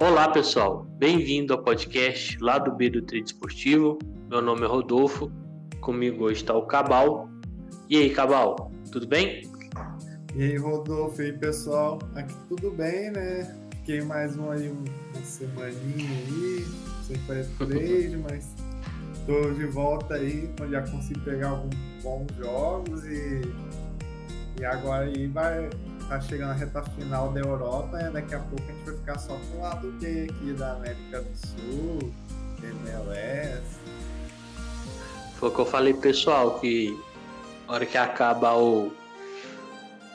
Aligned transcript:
Olá 0.00 0.30
pessoal, 0.30 0.86
bem-vindo 0.96 1.52
ao 1.52 1.60
podcast 1.60 2.38
lá 2.40 2.56
do 2.56 2.70
B 2.70 2.88
do 2.88 3.02
Trade 3.02 3.24
Esportivo. 3.24 3.98
Meu 4.30 4.40
nome 4.40 4.62
é 4.62 4.66
Rodolfo, 4.68 5.28
comigo 5.80 6.26
hoje 6.26 6.36
está 6.36 6.54
o 6.54 6.64
Cabal. 6.66 7.28
E 7.90 7.96
aí, 7.96 8.10
Cabal, 8.10 8.70
tudo 8.92 9.08
bem? 9.08 9.42
E 10.36 10.42
aí, 10.44 10.56
Rodolfo, 10.56 11.20
e 11.20 11.26
aí 11.26 11.32
pessoal, 11.32 11.98
aqui 12.14 12.32
tudo 12.48 12.70
bem, 12.70 13.10
né? 13.10 13.58
Fiquei 13.78 14.00
mais 14.02 14.36
uma, 14.36 14.54
aí, 14.54 14.68
uma 14.68 15.24
semaninha 15.24 16.08
aí, 16.08 16.64
sem 17.02 17.16
fazer 17.26 17.48
trade, 17.58 18.16
mas 18.18 18.54
tô 19.26 19.50
de 19.50 19.66
volta 19.66 20.14
aí, 20.14 20.48
já 20.70 20.82
consegui 20.82 21.18
pegar 21.22 21.48
alguns 21.48 21.74
bons 22.04 22.26
jogos 22.36 23.04
e, 23.04 23.40
e 24.60 24.64
agora 24.64 25.06
aí 25.06 25.26
vai 25.26 25.68
tá 26.08 26.20
chegando 26.20 26.50
a 26.50 26.54
reta 26.54 26.82
final 26.82 27.30
da 27.32 27.40
Europa, 27.40 27.98
né? 27.98 28.10
daqui 28.10 28.34
a 28.34 28.38
pouco 28.38 28.64
a 28.64 28.72
gente 28.72 28.84
vai 28.84 28.96
ficar 28.96 29.18
só 29.18 29.34
com 29.34 29.58
o 29.58 29.60
lado 29.60 29.92
B 30.00 30.28
aqui 30.30 30.52
da 30.54 30.72
América 30.72 31.20
do 31.20 31.36
Sul, 31.36 32.14
MLS. 32.62 33.78
Foi 35.36 35.50
o 35.50 35.52
que 35.52 35.58
eu 35.58 35.66
falei 35.66 35.92
pessoal, 35.94 36.58
que 36.58 36.98
na 37.66 37.74
hora 37.74 37.86
que 37.86 37.98
acaba 37.98 38.56
o, 38.56 38.90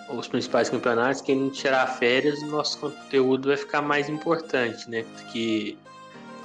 os 0.09 0.27
principais 0.27 0.69
campeonatos, 0.69 1.21
quem 1.21 1.35
não 1.35 1.49
tirar 1.51 1.85
férias, 1.85 2.41
o 2.41 2.47
nosso 2.47 2.79
conteúdo 2.79 3.49
vai 3.49 3.57
ficar 3.57 3.81
mais 3.81 4.09
importante, 4.09 4.89
né? 4.89 5.05
Porque 5.15 5.77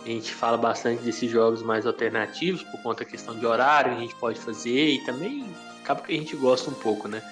a 0.04 0.08
gente 0.08 0.32
fala 0.32 0.56
bastante 0.58 1.02
desses 1.02 1.30
jogos 1.30 1.62
mais 1.62 1.86
alternativos, 1.86 2.62
por 2.64 2.82
conta 2.82 3.02
da 3.02 3.10
questão 3.10 3.34
de 3.34 3.46
horário, 3.46 3.92
a 3.92 3.96
gente 3.96 4.14
pode 4.16 4.38
fazer 4.38 4.90
e 4.90 5.04
também 5.04 5.50
acaba 5.82 6.02
que 6.02 6.12
a 6.12 6.16
gente 6.16 6.36
gosta 6.36 6.70
um 6.70 6.74
pouco, 6.74 7.08
né? 7.08 7.22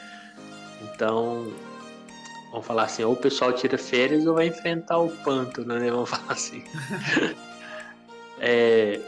Então, 0.83 1.52
vamos 2.51 2.67
falar 2.67 2.85
assim, 2.85 3.05
ou 3.05 3.13
o 3.13 3.17
pessoal 3.17 3.53
tira 3.53 3.77
férias 3.77 4.27
ou 4.27 4.35
vai 4.35 4.47
enfrentar 4.47 4.99
o 4.99 5.09
pântano, 5.09 5.79
né? 5.79 5.91
Vamos 5.91 6.09
falar 6.11 6.33
assim. 6.33 6.65
é, 8.41 9.01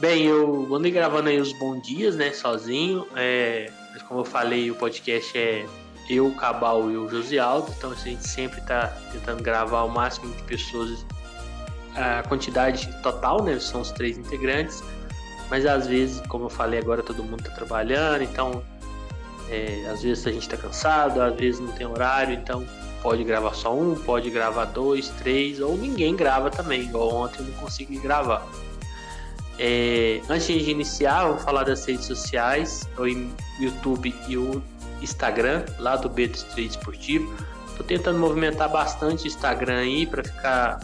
bem, 0.00 0.24
eu 0.26 0.74
andei 0.74 0.90
gravando 0.90 1.28
aí 1.28 1.40
os 1.40 1.52
bons 1.58 1.82
dias, 1.82 2.16
né? 2.16 2.32
Sozinho. 2.32 3.06
É, 3.16 3.70
mas 3.92 4.02
como 4.02 4.20
eu 4.20 4.24
falei, 4.24 4.70
o 4.70 4.74
podcast 4.74 5.36
é 5.36 5.66
eu, 6.08 6.26
o 6.26 6.34
Cabal 6.34 6.90
e 6.90 6.96
o 6.96 7.08
Josialdo. 7.08 7.72
Então 7.76 7.92
a 7.92 7.94
gente 7.94 8.26
sempre 8.26 8.60
está 8.60 8.88
tentando 9.12 9.42
gravar 9.42 9.84
o 9.84 9.88
máximo 9.88 10.34
de 10.34 10.42
pessoas. 10.44 11.04
A 11.94 12.22
quantidade 12.22 12.88
total, 13.02 13.42
né? 13.42 13.58
São 13.58 13.82
os 13.82 13.92
três 13.92 14.16
integrantes. 14.16 14.82
Mas 15.50 15.66
às 15.66 15.86
vezes, 15.86 16.20
como 16.28 16.46
eu 16.46 16.48
falei 16.48 16.80
agora, 16.80 17.02
todo 17.02 17.22
mundo 17.22 17.40
está 17.40 17.50
trabalhando, 17.50 18.22
então 18.22 18.62
é, 19.52 19.86
às 19.90 20.02
vezes 20.02 20.26
a 20.26 20.32
gente 20.32 20.42
está 20.42 20.56
cansado, 20.56 21.20
às 21.20 21.36
vezes 21.36 21.60
não 21.60 21.70
tem 21.72 21.86
horário, 21.86 22.34
então 22.34 22.66
pode 23.02 23.22
gravar 23.22 23.52
só 23.52 23.76
um, 23.76 23.94
pode 23.94 24.30
gravar 24.30 24.64
dois, 24.64 25.10
três, 25.10 25.60
ou 25.60 25.76
ninguém 25.76 26.16
grava 26.16 26.50
também, 26.50 26.82
igual 26.82 27.14
ontem 27.14 27.40
eu 27.40 27.46
não 27.46 27.52
consegui 27.54 27.98
gravar. 27.98 28.48
É, 29.58 30.22
antes 30.30 30.46
de 30.46 30.70
iniciar, 30.70 31.26
vamos 31.26 31.42
falar 31.42 31.64
das 31.64 31.84
redes 31.84 32.06
sociais, 32.06 32.88
o 32.96 33.06
YouTube 33.62 34.14
e 34.26 34.36
o 34.38 34.62
Instagram, 35.02 35.66
lá 35.78 35.96
do 35.96 36.08
B 36.08 36.28
do 36.28 36.36
Street 36.36 36.70
Esportivo. 36.70 37.30
Estou 37.68 37.84
tentando 37.84 38.18
movimentar 38.18 38.70
bastante 38.70 39.24
o 39.24 39.26
Instagram 39.26 39.80
aí 39.80 40.06
para 40.06 40.24
ficar 40.24 40.80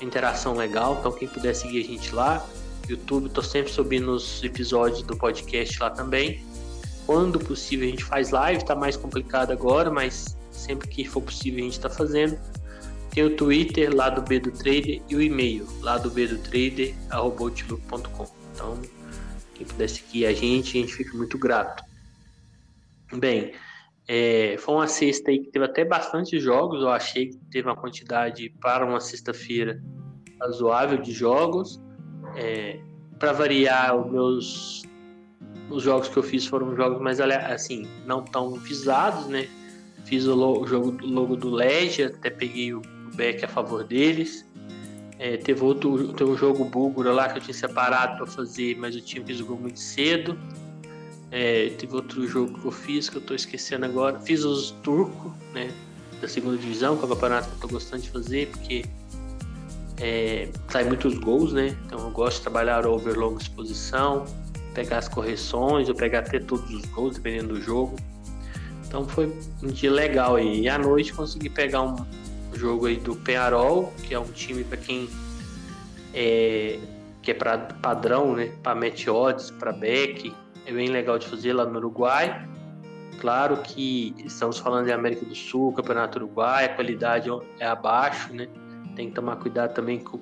interação 0.00 0.54
legal, 0.54 0.96
então 0.98 1.12
quem 1.12 1.28
puder 1.28 1.54
seguir 1.54 1.84
a 1.84 1.86
gente 1.86 2.12
lá. 2.12 2.44
YouTube, 2.88 3.26
estou 3.26 3.44
sempre 3.44 3.72
subindo 3.72 4.10
os 4.10 4.42
episódios 4.42 5.02
do 5.02 5.16
podcast 5.16 5.78
lá 5.78 5.88
também. 5.88 6.44
Quando 7.06 7.38
possível 7.38 7.86
a 7.86 7.90
gente 7.90 8.04
faz 8.04 8.30
live, 8.30 8.62
está 8.62 8.74
mais 8.74 8.96
complicado 8.96 9.52
agora, 9.52 9.90
mas 9.90 10.36
sempre 10.50 10.88
que 10.88 11.04
for 11.04 11.20
possível 11.20 11.60
a 11.60 11.62
gente 11.64 11.72
está 11.72 11.90
fazendo. 11.90 12.38
Tem 13.10 13.22
o 13.22 13.36
Twitter 13.36 13.94
lá 13.94 14.10
do 14.10 14.22
B 14.22 14.40
do 14.40 14.50
Trader 14.50 15.02
e 15.08 15.14
o 15.14 15.22
e-mail 15.22 15.66
lá 15.80 15.98
do 15.98 16.10
B 16.10 16.26
do 16.26 16.38
Trader, 16.38 16.94
arroba.outlook.com. 17.10 18.26
Então, 18.52 18.80
quem 19.54 19.66
puder 19.66 19.88
seguir 19.88 20.26
a 20.26 20.32
gente, 20.32 20.78
a 20.78 20.80
gente 20.80 20.94
fica 20.94 21.16
muito 21.16 21.38
grato. 21.38 21.84
Bem, 23.12 23.52
é, 24.08 24.56
foi 24.58 24.74
uma 24.74 24.88
sexta 24.88 25.30
aí 25.30 25.38
que 25.40 25.50
teve 25.50 25.64
até 25.64 25.84
bastante 25.84 26.40
jogos. 26.40 26.82
Eu 26.82 26.88
achei 26.88 27.28
que 27.28 27.36
teve 27.50 27.68
uma 27.68 27.76
quantidade 27.76 28.50
para 28.60 28.84
uma 28.84 29.00
sexta-feira 29.00 29.80
razoável 30.40 30.98
de 30.98 31.12
jogos. 31.12 31.80
É, 32.36 32.80
para 33.18 33.32
variar, 33.32 33.96
os 33.96 34.10
meus 34.10 34.82
os 35.70 35.82
jogos 35.82 36.08
que 36.08 36.16
eu 36.16 36.22
fiz 36.22 36.46
foram 36.46 36.74
jogos 36.76 37.00
mais 37.00 37.20
assim, 37.20 37.86
não 38.06 38.22
tão 38.22 38.52
visados, 38.52 39.26
né? 39.26 39.48
Fiz 40.04 40.26
o, 40.26 40.34
logo, 40.34 40.64
o 40.64 40.66
jogo 40.66 40.96
logo 41.02 41.36
do 41.36 41.50
Ledger, 41.50 42.14
até 42.14 42.30
peguei 42.30 42.74
o, 42.74 42.82
back 43.14 43.44
a 43.44 43.48
favor 43.48 43.84
deles. 43.84 44.44
É, 45.18 45.36
teve 45.36 45.62
outro 45.62 46.12
teve 46.12 46.30
um 46.30 46.36
jogo 46.36 46.64
búlgaro 46.64 47.14
lá 47.14 47.28
que 47.28 47.38
eu 47.38 47.42
tinha 47.42 47.54
separado 47.54 48.16
para 48.16 48.26
fazer, 48.26 48.76
mas 48.76 48.94
eu 48.96 49.00
tinha 49.00 49.24
fiz 49.24 49.40
o 49.40 49.46
gol 49.46 49.56
muito 49.56 49.78
cedo. 49.78 50.36
É, 51.30 51.70
teve 51.78 51.94
outro 51.94 52.26
jogo 52.26 52.58
que 52.60 52.66
eu 52.66 52.72
fiz 52.72 53.08
que 53.08 53.16
eu 53.16 53.20
estou 53.20 53.34
esquecendo 53.34 53.86
agora. 53.86 54.18
Fiz 54.20 54.44
os 54.44 54.72
turco, 54.82 55.34
né? 55.52 55.70
Da 56.20 56.28
segunda 56.28 56.56
divisão, 56.56 56.96
que 56.96 57.02
é 57.02 57.06
o 57.06 57.08
campeonato 57.08 57.48
que 57.48 57.54
eu 57.54 57.60
tô 57.60 57.68
gostando 57.68 58.02
de 58.02 58.10
fazer, 58.10 58.48
porque 58.48 58.84
é, 60.00 60.48
sai 60.68 60.84
muitos 60.84 61.16
gols, 61.18 61.52
né? 61.52 61.76
Então 61.86 61.98
eu 62.00 62.10
gosto 62.10 62.36
de 62.36 62.42
trabalhar 62.42 62.86
over 62.86 63.16
longa 63.16 63.40
exposição 63.40 64.26
pegar 64.74 64.98
as 64.98 65.08
correções, 65.08 65.88
ou 65.88 65.94
pegar 65.94 66.20
até 66.20 66.38
todos 66.38 66.68
os 66.70 66.84
gols, 66.86 67.14
dependendo 67.14 67.54
do 67.54 67.60
jogo. 67.60 67.96
Então 68.86 69.08
foi 69.08 69.32
um 69.62 69.68
dia 69.68 69.90
legal 69.90 70.36
aí. 70.36 70.62
E 70.62 70.68
à 70.68 70.78
noite 70.78 71.12
consegui 71.12 71.48
pegar 71.48 71.82
um 71.82 71.96
jogo 72.52 72.86
aí 72.86 72.96
do 72.96 73.16
Penarol, 73.16 73.92
que 74.02 74.14
é 74.14 74.18
um 74.18 74.24
time 74.24 74.64
para 74.64 74.76
quem 74.76 75.08
é, 76.12 76.78
que 77.22 77.30
é 77.30 77.34
para 77.34 77.58
padrão, 77.58 78.34
né? 78.36 78.52
Para 78.62 78.74
match 78.74 79.06
odds, 79.08 79.50
para 79.50 79.72
back. 79.72 80.34
É 80.66 80.72
bem 80.72 80.88
legal 80.88 81.18
de 81.18 81.26
fazer 81.26 81.52
lá 81.52 81.64
no 81.64 81.78
Uruguai. 81.78 82.48
Claro 83.20 83.56
que 83.58 84.14
estamos 84.24 84.58
falando 84.58 84.86
de 84.86 84.92
América 84.92 85.24
do 85.24 85.34
Sul, 85.34 85.72
Campeonato 85.72 86.18
Uruguai, 86.18 86.66
a 86.66 86.68
qualidade 86.68 87.28
é 87.58 87.66
abaixo, 87.66 88.32
né? 88.32 88.48
Tem 88.94 89.08
que 89.08 89.14
tomar 89.14 89.36
cuidado 89.36 89.74
também 89.74 89.98
com 89.98 90.18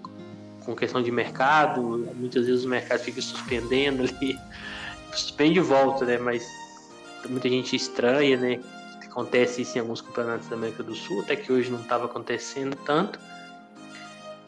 com 0.64 0.74
questão 0.74 1.02
de 1.02 1.10
mercado, 1.10 2.08
muitas 2.14 2.46
vezes 2.46 2.64
o 2.64 2.68
mercado 2.68 3.00
fica 3.00 3.20
suspendendo 3.20 4.02
ali, 4.02 4.38
suspende 5.12 5.58
e 5.58 5.62
volta, 5.62 6.04
né? 6.04 6.18
Mas 6.18 6.46
muita 7.28 7.48
gente 7.48 7.76
estranha, 7.76 8.36
né? 8.36 8.60
Acontece 9.04 9.62
isso 9.62 9.76
em 9.76 9.80
alguns 9.80 10.00
campeonatos 10.00 10.48
da 10.48 10.56
América 10.56 10.82
do 10.82 10.94
Sul, 10.94 11.20
até 11.20 11.36
que 11.36 11.52
hoje 11.52 11.70
não 11.70 11.80
estava 11.80 12.06
acontecendo 12.06 12.74
tanto. 12.76 13.18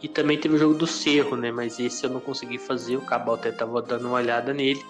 E 0.03 0.09
também 0.09 0.39
teve 0.39 0.55
o 0.55 0.59
jogo 0.59 0.75
do 0.75 0.87
Cerro, 0.87 1.37
né? 1.37 1.51
Mas 1.51 1.79
esse 1.79 2.05
eu 2.05 2.11
não 2.11 2.21
consegui 2.21 2.59
fazer, 2.59 2.97
o 2.97 3.03
Cabal 3.03 3.35
até 3.35 3.51
estava 3.51 3.83
dando 3.83 4.07
uma 4.07 4.17
olhada 4.17 4.55
nele. 4.55 4.85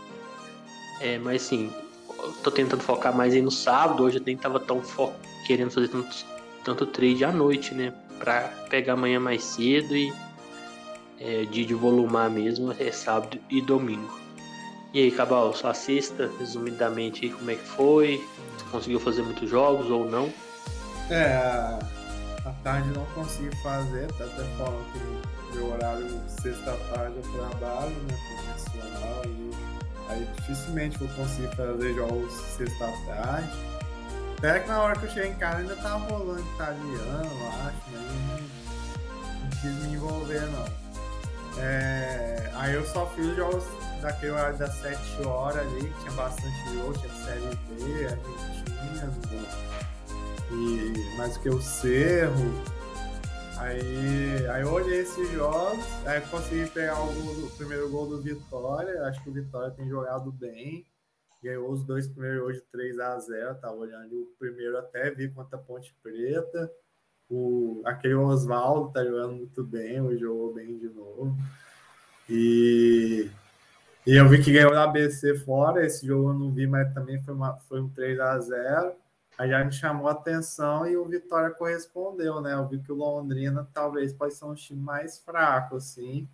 É, 1.01 1.19
mas 1.19 1.43
sim, 1.43 1.73
tô 2.43 2.51
tentando 2.51 2.83
focar 2.83 3.15
mais 3.15 3.35
aí 3.35 3.43
no 3.43 3.51
sábado, 3.51 4.05
hoje 4.05 4.19
eu 4.19 4.23
nem 4.25 4.37
tava 4.37 4.61
tão 4.61 4.83
querendo 5.47 5.71
fazer 5.71 5.89
tanto, 5.89 6.17
tanto 6.65 6.87
trade 6.87 7.25
à 7.25 7.33
noite, 7.33 7.75
né? 7.75 7.93
Pra 8.19 8.43
pegar 8.71 8.95
amanhã 8.95 9.19
mais 9.19 9.43
cedo 9.43 9.97
e 9.97 10.13
é, 11.25 11.45
de 11.47 11.73
volumar 11.75 12.29
mesmo 12.29 12.75
é 12.79 12.93
sábado 12.93 13.41
e 13.51 13.63
domingo. 13.63 14.21
E 14.93 15.03
aí, 15.03 15.11
Cabal, 15.11 15.53
sua 15.55 15.75
sexta, 15.75 16.31
resumidamente, 16.39 17.29
como 17.31 17.51
é 17.51 17.57
que 17.57 17.67
foi? 17.67 18.25
Conseguiu 18.71 19.01
fazer 19.01 19.23
muitos 19.23 19.51
jogos 19.51 19.91
ou 19.91 20.09
não? 20.09 20.33
É, 21.11 21.35
a 22.45 22.53
tarde 22.63 22.89
não 22.91 23.05
consegui 23.07 23.51
fazer, 23.63 24.07
tá 24.13 24.25
até 24.25 24.45
falando 24.57 24.85
que 24.93 25.57
meu 25.57 25.73
horário 25.73 26.07
sexta-tarde 26.29 27.17
eu 27.17 27.33
trabalho, 27.33 27.91
né, 27.91 28.17
profissional, 28.55 29.23
e 29.25 29.51
aí 30.09 30.29
dificilmente 30.37 30.99
vou 30.99 31.09
conseguir 31.09 31.55
fazer 31.57 31.95
jogos 31.95 32.33
sexta-tarde. 32.33 33.51
Até 34.39 34.61
que 34.61 34.69
na 34.69 34.83
hora 34.83 34.99
que 34.99 35.07
eu 35.07 35.11
cheguei 35.11 35.31
em 35.31 35.35
casa 35.37 35.59
ainda 35.59 35.77
tava 35.77 36.07
rolando 36.07 36.41
italiano, 36.41 37.25
eu 37.25 37.49
acho, 37.49 37.77
mas 37.93 38.03
não, 38.03 38.39
não 39.43 39.51
quis 39.61 39.87
me 39.87 39.95
envolver 39.95 40.41
não. 40.51 40.84
É, 41.59 42.51
aí 42.55 42.75
eu 42.75 42.85
só 42.85 43.07
fiz 43.11 43.35
jogos 43.37 43.65
daquele 44.01 44.33
horário 44.33 44.59
das 44.59 44.75
7 44.77 45.23
horas 45.23 45.67
ali, 45.67 45.93
tinha 46.01 46.13
bastante 46.13 46.75
jogo, 46.75 46.93
tinha 46.99 47.13
Série 47.15 47.57
B, 47.69 48.07
Argentina, 48.07 49.13
e 50.51 51.17
mais 51.17 51.37
que 51.37 51.49
o 51.49 51.61
Cerro. 51.61 52.75
Aí, 53.57 54.47
aí 54.49 54.63
eu 54.63 54.73
olhei 54.73 55.01
esses 55.01 55.31
jogos, 55.31 55.85
aí 56.07 56.21
consegui 56.23 56.69
pegar 56.71 57.01
o, 57.01 57.47
o 57.47 57.51
primeiro 57.57 57.89
gol 57.89 58.07
do 58.09 58.21
Vitória, 58.21 59.05
acho 59.05 59.23
que 59.23 59.31
o 59.31 59.33
Vitória 59.33 59.71
tem 59.71 59.89
jogado 59.89 60.33
bem. 60.33 60.85
Ganhou 61.43 61.71
os 61.71 61.85
dois 61.85 62.09
primeiros 62.09 62.43
hoje 62.43 62.63
3 62.73 62.99
a 62.99 63.19
0 63.19 63.55
Tava 63.57 63.75
olhando 63.75 64.23
o 64.23 64.27
primeiro 64.39 64.79
até 64.79 65.11
vi 65.11 65.31
contra 65.31 65.59
a 65.59 65.63
Ponte 65.63 65.95
Preta. 66.03 66.71
O, 67.31 67.83
aquele 67.85 68.15
Oswaldo 68.15 68.93
tá 68.93 69.05
jogando 69.05 69.35
muito 69.35 69.65
bem, 69.65 70.01
hoje 70.01 70.21
jogou 70.21 70.53
bem 70.53 70.79
de 70.79 70.89
novo. 70.89 71.37
E, 72.29 73.31
e 74.07 74.15
eu 74.15 74.29
vi 74.29 74.43
que 74.43 74.53
ganhou 74.53 74.73
da 74.73 74.85
ABC 74.85 75.39
fora, 75.39 75.85
esse 75.85 76.07
jogo 76.07 76.31
eu 76.31 76.35
não 76.35 76.51
vi, 76.51 76.67
mas 76.67 76.93
também 76.93 77.23
foi, 77.23 77.35
uma, 77.35 77.57
foi 77.69 77.81
um 77.81 77.89
3 77.89 78.21
a 78.21 78.39
0 78.39 78.95
Aí 79.37 79.51
já 79.51 79.65
me 79.65 79.73
chamou 79.73 80.09
a 80.09 80.13
atenção 80.13 80.87
e 80.87 80.97
o 80.97 81.05
Vitória 81.05 81.51
correspondeu, 81.51 82.41
né? 82.41 82.55
Eu 82.55 82.69
vi 82.69 82.79
que 82.79 82.93
o 82.93 82.95
Londrina 82.95 83.69
talvez 83.75 84.13
pode 84.13 84.35
ser 84.35 84.45
um 84.45 84.55
time 84.55 84.81
mais 84.81 85.19
fraco, 85.19 85.77
assim. 85.77 86.29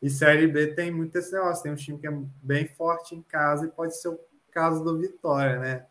E 0.00 0.08
Série 0.08 0.46
B 0.46 0.68
tem 0.68 0.92
muito 0.92 1.16
esse 1.16 1.32
negócio, 1.32 1.64
tem 1.64 1.72
um 1.72 1.76
time 1.76 1.98
que 1.98 2.06
é 2.06 2.12
bem 2.40 2.68
forte 2.68 3.16
em 3.16 3.22
casa 3.22 3.66
e 3.66 3.70
pode 3.70 3.96
ser 4.00 4.08
o 4.10 4.20
caso 4.52 4.84
do 4.84 4.98
Vitória, 4.98 5.58
né? 5.58 5.86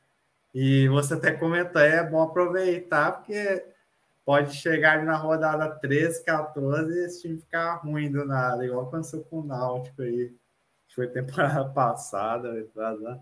E 0.53 0.87
você 0.87 1.15
até 1.15 1.33
comentou, 1.33 1.81
é 1.81 2.01
bom 2.09 2.21
aproveitar, 2.21 3.11
porque 3.11 3.65
pode 4.25 4.55
chegar 4.55 4.97
ali 4.97 5.05
na 5.05 5.15
rodada 5.15 5.69
13, 5.69 6.23
14 6.25 6.91
e 6.91 7.05
esse 7.05 7.21
time 7.21 7.39
ficar 7.39 7.75
ruim 7.75 8.11
do 8.11 8.25
nada, 8.25 8.65
igual 8.65 8.87
aconteceu 8.87 9.23
com 9.23 9.39
o 9.39 9.45
Náutico 9.45 10.01
aí. 10.01 10.35
Foi 10.93 11.07
temporada 11.07 11.65
passada, 11.71 12.51
né? 12.53 13.19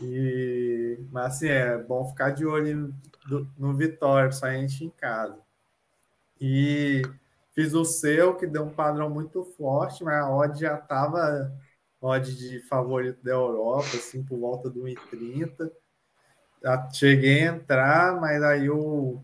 E, 0.00 0.98
mas 1.10 1.36
assim, 1.36 1.48
é 1.48 1.78
bom 1.78 2.08
ficar 2.08 2.30
de 2.30 2.46
olho 2.46 2.94
no, 3.28 3.50
no 3.58 3.76
Vitória, 3.76 4.30
só 4.30 4.46
a 4.46 4.52
gente 4.52 4.84
em 4.84 4.90
casa. 4.90 5.38
E 6.40 7.02
fiz 7.54 7.72
o 7.74 7.84
seu, 7.84 8.36
que 8.36 8.46
deu 8.46 8.64
um 8.64 8.74
padrão 8.74 9.08
muito 9.08 9.42
forte, 9.56 10.04
mas 10.04 10.22
a 10.22 10.30
odd 10.30 10.60
já 10.60 10.76
estava 10.76 11.52
odd 12.00 12.36
de 12.36 12.60
favorito 12.68 13.22
da 13.24 13.32
Europa, 13.32 13.88
assim, 13.96 14.22
por 14.22 14.38
volta 14.38 14.68
do 14.68 14.82
1,30. 14.82 15.70
Cheguei 16.92 17.42
a 17.42 17.54
entrar, 17.54 18.20
mas 18.20 18.42
aí 18.42 18.68
o. 18.68 19.22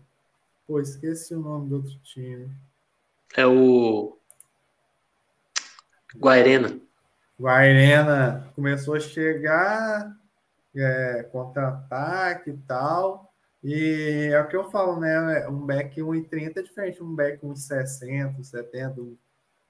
Pô, 0.65 0.79
esqueci 0.79 1.35
o 1.35 1.39
nome 1.39 1.69
do 1.69 1.75
outro 1.75 1.97
time. 2.03 2.49
É 3.35 3.45
o. 3.45 4.17
Guairena. 6.15 6.79
Guairena 7.39 8.49
começou 8.55 8.95
a 8.95 8.99
chegar, 8.99 10.15
é, 10.75 11.23
contra-ataque 11.31 12.51
e 12.51 12.57
tal. 12.57 13.33
E 13.63 14.29
é 14.31 14.39
o 14.41 14.47
que 14.47 14.55
eu 14.55 14.69
falo, 14.69 14.99
né? 14.99 15.47
Um 15.47 15.65
back 15.65 15.99
1,30 16.01 16.57
é 16.57 16.61
diferente 16.61 16.95
de 16.97 17.03
um 17.03 17.15
back 17.15 17.43
1,60, 17.45 18.43
70. 18.43 19.01
Um 19.01 19.17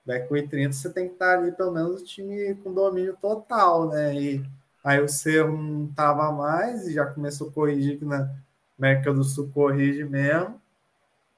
back 0.05 0.29
1,30 0.31 0.73
você 0.73 0.91
tem 0.91 1.07
que 1.07 1.13
estar 1.13 1.37
ali, 1.37 1.51
pelo 1.51 1.71
menos, 1.71 2.01
o 2.01 2.05
time 2.05 2.55
com 2.55 2.73
domínio 2.73 3.15
total, 3.21 3.89
né? 3.89 4.15
E 4.15 4.45
aí 4.83 4.99
o 4.99 5.07
Cerro 5.07 5.55
não 5.55 5.87
tava 5.87 6.31
mais 6.31 6.87
e 6.87 6.93
já 6.93 7.05
começou 7.05 7.49
a 7.49 7.51
corrigir 7.51 7.99
que 7.99 8.05
na 8.05 8.29
América 8.77 9.13
do 9.13 9.23
Sul 9.23 9.51
corrige 9.53 10.03
mesmo. 10.03 10.61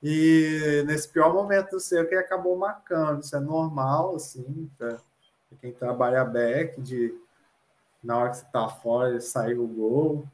E 0.08 0.84
nesse 0.86 1.10
pior 1.10 1.34
momento 1.34 1.80
Cerro 1.80 2.08
que 2.08 2.14
acabou 2.14 2.56
marcando. 2.56 3.24
Isso 3.24 3.36
é 3.36 3.40
normal, 3.40 4.16
assim, 4.16 4.70
pra 4.78 5.00
quem 5.60 5.74
trabalha 5.74 6.24
back, 6.24 6.80
de 6.80 7.12
na 8.04 8.16
hora 8.16 8.30
que 8.30 8.38
você 8.38 8.46
tá 8.54 8.70
fora, 8.70 9.20
sair 9.20 9.58
o 9.58 9.66
gol. 9.66 10.28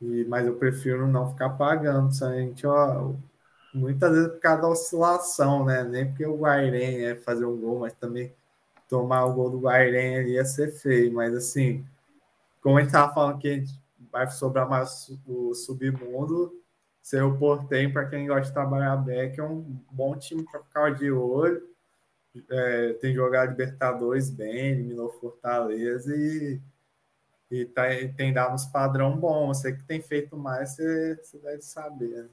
E, 0.00 0.24
mas 0.26 0.46
eu 0.46 0.54
prefiro 0.54 1.08
não 1.08 1.32
ficar 1.32 1.50
pagando, 1.50 2.14
somente 2.14 2.64
ó, 2.64 3.12
muitas 3.74 4.12
vezes 4.12 4.32
por 4.34 4.38
causa 4.38 4.62
da 4.62 4.68
oscilação, 4.68 5.64
né? 5.64 5.82
Nem 5.82 6.06
porque 6.06 6.24
o 6.24 6.36
Guairen 6.36 7.06
é 7.06 7.16
fazer 7.16 7.44
um 7.44 7.56
gol, 7.60 7.80
mas 7.80 7.92
também 7.94 8.32
tomar 8.88 9.24
o 9.24 9.34
gol 9.34 9.50
do 9.50 9.58
Guairen 9.58 10.20
ali 10.20 10.34
ia 10.34 10.44
ser 10.44 10.70
feio. 10.70 11.12
Mas 11.12 11.34
assim, 11.34 11.84
como 12.62 12.76
a 12.76 12.82
gente 12.82 12.90
estava 12.90 13.12
falando 13.12 13.38
que 13.40 13.48
a 13.48 13.54
gente 13.54 13.80
vai 14.12 14.30
sobrar 14.30 14.68
mais 14.68 15.10
o 15.26 15.54
submundo, 15.54 16.54
ser 17.06 17.22
o 17.22 17.38
Portem, 17.38 17.92
para 17.92 18.06
quem 18.06 18.26
gosta 18.26 18.48
de 18.48 18.52
trabalhar 18.52 18.96
back, 18.96 19.38
é 19.38 19.44
um 19.44 19.62
bom 19.92 20.16
time 20.18 20.44
para 20.44 20.60
ficar 20.60 20.90
de 20.90 21.08
olho. 21.08 21.62
É, 22.50 22.94
tem 22.94 23.14
jogado 23.14 23.50
Libertadores 23.50 24.28
bem, 24.28 24.72
eliminou 24.72 25.08
Fortaleza 25.10 26.12
e 26.12 26.60
e, 27.48 27.64
tá, 27.64 27.84
tem 28.16 28.32
dado 28.32 28.54
uns 28.54 28.66
padrão 28.66 29.16
bom. 29.16 29.46
Você 29.46 29.72
que 29.72 29.84
tem 29.84 30.02
feito 30.02 30.36
mais, 30.36 30.74
você, 30.74 31.16
você 31.22 31.38
deve 31.38 31.62
saber. 31.62 32.24
Né? 32.24 32.28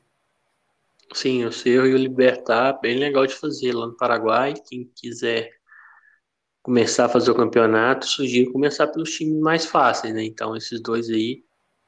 Sim, 1.14 1.46
o 1.46 1.52
Cerro 1.52 1.86
e 1.86 1.94
o 1.94 1.98
Libertar, 1.98 2.80
bem 2.81 2.98
legal 2.98 3.28
de 3.28 3.36
fazer 3.36 3.74
lá 3.74 3.86
no 3.86 3.96
Paraguai. 3.96 4.56
Quem 4.56 4.90
quiser 4.96 5.52
começar 6.64 7.06
a 7.06 7.10
fazer 7.10 7.30
o 7.30 7.36
campeonato, 7.36 8.08
sugiro 8.08 8.52
começar 8.52 8.88
pelos 8.88 9.12
times 9.12 9.40
mais 9.40 9.68
fáceis, 9.68 10.16
né? 10.16 10.24
Então, 10.24 10.56
esses 10.56 10.81
dois 10.81 11.12
aí. 11.12 11.44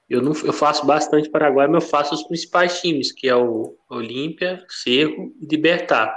Eu, 0.09 0.21
não, 0.21 0.33
eu 0.43 0.53
faço 0.53 0.85
bastante 0.85 1.29
Paraguai, 1.29 1.67
mas 1.67 1.83
eu 1.83 1.89
faço 1.89 2.13
os 2.13 2.23
principais 2.23 2.79
times, 2.79 3.11
que 3.11 3.27
é 3.27 3.35
o 3.35 3.75
Olímpia, 3.89 4.63
Cerro 4.69 5.33
e 5.41 5.45
Libertar. 5.45 6.15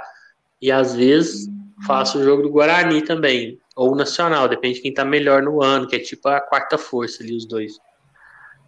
E 0.61 0.71
às 0.71 0.95
vezes 0.95 1.47
faço 1.85 2.19
o 2.19 2.23
jogo 2.23 2.43
do 2.43 2.49
Guarani 2.49 3.01
também 3.01 3.59
ou 3.75 3.95
nacional, 3.95 4.49
depende 4.49 4.75
de 4.75 4.81
quem 4.81 4.93
tá 4.93 5.05
melhor 5.05 5.41
no 5.41 5.63
ano, 5.63 5.87
que 5.87 5.95
é 5.95 5.99
tipo 5.99 6.27
a 6.27 6.41
quarta 6.41 6.77
força 6.77 7.23
ali, 7.23 7.33
os 7.33 7.45
dois. 7.45 7.79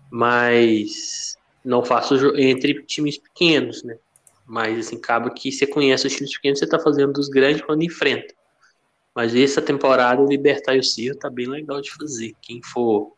Mas 0.09 1.37
não 1.63 1.83
faço 1.83 2.15
entre 2.37 2.81
times 2.83 3.17
pequenos, 3.17 3.83
né? 3.83 3.97
Mas 4.45 4.87
assim, 4.87 4.95
acaba 4.95 5.29
que 5.29 5.51
você 5.51 5.67
conhece 5.67 6.07
os 6.07 6.13
times 6.13 6.33
pequenos, 6.35 6.59
você 6.59 6.67
tá 6.67 6.79
fazendo 6.79 7.13
dos 7.13 7.27
grandes 7.27 7.61
quando 7.61 7.83
enfrenta. 7.83 8.33
Mas 9.13 9.35
essa 9.35 9.61
temporada 9.61 10.21
o 10.21 10.27
Libertar 10.27 10.75
e 10.75 10.79
o 10.79 10.83
Cirro 10.83 11.17
tá 11.17 11.29
bem 11.29 11.47
legal 11.47 11.81
de 11.81 11.91
fazer. 11.91 12.33
Quem 12.41 12.61
for 12.63 13.13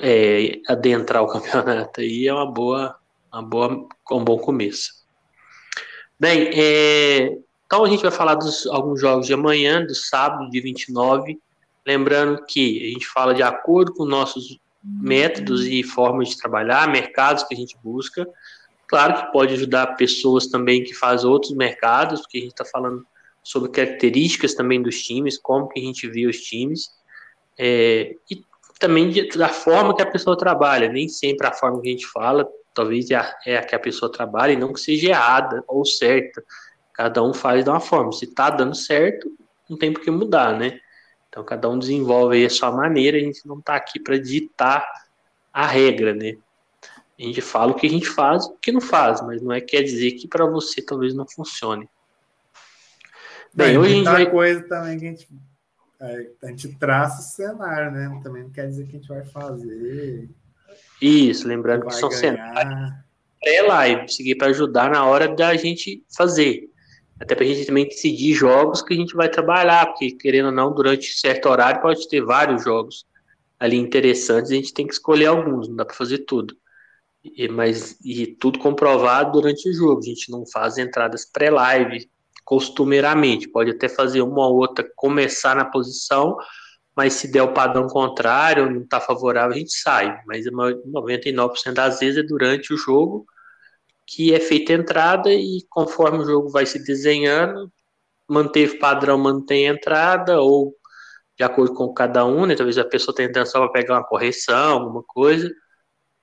é, 0.00 0.60
adentrar 0.68 1.22
o 1.22 1.26
campeonato 1.26 2.00
aí 2.00 2.26
é 2.26 2.32
uma 2.32 2.50
boa, 2.50 2.96
uma 3.32 3.42
boa, 3.42 3.88
um 4.12 4.24
bom 4.24 4.38
começo. 4.38 5.00
Bem, 6.18 6.50
é, 6.54 7.38
então 7.66 7.84
a 7.84 7.88
gente 7.88 8.02
vai 8.02 8.10
falar 8.10 8.34
dos 8.34 8.66
alguns 8.66 9.00
jogos 9.00 9.26
de 9.26 9.32
amanhã, 9.32 9.84
do 9.84 9.94
sábado, 9.94 10.50
de 10.50 10.60
29. 10.60 11.38
Lembrando 11.86 12.44
que 12.44 12.84
a 12.84 12.92
gente 12.92 13.06
fala 13.06 13.34
de 13.34 13.42
acordo 13.42 13.94
com 13.94 14.04
nossos 14.04 14.58
métodos 14.82 15.64
e 15.66 15.82
formas 15.82 16.30
de 16.30 16.38
trabalhar, 16.38 16.90
mercados 16.90 17.44
que 17.44 17.54
a 17.54 17.56
gente 17.56 17.76
busca. 17.82 18.26
Claro 18.86 19.14
que 19.14 19.32
pode 19.32 19.54
ajudar 19.54 19.94
pessoas 19.96 20.46
também 20.48 20.82
que 20.82 20.94
fazem 20.94 21.28
outros 21.28 21.52
mercados, 21.52 22.20
porque 22.20 22.38
a 22.38 22.40
gente 22.40 22.50
está 22.50 22.64
falando 22.64 23.06
sobre 23.42 23.70
características 23.70 24.54
também 24.54 24.82
dos 24.82 25.00
times, 25.02 25.38
como 25.38 25.68
que 25.68 25.80
a 25.80 25.82
gente 25.82 26.08
vê 26.08 26.26
os 26.26 26.38
times, 26.38 26.90
é, 27.58 28.14
e 28.30 28.42
também 28.80 29.10
de, 29.10 29.28
da 29.28 29.48
forma 29.48 29.94
que 29.94 30.02
a 30.02 30.10
pessoa 30.10 30.36
trabalha. 30.36 30.88
Nem 30.88 31.08
sempre 31.08 31.46
a 31.46 31.52
forma 31.52 31.80
que 31.80 31.88
a 31.88 31.92
gente 31.92 32.06
fala, 32.06 32.48
talvez 32.74 33.10
é 33.10 33.14
a, 33.14 33.38
é 33.46 33.56
a 33.58 33.62
que 33.62 33.74
a 33.74 33.78
pessoa 33.78 34.10
trabalha 34.10 34.52
e 34.52 34.56
não 34.56 34.72
que 34.72 34.80
seja 34.80 35.10
errada 35.10 35.62
ou 35.68 35.84
certa. 35.84 36.42
Cada 36.94 37.22
um 37.22 37.32
faz 37.32 37.62
de 37.62 37.70
uma 37.70 37.78
forma. 37.78 38.10
Se 38.10 38.26
tá 38.26 38.50
dando 38.50 38.74
certo, 38.74 39.30
não 39.68 39.76
tem 39.78 39.92
por 39.92 40.02
que 40.02 40.10
mudar, 40.10 40.58
né? 40.58 40.80
Então 41.28 41.44
cada 41.44 41.68
um 41.68 41.78
desenvolve 41.78 42.36
aí 42.36 42.44
a 42.44 42.50
sua 42.50 42.72
maneira, 42.72 43.16
a 43.16 43.20
gente 43.20 43.46
não 43.46 43.60
tá 43.60 43.76
aqui 43.76 44.00
para 44.00 44.18
ditar 44.18 44.84
a 45.52 45.66
regra, 45.66 46.12
né? 46.12 46.36
A 47.18 47.22
gente 47.22 47.40
fala 47.42 47.72
o 47.72 47.74
que 47.74 47.86
a 47.86 47.90
gente 47.90 48.08
faz, 48.08 48.46
o 48.46 48.56
que 48.56 48.72
não 48.72 48.80
faz, 48.80 49.20
mas 49.20 49.42
não 49.42 49.52
é 49.52 49.60
quer 49.60 49.82
dizer 49.82 50.12
que 50.12 50.26
para 50.26 50.46
você 50.46 50.82
talvez 50.82 51.14
não 51.14 51.28
funcione. 51.28 51.88
Bem, 53.52 53.76
hoje 53.76 53.92
a 53.92 53.96
gente 53.96 54.04
vai 54.04 54.30
coisa 54.30 54.62
também 54.62 54.98
que 54.98 55.06
a 55.06 55.10
gente 55.10 55.28
a 56.00 56.46
gente 56.48 56.76
traça 56.76 57.20
o 57.20 57.24
cenário, 57.24 57.92
né? 57.92 58.20
Também 58.22 58.44
não 58.44 58.50
quer 58.50 58.66
dizer 58.66 58.86
que 58.86 58.96
a 58.96 58.98
gente 58.98 59.08
vai 59.08 59.24
fazer. 59.24 60.30
Isso, 61.00 61.46
lembrando 61.46 61.82
que, 61.82 61.88
que 61.88 61.94
são 61.94 62.10
cenários 62.10 62.92
pré-live, 63.40 64.08
seguir 64.08 64.36
para 64.36 64.48
ajudar 64.48 64.90
na 64.90 65.04
hora 65.06 65.28
da 65.28 65.56
gente 65.56 66.04
fazer. 66.14 66.68
Até 67.18 67.34
para 67.34 67.44
a 67.44 67.48
gente 67.48 67.66
também 67.66 67.86
decidir 67.86 68.34
jogos 68.34 68.82
que 68.82 68.94
a 68.94 68.96
gente 68.96 69.14
vai 69.14 69.28
trabalhar, 69.28 69.86
porque 69.86 70.12
querendo 70.12 70.46
ou 70.46 70.52
não, 70.52 70.74
durante 70.74 71.18
certo 71.18 71.48
horário 71.48 71.80
pode 71.80 72.08
ter 72.08 72.22
vários 72.22 72.64
jogos 72.64 73.06
ali 73.58 73.76
interessantes, 73.76 74.50
a 74.50 74.54
gente 74.54 74.72
tem 74.72 74.86
que 74.86 74.94
escolher 74.94 75.26
alguns, 75.26 75.68
não 75.68 75.76
dá 75.76 75.84
para 75.84 75.94
fazer 75.94 76.18
tudo. 76.18 76.56
E, 77.22 77.48
mas 77.48 77.98
e 78.02 78.26
tudo 78.26 78.58
comprovado 78.58 79.32
durante 79.32 79.68
o 79.68 79.74
jogo, 79.74 80.00
a 80.00 80.06
gente 80.06 80.30
não 80.30 80.46
faz 80.46 80.78
entradas 80.78 81.26
pré-live 81.26 82.08
costumeiramente, 82.50 83.48
pode 83.48 83.70
até 83.70 83.88
fazer 83.88 84.22
uma 84.22 84.48
ou 84.48 84.56
outra 84.56 84.84
começar 84.96 85.54
na 85.54 85.64
posição, 85.64 86.36
mas 86.96 87.12
se 87.12 87.30
der 87.30 87.42
o 87.44 87.54
padrão 87.54 87.86
contrário, 87.86 88.68
não 88.68 88.82
está 88.82 89.00
favorável, 89.00 89.54
a 89.54 89.58
gente 89.58 89.72
sai. 89.72 90.20
Mas 90.26 90.46
99% 90.46 91.72
das 91.72 92.00
vezes 92.00 92.18
é 92.18 92.26
durante 92.26 92.74
o 92.74 92.76
jogo 92.76 93.24
que 94.04 94.34
é 94.34 94.40
feita 94.40 94.72
a 94.72 94.76
entrada 94.76 95.32
e 95.32 95.64
conforme 95.70 96.18
o 96.18 96.26
jogo 96.26 96.50
vai 96.50 96.66
se 96.66 96.82
desenhando, 96.82 97.70
manteve 98.28 98.78
padrão, 98.78 99.16
mantém 99.16 99.68
a 99.68 99.72
entrada, 99.72 100.40
ou 100.40 100.74
de 101.38 101.44
acordo 101.44 101.72
com 101.72 101.94
cada 101.94 102.26
um, 102.26 102.46
né? 102.46 102.56
Talvez 102.56 102.76
a 102.78 102.84
pessoa 102.84 103.14
tenha 103.14 103.28
intenção 103.28 103.60
para 103.60 103.72
pegar 103.72 103.94
uma 103.94 104.04
correção, 104.04 104.80
alguma 104.80 105.04
coisa, 105.06 105.48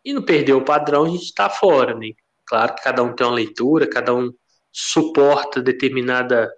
e 0.03 0.13
não 0.13 0.21
perdeu 0.21 0.57
o 0.57 0.65
padrão, 0.65 1.05
a 1.05 1.09
gente 1.09 1.23
está 1.23 1.49
fora, 1.49 1.95
né? 1.95 2.09
Claro 2.45 2.75
que 2.75 2.83
cada 2.83 3.01
um 3.01 3.15
tem 3.15 3.25
uma 3.25 3.33
leitura, 3.33 3.87
cada 3.87 4.13
um 4.13 4.33
suporta 4.71 5.61
determinada, 5.61 6.51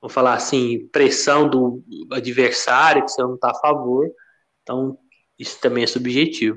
vamos 0.00 0.14
falar 0.14 0.34
assim, 0.34 0.88
pressão 0.88 1.48
do 1.48 1.82
adversário, 2.12 3.04
que 3.04 3.10
você 3.10 3.22
não 3.22 3.34
está 3.34 3.50
a 3.50 3.54
favor, 3.54 4.08
então 4.62 4.98
isso 5.38 5.60
também 5.60 5.84
é 5.84 5.86
subjetivo. 5.86 6.56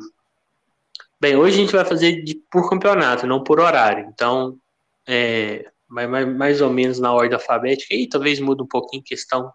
Bem, 1.22 1.36
hoje 1.36 1.58
a 1.58 1.62
gente 1.62 1.75
vai 1.75 1.84
fazer 1.84 2.24
de, 2.24 2.36
por 2.50 2.70
campeonato, 2.70 3.28
não 3.28 3.44
por 3.44 3.60
horário. 3.60 4.10
Então, 4.13 4.58
é, 5.06 5.70
mais, 5.89 6.10
mais 6.36 6.62
ou 6.62 6.70
menos 6.72 7.00
na 7.00 7.12
ordem 7.12 7.34
alfabética. 7.34 7.94
E 7.94 8.08
talvez 8.08 8.39
mude 8.39 8.63
um 8.63 8.68
pouquinho 8.68 9.04
questão 9.04 9.51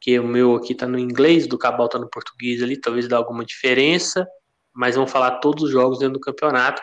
que 0.00 0.18
o 0.18 0.26
meu 0.26 0.56
aqui 0.56 0.72
está 0.72 0.88
no 0.88 0.98
inglês, 0.98 1.46
do 1.46 1.56
Cabal 1.56 1.86
está 1.86 1.98
no 1.98 2.10
português 2.10 2.60
ali, 2.62 2.76
talvez 2.80 3.06
dá 3.06 3.16
alguma 3.16 3.44
diferença. 3.44 4.26
mas 4.74 4.96
vamos 4.96 5.12
falar 5.12 5.38
todos 5.38 5.64
os 5.64 5.70
jogos 5.70 5.98
dentro 5.98 6.14
do 6.14 6.20
campeonato, 6.20 6.82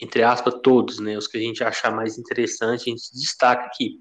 entre 0.00 0.22
aspas, 0.22 0.54
todos, 0.62 0.98
né? 0.98 1.16
Os 1.16 1.26
que 1.26 1.38
a 1.38 1.40
gente 1.40 1.62
achar 1.62 1.90
mais 1.90 2.18
interessante, 2.18 2.82
a 2.82 2.90
gente 2.90 3.12
destaca 3.12 3.66
aqui. 3.66 3.96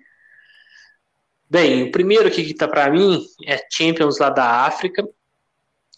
Bem, 1.50 1.84
o 1.84 1.92
primeiro 1.92 2.27
aqui 2.27 2.44
que 2.44 2.54
tá 2.54 2.68
para 2.68 2.89
mim 2.89 3.25
é 3.46 3.58
Champions 3.72 4.20
lá 4.20 4.30
da 4.30 4.66
África. 4.66 5.08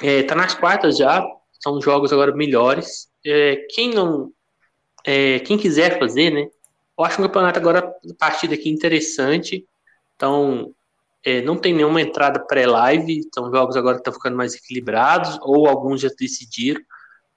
É, 0.02 0.24
tá 0.24 0.36
nas 0.36 0.54
quartas 0.54 0.98
já, 0.98 1.26
são 1.62 1.82
jogos 1.82 2.14
agora 2.14 2.34
melhores. 2.34 3.10
É, 3.26 3.68
quem 3.72 3.94
não. 3.94 4.32
É, 5.06 5.40
quem 5.40 5.58
quiser 5.58 6.00
fazer, 6.00 6.30
né? 6.30 6.48
Eu 6.98 7.06
acho 7.06 7.20
um 7.22 7.26
campeonato 7.26 7.60
agora, 7.60 7.94
partida 8.18 8.54
aqui 8.54 8.70
interessante. 8.70 9.66
Então, 10.16 10.74
é, 11.24 11.42
não 11.42 11.58
tem 11.58 11.74
nenhuma 11.74 12.02
entrada 12.02 12.40
pré-live, 12.46 13.22
são 13.34 13.52
jogos 13.52 13.76
agora 13.76 13.96
que 13.96 14.02
estão 14.02 14.14
ficando 14.14 14.38
mais 14.38 14.54
equilibrados, 14.54 15.38
ou 15.42 15.68
alguns 15.68 16.02
já 16.02 16.10
decidiram. 16.18 16.82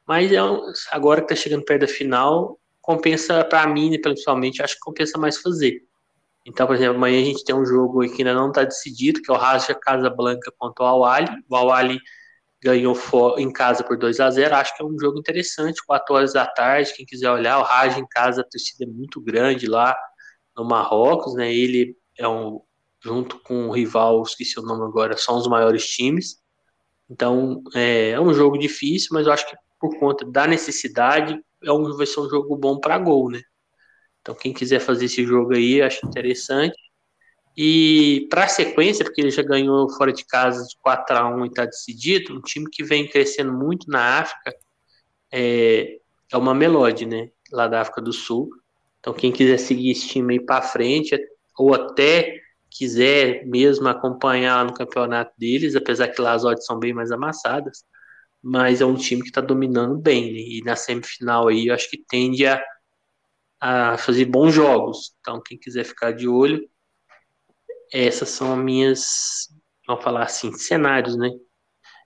Mas 0.07 0.33
é 0.33 0.43
um, 0.43 0.73
agora 0.91 1.21
que 1.21 1.33
está 1.33 1.43
chegando 1.43 1.65
perto 1.65 1.83
da 1.83 1.89
final, 1.89 2.59
compensa 2.81 3.45
para 3.45 3.67
mim, 3.67 4.01
principalmente, 4.01 4.63
acho 4.63 4.75
que 4.75 4.81
compensa 4.81 5.19
mais 5.19 5.39
fazer. 5.39 5.83
Então, 6.45 6.67
por 6.67 6.75
exemplo, 6.75 6.97
amanhã 6.97 7.21
a 7.21 7.25
gente 7.25 7.45
tem 7.45 7.55
um 7.55 7.65
jogo 7.65 8.01
que 8.01 8.23
ainda 8.23 8.35
não 8.35 8.49
está 8.49 8.65
decidido, 8.65 9.23
que 9.23 9.31
é 9.31 9.35
o 9.35 9.39
Raja 9.39 9.75
Casablanca 9.75 10.53
contra 10.59 10.85
o 10.85 10.89
Awali. 10.89 11.29
O 11.49 11.55
Awali 11.55 12.01
ganhou 12.61 12.97
em 13.39 13.53
casa 13.53 13.85
por 13.85 13.97
2 13.97 14.21
a 14.21 14.31
0 14.31 14.55
Acho 14.55 14.77
que 14.77 14.83
é 14.83 14.87
um 14.87 14.99
jogo 14.99 15.19
interessante, 15.19 15.85
4 15.87 16.15
horas 16.15 16.33
da 16.33 16.47
tarde. 16.47 16.93
Quem 16.95 17.07
quiser 17.07 17.31
olhar, 17.31 17.59
o 17.59 17.63
Raja 17.63 17.99
em 17.99 18.07
casa, 18.07 18.41
a 18.41 18.45
torcida 18.45 18.85
é 18.85 18.87
muito 18.87 19.21
grande 19.21 19.67
lá 19.67 19.97
no 20.57 20.65
Marrocos, 20.65 21.35
né? 21.35 21.53
Ele 21.53 21.97
é 22.19 22.27
um, 22.27 22.61
junto 23.01 23.39
com 23.41 23.69
o 23.69 23.73
rival, 23.73 24.23
esqueci 24.23 24.59
o 24.59 24.63
nome 24.63 24.85
agora, 24.85 25.17
são 25.17 25.37
os 25.37 25.47
maiores 25.47 25.87
times. 25.87 26.43
Então, 27.09 27.63
é, 27.75 28.11
é 28.11 28.21
um 28.21 28.33
jogo 28.35 28.59
difícil, 28.59 29.11
mas 29.13 29.27
eu 29.27 29.33
acho 29.33 29.49
que 29.49 29.57
por 29.83 29.99
conta 29.99 30.25
da 30.25 30.47
necessidade, 30.47 31.37
é 31.61 31.73
um, 31.73 31.97
vai 31.97 32.07
ser 32.07 32.21
um 32.21 32.31
jogo 32.31 32.57
bom 32.57 32.79
para 32.79 32.97
gol, 32.99 33.29
né? 33.29 33.43
Então, 34.21 34.33
quem 34.33 34.53
quiser 34.53 34.79
fazer 34.79 35.07
esse 35.07 35.25
jogo 35.27 35.53
aí, 35.53 35.83
acho 35.83 36.07
interessante. 36.07 36.79
E 37.57 38.29
para 38.31 38.45
a 38.45 38.49
sequência, 38.49 39.05
porque 39.05 39.21
ele 39.21 39.33
já 39.33 39.43
ganhou 39.43 39.91
fora 39.91 40.13
de 40.13 40.25
casa 40.25 40.65
de 40.65 40.77
4 40.81 41.17
a 41.17 41.29
1 41.29 41.45
e 41.45 41.49
está 41.49 41.65
decidido, 41.65 42.33
um 42.33 42.41
time 42.41 42.71
que 42.71 42.85
vem 42.85 43.09
crescendo 43.09 43.53
muito 43.53 43.91
na 43.91 44.21
África 44.21 44.55
é, 45.33 45.99
é 46.33 46.37
uma 46.37 46.55
Melody, 46.55 47.05
né? 47.05 47.31
Lá 47.51 47.67
da 47.67 47.81
África 47.81 48.01
do 48.01 48.13
Sul. 48.13 48.51
Então, 49.01 49.13
quem 49.13 49.33
quiser 49.33 49.59
seguir 49.59 49.91
esse 49.91 50.07
time 50.07 50.35
aí 50.35 50.41
para 50.41 50.63
frente, 50.63 51.19
ou 51.59 51.75
até 51.75 52.41
quiser 52.71 53.45
mesmo 53.45 53.89
acompanhar 53.89 54.65
no 54.65 54.73
campeonato 54.73 55.33
deles, 55.37 55.75
apesar 55.75 56.09
que 56.09 56.21
lá 56.21 56.35
as 56.35 56.45
odds 56.45 56.65
são 56.65 56.79
bem 56.79 56.95
mais 56.95 57.11
amassadas, 57.11 57.85
mas 58.43 58.81
é 58.81 58.87
um 58.87 58.97
time 58.97 59.23
que 59.23 59.29
está 59.29 59.41
dominando 59.41 59.97
bem, 59.99 60.33
né? 60.33 60.39
e 60.39 60.63
na 60.65 60.77
semifinal 60.77 61.49
aí 61.49 61.69
eu 61.69 61.75
acho 61.75 61.89
que 61.89 61.99
tende 61.99 62.47
a 62.47 62.63
a 63.63 63.97
fazer 63.97 64.25
bons 64.25 64.53
jogos. 64.53 65.15
Então, 65.21 65.41
quem 65.41 65.57
quiser 65.57 65.85
ficar 65.85 66.11
de 66.11 66.27
olho, 66.27 66.69
essas 67.93 68.29
são 68.31 68.53
as 68.53 68.59
minhas, 68.59 69.05
vamos 69.87 70.03
falar 70.03 70.25
assim, 70.25 70.53
cenários, 70.53 71.17
né? 71.17 71.31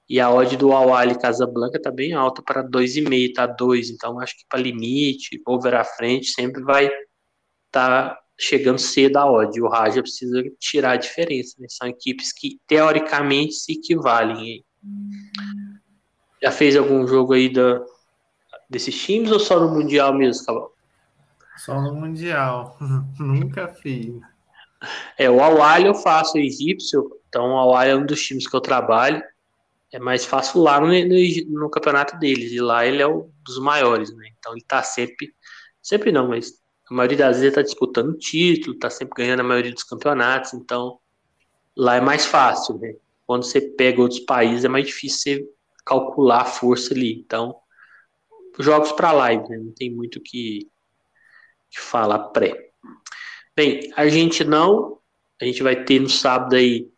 E 0.07 0.21
a 0.21 0.31
odd 0.31 0.55
do 0.59 0.73
Awali 0.73 1.19
Casablanca 1.19 1.81
tá 1.81 1.90
bem 1.90 2.12
alta 2.12 2.43
para 2.43 2.62
2,5, 2.62 3.33
tá 3.33 3.47
2, 3.47 3.88
então 3.88 4.21
acho 4.21 4.37
que 4.37 4.45
para 4.50 4.61
limite, 4.61 5.40
over 5.47 5.75
à 5.75 5.83
frente, 5.83 6.26
sempre 6.26 6.62
vai 6.62 6.90
tá 7.71 8.19
chegando 8.38 8.78
cedo 8.78 9.16
a 9.16 9.31
odd. 9.31 9.59
O 9.61 9.69
Raja 9.69 10.02
precisa 10.02 10.43
tirar 10.61 10.93
a 10.93 10.97
diferença, 10.97 11.57
né? 11.59 11.66
São 11.71 11.88
equipes 11.88 12.33
que 12.33 12.61
teoricamente 12.66 13.55
se 13.55 13.73
equivalem. 13.73 14.62
Já 16.43 16.50
fez 16.50 16.76
algum 16.76 17.07
jogo 17.07 17.33
aí 17.33 17.52
da, 17.52 17.83
desses 18.69 18.97
times 18.99 19.31
ou 19.31 19.40
só 19.40 19.59
no 19.59 19.71
Mundial 19.71 20.14
mesmo, 20.14 20.45
Cavalo? 20.45 20.73
Só 21.57 21.81
no 21.81 21.95
Mundial. 21.95 22.76
Nunca 23.19 23.69
fiz. 23.69 24.14
É, 25.19 25.31
o 25.31 25.43
Awali 25.43 25.87
eu 25.87 25.95
faço 25.95 26.38
egípcio, 26.38 27.11
então 27.28 27.52
o 27.52 27.59
Awali 27.59 27.90
é 27.90 27.97
um 27.97 28.05
dos 28.05 28.23
times 28.23 28.47
que 28.47 28.55
eu 28.55 28.61
trabalho. 28.61 29.23
É 29.93 29.99
mais 29.99 30.25
fácil 30.25 30.61
lá 30.61 30.81
no, 30.81 30.88
no, 30.88 31.61
no, 31.61 31.71
campeonato 31.71 32.19
deles, 32.19 32.52
e 32.52 32.61
lá 32.61 32.85
ele 32.85 33.00
é 33.00 33.07
um 33.07 33.31
dos 33.45 33.59
maiores, 33.59 34.14
né? 34.14 34.28
Então 34.38 34.52
ele 34.52 34.64
tá 34.66 34.83
sempre, 34.83 35.33
sempre 35.81 36.12
não, 36.12 36.28
mas 36.28 36.52
a 36.90 36.95
maioria 36.95 37.16
das 37.16 37.40
vezes 37.40 37.55
tá 37.55 37.62
disputando 37.62 38.19
título, 38.19 38.78
tá 38.78 38.90
sempre 38.90 39.14
ganhando 39.16 39.40
a 39.40 39.45
maioria 39.45 39.73
dos 39.73 39.85
campeonatos, 39.85 40.52
então 40.55 40.99
lá 41.76 41.97
é 41.97 42.00
mais 42.00 42.26
fácil, 42.26 42.78
né? 42.78 42.95
Quando 43.26 43.45
você 43.45 43.61
pega 43.61 44.02
outros 44.02 44.21
países 44.21 44.64
é 44.64 44.69
mais 44.69 44.87
difícil 44.87 45.19
você 45.19 45.49
calcular 45.87 46.43
a 46.43 46.45
força 46.45 46.93
ali. 46.93 47.14
Então, 47.14 47.57
jogos 48.59 48.93
para 48.93 49.12
live, 49.12 49.49
né? 49.49 49.59
Não 49.59 49.73
tem 49.73 49.90
muito 49.90 50.21
que 50.21 50.69
que 51.71 51.81
fala 51.81 52.19
pré. 52.19 52.71
Bem, 53.55 53.93
a 53.97 54.09
gente 54.09 54.45
não, 54.45 54.99
a 55.40 55.45
gente 55.45 55.62
vai 55.62 55.85
ter 55.85 56.00
no 56.00 56.09
sábado 56.09 56.55
aí 56.55 56.88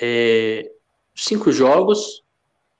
é, 0.00 0.70
cinco 1.14 1.52
jogos, 1.52 2.22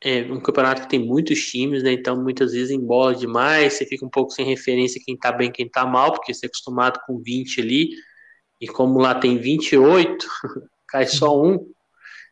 é 0.03 0.23
um 0.23 0.41
campeonato 0.41 0.83
que 0.83 0.89
tem 0.89 0.99
muitos 0.99 1.39
times, 1.51 1.83
né? 1.83 1.93
Então 1.93 2.21
muitas 2.21 2.53
vezes 2.53 2.71
embola 2.71 3.15
demais, 3.15 3.75
você 3.75 3.87
fica 3.87 4.05
um 4.05 4.11
pouco 4.11 4.31
sem 4.31 4.47
referência 4.47 5.01
quem 5.05 5.17
tá 5.17 5.31
bem, 5.31 5.53
quem 5.53 5.69
tá 5.69 5.87
mal, 5.87 6.13
porque 6.13 6.33
você 6.33 6.47
é 6.47 6.49
acostumado 6.49 7.01
com 7.07 7.21
20 7.21 7.61
ali, 7.61 7.91
e 8.61 8.67
como 8.67 8.99
lá 8.99 9.15
tem 9.15 9.39
28, 9.39 10.27
cai 10.89 11.07
só 11.07 11.41
um. 11.41 11.71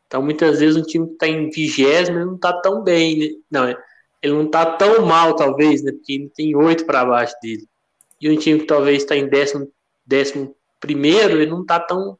Então 0.08 0.20
muitas 0.22 0.58
vezes 0.58 0.76
um 0.76 0.82
time 0.82 1.06
que 1.06 1.14
tá 1.14 1.28
em 1.28 1.48
vigésimo 1.50 2.18
não 2.18 2.36
tá 2.36 2.52
tão 2.52 2.82
bem, 2.82 3.18
né? 3.18 3.28
Não, 3.48 3.68
ele 4.20 4.32
não 4.32 4.50
tá 4.50 4.66
tão 4.66 5.06
mal, 5.06 5.36
talvez, 5.36 5.82
né? 5.84 5.92
Porque 5.92 6.14
ele 6.14 6.32
tem 6.34 6.56
oito 6.56 6.84
para 6.84 7.04
baixo 7.04 7.34
dele 7.40 7.68
e 8.20 8.28
um 8.30 8.36
time 8.36 8.60
que 8.60 8.66
talvez 8.66 9.02
está 9.02 9.16
em 9.16 9.28
décimo, 9.28 9.72
décimo 10.04 10.56
primeiro, 10.80 11.40
ele 11.40 11.50
não 11.50 11.62
está 11.62 11.78
tão. 11.80 12.18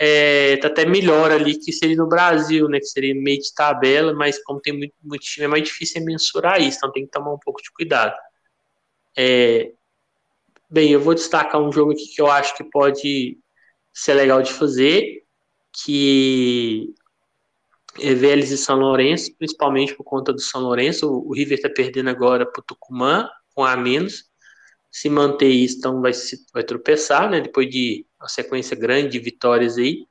É, 0.00 0.56
tá 0.58 0.68
até 0.68 0.86
melhor 0.86 1.32
ali 1.32 1.58
que 1.58 1.72
seria 1.72 1.96
no 1.96 2.06
Brasil, 2.06 2.68
né? 2.68 2.78
Que 2.78 2.86
seria 2.86 3.14
meio 3.14 3.40
de 3.40 3.52
tabela, 3.52 4.12
mas 4.14 4.42
como 4.44 4.60
tem 4.60 4.76
muito, 4.76 4.94
muito 5.02 5.22
time, 5.22 5.46
é 5.46 5.48
mais 5.48 5.64
difícil 5.64 6.04
mensurar 6.04 6.60
isso, 6.60 6.78
então 6.78 6.92
tem 6.92 7.04
que 7.04 7.10
tomar 7.10 7.32
um 7.32 7.38
pouco 7.38 7.60
de 7.62 7.70
cuidado. 7.72 8.16
É, 9.16 9.72
bem, 10.70 10.92
eu 10.92 11.00
vou 11.00 11.14
destacar 11.14 11.60
um 11.60 11.72
jogo 11.72 11.92
aqui 11.92 12.06
que 12.14 12.20
eu 12.20 12.28
acho 12.28 12.56
que 12.56 12.62
pode 12.62 13.38
ser 13.92 14.14
legal 14.14 14.40
de 14.40 14.52
fazer, 14.52 15.24
que 15.84 16.94
é 16.94 16.97
Vélez 17.98 18.50
e 18.50 18.58
São 18.58 18.78
Lourenço, 18.78 19.34
principalmente 19.36 19.94
por 19.94 20.04
conta 20.04 20.32
do 20.32 20.40
São 20.40 20.62
Lourenço. 20.62 21.08
O 21.08 21.34
River 21.34 21.58
está 21.58 21.68
perdendo 21.68 22.08
agora 22.10 22.46
para 22.46 22.60
o 22.60 22.64
Tucumã, 22.64 23.28
com 23.54 23.64
a 23.64 23.76
menos 23.76 24.28
se 24.90 25.08
manter 25.08 25.48
isso, 25.48 25.78
então 25.78 26.00
vai, 26.00 26.12
se, 26.12 26.44
vai 26.52 26.62
tropeçar, 26.64 27.30
né? 27.30 27.40
Depois 27.40 27.68
de 27.68 28.06
uma 28.18 28.28
sequência 28.28 28.76
grande 28.76 29.10
de 29.10 29.18
vitórias 29.18 29.76
aí. 29.76 30.06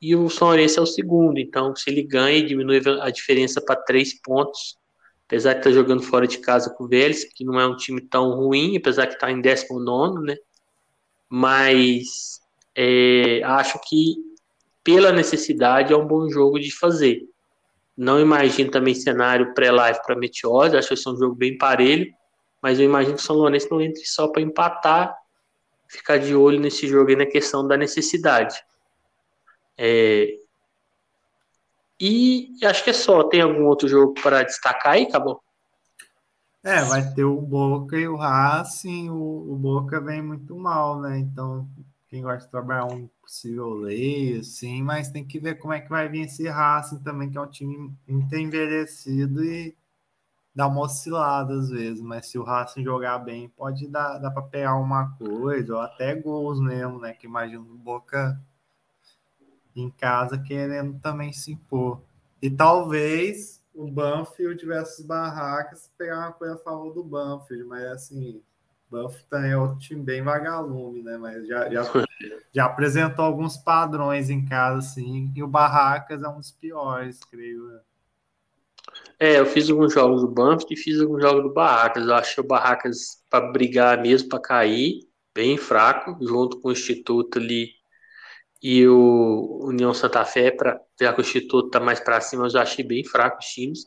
E 0.00 0.14
o 0.14 0.28
São 0.30 0.48
Lourenço 0.48 0.80
é 0.80 0.82
o 0.82 0.86
segundo, 0.86 1.38
então 1.38 1.74
se 1.74 1.90
ele 1.90 2.02
ganha, 2.02 2.44
diminui 2.44 2.80
a 3.00 3.10
diferença 3.10 3.60
para 3.60 3.76
três 3.76 4.20
pontos. 4.20 4.78
Apesar 5.26 5.52
de 5.52 5.60
estar 5.60 5.70
tá 5.70 5.76
jogando 5.76 6.02
fora 6.02 6.26
de 6.26 6.38
casa 6.38 6.70
com 6.70 6.84
o 6.84 6.88
Vélez, 6.88 7.24
que 7.24 7.44
não 7.44 7.60
é 7.60 7.66
um 7.66 7.76
time 7.76 8.00
tão 8.00 8.30
ruim, 8.32 8.76
apesar 8.76 9.06
que 9.06 9.14
está 9.14 9.30
em 9.30 9.40
19, 9.40 10.20
né? 10.26 10.36
Mas 11.28 12.40
é, 12.74 13.42
acho 13.44 13.80
que 13.88 14.16
pela 14.82 15.12
necessidade 15.12 15.92
é 15.92 15.96
um 15.96 16.06
bom 16.06 16.28
jogo 16.28 16.58
de 16.58 16.74
fazer. 16.76 17.22
Não 17.96 18.18
imagino 18.18 18.70
também 18.70 18.94
cenário 18.94 19.54
pré-live 19.54 20.00
para 20.02 20.16
Meteose, 20.16 20.76
acho 20.76 20.88
que 20.88 20.94
vai 20.94 21.02
ser 21.02 21.10
um 21.10 21.16
jogo 21.16 21.34
bem 21.34 21.58
parelho 21.58 22.12
mas 22.62 22.78
eu 22.78 22.84
imagino 22.84 23.16
que 23.16 23.22
o 23.22 23.24
São 23.24 23.36
Lourenço 23.36 23.68
não 23.70 23.80
entre 23.80 24.04
só 24.04 24.28
para 24.28 24.42
empatar, 24.42 25.16
ficar 25.88 26.18
de 26.18 26.34
olho 26.34 26.60
nesse 26.60 26.86
jogo 26.86 27.10
aí 27.10 27.16
na 27.16 27.26
questão 27.26 27.66
da 27.66 27.76
necessidade. 27.76 28.62
É... 29.76 30.38
E 31.98 32.54
acho 32.64 32.84
que 32.84 32.90
é 32.90 32.94
só. 32.94 33.24
Tem 33.24 33.40
algum 33.40 33.66
outro 33.66 33.88
jogo 33.88 34.14
para 34.14 34.42
destacar 34.42 34.94
aí, 34.94 35.04
acabou? 35.04 35.42
É, 36.62 36.82
vai 36.82 37.10
ter 37.14 37.24
o 37.24 37.40
Boca 37.40 37.96
e 37.96 38.06
o 38.06 38.16
Racing. 38.16 39.10
O, 39.10 39.52
o 39.52 39.56
Boca 39.56 40.00
vem 40.00 40.22
muito 40.22 40.54
mal, 40.56 41.00
né? 41.00 41.18
Então, 41.18 41.66
quem 42.10 42.22
gosta 42.22 42.44
de 42.44 42.50
trabalhar 42.50 42.86
um 42.86 43.08
possível 43.22 43.72
lei, 43.72 44.38
assim, 44.38 44.82
mas 44.82 45.10
tem 45.10 45.24
que 45.24 45.38
ver 45.38 45.54
como 45.54 45.72
é 45.72 45.80
que 45.80 45.88
vai 45.88 46.08
vir 46.08 46.26
esse 46.26 46.48
Racing 46.48 46.98
também, 47.04 47.30
que 47.30 47.38
é 47.38 47.40
um 47.40 47.46
time 47.46 47.96
muito 48.06 48.34
envelhecido 48.34 49.44
e 49.44 49.76
dá 50.52 50.66
uma 50.66 50.80
oscilada 50.80 51.54
às 51.54 51.70
vezes, 51.70 52.02
mas 52.02 52.26
se 52.26 52.36
o 52.36 52.42
Racing 52.42 52.82
jogar 52.82 53.20
bem, 53.20 53.48
pode 53.48 53.86
dar, 53.86 54.18
dar 54.18 54.32
para 54.32 54.42
pegar 54.42 54.74
uma 54.74 55.16
coisa, 55.16 55.74
ou 55.74 55.80
até 55.80 56.12
gols 56.16 56.60
mesmo, 56.60 56.98
né? 56.98 57.12
Que 57.12 57.26
imagino 57.26 57.62
o 57.62 57.78
Boca 57.78 58.40
em 59.76 59.88
casa 59.88 60.36
querendo 60.36 60.98
também 60.98 61.32
se 61.32 61.52
impor. 61.52 62.02
E 62.42 62.50
talvez 62.50 63.62
o 63.72 63.88
Banfield 63.88 64.66
versus 64.66 65.06
Barracas 65.06 65.88
pegar 65.96 66.18
uma 66.18 66.32
coisa 66.32 66.54
a 66.54 66.58
favor 66.58 66.92
do 66.92 67.04
Banfield, 67.04 67.64
mas 67.64 67.84
assim, 67.84 68.42
Também 69.28 69.52
é 69.52 69.56
outro 69.56 69.78
time 69.78 70.02
bem 70.02 70.22
vagalume, 70.22 71.02
né? 71.02 71.16
Mas 71.16 71.46
já, 71.46 71.70
já, 71.70 71.82
já 72.52 72.64
apresentou 72.64 73.24
alguns 73.24 73.56
padrões 73.56 74.30
em 74.30 74.44
casa, 74.44 74.78
assim, 74.78 75.32
e 75.34 75.42
o 75.42 75.48
Barracas 75.48 76.22
é 76.22 76.28
um 76.28 76.38
dos 76.38 76.50
piores, 76.50 77.20
creio. 77.30 77.80
É, 79.18 79.38
eu 79.38 79.46
fiz 79.46 79.70
alguns 79.70 79.92
jogos 79.92 80.22
do 80.22 80.28
Banfield 80.28 80.74
e 80.74 80.76
fiz 80.76 81.00
alguns 81.00 81.22
jogos 81.22 81.42
do 81.42 81.52
Barracas. 81.52 82.06
Eu 82.06 82.14
achei 82.14 82.42
o 82.42 82.46
Barracas 82.46 83.22
para 83.30 83.52
brigar 83.52 84.00
mesmo, 84.02 84.28
para 84.28 84.40
cair, 84.40 85.00
bem 85.34 85.56
fraco, 85.56 86.18
junto 86.20 86.60
com 86.60 86.68
o 86.68 86.72
Instituto 86.72 87.38
ali 87.38 87.80
e 88.62 88.86
o 88.86 89.60
União 89.64 89.94
Santa 89.94 90.24
Fé, 90.24 90.50
para 90.50 90.80
já 91.00 91.12
que 91.12 91.20
o 91.20 91.22
Instituto 91.22 91.70
tá 91.70 91.80
mais 91.80 91.98
para 92.00 92.20
cima, 92.20 92.44
eu 92.44 92.50
já 92.50 92.62
achei 92.62 92.84
bem 92.84 93.04
fraco 93.04 93.38
os 93.38 93.46
times. 93.46 93.80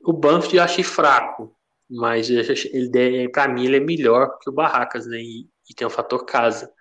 O 0.00 0.12
Banfield 0.12 0.56
eu 0.56 0.62
achei 0.64 0.82
fraco, 0.82 1.56
mas 1.90 2.30
ele 2.30 3.28
para 3.30 3.48
mim 3.48 3.66
ele 3.66 3.76
é 3.78 3.80
melhor 3.80 4.38
que 4.38 4.48
o 4.48 4.52
Barracas, 4.52 5.06
né? 5.06 5.18
E, 5.18 5.48
e, 5.68 5.74
tem 5.74 5.86
o 5.86 5.90
fator 5.90 6.24
casa. 6.24 6.72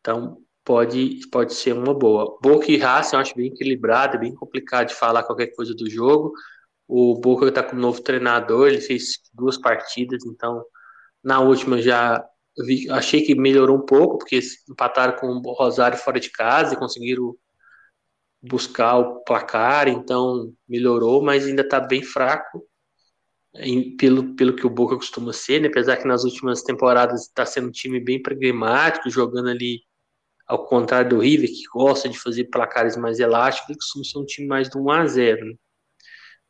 Então 0.00 0.38
pode 0.64 1.20
pode 1.30 1.54
ser 1.54 1.72
uma 1.74 1.94
boa. 1.94 2.38
Boca 2.42 2.70
e 2.70 2.78
Racing 2.78 3.16
eu 3.16 3.20
acho 3.20 3.34
bem 3.36 3.48
equilibrado, 3.48 4.16
é 4.16 4.20
bem 4.20 4.34
complicado 4.34 4.88
de 4.88 4.94
falar 4.94 5.24
qualquer 5.24 5.48
coisa 5.48 5.74
do 5.74 5.88
jogo. 5.90 6.32
O 6.86 7.14
Boca 7.20 7.46
está 7.48 7.62
com 7.62 7.76
um 7.76 7.80
novo 7.80 8.02
treinador, 8.02 8.68
ele 8.68 8.80
fez 8.80 9.18
duas 9.34 9.58
partidas, 9.58 10.24
então 10.26 10.64
na 11.22 11.40
última 11.40 11.82
já 11.82 12.24
vi, 12.64 12.90
achei 12.90 13.22
que 13.22 13.34
melhorou 13.34 13.76
um 13.78 13.86
pouco, 13.86 14.18
porque 14.18 14.40
empataram 14.70 15.16
com 15.18 15.26
o 15.26 15.52
Rosário 15.52 15.98
fora 15.98 16.20
de 16.20 16.30
casa 16.30 16.74
e 16.74 16.78
conseguiram 16.78 17.36
buscar 18.42 18.98
o 18.98 19.22
placar, 19.24 19.88
então 19.88 20.52
melhorou, 20.68 21.22
mas 21.22 21.46
ainda 21.46 21.62
está 21.62 21.80
bem 21.80 22.02
fraco 22.02 22.62
em, 23.60 23.96
pelo, 23.96 24.34
pelo 24.34 24.54
que 24.54 24.66
o 24.66 24.70
Boca 24.70 24.96
costuma 24.96 25.32
ser, 25.32 25.60
né? 25.60 25.68
apesar 25.68 25.96
que 25.96 26.06
nas 26.06 26.24
últimas 26.24 26.62
temporadas 26.62 27.22
está 27.22 27.44
sendo 27.46 27.68
um 27.68 27.72
time 27.72 28.00
bem 28.00 28.20
pragmático, 28.22 29.10
jogando 29.10 29.48
ali 29.48 29.80
ao 30.46 30.64
contrário 30.66 31.10
do 31.10 31.18
River, 31.18 31.48
que 31.48 31.64
gosta 31.72 32.08
de 32.08 32.18
fazer 32.18 32.44
placares 32.44 32.96
mais 32.96 33.20
elásticos, 33.20 33.68
ele 33.68 33.78
costuma 33.78 34.04
ser 34.04 34.18
um 34.18 34.24
time 34.24 34.46
mais 34.48 34.70
do 34.70 34.82
1 34.82 34.90
a 34.90 35.06
0 35.06 35.46
né? 35.46 35.54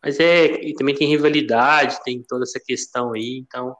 Mas 0.00 0.20
é, 0.20 0.46
e 0.64 0.74
também 0.74 0.94
tem 0.94 1.08
rivalidade, 1.08 2.02
tem 2.04 2.22
toda 2.22 2.44
essa 2.44 2.60
questão 2.64 3.12
aí, 3.12 3.42
então 3.44 3.74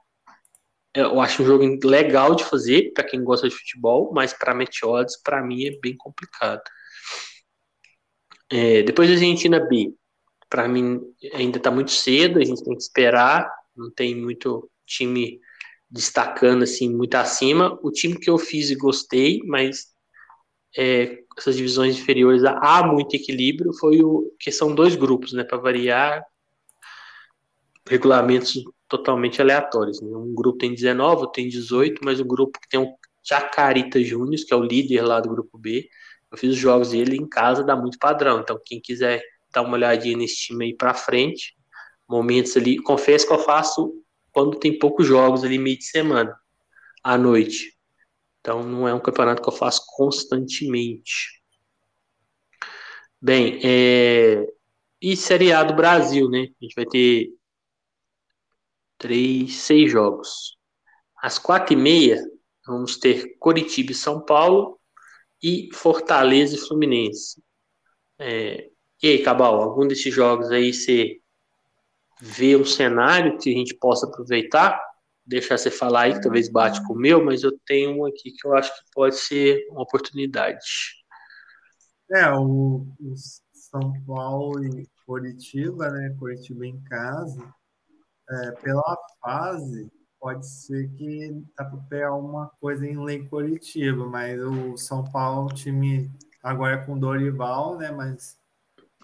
eu 0.95 1.21
acho 1.21 1.43
um 1.43 1.47
jogo 1.47 1.65
legal 1.87 2.35
de 2.35 2.45
fazer 2.45 2.93
para 2.93 3.05
quem 3.05 3.23
gosta 3.23 3.49
de 3.49 3.55
futebol, 3.55 4.13
mas 4.13 4.33
para 4.33 4.55
Meteodes, 4.55 5.21
para 5.23 5.43
mim 5.43 5.67
é 5.67 5.79
bem 5.81 5.97
complicado. 5.97 6.63
É, 8.51 8.83
depois 8.83 9.09
da 9.09 9.15
Argentina 9.15 9.61
B, 9.61 9.95
para 10.49 10.69
mim 10.69 11.01
ainda 11.35 11.59
está 11.59 11.71
muito 11.71 11.91
cedo, 11.91 12.39
a 12.39 12.45
gente 12.45 12.65
tem 12.65 12.75
que 12.75 12.83
esperar, 12.83 13.51
não 13.77 13.91
tem 13.91 14.15
muito 14.15 14.71
time 14.87 15.41
destacando 15.91 16.63
assim 16.63 16.95
muito 16.95 17.15
acima. 17.15 17.79
O 17.83 17.91
time 17.91 18.19
que 18.19 18.29
eu 18.29 18.39
fiz 18.39 18.71
e 18.71 18.75
gostei, 18.75 19.41
mas 19.45 19.89
é, 20.77 21.19
essas 21.37 21.57
divisões 21.57 21.99
inferiores 21.99 22.43
há 22.45 22.87
muito 22.87 23.15
equilíbrio, 23.15 23.73
foi 23.75 24.03
o 24.03 24.33
que 24.39 24.51
são 24.53 24.75
dois 24.75 24.95
grupos, 24.97 25.33
né, 25.33 25.45
para 25.45 25.59
variar 25.59 26.25
regulamentos 27.89 28.63
totalmente 28.87 29.41
aleatórios. 29.41 30.01
Né? 30.01 30.09
Um 30.09 30.35
grupo 30.35 30.59
tem 30.59 30.75
19, 30.75 31.23
outro 31.23 31.33
tem 31.33 31.49
18, 31.49 32.01
mas 32.05 32.21
o 32.21 32.25
grupo 32.25 32.59
que 32.61 32.69
tem 32.69 32.81
o 32.81 32.95
Chacarita 33.23 34.03
Júnior, 34.03 34.41
que 34.47 34.53
é 34.53 34.57
o 34.57 34.63
líder 34.63 35.03
lá 35.03 35.21
do 35.21 35.29
grupo 35.29 35.59
B, 35.59 35.89
eu 36.31 36.37
fiz 36.37 36.51
os 36.51 36.59
jogos 36.59 36.91
dele 36.91 37.17
em 37.17 37.29
casa, 37.29 37.65
dá 37.65 37.75
muito 37.75 37.99
padrão. 37.99 38.41
Então, 38.41 38.61
quem 38.65 38.81
quiser 38.81 39.23
dar 39.59 39.63
uma 39.63 39.75
olhadinha 39.75 40.17
nesse 40.17 40.37
time 40.37 40.67
aí 40.67 40.75
para 40.75 40.95
frente, 40.95 41.57
momentos 42.09 42.57
ali, 42.57 42.79
confesso 42.79 43.27
que 43.27 43.33
eu 43.33 43.39
faço 43.39 43.93
quando 44.33 44.59
tem 44.59 44.79
poucos 44.79 45.07
jogos 45.07 45.43
ali 45.43 45.59
meio 45.59 45.77
de 45.77 45.85
semana, 45.85 46.39
à 47.03 47.19
noite. 47.19 47.77
Então 48.41 48.63
não 48.63 48.87
é 48.87 48.95
um 48.95 49.01
campeonato 49.01 49.43
que 49.43 49.49
eu 49.49 49.53
faço 49.53 49.83
constantemente. 49.97 51.43
Bem, 53.21 53.61
é... 53.65 54.47
e 55.03 55.17
Série 55.17 55.53
A 55.53 55.65
do 55.65 55.75
Brasil, 55.75 56.31
né? 56.31 56.47
A 56.61 56.65
gente 56.65 56.75
vai 56.77 56.87
ter 56.87 57.31
três, 58.97 59.57
seis 59.57 59.91
jogos. 59.91 60.57
Às 61.21 61.37
quatro 61.37 61.73
e 61.75 61.77
meia, 61.77 62.23
vamos 62.65 62.97
ter 62.97 63.37
Coritiba 63.39 63.91
e 63.91 63.95
São 63.95 64.25
Paulo 64.25 64.79
e 65.43 65.69
Fortaleza 65.75 66.55
e 66.55 66.59
Fluminense. 66.59 67.43
É... 68.21 68.71
E 69.03 69.09
aí, 69.09 69.23
Cabal, 69.23 69.61
algum 69.63 69.87
desses 69.87 70.13
jogos 70.13 70.51
aí 70.51 70.73
você 70.73 71.21
vê 72.21 72.57
um 72.57 72.65
cenário 72.65 73.39
que 73.39 73.51
a 73.51 73.57
gente 73.57 73.75
possa 73.75 74.07
aproveitar? 74.07 74.81
deixar 75.29 75.59
você 75.59 75.71
falar 75.71 76.03
aí, 76.03 76.15
que 76.15 76.23
talvez 76.23 76.49
bate 76.49 76.83
com 76.87 76.95
o 76.95 76.99
meu, 76.99 77.23
mas 77.23 77.43
eu 77.43 77.53
tenho 77.67 78.01
um 78.01 78.07
aqui 78.07 78.33
que 78.33 78.49
eu 78.49 78.57
acho 78.57 78.75
que 78.75 78.91
pode 78.95 79.15
ser 79.17 79.69
uma 79.71 79.83
oportunidade. 79.83 80.65
É, 82.11 82.33
o, 82.33 82.87
o 82.99 83.15
São 83.53 83.93
Paulo 84.07 84.65
e 84.65 84.89
Curitiba, 85.05 85.91
né? 85.91 86.17
Curitiba 86.19 86.67
em 86.67 86.81
casa. 86.85 87.47
É, 88.31 88.51
pela 88.63 88.97
fase, 89.21 89.91
pode 90.19 90.49
ser 90.49 90.89
que 90.93 91.45
dá 91.57 91.67
para 91.67 91.79
pegar 91.91 92.15
uma 92.15 92.49
coisa 92.59 92.87
em 92.87 92.99
Lei 92.99 93.27
Curitiba, 93.29 94.07
mas 94.07 94.41
o 94.41 94.79
São 94.79 95.05
Paulo, 95.05 95.53
time 95.53 96.11
agora 96.43 96.77
é 96.77 96.87
com 96.87 96.99
Dorival, 96.99 97.77
né? 97.77 97.91
Mas 97.91 98.39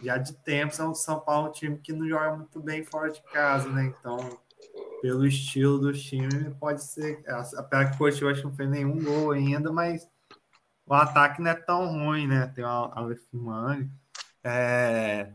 já 0.03 0.19
de 0.19 0.33
tempo, 0.33 0.75
São, 0.75 0.95
São 0.95 1.21
Paulo 1.21 1.47
é 1.47 1.51
um 1.51 1.53
time 1.53 1.79
que 1.79 1.93
não 1.93 2.09
joga 2.09 2.37
muito 2.37 2.61
bem 2.61 2.85
fora 2.85 3.11
de 3.11 3.23
casa, 3.23 3.69
né? 3.69 3.85
Então 3.85 4.39
pelo 5.05 5.27
estilo 5.27 5.79
do 5.79 5.93
time, 5.93 6.55
pode 6.59 6.83
ser. 6.83 7.23
Apesar 7.29 7.91
que 7.91 7.97
o 7.97 7.99
Coach 7.99 8.25
acho 8.25 8.41
que 8.41 8.47
não 8.47 8.57
fez 8.57 8.71
nenhum 8.71 9.05
gol 9.05 9.33
ainda, 9.33 9.71
mas 9.71 10.09
o 10.87 10.95
ataque 10.95 11.43
não 11.43 11.51
é 11.51 11.55
tão 11.55 11.87
ruim, 11.93 12.27
né? 12.27 12.47
Tem 12.55 12.65
o 12.65 12.69
Aleph 12.69 13.21
É, 14.43 15.31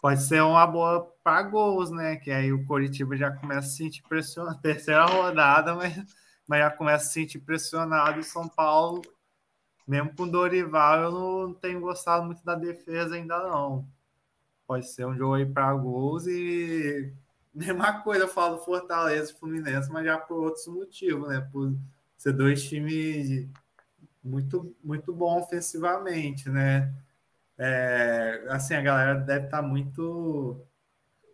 pode 0.00 0.20
ser 0.20 0.42
uma 0.42 0.66
boa 0.66 1.14
para 1.22 1.42
gols, 1.44 1.92
né? 1.92 2.16
Que 2.16 2.32
aí 2.32 2.52
o 2.52 2.64
Coritiba 2.66 3.16
já 3.16 3.30
começa 3.30 3.60
a 3.60 3.70
se 3.70 3.76
sentir 3.76 4.02
pressionado. 4.02 4.58
Terceira 4.62 5.06
rodada, 5.06 5.76
mas, 5.76 5.94
mas 6.44 6.60
já 6.60 6.70
começa 6.72 7.04
a 7.04 7.06
se 7.06 7.14
sentir 7.14 7.38
pressionado. 7.38 8.18
E 8.18 8.24
São 8.24 8.48
Paulo, 8.48 9.00
mesmo 9.86 10.14
com 10.16 10.28
Dorival, 10.28 11.02
eu 11.02 11.12
não 11.12 11.54
tenho 11.54 11.80
gostado 11.80 12.24
muito 12.24 12.44
da 12.44 12.54
defesa 12.54 13.14
ainda, 13.14 13.38
não. 13.38 13.86
Pode 14.66 14.88
ser 14.88 15.06
um 15.06 15.16
jogo 15.16 15.34
aí 15.34 15.46
para 15.46 15.74
gols 15.74 16.26
e 16.26 17.12
Mesma 17.54 18.00
coisa 18.02 18.24
eu 18.24 18.28
falo 18.28 18.58
Fortaleza 18.58 19.30
e 19.30 19.34
Fluminense, 19.34 19.90
mas 19.92 20.04
já 20.04 20.18
por 20.18 20.42
outros 20.42 20.66
motivos, 20.66 21.28
né? 21.28 21.40
Por 21.52 21.72
ser 22.16 22.32
dois 22.32 22.64
times 22.64 23.48
muito, 24.22 24.74
muito 24.82 25.12
bom 25.12 25.38
ofensivamente, 25.38 26.48
né? 26.50 26.92
É, 27.56 28.44
assim, 28.48 28.74
a 28.74 28.82
galera 28.82 29.14
deve 29.14 29.44
estar 29.44 29.62
tá 29.62 29.68
muito, 29.68 30.66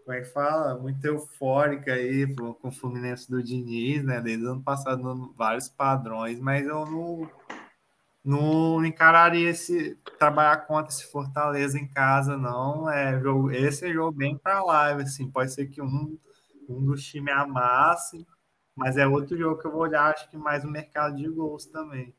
como 0.05 0.15
é 0.15 0.21
que 0.21 0.27
fala? 0.27 0.79
Muito 0.79 1.03
eufórica 1.07 1.95
aí 1.95 2.35
com 2.35 2.69
o 2.69 2.71
Fluminense 2.71 3.31
do 3.31 3.43
Diniz, 3.43 4.05
né? 4.05 4.21
Desde 4.21 4.45
o 4.45 4.51
ano 4.51 4.63
passado, 4.63 5.33
vários 5.35 5.71
padrões, 5.71 6.39
mas 6.39 6.67
eu 6.67 6.85
não, 6.85 7.31
não 8.25 8.85
encararia 8.85 9.51
esse 9.51 9.97
trabalhar 10.19 10.67
contra 10.67 10.93
esse 10.93 11.11
Fortaleza 11.11 11.79
em 11.79 11.89
casa, 11.89 12.37
não. 12.37 12.89
É 12.89 13.19
jogo, 13.21 13.51
esse 13.51 13.87
é 13.87 13.93
jogo 13.93 14.13
bem 14.13 14.37
para 14.37 14.63
live, 14.63 15.03
assim. 15.03 15.31
Pode 15.31 15.53
ser 15.53 15.67
que 15.67 15.81
um, 15.81 16.19
um 16.69 16.85
dos 16.85 17.03
times 17.05 17.35
amasse, 17.35 18.27
mas 18.77 18.97
é 18.97 19.07
outro 19.07 19.37
jogo 19.37 19.61
que 19.61 19.67
eu 19.67 19.73
vou 19.73 19.83
olhar, 19.83 20.13
acho 20.13 20.29
que 20.31 20.37
mais 20.37 20.65
o 20.65 20.71
mercado 20.71 21.17
de 21.17 21.29
gols 21.29 21.67
também. 21.67 22.15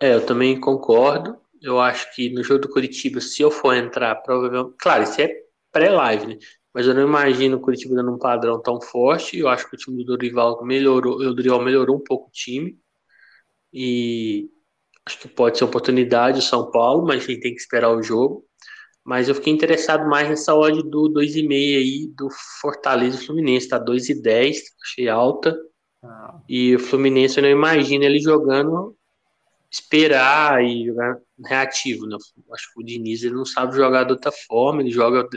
É, 0.00 0.14
eu 0.14 0.24
também 0.24 0.58
concordo. 0.60 1.40
Eu 1.60 1.80
acho 1.80 2.14
que 2.14 2.30
no 2.32 2.44
jogo 2.44 2.60
do 2.60 2.68
Curitiba, 2.68 3.20
se 3.20 3.42
eu 3.42 3.50
for 3.50 3.74
entrar, 3.74 4.14
provavelmente. 4.16 4.76
Claro, 4.78 5.02
isso 5.02 5.20
é 5.20 5.30
pré-live, 5.72 6.26
né? 6.26 6.38
Mas 6.72 6.86
eu 6.86 6.94
não 6.94 7.02
imagino 7.02 7.56
o 7.56 7.60
Curitiba 7.60 7.94
dando 7.94 8.12
um 8.12 8.18
padrão 8.18 8.60
tão 8.60 8.80
forte. 8.80 9.38
Eu 9.38 9.48
acho 9.48 9.68
que 9.68 9.74
o 9.74 9.78
time 9.78 10.04
do 10.04 10.12
Dorival 10.12 10.62
melhorou, 10.62 11.16
o 11.16 11.34
Dorival 11.34 11.62
melhorou 11.62 11.96
um 11.96 12.04
pouco 12.04 12.28
o 12.28 12.30
time 12.30 12.78
e 13.72 14.48
acho 15.04 15.18
que 15.18 15.28
pode 15.28 15.58
ser 15.58 15.64
oportunidade 15.64 16.38
o 16.38 16.42
São 16.42 16.70
Paulo, 16.70 17.06
mas 17.06 17.22
a 17.22 17.26
gente 17.26 17.40
tem 17.40 17.54
que 17.54 17.60
esperar 17.60 17.90
o 17.90 18.02
jogo. 18.02 18.44
Mas 19.04 19.28
eu 19.28 19.36
fiquei 19.36 19.52
interessado 19.52 20.08
mais 20.08 20.28
nessa 20.28 20.52
odd 20.54 20.82
do 20.82 21.08
2,5 21.12 21.52
aí 21.52 22.12
do 22.16 22.28
Fortaleza 22.60 23.16
e 23.16 23.24
Fluminense, 23.24 23.68
tá 23.68 23.78
2,10, 23.78 24.56
achei 24.82 25.08
alta. 25.08 25.56
Ah. 26.02 26.40
E 26.48 26.74
o 26.74 26.80
Fluminense 26.80 27.38
eu 27.38 27.42
não 27.42 27.50
imagino 27.50 28.04
ele 28.04 28.18
jogando 28.18 28.96
esperar 29.70 30.64
e 30.64 30.86
jogar 30.86 31.18
reativo, 31.44 32.06
né? 32.06 32.16
Acho 32.52 32.72
que 32.72 32.80
o 32.80 32.84
Diniz 32.84 33.22
ele 33.22 33.34
não 33.34 33.44
sabe 33.44 33.76
jogar 33.76 34.04
de 34.04 34.12
outra 34.12 34.32
forma, 34.32 34.80
ele 34.80 34.90
joga 34.90 35.28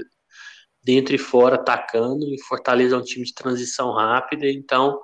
dentro 0.84 1.14
e 1.14 1.20
fora 1.20 1.56
atacando, 1.56 2.26
e 2.26 2.42
Fortaleza 2.44 2.96
é 2.96 2.98
um 2.98 3.04
time 3.04 3.26
de 3.26 3.34
transição 3.34 3.92
rápida, 3.94 4.50
então 4.50 5.00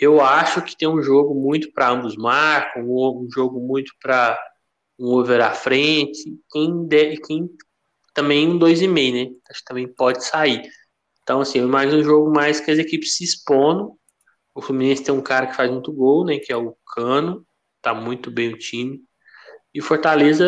eu 0.00 0.20
acho 0.20 0.62
que 0.62 0.76
tem 0.76 0.88
um 0.88 1.02
jogo 1.02 1.34
muito 1.34 1.72
para 1.72 1.90
ambos 1.90 2.16
marcam, 2.16 2.84
um 2.84 3.28
jogo 3.32 3.60
muito 3.60 3.92
para 4.00 4.38
um 4.98 5.08
over 5.14 5.40
à 5.42 5.52
frente. 5.52 6.38
Quem, 6.50 6.86
de, 6.86 7.16
quem 7.18 7.50
também 8.14 8.48
um 8.48 8.58
2,5, 8.58 9.12
né? 9.12 9.34
Acho 9.50 9.60
que 9.60 9.66
também 9.66 9.88
pode 9.88 10.24
sair. 10.24 10.68
Então, 11.22 11.40
assim, 11.40 11.58
eu 11.60 11.66
imagino 11.68 12.00
um 12.00 12.04
jogo 12.04 12.30
mais 12.32 12.60
que 12.60 12.70
as 12.70 12.78
equipes 12.78 13.16
se 13.16 13.24
expondo. 13.24 13.92
O 14.54 14.62
Fluminense 14.62 15.04
tem 15.04 15.14
um 15.14 15.22
cara 15.22 15.46
que 15.46 15.56
faz 15.56 15.70
muito 15.70 15.92
gol, 15.92 16.24
né? 16.24 16.38
Que 16.38 16.52
é 16.52 16.56
o 16.56 16.76
Cano. 16.94 17.46
Tá 17.82 17.94
muito 17.94 18.30
bem 18.30 18.52
o 18.52 18.58
time. 18.58 19.00
E 19.74 19.80
o 19.80 19.82
Fortaleza, 19.82 20.44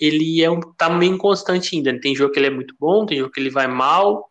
ele 0.00 0.42
é 0.42 0.50
um, 0.50 0.60
tá 0.60 0.88
meio 0.90 1.14
inconstante 1.14 1.76
ainda. 1.76 1.98
Tem 2.00 2.14
jogo 2.14 2.32
que 2.32 2.38
ele 2.38 2.46
é 2.46 2.50
muito 2.50 2.74
bom, 2.78 3.06
tem 3.06 3.18
jogo 3.18 3.32
que 3.32 3.40
ele 3.40 3.50
vai 3.50 3.66
mal. 3.66 4.30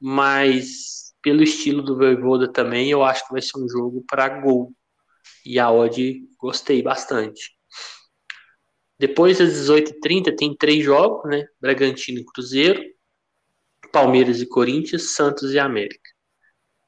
mas 0.00 1.07
pelo 1.22 1.42
estilo 1.42 1.82
do 1.82 1.96
Voivoda 1.96 2.50
também, 2.50 2.90
eu 2.90 3.02
acho 3.02 3.26
que 3.26 3.32
vai 3.32 3.42
ser 3.42 3.58
um 3.58 3.68
jogo 3.68 4.04
para 4.08 4.28
gol. 4.40 4.72
E 5.44 5.58
a 5.58 5.70
odd 5.70 6.22
gostei 6.38 6.82
bastante. 6.82 7.52
Depois 8.98 9.38
das 9.38 9.50
18h30 9.50 10.36
tem 10.36 10.56
três 10.56 10.84
jogos, 10.84 11.28
né? 11.30 11.46
Bragantino 11.60 12.20
e 12.20 12.24
Cruzeiro, 12.24 12.82
Palmeiras 13.92 14.40
e 14.40 14.46
Corinthians, 14.46 15.14
Santos 15.14 15.52
e 15.52 15.58
América. 15.58 16.10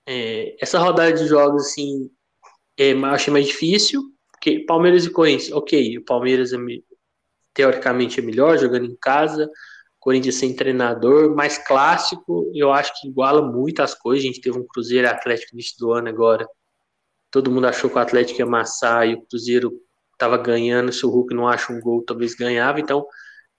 É, 0.06 0.56
essa 0.60 0.78
rodada 0.78 1.12
de 1.12 1.26
jogos, 1.26 1.66
assim, 1.66 2.10
é, 2.76 2.92
eu 2.92 3.04
achei 3.06 3.32
mais 3.32 3.46
difícil, 3.46 4.02
porque 4.32 4.64
Palmeiras 4.64 5.04
e 5.04 5.10
Corinthians, 5.10 5.52
ok, 5.52 5.98
o 5.98 6.04
Palmeiras 6.04 6.52
é, 6.52 6.56
teoricamente 7.54 8.18
é 8.18 8.22
melhor 8.22 8.58
jogando 8.58 8.86
em 8.86 8.96
casa, 8.96 9.48
Corinthians 10.00 10.36
sem 10.36 10.56
treinador, 10.56 11.36
mais 11.36 11.58
clássico, 11.58 12.50
eu 12.54 12.72
acho 12.72 12.98
que 12.98 13.06
iguala 13.06 13.42
muito 13.42 13.82
as 13.82 13.94
coisas. 13.94 14.24
A 14.24 14.26
gente 14.26 14.40
teve 14.40 14.58
um 14.58 14.66
Cruzeiro 14.66 15.06
Atlético 15.06 15.52
no 15.52 15.58
início 15.58 15.76
do 15.78 15.92
ano 15.92 16.08
agora. 16.08 16.48
Todo 17.30 17.50
mundo 17.50 17.66
achou 17.66 17.90
que 17.90 17.96
o 17.96 18.00
Atlético 18.00 18.40
ia 18.40 18.46
amassar 18.46 19.06
e 19.06 19.14
o 19.14 19.22
Cruzeiro 19.26 19.72
estava 20.14 20.38
ganhando. 20.38 20.90
Se 20.90 21.04
o 21.04 21.10
Hulk 21.10 21.34
não 21.34 21.46
acha 21.46 21.70
um 21.70 21.80
gol, 21.80 22.02
talvez 22.02 22.34
ganhava. 22.34 22.80
Então, 22.80 23.06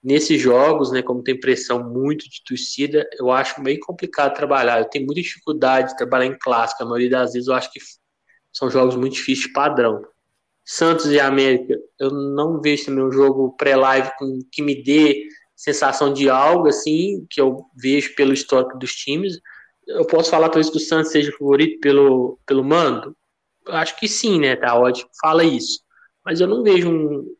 nesses 0.03 0.41
jogos, 0.41 0.91
né, 0.91 1.03
como 1.03 1.23
tem 1.23 1.39
pressão 1.39 1.87
muito 1.87 2.27
de 2.27 2.43
torcida, 2.43 3.07
eu 3.19 3.29
acho 3.29 3.61
bem 3.61 3.79
complicado 3.79 4.33
trabalhar. 4.33 4.79
Eu 4.79 4.85
tenho 4.85 5.05
muita 5.05 5.21
dificuldade 5.21 5.89
de 5.89 5.97
trabalhar 5.97 6.25
em 6.25 6.37
clássico. 6.39 6.81
A 6.81 6.87
maioria 6.87 7.11
das 7.11 7.33
vezes 7.33 7.47
eu 7.47 7.53
acho 7.53 7.71
que 7.71 7.79
são 8.51 8.69
jogos 8.69 8.95
muito 8.95 9.13
difíceis 9.13 9.47
de 9.47 9.53
padrão. 9.53 10.03
Santos 10.65 11.05
e 11.07 11.19
América, 11.19 11.75
eu 11.99 12.09
não 12.11 12.59
vejo 12.61 12.85
também 12.85 13.03
um 13.03 13.11
jogo 13.11 13.55
pré-live 13.57 14.09
que 14.51 14.61
me 14.61 14.83
dê 14.83 15.27
sensação 15.61 16.11
de 16.11 16.27
algo 16.27 16.67
assim, 16.67 17.23
que 17.29 17.39
eu 17.39 17.63
vejo 17.75 18.15
pelo 18.15 18.33
histórico 18.33 18.79
dos 18.79 18.95
times. 18.95 19.39
Eu 19.87 20.05
posso 20.05 20.31
falar 20.31 20.49
talvez 20.49 20.71
que 20.71 20.77
o 20.77 20.79
Santos 20.79 21.11
seja 21.11 21.31
favorito 21.37 21.79
pelo, 21.79 22.39
pelo 22.47 22.63
mando? 22.63 23.15
Acho 23.67 23.95
que 23.99 24.07
sim, 24.07 24.39
né? 24.39 24.55
Tá 24.55 24.75
ótimo, 24.75 25.07
fala 25.21 25.43
isso. 25.43 25.81
Mas 26.25 26.41
eu 26.41 26.47
não 26.47 26.63
vejo 26.63 26.89
um, 26.89 27.35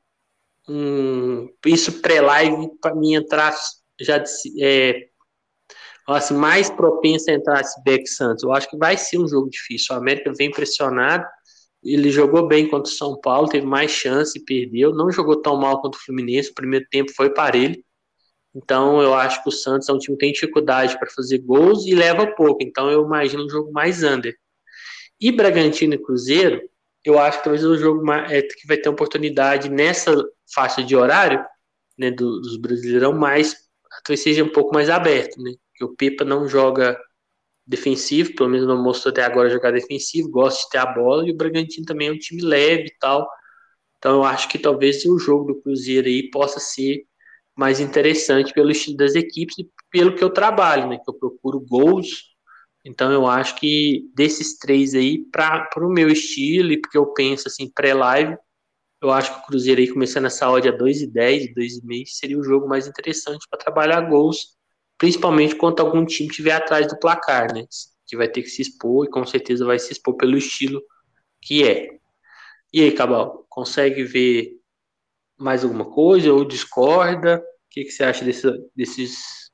um 0.69 1.49
isso 1.65 1.99
pré-live 1.99 2.69
para 2.79 2.93
mim 2.93 3.15
entrar 3.15 3.55
já 3.99 4.23
é, 4.59 5.07
assim, 6.07 6.35
mais 6.35 6.69
propensa 6.69 7.31
a 7.31 7.33
entrar 7.33 7.61
esse 7.61 7.81
Beck 7.83 8.07
Santos. 8.07 8.43
Eu 8.43 8.53
acho 8.53 8.69
que 8.69 8.77
vai 8.77 8.97
ser 8.97 9.17
um 9.17 9.27
jogo 9.27 9.49
difícil. 9.49 9.95
O 9.95 9.97
América 9.97 10.31
vem 10.37 10.51
pressionado. 10.51 11.25
Ele 11.83 12.11
jogou 12.11 12.47
bem 12.47 12.69
contra 12.69 12.91
o 12.91 12.95
São 12.95 13.19
Paulo, 13.19 13.49
teve 13.49 13.65
mais 13.65 13.89
chance 13.89 14.37
e 14.37 14.45
perdeu. 14.45 14.93
Não 14.93 15.09
jogou 15.11 15.41
tão 15.41 15.59
mal 15.59 15.81
contra 15.81 15.99
o 15.99 16.03
Fluminense. 16.03 16.51
O 16.51 16.55
primeiro 16.55 16.85
tempo 16.91 17.11
foi 17.15 17.33
para 17.33 17.57
ele. 17.57 17.83
Então 18.53 19.01
eu 19.01 19.13
acho 19.13 19.41
que 19.41 19.49
o 19.49 19.51
Santos 19.51 19.87
é 19.87 19.93
um 19.93 19.97
time 19.97 20.17
que 20.17 20.25
tem 20.25 20.33
dificuldade 20.33 20.97
para 20.99 21.09
fazer 21.09 21.39
gols 21.39 21.85
e 21.85 21.95
leva 21.95 22.27
pouco. 22.27 22.63
Então 22.63 22.89
eu 22.89 23.05
imagino 23.05 23.45
um 23.45 23.49
jogo 23.49 23.71
mais 23.71 24.03
under. 24.03 24.35
E 25.19 25.31
Bragantino 25.31 25.93
e 25.93 25.97
Cruzeiro, 25.97 26.61
eu 27.03 27.19
acho 27.19 27.37
que 27.39 27.43
talvez 27.45 27.63
o 27.63 27.77
jogo 27.77 28.03
mais, 28.03 28.31
é, 28.31 28.41
que 28.41 28.67
vai 28.67 28.77
ter 28.77 28.89
oportunidade 28.89 29.69
nessa 29.69 30.13
faixa 30.53 30.83
de 30.83 30.95
horário 30.95 31.43
né, 31.97 32.11
do, 32.11 32.41
dos 32.41 32.57
Brasileirão, 32.57 33.13
mais 33.13 33.55
talvez 34.03 34.21
seja 34.21 34.43
um 34.43 34.49
pouco 34.49 34.73
mais 34.73 34.89
aberto, 34.89 35.41
né? 35.41 35.51
Que 35.75 35.83
o 35.83 35.95
Pepa 35.95 36.25
não 36.25 36.47
joga 36.47 36.99
defensivo, 37.65 38.35
pelo 38.35 38.49
menos 38.49 38.67
não 38.67 38.81
mostrou 38.81 39.11
até 39.11 39.23
agora 39.23 39.49
jogar 39.49 39.71
defensivo, 39.71 40.29
gosta 40.29 40.63
de 40.63 40.69
ter 40.71 40.77
a 40.79 40.85
bola, 40.85 41.27
e 41.27 41.31
o 41.31 41.37
Bragantino 41.37 41.85
também 41.85 42.07
é 42.07 42.11
um 42.11 42.17
time 42.17 42.41
leve 42.41 42.85
e 42.87 42.97
tal. 42.99 43.27
Então 43.97 44.17
eu 44.17 44.23
acho 44.23 44.49
que 44.49 44.57
talvez 44.57 45.05
o 45.05 45.19
jogo 45.19 45.53
do 45.53 45.61
Cruzeiro 45.61 46.07
aí 46.07 46.29
possa 46.31 46.59
ser 46.59 47.05
mais 47.61 47.79
interessante 47.79 48.53
pelo 48.53 48.71
estilo 48.71 48.97
das 48.97 49.13
equipes 49.13 49.59
e 49.59 49.69
pelo 49.91 50.15
que 50.15 50.23
eu 50.23 50.31
trabalho, 50.31 50.89
né? 50.89 50.97
Que 50.97 51.07
eu 51.07 51.13
procuro 51.13 51.59
gols. 51.59 52.31
Então 52.83 53.11
eu 53.11 53.27
acho 53.27 53.55
que 53.55 54.09
desses 54.15 54.57
três 54.57 54.95
aí, 54.95 55.19
para 55.31 55.69
o 55.77 55.91
meu 55.91 56.09
estilo 56.09 56.71
e 56.71 56.81
porque 56.81 56.97
eu 56.97 57.13
penso 57.13 57.47
assim, 57.47 57.69
pré-live, 57.69 58.35
eu 58.99 59.11
acho 59.11 59.31
que 59.31 59.39
o 59.41 59.45
Cruzeiro 59.45 59.79
aí 59.79 59.87
começando 59.87 60.25
essa 60.25 60.49
odd 60.49 60.67
a 60.67 60.75
2,10, 60.75 61.53
2,5 61.53 62.07
seria 62.07 62.39
o 62.39 62.43
jogo 62.43 62.67
mais 62.67 62.87
interessante 62.87 63.45
para 63.47 63.59
trabalhar 63.59 64.01
gols, 64.09 64.57
principalmente 64.97 65.55
quando 65.55 65.81
algum 65.81 66.03
time 66.03 66.29
estiver 66.29 66.53
atrás 66.53 66.87
do 66.87 66.97
placar, 66.97 67.53
né? 67.53 67.65
Que 68.07 68.17
vai 68.17 68.27
ter 68.27 68.41
que 68.41 68.49
se 68.49 68.63
expor 68.63 69.05
e 69.05 69.09
com 69.09 69.23
certeza 69.23 69.63
vai 69.65 69.77
se 69.77 69.91
expor 69.91 70.15
pelo 70.15 70.35
estilo 70.35 70.81
que 71.39 71.63
é. 71.63 71.99
E 72.73 72.81
aí, 72.81 72.91
Cabal, 72.91 73.45
consegue 73.47 74.03
ver 74.03 74.59
mais 75.37 75.63
alguma 75.63 75.85
coisa 75.85 76.33
ou 76.33 76.43
discorda? 76.43 77.43
O 77.71 77.73
que, 77.73 77.85
que 77.85 77.91
você 77.91 78.03
acha 78.03 78.25
desse, 78.25 78.69
desses 78.75 79.49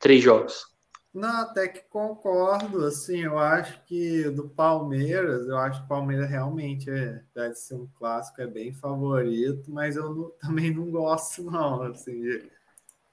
três 0.00 0.22
jogos? 0.22 0.64
Não, 1.12 1.42
até 1.42 1.68
que 1.68 1.82
concordo. 1.90 2.82
Assim, 2.86 3.24
eu 3.24 3.38
acho 3.38 3.84
que 3.84 4.30
do 4.30 4.48
Palmeiras, 4.48 5.46
eu 5.46 5.58
acho 5.58 5.80
que 5.80 5.84
o 5.84 5.88
Palmeiras 5.88 6.30
realmente 6.30 6.88
é, 6.88 7.22
deve 7.34 7.54
ser 7.56 7.74
um 7.74 7.86
clássico, 7.88 8.40
é 8.40 8.46
bem 8.46 8.72
favorito, 8.72 9.70
mas 9.70 9.96
eu 9.96 10.14
não, 10.14 10.30
também 10.40 10.72
não 10.72 10.90
gosto, 10.90 11.42
não. 11.42 11.82
Assim, 11.82 12.40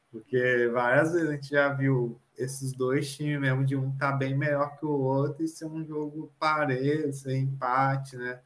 porque 0.09 0.69
várias 0.71 1.11
vezes 1.11 1.29
a 1.29 1.33
gente 1.33 1.49
já 1.49 1.67
viu 1.73 2.17
esses 2.37 2.71
dois 2.71 3.13
times 3.13 3.41
mesmo, 3.41 3.65
de 3.65 3.75
um 3.75 3.91
tá 3.97 4.13
bem 4.13 4.37
melhor 4.37 4.77
que 4.77 4.85
o 4.85 4.89
outro, 4.89 5.43
e 5.43 5.49
ser 5.49 5.65
um 5.65 5.83
jogo 5.83 6.31
parelho, 6.39 7.11
ser 7.11 7.35
empate, 7.35 8.15
né? 8.15 8.39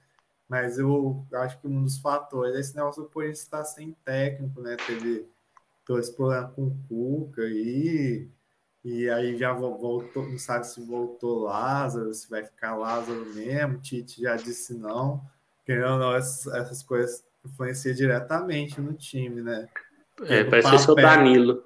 Mas 0.47 0.79
eu 0.79 1.23
acho 1.33 1.59
que 1.59 1.67
um 1.67 1.83
dos 1.83 1.99
fatores 1.99 2.55
é 2.55 2.59
esse 2.61 2.75
negócio 2.75 3.05
por 3.05 3.25
estar 3.25 3.63
sem 3.63 3.91
técnico, 4.03 4.59
né? 4.59 4.75
Teve 4.87 5.29
esse 5.97 6.13
problema 6.15 6.49
com 6.49 6.67
o 6.67 6.77
Cuca 6.87 7.41
e, 7.45 8.29
e 8.83 9.09
aí 9.09 9.37
já 9.37 9.53
voltou, 9.53 10.27
não 10.27 10.37
sabe 10.37 10.67
se 10.67 10.81
voltou 10.85 11.43
Lázaro, 11.43 12.13
se 12.13 12.29
vai 12.29 12.43
ficar 12.43 12.75
Lázaro 12.75 13.25
mesmo, 13.33 13.79
Tite 13.79 14.21
já 14.21 14.35
disse 14.35 14.73
não. 14.73 15.21
Querendo 15.65 15.93
ou 15.93 15.99
não, 15.99 16.15
essas, 16.15 16.53
essas 16.53 16.83
coisas 16.83 17.23
influenciam 17.45 17.95
diretamente 17.95 18.81
no 18.81 18.93
time, 18.93 19.41
né? 19.41 19.67
É, 20.25 20.43
parece 20.43 20.77
ser 20.79 20.91
o 20.91 20.95
Danilo. 20.95 21.63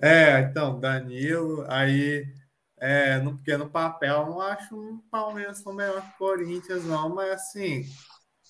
É, 0.00 0.40
então, 0.40 0.78
Danilo, 0.78 1.64
aí 1.68 2.26
é, 2.78 3.18
no, 3.18 3.34
porque 3.34 3.56
no 3.56 3.70
papel 3.70 4.16
eu 4.16 4.26
não 4.26 4.40
acho 4.40 4.76
um 4.76 4.98
Palmeiras 5.10 5.62
tão 5.62 5.72
melhor 5.72 6.02
que 6.02 6.08
o 6.08 6.18
Corinthians, 6.18 6.84
não, 6.84 7.14
mas 7.14 7.30
assim. 7.30 7.84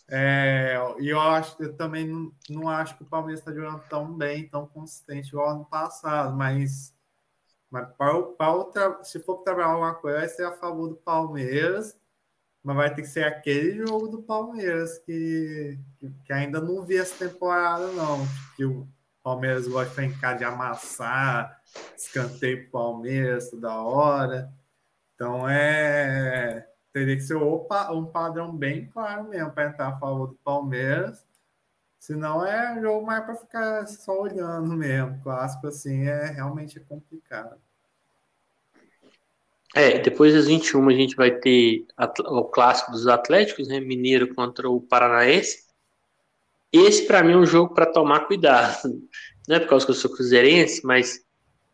É, 0.09 0.77
e 1.01 1.09
eu 1.09 1.21
acho 1.21 1.61
eu 1.61 1.77
também 1.77 2.07
não, 2.07 2.33
não 2.49 2.69
acho 2.69 2.97
que 2.97 3.03
o 3.03 3.07
Palmeiras 3.07 3.41
está 3.41 3.53
jogando 3.53 3.83
tão 3.89 4.17
bem, 4.17 4.49
tão 4.49 4.67
consistente 4.67 5.29
igual 5.31 5.51
ano 5.51 5.65
passado, 5.65 6.37
mas, 6.37 6.95
mas 7.69 7.89
para, 7.97 8.23
para 8.23 9.03
se 9.03 9.19
for 9.21 9.39
trabalhar 9.39 9.69
alguma 9.71 9.95
coisa, 9.95 10.19
vai 10.19 10.29
ser 10.29 10.45
a 10.45 10.53
favor 10.53 10.89
do 10.89 10.97
Palmeiras, 10.97 11.99
mas 12.63 12.77
vai 12.77 12.95
ter 12.95 13.03
que 13.03 13.09
ser 13.09 13.25
aquele 13.25 13.85
jogo 13.87 14.09
do 14.09 14.23
Palmeiras 14.23 14.99
que, 14.99 15.79
que, 15.99 16.11
que 16.25 16.33
ainda 16.33 16.61
não 16.61 16.85
vi 16.85 16.99
essa 16.99 17.29
temporada, 17.29 17.89
não. 17.93 18.27
Que 18.57 18.65
o 18.65 18.89
Palmeiras 19.23 19.67
gosta 19.67 20.03
de 20.03 20.15
ficar 20.15 20.35
de 20.35 20.45
amassar, 20.45 21.61
escanteio 21.97 22.71
Palmeiras 22.71 23.51
toda 23.51 23.75
hora. 23.75 24.53
Então 25.15 25.49
é 25.49 26.69
teria 26.97 27.15
que 27.15 27.21
ser 27.21 27.37
um 27.37 28.07
padrão 28.07 28.57
bem 28.57 28.87
claro 28.87 29.29
mesmo 29.29 29.53
para 29.53 29.69
entrar 29.69 29.89
a 29.89 29.99
favor 29.99 30.29
do 30.29 30.35
Palmeiras. 30.37 31.23
Senão 31.99 32.43
é 32.43 32.81
jogo 32.81 33.05
mais 33.05 33.23
para 33.23 33.37
ficar 33.37 33.87
só 33.87 34.19
olhando 34.19 34.75
mesmo. 34.75 35.21
Clássico 35.23 35.67
assim 35.67 36.07
é 36.07 36.29
realmente 36.31 36.81
complicado. 36.81 37.61
É, 39.75 39.99
depois 39.99 40.33
das 40.33 40.47
21 40.47 40.89
a 40.89 40.95
gente 40.95 41.17
vai 41.17 41.33
ter 41.33 41.85
o 41.99 42.45
clássico 42.45 42.93
dos 42.93 43.07
Atléticos, 43.07 43.69
né? 43.69 43.79
Mineiro 43.79 44.35
contra 44.35 44.67
o 44.67 44.81
Paranaense. 44.81 45.67
Esse 46.73 47.07
para 47.07 47.23
mim 47.23 47.35
é 47.35 47.37
um 47.37 47.45
jogo 47.45 47.75
para 47.75 47.85
tomar 47.85 48.21
cuidado. 48.21 49.07
Não 49.47 49.57
é 49.57 49.61
por 49.61 49.69
causa 49.69 49.85
que 49.85 49.91
eu 49.91 49.97
sou 49.97 50.11
cruzeirense, 50.11 50.81
mas 50.83 51.26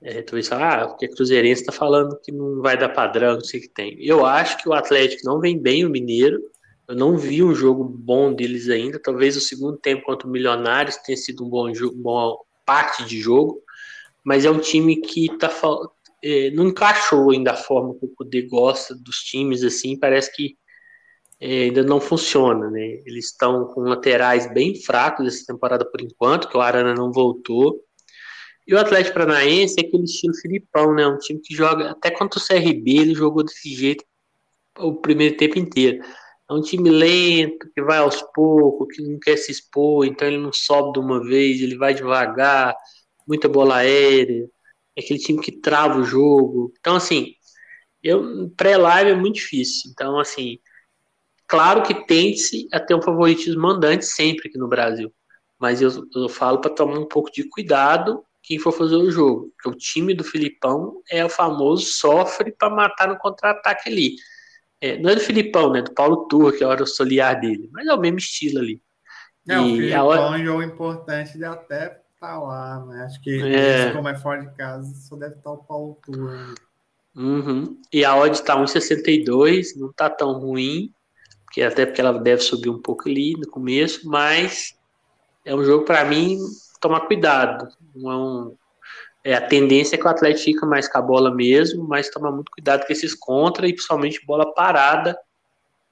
é, 0.02 0.20
talvez 0.22 0.48
falar, 0.48 0.82
ah, 0.82 0.88
porque 0.88 1.08
Cruzeirense 1.08 1.62
está 1.62 1.72
falando 1.72 2.18
que 2.20 2.32
não 2.32 2.60
vai 2.60 2.76
dar 2.76 2.88
padrão, 2.88 3.34
não 3.34 3.44
sei 3.44 3.60
o 3.60 3.62
que 3.62 3.68
tem. 3.68 3.96
Eu 4.00 4.26
acho 4.26 4.58
que 4.58 4.68
o 4.68 4.72
Atlético 4.72 5.22
não 5.24 5.38
vem 5.38 5.58
bem, 5.58 5.84
o 5.84 5.90
Mineiro. 5.90 6.40
Eu 6.88 6.96
não 6.96 7.16
vi 7.16 7.42
um 7.42 7.54
jogo 7.54 7.84
bom 7.84 8.32
deles 8.34 8.68
ainda. 8.68 8.98
Talvez 8.98 9.36
o 9.36 9.40
segundo 9.40 9.76
tempo 9.76 10.04
contra 10.04 10.26
o 10.26 10.30
Milionários 10.30 10.96
tenha 10.96 11.16
sido 11.16 11.44
um 11.44 11.48
bom 11.48 11.72
jogo, 11.72 11.96
uma 11.96 12.36
parte 12.66 13.04
de 13.04 13.20
jogo. 13.20 13.62
Mas 14.24 14.44
é 14.44 14.50
um 14.50 14.58
time 14.58 15.00
que 15.00 15.28
tá, 15.38 15.50
é, 16.22 16.50
não 16.50 16.68
encaixou 16.68 17.30
ainda 17.30 17.52
a 17.52 17.56
forma 17.56 17.94
que 17.94 18.04
o 18.04 18.14
Kudê 18.16 18.42
gosta 18.42 18.96
dos 18.96 19.18
times, 19.18 19.62
assim. 19.62 19.96
Parece 19.96 20.34
que 20.34 20.56
é, 21.40 21.64
ainda 21.64 21.84
não 21.84 22.00
funciona, 22.00 22.68
né? 22.70 23.00
Eles 23.06 23.26
estão 23.26 23.66
com 23.66 23.82
laterais 23.82 24.52
bem 24.52 24.74
fracos 24.82 25.26
essa 25.26 25.46
temporada 25.46 25.84
por 25.84 26.00
enquanto, 26.00 26.48
que 26.48 26.56
o 26.56 26.60
Arana 26.60 26.92
não 26.92 27.12
voltou. 27.12 27.80
E 28.66 28.74
o 28.74 28.78
Atlético 28.78 29.14
Paranaense 29.14 29.76
é 29.78 29.86
aquele 29.86 30.04
estilo 30.04 30.34
Filipão, 30.34 30.94
né? 30.94 31.06
Um 31.06 31.18
time 31.18 31.40
que 31.40 31.54
joga, 31.54 31.90
até 31.90 32.10
contra 32.10 32.38
o 32.38 32.42
CRB, 32.42 32.98
ele 32.98 33.14
jogou 33.14 33.44
desse 33.44 33.74
jeito 33.74 34.04
o 34.78 34.94
primeiro 34.94 35.36
tempo 35.36 35.58
inteiro. 35.58 36.04
É 36.48 36.52
um 36.54 36.60
time 36.60 36.90
lento, 36.90 37.70
que 37.74 37.82
vai 37.82 37.98
aos 37.98 38.22
poucos, 38.34 38.94
que 38.94 39.02
não 39.02 39.18
quer 39.18 39.36
se 39.36 39.50
expor, 39.52 40.06
então 40.06 40.28
ele 40.28 40.38
não 40.38 40.52
sobe 40.52 40.92
de 40.92 40.98
uma 41.00 41.22
vez, 41.24 41.60
ele 41.60 41.76
vai 41.76 41.94
devagar, 41.94 42.74
muita 43.26 43.48
bola 43.48 43.76
aérea. 43.78 44.48
É 44.96 45.02
aquele 45.02 45.18
time 45.20 45.40
que 45.42 45.52
trava 45.52 45.98
o 45.98 46.04
jogo. 46.04 46.72
Então, 46.80 46.96
assim, 46.96 47.34
Eu 48.02 48.50
pré-live 48.56 49.12
é 49.12 49.14
muito 49.16 49.36
difícil. 49.36 49.90
Então, 49.92 50.18
assim, 50.20 50.58
claro 51.48 51.82
que 51.82 51.94
tente-se 52.06 52.68
a 52.72 52.80
ter 52.80 52.94
um 52.94 53.02
favoritismo 53.02 53.62
mandante 53.62 54.04
sempre 54.06 54.48
aqui 54.48 54.58
no 54.58 54.68
Brasil. 54.68 55.12
Mas 55.58 55.82
eu, 55.82 55.90
eu 56.14 56.28
falo 56.28 56.60
para 56.60 56.74
tomar 56.74 56.98
um 56.98 57.06
pouco 57.08 57.30
de 57.32 57.48
cuidado 57.48 58.24
quem 58.52 58.58
for 58.58 58.72
fazer 58.72 58.96
o 58.96 59.10
jogo. 59.10 59.50
Porque 59.56 59.68
o 59.70 59.78
time 59.78 60.14
do 60.14 60.22
Filipão 60.22 61.00
é 61.10 61.24
o 61.24 61.28
famoso 61.28 61.86
sofre 61.86 62.52
para 62.52 62.68
matar 62.68 63.08
no 63.08 63.16
contra-ataque 63.16 63.88
ali. 63.88 64.16
É, 64.78 64.98
não 64.98 65.10
é 65.10 65.14
do 65.14 65.20
Filipão, 65.20 65.72
né? 65.72 65.80
Do 65.80 65.94
Paulo 65.94 66.26
Turra, 66.28 66.52
que 66.52 66.62
é 66.62 66.66
o 66.66 66.70
auxiliar 66.70 67.40
dele. 67.40 67.70
Mas 67.72 67.86
é 67.86 67.94
o 67.94 68.00
mesmo 68.00 68.18
estilo 68.18 68.58
ali. 68.58 68.82
É, 69.48 69.54
e 69.54 69.58
o 69.58 69.76
Filipão 69.76 70.06
hora... 70.06 70.20
é 70.20 70.30
um 70.40 70.44
jogo 70.44 70.62
importante 70.62 71.38
de 71.38 71.44
até 71.44 72.02
tá 72.20 72.38
lá, 72.38 72.84
né? 72.86 73.04
Acho 73.04 73.20
que 73.22 73.42
é. 73.42 73.90
como 73.92 74.08
é 74.08 74.14
fora 74.14 74.42
de 74.42 74.54
casa, 74.54 74.94
só 74.94 75.16
deve 75.16 75.34
estar 75.34 75.42
tá 75.42 75.52
o 75.52 75.64
Paulo 75.64 75.98
Turra. 76.04 76.54
Uhum. 77.16 77.80
E 77.92 78.04
a 78.04 78.14
odd 78.16 78.34
está 78.34 78.56
1,62, 78.56 79.76
não 79.76 79.90
está 79.90 80.08
tão 80.08 80.38
ruim, 80.38 80.92
porque 81.44 81.62
até 81.62 81.84
porque 81.84 82.00
ela 82.00 82.18
deve 82.18 82.42
subir 82.42 82.70
um 82.70 82.80
pouco 82.80 83.08
ali 83.08 83.32
no 83.32 83.48
começo, 83.50 84.08
mas 84.08 84.78
é 85.44 85.54
um 85.54 85.64
jogo 85.64 85.84
para 85.84 86.04
mim 86.04 86.38
tomar 86.80 87.00
cuidado. 87.00 87.68
Não, 87.94 88.56
é, 89.24 89.34
a 89.34 89.46
tendência 89.46 89.94
é 89.94 89.98
que 89.98 90.04
o 90.04 90.10
Atlético 90.10 90.44
fica 90.44 90.66
mais 90.66 90.88
com 90.88 90.98
a 90.98 91.02
bola 91.02 91.32
mesmo, 91.32 91.86
mas 91.86 92.10
tomar 92.10 92.32
muito 92.32 92.50
cuidado 92.50 92.86
com 92.86 92.92
esses 92.92 93.14
contra 93.14 93.68
e 93.68 93.72
principalmente 93.72 94.24
bola 94.26 94.52
parada 94.52 95.16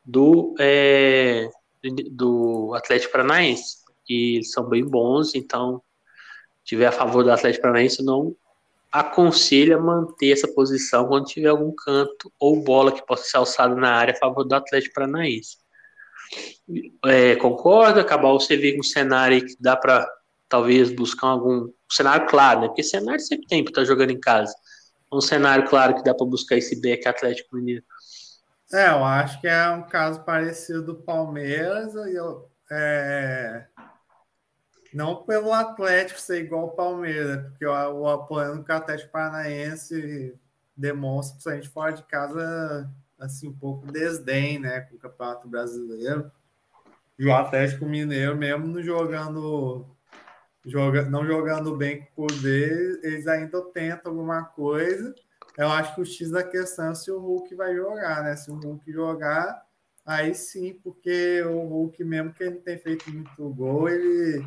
do, 0.04 0.54
é, 0.58 1.48
do 2.10 2.72
Atlético 2.74 3.12
Paranaense, 3.12 3.76
eles 4.08 4.50
são 4.50 4.64
bem 4.64 4.84
bons, 4.84 5.34
então 5.34 5.80
tiver 6.64 6.86
a 6.86 6.92
favor 6.92 7.22
do 7.22 7.30
Atlético 7.30 7.62
Paranaense, 7.62 8.04
não 8.04 8.34
aconselha 8.90 9.78
manter 9.78 10.32
essa 10.32 10.48
posição 10.48 11.06
quando 11.06 11.26
tiver 11.26 11.48
algum 11.48 11.72
canto 11.72 12.32
ou 12.40 12.60
bola 12.62 12.90
que 12.90 13.06
possa 13.06 13.24
ser 13.24 13.36
alçada 13.36 13.74
na 13.76 13.92
área 13.92 14.12
a 14.12 14.18
favor 14.18 14.44
do 14.44 14.52
Atlético 14.52 14.94
Paranaense. 14.94 15.58
É, 17.04 17.36
concorda, 17.36 18.04
Cabal? 18.04 18.40
Você 18.40 18.56
vê 18.56 18.76
um 18.76 18.82
cenário 18.82 19.46
que 19.46 19.54
dá 19.60 19.76
para 19.76 20.08
talvez 20.50 20.90
buscar 20.94 21.28
algum 21.28 21.62
um 21.62 21.72
cenário 21.90 22.26
claro, 22.28 22.60
né? 22.60 22.66
Porque 22.66 22.82
cenário 22.82 23.20
sempre 23.20 23.46
tem 23.46 23.64
para 23.64 23.70
estar 23.70 23.80
tá 23.80 23.86
jogando 23.86 24.10
em 24.10 24.20
casa. 24.20 24.54
Um 25.10 25.20
cenário 25.20 25.68
claro 25.68 25.94
que 25.94 26.04
dá 26.04 26.14
para 26.14 26.26
buscar 26.26 26.56
esse 26.56 26.80
back 26.80 27.08
Atlético 27.08 27.56
Mineiro. 27.56 27.84
É, 28.72 28.90
eu 28.90 29.04
acho 29.04 29.40
que 29.40 29.48
é 29.48 29.68
um 29.70 29.82
caso 29.82 30.22
parecido 30.22 30.82
do 30.82 30.94
Palmeiras. 30.94 31.94
Eu, 31.94 32.48
é, 32.70 33.66
não 34.92 35.24
pelo 35.24 35.52
Atlético 35.52 36.20
ser 36.20 36.44
igual 36.44 36.62
ao 36.62 36.70
Palmeiras, 36.70 37.42
porque 37.48 37.66
o, 37.66 37.72
o 37.72 38.08
apoiando 38.08 38.62
que 38.62 38.70
o 38.70 38.74
Atlético 38.74 39.10
Paranaense 39.10 40.38
demonstra, 40.76 41.56
gente 41.56 41.68
fora 41.68 41.92
de 41.92 42.04
casa, 42.04 42.88
assim, 43.18 43.48
um 43.48 43.52
pouco 43.52 43.90
desdém, 43.90 44.58
né, 44.58 44.80
com 44.82 44.96
o 44.96 44.98
Campeonato 44.98 45.48
Brasileiro. 45.48 46.30
E 47.18 47.26
o 47.26 47.34
Atlético 47.34 47.84
Mineiro, 47.84 48.36
mesmo 48.36 48.66
não 48.66 48.82
jogando, 48.82 49.86
joga, 50.64 51.02
não 51.02 51.26
jogando 51.26 51.76
bem 51.76 52.00
com 52.14 52.24
o 52.24 52.26
poder, 52.26 53.00
eles 53.02 53.26
ainda 53.26 53.62
tentam 53.72 54.12
alguma 54.12 54.44
coisa. 54.44 55.14
Eu 55.56 55.68
acho 55.68 55.94
que 55.94 56.00
o 56.00 56.06
X 56.06 56.30
da 56.30 56.42
questão 56.42 56.90
é 56.90 56.94
se 56.94 57.10
o 57.10 57.18
Hulk 57.18 57.54
vai 57.54 57.74
jogar, 57.74 58.22
né? 58.22 58.36
Se 58.36 58.50
o 58.50 58.54
Hulk 58.54 58.90
jogar, 58.92 59.62
aí 60.06 60.34
sim, 60.34 60.74
porque 60.82 61.42
o 61.42 61.60
Hulk, 61.66 62.02
mesmo 62.04 62.32
que 62.32 62.44
ele 62.44 62.56
tem 62.56 62.78
feito 62.78 63.10
muito 63.10 63.48
gol, 63.50 63.88
ele 63.88 64.44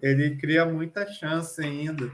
ele 0.00 0.36
cria 0.36 0.66
muita 0.66 1.06
chance 1.06 1.60
ainda. 1.62 2.10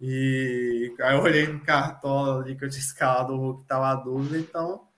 E 0.00 0.94
aí 1.00 1.16
eu 1.16 1.22
olhei 1.22 1.46
no 1.46 1.60
cartola 1.60 2.42
ali 2.42 2.56
que 2.56 2.64
eu 2.64 2.68
tinha 2.68 2.80
escalado 2.80 3.34
o 3.34 3.38
Hulk 3.38 3.62
estava 3.62 3.94
dúvida, 4.02 4.38
então 4.38 4.88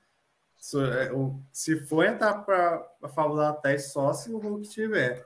é, 0.75 1.11
se 1.53 1.77
for 1.87 2.05
entrar 2.05 2.43
para 2.45 2.85
a 3.03 3.09
favor 3.09 3.37
da 3.37 3.53
teste 3.53 3.93
só 3.93 4.13
se 4.13 4.33
o 4.33 4.39
Hulk 4.39 4.69
tiver. 4.69 5.25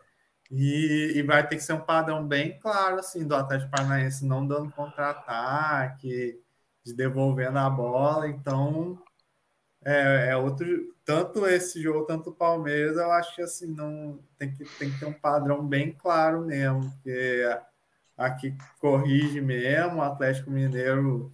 E, 0.50 1.12
e, 1.16 1.22
vai 1.22 1.46
ter 1.46 1.56
que 1.56 1.62
ser 1.62 1.74
um 1.74 1.80
padrão 1.80 2.26
bem 2.26 2.58
claro 2.58 2.98
assim 2.98 3.26
do 3.26 3.36
Atlético 3.36 3.70
Paranaense, 3.70 4.26
não 4.26 4.46
dando 4.46 4.72
contra-ataque, 4.72 6.40
de 6.84 6.92
devolvendo 6.94 7.58
a 7.58 7.70
bola. 7.70 8.28
Então 8.28 9.00
é, 9.84 10.28
é, 10.30 10.36
outro. 10.36 10.66
Tanto 11.04 11.46
esse 11.46 11.82
jogo, 11.82 12.06
tanto 12.06 12.30
o 12.30 12.34
Palmeiras, 12.34 12.96
eu 12.96 13.10
acho 13.12 13.34
que 13.34 13.42
assim, 13.42 13.66
não 13.74 14.20
tem 14.38 14.52
que, 14.54 14.64
tem 14.78 14.90
que 14.92 15.00
ter 15.00 15.06
um 15.06 15.12
padrão 15.12 15.66
bem 15.66 15.92
claro 15.92 16.42
mesmo, 16.42 16.90
porque 16.92 17.42
aqui 18.16 18.56
corrige 18.80 19.40
mesmo, 19.40 19.98
o 19.98 20.02
Atlético 20.02 20.50
Mineiro 20.50 21.32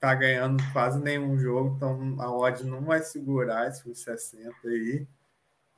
tá 0.00 0.14
ganhando 0.14 0.62
quase 0.72 1.00
nenhum 1.00 1.38
jogo, 1.38 1.74
então 1.76 2.16
a 2.20 2.30
odd 2.32 2.64
não 2.64 2.82
vai 2.82 3.02
segurar 3.02 3.68
esse 3.68 3.92
60 3.94 4.54
aí. 4.68 5.06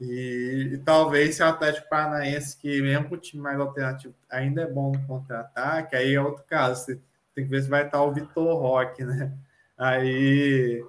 E, 0.00 0.70
e, 0.72 0.78
talvez 0.78 1.36
se 1.36 1.42
o 1.42 1.46
Atlético 1.46 1.88
Paranaense, 1.88 2.56
que 2.56 2.80
mesmo 2.80 3.08
com 3.08 3.14
o 3.16 3.18
time 3.18 3.42
mais 3.42 3.60
alternativo 3.60 4.14
ainda 4.30 4.62
é 4.62 4.66
bom 4.66 4.92
no 4.92 5.06
contra-ataque, 5.06 5.94
aí 5.94 6.14
é 6.14 6.20
outro 6.20 6.44
caso. 6.44 6.84
Você 6.84 7.00
tem 7.34 7.44
que 7.44 7.50
ver 7.50 7.62
se 7.62 7.68
vai 7.68 7.84
estar 7.84 8.02
o 8.02 8.12
Vitor 8.12 8.56
Roque, 8.56 9.04
né? 9.04 9.32
Aí 9.76 10.82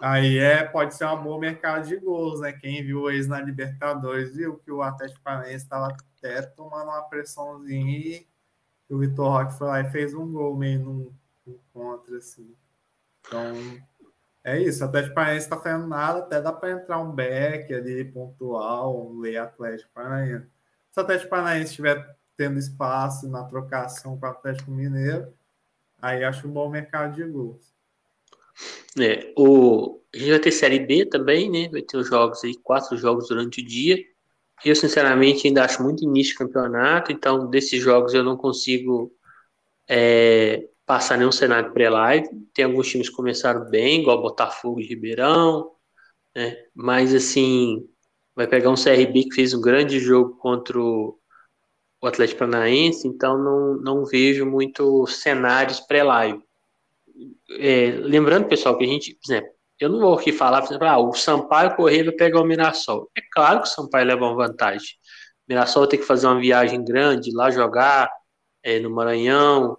Aí 0.00 0.38
é, 0.38 0.64
pode 0.64 0.94
ser 0.94 1.04
uma 1.04 1.16
boa 1.16 1.40
mercado 1.40 1.88
de 1.88 1.96
gols, 1.96 2.40
né? 2.40 2.52
Quem 2.52 2.84
viu 2.84 3.10
eles 3.10 3.26
na 3.26 3.40
Libertadores 3.40 4.34
viu 4.34 4.56
que 4.58 4.70
o 4.70 4.82
Atlético 4.82 5.20
Paranaense 5.22 5.64
estava 5.64 5.88
até 5.88 6.42
tomando 6.42 6.88
uma 6.88 7.02
pressãozinha 7.02 8.22
e 8.88 8.94
o 8.94 8.98
Vitor 8.98 9.28
Roque 9.28 9.58
foi 9.58 9.66
lá 9.66 9.80
e 9.80 9.90
fez 9.90 10.14
um 10.14 10.30
gol 10.30 10.56
meio 10.56 10.78
num, 10.80 11.12
num 11.44 11.58
contra, 11.72 12.16
assim. 12.16 12.54
Então, 13.26 13.54
é 14.44 14.60
isso. 14.60 14.82
O 14.82 14.86
Atlético 14.86 15.14
Paranaense 15.14 15.46
está 15.46 15.58
fazendo 15.58 15.86
nada, 15.86 16.20
até 16.20 16.40
dá 16.40 16.52
para 16.52 16.70
entrar 16.70 16.98
um 17.00 17.12
back 17.12 17.72
ali, 17.72 18.04
pontual, 18.04 19.12
lei 19.14 19.36
Atlético 19.36 19.90
Paranaense. 19.92 20.46
Se 20.90 20.98
o 20.98 21.02
Atlético 21.02 21.30
Paranaense 21.30 21.70
estiver 21.70 22.16
tendo 22.36 22.58
espaço 22.58 23.28
na 23.28 23.44
trocação 23.44 24.18
com 24.18 24.26
o 24.26 24.28
Atlético 24.28 24.70
Mineiro, 24.70 25.32
aí 26.00 26.24
acho 26.24 26.46
um 26.46 26.52
bom 26.52 26.68
mercado 26.70 27.14
de 27.14 27.24
gols. 27.24 27.72
É, 28.98 29.32
o, 29.36 30.00
a 30.14 30.16
gente 30.16 30.30
vai 30.30 30.38
ter 30.38 30.52
Série 30.52 30.80
B 30.80 31.04
também, 31.06 31.50
né? 31.50 31.68
Vai 31.68 31.82
ter 31.82 31.96
os 31.96 32.08
jogos 32.08 32.42
aí, 32.44 32.56
quatro 32.56 32.96
jogos 32.96 33.28
durante 33.28 33.60
o 33.60 33.64
dia. 33.64 33.96
Eu, 34.64 34.74
sinceramente, 34.74 35.46
ainda 35.46 35.64
acho 35.64 35.82
muito 35.82 36.04
início 36.04 36.32
de 36.32 36.38
campeonato, 36.38 37.12
então 37.12 37.48
desses 37.48 37.80
jogos 37.80 38.14
eu 38.14 38.24
não 38.24 38.36
consigo 38.36 39.12
é, 39.88 40.68
passar 40.88 41.16
nenhum 41.16 41.30
cenário 41.30 41.72
pré-live. 41.72 42.28
Tem 42.52 42.64
alguns 42.64 42.88
times 42.88 43.08
que 43.08 43.14
começaram 43.14 43.70
bem, 43.70 44.00
igual 44.00 44.20
Botafogo 44.20 44.80
e 44.80 44.86
Ribeirão, 44.86 45.70
né? 46.34 46.56
mas 46.74 47.14
assim, 47.14 47.86
vai 48.34 48.48
pegar 48.48 48.70
um 48.70 48.74
CRB 48.74 49.24
que 49.24 49.34
fez 49.34 49.54
um 49.54 49.60
grande 49.60 50.00
jogo 50.00 50.36
contra 50.38 50.80
o, 50.80 51.16
Atlético 52.02 52.40
Paranaense, 52.40 53.08
então 53.08 53.36
não, 53.36 53.74
não 53.76 54.04
vejo 54.04 54.46
muito 54.46 55.04
cenários 55.08 55.80
pré-live 55.80 56.40
é, 57.50 57.90
lembrando, 58.02 58.48
pessoal, 58.48 58.76
que 58.76 58.84
a 58.84 58.88
gente, 58.88 59.14
por 59.14 59.32
exemplo, 59.32 59.50
eu 59.80 59.88
não 59.88 60.00
vou 60.00 60.14
aqui 60.14 60.32
falar, 60.32 60.60
por 60.62 60.68
exemplo, 60.68 60.88
ah, 60.88 60.98
o 60.98 61.12
Sampaio 61.14 61.76
correr 61.76 62.04
vai 62.04 62.14
pegar 62.14 62.40
o 62.40 62.44
Mirassol. 62.44 63.10
É 63.16 63.20
claro 63.32 63.62
que 63.62 63.68
o 63.68 63.70
Sampaio 63.70 64.06
leva 64.06 64.24
uma 64.24 64.34
vantagem. 64.34 64.88
O 65.48 65.52
Mirassol 65.52 65.86
tem 65.86 65.98
que 65.98 66.06
fazer 66.06 66.26
uma 66.26 66.40
viagem 66.40 66.84
grande, 66.84 67.32
lá 67.32 67.50
jogar 67.50 68.10
é, 68.62 68.80
no 68.80 68.90
Maranhão, 68.90 69.78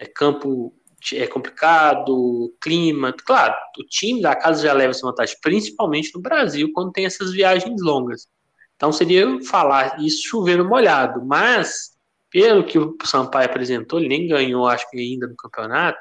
é 0.00 0.06
campo 0.06 0.74
é 1.14 1.26
complicado, 1.26 2.54
clima. 2.60 3.14
Claro, 3.24 3.54
o 3.78 3.84
time 3.84 4.20
da 4.20 4.36
casa 4.36 4.62
já 4.62 4.72
leva 4.72 4.90
essa 4.90 5.06
vantagem, 5.06 5.36
principalmente 5.40 6.14
no 6.14 6.20
Brasil, 6.20 6.70
quando 6.74 6.92
tem 6.92 7.06
essas 7.06 7.32
viagens 7.32 7.80
longas. 7.80 8.28
Então 8.76 8.92
seria 8.92 9.26
falar 9.44 9.98
isso 10.00 10.28
chovendo 10.28 10.64
molhado, 10.64 11.24
mas 11.24 11.96
pelo 12.30 12.64
que 12.64 12.78
o 12.78 12.96
Sampaio 13.04 13.48
apresentou, 13.48 13.98
ele 13.98 14.08
nem 14.08 14.28
ganhou, 14.28 14.66
acho 14.66 14.88
que 14.90 14.98
ainda 14.98 15.26
no 15.26 15.36
campeonato 15.36 16.00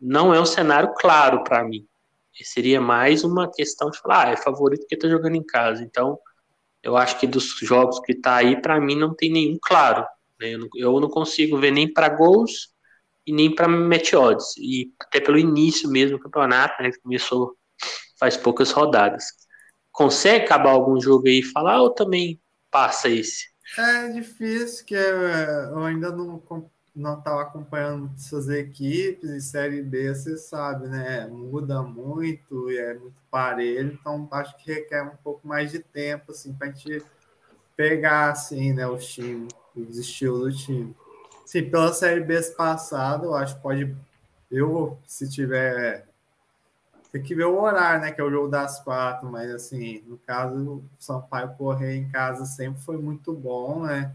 não 0.00 0.34
é 0.34 0.40
um 0.40 0.46
cenário 0.46 0.92
claro 0.96 1.42
para 1.42 1.64
mim. 1.64 1.86
Seria 2.42 2.80
mais 2.80 3.22
uma 3.22 3.50
questão 3.50 3.90
de 3.90 3.98
falar, 4.00 4.26
ah, 4.26 4.30
é 4.32 4.36
favorito 4.36 4.80
porque 4.80 4.96
tá 4.96 5.08
jogando 5.08 5.36
em 5.36 5.42
casa. 5.44 5.82
Então, 5.82 6.18
eu 6.82 6.96
acho 6.96 7.18
que 7.18 7.26
dos 7.26 7.56
jogos 7.62 8.00
que 8.00 8.14
tá 8.14 8.36
aí, 8.36 8.60
para 8.60 8.80
mim 8.80 8.96
não 8.96 9.14
tem 9.14 9.30
nenhum 9.30 9.56
claro. 9.62 10.04
Né? 10.40 10.54
Eu, 10.54 10.58
não, 10.58 10.68
eu, 10.74 11.00
não, 11.00 11.08
consigo 11.08 11.56
ver 11.58 11.70
nem 11.70 11.90
para 11.90 12.08
gols 12.08 12.73
e 13.26 13.32
nem 13.32 13.54
para 13.54 13.68
match 13.68 14.12
odds. 14.12 14.56
E 14.58 14.92
até 15.00 15.20
pelo 15.20 15.38
início 15.38 15.88
mesmo 15.88 16.18
do 16.18 16.22
campeonato, 16.22 16.82
né, 16.82 16.90
começou 17.02 17.56
faz 18.18 18.36
poucas 18.36 18.70
rodadas. 18.70 19.24
Consegue 19.92 20.44
acabar 20.44 20.70
algum 20.70 21.00
jogo 21.00 21.28
aí 21.28 21.40
e 21.40 21.42
falar 21.42 21.82
ou 21.82 21.90
também 21.90 22.40
passa 22.70 23.08
esse? 23.08 23.52
É 23.78 24.08
difícil, 24.08 24.84
que 24.84 24.94
eu 24.94 25.84
ainda 25.84 26.10
não 26.10 26.42
não 26.94 27.18
estava 27.18 27.42
acompanhando 27.42 28.12
essas 28.16 28.48
equipes 28.48 29.28
e 29.28 29.40
Série 29.40 29.82
B, 29.82 30.14
você 30.14 30.36
sabe, 30.36 30.86
né? 30.86 31.26
Muda 31.26 31.82
muito 31.82 32.70
e 32.70 32.78
é 32.78 32.94
muito 32.94 33.20
parelho, 33.30 33.92
então 33.92 34.28
acho 34.30 34.56
que 34.58 34.72
requer 34.72 35.02
um 35.02 35.16
pouco 35.16 35.46
mais 35.46 35.72
de 35.72 35.80
tempo, 35.80 36.30
assim, 36.30 36.52
para 36.54 36.68
a 36.68 36.70
gente 36.70 37.04
pegar, 37.76 38.30
assim, 38.30 38.72
né, 38.72 38.86
os 38.86 39.04
times, 39.06 39.52
os 39.74 39.98
estilos 39.98 40.54
do 40.54 40.56
time. 40.56 40.96
Sim, 41.54 41.70
pela 41.70 41.92
Série 41.92 42.20
B 42.20 42.42
passada, 42.56 43.26
eu 43.26 43.34
acho 43.36 43.54
que 43.54 43.62
pode. 43.62 43.96
Eu, 44.50 44.98
se 45.06 45.30
tiver 45.30 46.04
tem 47.12 47.22
que 47.22 47.32
ver 47.32 47.44
o 47.44 47.62
horário, 47.62 48.00
né? 48.00 48.10
Que 48.10 48.20
é 48.20 48.24
o 48.24 48.30
jogo 48.30 48.48
das 48.48 48.80
quatro, 48.80 49.30
mas 49.30 49.48
assim, 49.52 50.02
no 50.04 50.18
caso, 50.18 50.56
o 50.58 50.84
Sampaio 50.98 51.54
correr 51.56 51.94
em 51.94 52.08
casa 52.08 52.44
sempre 52.44 52.82
foi 52.82 52.98
muito 52.98 53.32
bom, 53.32 53.84
né? 53.84 54.12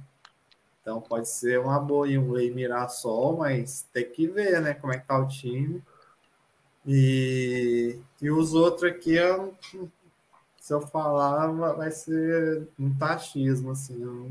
Então 0.81 0.99
pode 0.99 1.29
ser 1.29 1.61
uma 1.61 1.79
boa 1.79 2.09
em 2.09 2.17
um 2.17 2.29
Lei 2.29 2.53
Mirassol, 2.53 3.37
mas 3.37 3.87
tem 3.93 4.11
que 4.11 4.27
ver, 4.27 4.61
né? 4.61 4.73
Como 4.73 4.91
é 4.91 4.99
que 4.99 5.07
tá 5.07 5.17
o 5.17 5.25
time. 5.25 5.81
E, 6.85 7.97
e 8.21 8.29
os 8.29 8.53
outros 8.53 8.83
aqui, 8.83 9.15
eu, 9.15 9.55
se 10.59 10.73
eu 10.73 10.81
falar, 10.81 11.47
vai 11.47 11.89
ser 11.89 12.67
um 12.77 12.93
tachismo, 12.93 13.71
assim. 13.71 14.01
Eu 14.03 14.29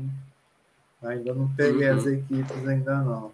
ainda 1.01 1.33
não 1.33 1.49
peguei 1.55 1.89
uhum. 1.89 1.97
as 1.97 2.05
equipes, 2.05 2.67
ainda 2.67 2.97
não. 2.97 3.31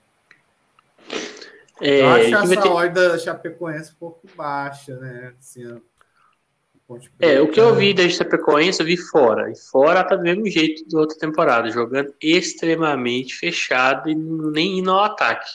É, 1.81 2.01
eu 2.01 2.09
acho 2.09 2.35
essa 2.53 2.61
ter... 2.61 2.69
ordem 2.69 2.93
da 2.93 3.17
Chapecoense 3.17 3.91
um 3.91 3.95
pouco 3.99 4.27
baixa, 4.35 4.95
né? 4.97 5.33
Assim, 5.37 5.81
é, 7.19 7.41
o 7.41 7.47
que 7.47 7.59
eu 7.59 7.73
vi 7.73 7.95
da 7.95 8.07
Chapecoense, 8.07 8.79
eu 8.79 8.85
vi 8.85 8.95
fora. 8.95 9.51
E 9.51 9.57
fora 9.57 10.03
tá 10.03 10.15
do 10.15 10.21
mesmo 10.21 10.45
jeito 10.47 10.87
da 10.87 10.99
outra 10.99 11.17
temporada, 11.17 11.71
jogando 11.71 12.13
extremamente 12.21 13.33
fechado 13.33 14.07
e 14.07 14.13
nem 14.13 14.79
indo 14.79 14.91
ao 14.91 15.03
ataque. 15.03 15.49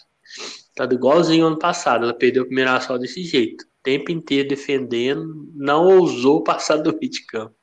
Tá 0.74 0.84
igualzinho 0.84 1.46
ano 1.46 1.58
passado, 1.58 2.04
ela 2.04 2.14
perdeu 2.14 2.42
o 2.42 2.46
primeiro 2.46 2.70
assalto 2.70 3.02
desse 3.02 3.22
jeito. 3.22 3.62
O 3.62 3.82
tempo 3.82 4.10
inteiro 4.10 4.48
defendendo, 4.48 5.48
não 5.54 5.86
ousou 5.86 6.42
passar 6.42 6.76
do 6.78 6.92
meio 6.98 7.10
de 7.10 7.24
campo. 7.26 7.54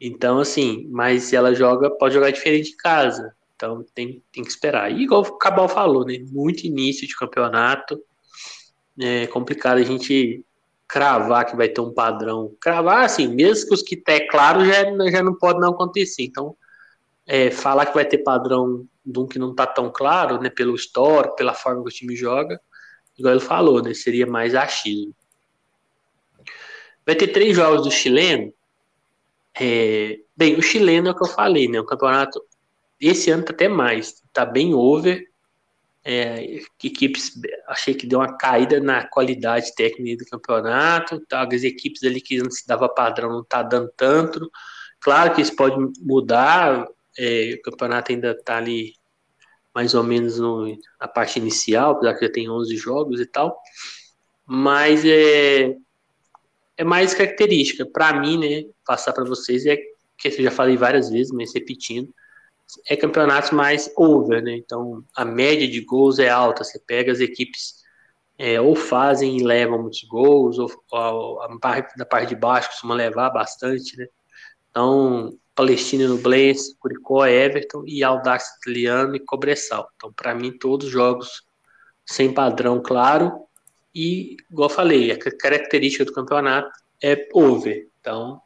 Então, 0.00 0.38
assim, 0.38 0.86
mas 0.90 1.32
ela 1.32 1.52
joga, 1.52 1.90
pode 1.90 2.14
jogar 2.14 2.30
diferente 2.30 2.72
em 2.72 2.76
casa. 2.76 3.34
Então 3.60 3.84
tem, 3.94 4.24
tem 4.32 4.42
que 4.42 4.48
esperar. 4.48 4.90
E 4.90 5.02
igual 5.02 5.20
o 5.20 5.36
Cabal 5.36 5.68
falou, 5.68 6.06
né? 6.06 6.16
Muito 6.30 6.64
início 6.64 7.06
de 7.06 7.14
campeonato. 7.14 8.02
É 8.98 9.26
complicado 9.26 9.76
a 9.76 9.82
gente 9.82 10.42
cravar 10.88 11.44
que 11.44 11.54
vai 11.54 11.68
ter 11.68 11.82
um 11.82 11.92
padrão. 11.92 12.56
Cravar, 12.58 13.04
assim, 13.04 13.28
mesmo 13.28 13.68
que 13.68 13.74
os 13.74 13.82
que 13.82 13.98
tá 13.98 14.18
claro 14.30 14.64
já, 14.64 14.82
já 15.10 15.22
não 15.22 15.34
pode 15.34 15.60
não 15.60 15.72
acontecer. 15.72 16.22
Então, 16.22 16.56
é, 17.26 17.50
falar 17.50 17.84
que 17.84 17.94
vai 17.94 18.06
ter 18.06 18.18
padrão 18.18 18.86
de 19.04 19.18
um 19.18 19.26
que 19.26 19.38
não 19.38 19.54
tá 19.54 19.66
tão 19.66 19.92
claro, 19.92 20.40
né? 20.40 20.48
Pelo 20.48 20.74
histórico, 20.74 21.36
pela 21.36 21.52
forma 21.52 21.82
que 21.82 21.90
o 21.90 21.92
time 21.92 22.16
joga, 22.16 22.58
igual 23.18 23.34
ele 23.34 23.44
falou, 23.44 23.82
né? 23.82 23.92
Seria 23.92 24.26
mais 24.26 24.54
achismo. 24.54 25.14
Vai 27.04 27.14
ter 27.14 27.28
três 27.28 27.54
jogos 27.54 27.82
do 27.82 27.90
chileno. 27.90 28.54
É, 29.60 30.18
bem, 30.34 30.56
o 30.56 30.62
chileno 30.62 31.08
é 31.08 31.10
o 31.10 31.14
que 31.14 31.24
eu 31.24 31.28
falei, 31.28 31.68
né? 31.68 31.78
O 31.78 31.84
campeonato 31.84 32.42
esse 33.00 33.30
ano 33.30 33.44
tá 33.44 33.52
até 33.52 33.68
mais, 33.68 34.22
tá 34.32 34.44
bem 34.44 34.74
over. 34.74 35.26
É, 36.02 36.60
equipes, 36.82 37.32
achei 37.68 37.94
que 37.94 38.06
deu 38.06 38.20
uma 38.20 38.36
caída 38.36 38.80
na 38.80 39.06
qualidade 39.06 39.74
técnica 39.74 40.24
do 40.24 40.30
campeonato. 40.30 41.20
Tá, 41.26 41.46
as 41.50 41.62
equipes 41.62 42.02
ali 42.04 42.20
que 42.20 42.38
se 42.50 42.66
dava 42.66 42.88
padrão 42.88 43.30
não 43.30 43.44
tá 43.44 43.62
dando 43.62 43.90
tanto. 43.96 44.50
Claro 45.00 45.34
que 45.34 45.40
isso 45.40 45.54
pode 45.56 45.76
mudar. 46.00 46.86
É, 47.18 47.54
o 47.58 47.62
campeonato 47.62 48.12
ainda 48.12 48.34
tá 48.42 48.56
ali 48.56 48.94
mais 49.74 49.94
ou 49.94 50.02
menos 50.02 50.38
no, 50.38 50.66
na 51.00 51.08
parte 51.08 51.38
inicial, 51.38 51.92
apesar 51.92 52.14
que 52.14 52.26
já 52.26 52.32
tem 52.32 52.50
11 52.50 52.76
jogos 52.76 53.20
e 53.20 53.26
tal. 53.26 53.58
Mas 54.46 55.04
é, 55.04 55.76
é 56.76 56.84
mais 56.84 57.14
característica. 57.14 57.86
Para 57.86 58.18
mim, 58.20 58.38
né, 58.38 58.70
passar 58.84 59.12
para 59.12 59.24
vocês 59.24 59.64
é 59.66 59.76
que 59.76 60.28
eu 60.28 60.42
já 60.42 60.50
falei 60.50 60.76
várias 60.76 61.08
vezes, 61.08 61.32
mas 61.32 61.54
repetindo, 61.54 62.12
é 62.86 62.96
campeonatos 62.96 63.50
mais 63.50 63.90
over, 63.96 64.42
né? 64.42 64.56
Então 64.56 65.04
a 65.14 65.24
média 65.24 65.68
de 65.68 65.80
gols 65.80 66.18
é 66.18 66.28
alta. 66.28 66.64
Você 66.64 66.78
pega 66.78 67.12
as 67.12 67.20
equipes 67.20 67.80
é, 68.38 68.60
ou 68.60 68.74
fazem 68.74 69.36
e 69.36 69.42
levam 69.44 69.82
muitos 69.82 70.02
gols, 70.04 70.58
ou, 70.58 70.70
ou 70.90 71.42
a 71.42 71.58
parte 71.58 71.96
da 71.96 72.06
parte 72.06 72.30
de 72.30 72.36
baixo 72.36 72.70
costuma 72.70 72.94
levar 72.94 73.30
bastante, 73.30 73.96
né? 73.98 74.06
Então 74.70 75.36
Palestina 75.54 76.08
no 76.08 76.16
Blaze, 76.18 76.74
Curicó, 76.78 77.26
Everton 77.26 77.84
e 77.86 78.02
Audax 78.02 78.56
Italiano 78.58 79.14
e 79.14 79.20
Cobressal. 79.20 79.90
Então 79.96 80.12
para 80.12 80.34
mim 80.34 80.56
todos 80.56 80.86
os 80.86 80.92
jogos 80.92 81.42
sem 82.06 82.32
padrão 82.32 82.82
claro 82.82 83.32
e 83.94 84.36
igual 84.50 84.70
eu 84.70 84.74
falei, 84.74 85.10
a 85.10 85.18
característica 85.18 86.04
do 86.04 86.12
campeonato 86.12 86.70
é 87.02 87.28
over. 87.34 87.88
Então 88.00 88.40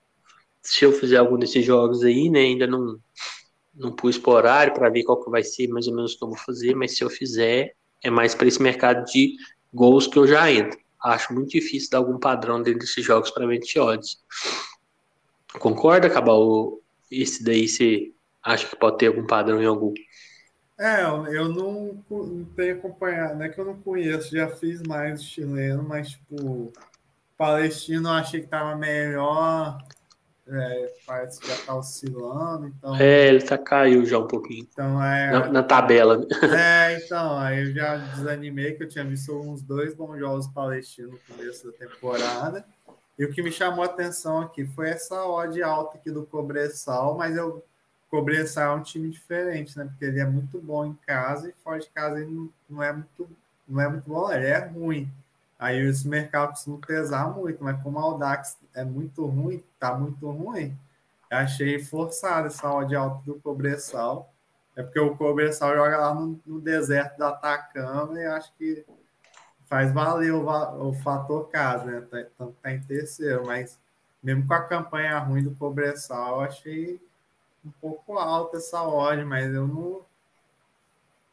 se 0.61 0.85
eu 0.85 0.93
fizer 0.93 1.19
algum 1.19 1.39
desses 1.39 1.65
jogos 1.65 2.03
aí, 2.03 2.31
né, 2.31 2.41
ainda 2.41 2.67
não 2.67 2.99
não 3.75 3.93
pus 3.93 4.17
por 4.17 4.37
horário 4.37 4.73
para 4.73 4.89
ver 4.89 5.05
qual 5.05 5.23
que 5.23 5.31
vai 5.31 5.43
ser 5.43 5.69
mais 5.69 5.87
ou 5.87 5.95
menos 5.95 6.15
o 6.15 6.19
que 6.19 6.25
eu 6.25 6.29
vou 6.29 6.39
fazer, 6.39 6.75
mas 6.75 6.97
se 6.97 7.03
eu 7.03 7.11
fizer, 7.11 7.75
é 8.03 8.11
mais 8.11 8.35
para 8.35 8.47
esse 8.47 8.63
mercado 8.63 9.05
de 9.05 9.35
gols 9.73 10.07
que 10.07 10.19
eu 10.19 10.27
já 10.27 10.51
entro. 10.51 10.79
Acho 11.03 11.35
muito 11.35 11.51
difícil 11.51 11.91
dar 11.91 11.99
algum 11.99 12.19
padrão 12.19 12.63
dentro 12.63 12.81
desses 12.81 13.05
jogos 13.05 13.31
para 13.31 13.47
20 13.47 13.79
odds. 13.79 14.19
Concorda, 15.59 16.09
Cabal? 16.09 16.81
Esse 17.11 17.45
daí 17.45 17.69
você 17.69 18.13
acha 18.43 18.67
que 18.67 18.77
pode 18.77 18.99
ter 18.99 19.09
algum 19.09 19.27
padrão 19.27 19.63
em 19.63 19.67
algum? 19.67 19.93
É, 20.79 21.05
eu 21.05 21.49
não, 21.49 22.03
tenho 22.57 22.79
acompanhado, 22.79 23.37
não 23.37 23.45
é 23.45 23.49
que 23.49 23.61
eu 23.61 23.65
não 23.65 23.81
conheço, 23.81 24.37
já 24.37 24.49
fiz 24.49 24.83
mais 24.83 25.23
chileno, 25.23 25.85
mas 25.85 26.11
tipo, 26.11 26.73
palestino 27.37 28.09
eu 28.09 28.13
achei 28.13 28.41
que 28.41 28.49
tava 28.49 28.75
melhor 28.75 29.79
é, 30.47 30.93
parece 31.07 31.41
que 31.41 31.49
já 31.49 31.55
está 31.55 31.75
oscilando. 31.75 32.67
Então, 32.67 32.97
é, 32.97 33.29
ele 33.29 33.43
tá, 33.43 33.57
caiu 33.57 34.05
já 34.05 34.19
um 34.19 34.27
pouquinho. 34.27 34.67
Então, 34.71 35.03
é, 35.03 35.31
na, 35.31 35.49
na 35.49 35.63
tabela. 35.63 36.27
É, 36.55 36.99
então, 36.99 37.39
aí 37.39 37.61
eu 37.61 37.73
já 37.73 37.97
desanimei, 37.97 38.73
que 38.73 38.83
eu 38.83 38.89
tinha 38.89 39.05
visto 39.05 39.33
uns 39.33 39.63
dois 39.63 39.95
bons 39.95 40.19
jogos 40.19 40.47
palestinos 40.49 41.13
no 41.13 41.37
começo 41.37 41.67
da 41.67 41.73
temporada. 41.73 42.65
E 43.19 43.25
o 43.25 43.33
que 43.33 43.43
me 43.43 43.51
chamou 43.51 43.83
a 43.83 43.87
atenção 43.87 44.41
aqui 44.41 44.67
foi 44.67 44.91
essa 44.91 45.25
odd 45.25 45.63
alta 45.63 45.97
aqui 45.97 46.11
do 46.11 46.27
Cobressal, 46.27 47.17
mas 47.17 47.37
eu 47.37 47.65
Cobressal 48.11 48.77
é 48.77 48.81
um 48.81 48.83
time 48.83 49.09
diferente, 49.09 49.77
né? 49.79 49.85
Porque 49.85 50.05
ele 50.05 50.21
é 50.21 50.27
muito 50.27 50.61
bom 50.61 50.85
em 50.85 50.95
casa 51.07 51.49
e 51.49 51.53
fora 51.65 51.81
de 51.81 51.89
casa 51.91 52.21
ele 52.21 52.31
não, 52.31 52.51
não 52.69 52.83
é 52.83 52.93
muito 52.93 53.29
não 53.67 53.81
é 53.81 53.89
muito 53.89 54.09
bom, 54.09 54.31
ele 54.31 54.47
é 54.47 54.59
ruim. 54.59 55.11
Aí 55.59 55.79
esse 55.87 56.07
mercado 56.07 56.51
costuma 56.51 56.79
pesar 56.79 57.29
muito, 57.35 57.63
mas 57.63 57.83
como 57.83 57.99
a 57.99 58.03
Audax 58.03 58.59
é 58.75 58.85
muito 58.85 59.25
ruim, 59.27 59.63
tá 59.79 59.95
muito 59.95 60.31
ruim, 60.31 60.77
achei 61.31 61.83
forçado 61.83 62.49
essa 62.49 62.71
odd 62.71 62.95
alta 62.95 63.23
do 63.25 63.41
Cobressal. 63.41 64.31
É 64.77 64.83
porque 64.83 64.99
o 64.99 65.17
Cobressal 65.17 65.75
joga 65.75 65.97
lá 65.97 66.15
no, 66.15 66.41
no 66.45 66.61
deserto 66.61 67.17
da 67.19 67.29
Atacama 67.29 68.19
e 68.19 68.27
acho 68.27 68.53
que 68.59 68.85
faz 69.67 69.93
valer 69.93 70.33
o, 70.33 70.47
o 70.89 70.93
fator 70.95 71.49
casa, 71.49 71.85
né? 71.85 72.01
Tanto 72.11 72.53
tá, 72.53 72.61
tá 72.63 72.73
em 72.73 72.81
terceiro, 72.81 73.47
mas 73.47 73.79
mesmo 74.23 74.47
com 74.47 74.55
a 74.55 74.63
campanha 74.63 75.19
ruim 75.19 75.43
do 75.43 75.55
Cobressal, 75.55 76.37
eu 76.37 76.41
achei 76.41 77.01
um 77.65 77.71
pouco 77.81 78.19
alta 78.19 78.57
essa 78.57 78.83
odd, 78.83 79.25
mas 79.25 79.53
eu 79.53 79.67
não 79.67 80.03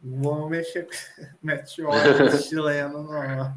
vou 0.03 0.49
mexer 0.49 0.87
com 0.87 1.23
meteoro 1.41 2.37
chileno, 2.37 3.03
não. 3.03 3.53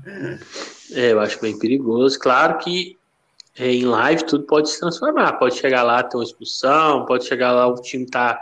É, 0.92 1.12
eu 1.12 1.20
acho 1.20 1.40
bem 1.40 1.58
perigoso. 1.58 2.18
Claro 2.18 2.58
que 2.58 2.98
é, 3.56 3.72
em 3.72 3.84
live 3.84 4.24
tudo 4.24 4.44
pode 4.44 4.70
se 4.70 4.80
transformar. 4.80 5.34
Pode 5.34 5.56
chegar 5.56 5.82
lá, 5.82 6.02
ter 6.02 6.16
uma 6.16 6.24
expulsão, 6.24 7.06
pode 7.06 7.24
chegar 7.24 7.52
lá, 7.52 7.66
o 7.66 7.74
time 7.74 8.06
tá 8.06 8.40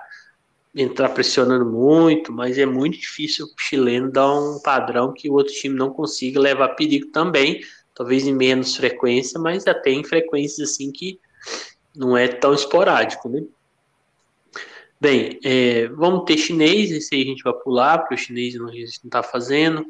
entrar 0.75 1.11
pressionando 1.11 1.67
muito, 1.67 2.33
mas 2.33 2.57
é 2.57 2.65
muito 2.65 2.99
difícil 2.99 3.47
o 3.47 3.61
chileno 3.61 4.11
dar 4.11 4.33
um 4.33 4.59
padrão 4.61 5.13
que 5.13 5.29
o 5.29 5.35
outro 5.35 5.53
time 5.53 5.75
não 5.77 5.91
consiga 5.91 6.41
levar 6.41 6.71
perigo 6.71 7.09
também, 7.09 7.61
talvez 7.95 8.27
em 8.27 8.35
menos 8.35 8.75
frequência, 8.75 9.39
mas 9.39 9.67
até 9.67 9.91
em 9.91 10.03
frequências 10.03 10.71
assim 10.71 10.91
que 10.91 11.21
não 11.95 12.17
é 12.17 12.27
tão 12.27 12.55
esporádico, 12.55 13.29
né? 13.29 13.43
Bem, 15.03 15.41
é, 15.43 15.89
vamos 15.89 16.23
ter 16.27 16.39
chinês, 16.39 16.93
esse 16.93 17.13
aí 17.13 17.23
a 17.23 17.25
gente 17.25 17.43
vai 17.43 17.53
pular, 17.55 17.99
porque 17.99 18.15
o 18.15 18.17
chinês 18.17 18.55
não, 18.55 18.69
a 18.69 18.73
gente 18.73 19.01
não 19.03 19.09
está 19.09 19.21
fazendo, 19.21 19.85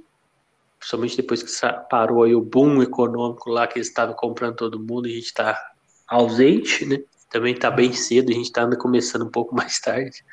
principalmente 0.78 1.18
depois 1.18 1.42
que 1.42 1.50
parou 1.90 2.22
aí 2.22 2.34
o 2.34 2.40
boom 2.40 2.82
econômico 2.82 3.50
lá, 3.50 3.66
que 3.66 3.76
eles 3.76 3.88
estavam 3.88 4.14
comprando 4.14 4.56
todo 4.56 4.80
mundo, 4.80 5.04
a 5.04 5.10
gente 5.10 5.26
está 5.26 5.62
ausente, 6.08 6.86
né? 6.86 6.98
Também 7.28 7.52
está 7.52 7.70
bem 7.70 7.92
cedo, 7.92 8.30
a 8.30 8.32
gente 8.32 8.46
está 8.46 8.66
começando 8.74 9.26
um 9.26 9.30
pouco 9.30 9.54
mais 9.54 9.78
tarde. 9.80 10.24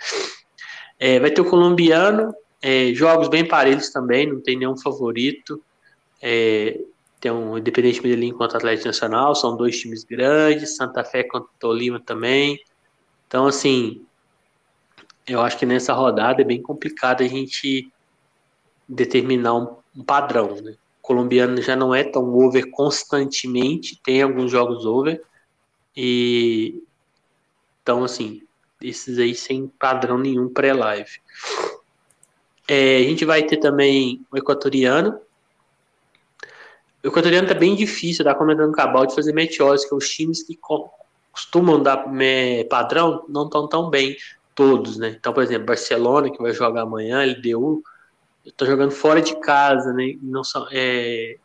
É, 0.98 1.20
vai 1.20 1.30
ter 1.30 1.42
o 1.42 1.50
colombiano, 1.50 2.34
é, 2.62 2.94
jogos 2.94 3.28
bem 3.28 3.46
parelhos 3.46 3.90
também, 3.90 4.28
não 4.28 4.40
tem 4.40 4.58
nenhum 4.58 4.78
favorito. 4.78 5.62
É, 6.22 6.80
tem 7.20 7.34
um 7.34 7.58
Independente 7.58 8.02
Medellín 8.02 8.32
contra 8.32 8.58
Atlético 8.58 8.88
Nacional, 8.88 9.36
são 9.36 9.58
dois 9.58 9.78
times 9.78 10.06
grandes, 10.06 10.78
Santa 10.78 11.04
Fé 11.04 11.24
contra 11.24 11.50
Tolima 11.60 12.00
também. 12.00 12.58
Então, 13.28 13.46
assim, 13.46 14.06
eu 15.30 15.42
acho 15.42 15.58
que 15.58 15.66
nessa 15.66 15.94
rodada 15.94 16.42
é 16.42 16.46
bem 16.46 16.62
complicado 16.62 17.22
a 17.22 17.28
gente 17.28 17.92
determinar 18.88 19.54
um, 19.56 20.04
padrão. 20.04 20.56
Né? 20.56 20.72
O 20.72 21.02
colombiano 21.02 21.62
já 21.62 21.76
não 21.76 21.94
é 21.94 22.04
tão 22.04 22.34
over 22.34 22.70
constantemente, 22.72 24.00
tem 24.04 24.22
alguns 24.22 24.52
jogos 24.52 24.86
over, 24.86 25.22
e 25.96 26.82
então 27.84 28.04
assim, 28.04 28.42
esses 28.82 29.20
aí 29.20 29.36
sem 29.36 29.68
padrão 29.68 30.18
nenhum 30.18 30.50
pré-live. 30.50 31.22
É, 32.68 32.98
a 32.98 33.04
gente 33.04 33.26
vai 33.26 33.44
ter 33.44 33.58
também 33.58 34.26
o 34.32 34.38
equatoriano. 34.38 35.20
o 37.04 37.08
equatoriano 37.08 37.48
tá 37.48 37.54
bem 37.54 37.76
difícil, 37.76 38.26
tá 38.26 38.34
comentando 38.34 38.72
cabal 38.72 39.06
de 39.06 39.16
fazer 39.16 39.34
meteoros, 39.34 39.86
que 39.86 39.94
os 39.94 40.10
times 40.10 40.44
que 40.44 40.58
costumam 41.32 41.82
dar 41.82 42.06
padrão 42.70 43.26
não 43.28 43.46
estão 43.46 43.68
tão 43.68 43.90
bem 43.90 44.16
todos, 44.56 44.98
né? 44.98 45.16
Então, 45.18 45.34
por 45.34 45.44
exemplo, 45.44 45.68
Barcelona, 45.68 46.30
que 46.30 46.42
vai 46.42 46.54
jogar 46.54 46.82
amanhã, 46.82 47.24
LDU, 47.24 47.82
tá 48.58 48.66
jogando 48.66 48.92
fora 48.92 49.22
de 49.22 49.40
casa, 49.40 49.94
né? 49.94 50.16
Não 50.22 50.44
são, 50.44 50.68
é... 50.72 51.38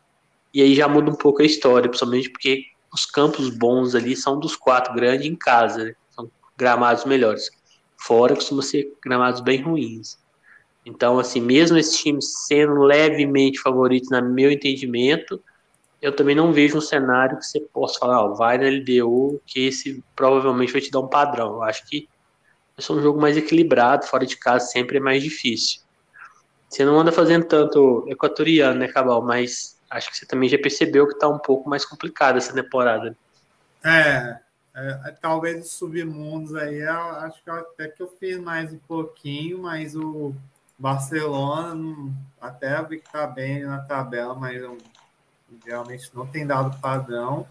E 0.53 0.61
aí 0.61 0.73
já 0.73 0.87
muda 0.87 1.11
um 1.11 1.15
pouco 1.15 1.41
a 1.41 1.45
história, 1.45 1.89
principalmente 1.89 2.29
porque 2.29 2.63
os 2.93 3.05
campos 3.05 3.49
bons 3.49 3.93
ali 3.93 4.15
são 4.15 4.39
dos 4.39 4.55
quatro 4.55 4.93
grandes 4.93 5.27
em 5.27 5.35
casa, 5.35 5.83
né? 5.83 5.95
São 6.11 6.29
gramados 6.57 7.05
melhores. 7.05 7.49
Fora 7.97 8.35
costuma 8.35 8.61
ser 8.61 8.93
gramados 9.03 9.41
bem 9.41 9.61
ruins. 9.61 10.17
Então, 10.85 11.17
assim, 11.19 11.41
mesmo 11.41 11.77
esses 11.77 11.97
times 11.97 12.45
sendo 12.47 12.83
levemente 12.83 13.59
favoritos, 13.59 14.09
no 14.11 14.21
meu 14.21 14.51
entendimento, 14.51 15.41
eu 16.01 16.15
também 16.15 16.35
não 16.35 16.53
vejo 16.53 16.77
um 16.77 16.81
cenário 16.81 17.37
que 17.37 17.45
você 17.45 17.59
possa 17.59 17.99
falar, 17.99 18.23
ó, 18.23 18.33
vai 18.35 18.57
na 18.57 18.67
LDU, 18.67 19.41
que 19.45 19.65
esse 19.65 20.03
provavelmente 20.15 20.71
vai 20.71 20.81
te 20.81 20.91
dar 20.91 20.99
um 20.99 21.07
padrão. 21.07 21.55
Eu 21.55 21.63
acho 21.63 21.85
que 21.87 22.07
é 22.77 22.93
um 22.93 23.01
jogo 23.01 23.19
mais 23.19 23.37
equilibrado, 23.37 24.05
fora 24.05 24.25
de 24.25 24.37
casa 24.37 24.65
sempre 24.65 24.97
é 24.97 24.99
mais 24.99 25.23
difícil. 25.23 25.81
Você 26.69 26.83
não 26.83 26.99
anda 26.99 27.11
fazendo 27.11 27.45
tanto 27.45 28.05
equatoriano, 28.09 28.79
né, 28.79 28.87
Cabal? 28.87 29.21
Mas 29.21 29.79
acho 29.89 30.11
que 30.11 30.17
você 30.17 30.25
também 30.25 30.49
já 30.49 30.57
percebeu 30.57 31.07
que 31.07 31.17
tá 31.17 31.27
um 31.27 31.39
pouco 31.39 31.69
mais 31.69 31.85
complicado 31.85 32.37
essa 32.37 32.53
temporada. 32.53 33.15
É, 33.83 34.39
é, 34.75 35.11
talvez 35.21 35.65
os 35.65 35.71
submundos 35.71 36.53
aí, 36.55 36.83
acho 36.83 37.41
que 37.41 37.49
até 37.49 37.87
que 37.87 38.03
eu 38.03 38.07
fiz 38.19 38.37
mais 38.37 38.73
um 38.73 38.79
pouquinho, 38.79 39.59
mas 39.59 39.95
o 39.95 40.35
Barcelona 40.77 42.13
até 42.41 42.81
vi 42.83 42.99
que 42.99 43.09
tá 43.09 43.25
bem 43.25 43.63
na 43.63 43.79
tabela, 43.79 44.35
mas 44.35 44.61
não, 44.61 44.77
realmente 45.65 46.11
não 46.13 46.27
tem 46.27 46.45
dado 46.45 46.77
padrão. 46.81 47.47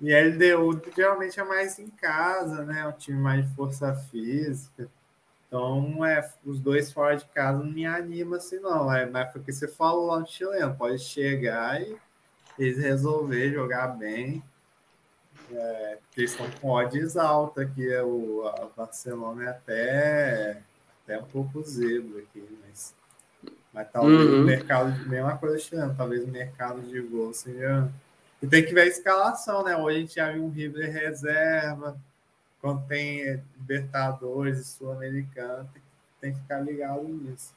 E 0.00 0.14
a 0.14 0.24
LDU 0.24 0.80
geralmente 0.96 1.38
é 1.38 1.44
mais 1.44 1.78
em 1.78 1.88
casa, 1.88 2.64
né? 2.64 2.86
Um 2.86 2.92
time 2.92 3.18
mais 3.18 3.46
de 3.46 3.54
força 3.54 3.94
física. 3.94 4.88
Então, 5.46 6.04
é, 6.04 6.26
os 6.44 6.60
dois 6.60 6.92
fora 6.92 7.16
de 7.16 7.24
casa 7.26 7.58
não 7.58 7.70
me 7.70 7.84
anima 7.84 8.36
assim, 8.36 8.60
não. 8.60 8.92
É, 8.92 9.04
mas 9.04 9.30
porque 9.30 9.52
você 9.52 9.68
falou 9.68 10.06
lá 10.06 10.20
no 10.20 10.26
chileno, 10.26 10.74
pode 10.76 10.98
chegar 11.00 11.82
e 11.82 11.98
eles 12.58 12.78
resolver 12.78 13.52
jogar 13.52 13.88
bem. 13.88 14.42
É, 15.52 15.98
porque 16.02 16.20
eles 16.20 16.30
estão 16.30 16.48
com 16.60 16.70
odds 16.70 17.16
alta 17.16 17.62
aqui. 17.62 17.92
É 17.92 18.02
o 18.02 18.46
a 18.46 18.68
Barcelona 18.76 19.44
é 19.44 19.48
até 19.48 20.62
até 21.10 21.18
um 21.18 21.24
pouco 21.24 21.62
zebra 21.62 22.20
aqui, 22.20 22.58
mas, 22.62 22.94
mas 23.72 23.90
talvez 23.90 24.30
uhum. 24.30 24.42
o 24.42 24.44
mercado, 24.44 25.08
mesma 25.08 25.36
coisa 25.36 25.58
chileno, 25.58 25.94
talvez 25.96 26.22
o 26.24 26.28
mercado 26.28 26.80
de 26.82 27.00
gol 27.00 27.34
seja. 27.34 27.90
E 28.42 28.46
tem 28.46 28.64
que 28.64 28.72
ver 28.72 28.82
a 28.82 28.86
escalação, 28.86 29.62
né? 29.62 29.76
Hoje 29.76 29.96
a 29.96 30.00
gente 30.00 30.14
já 30.14 30.32
viu 30.32 30.44
um 30.44 30.50
River 30.50 30.90
reserva, 30.90 31.98
quando 32.60 32.86
tem 32.86 33.42
Libertadores 33.58 34.66
Sul-Americano, 34.66 35.68
tem, 35.72 35.82
tem, 36.20 36.32
que 36.32 36.40
ficar 36.40 36.60
ligado 36.60 37.02
nisso. 37.02 37.52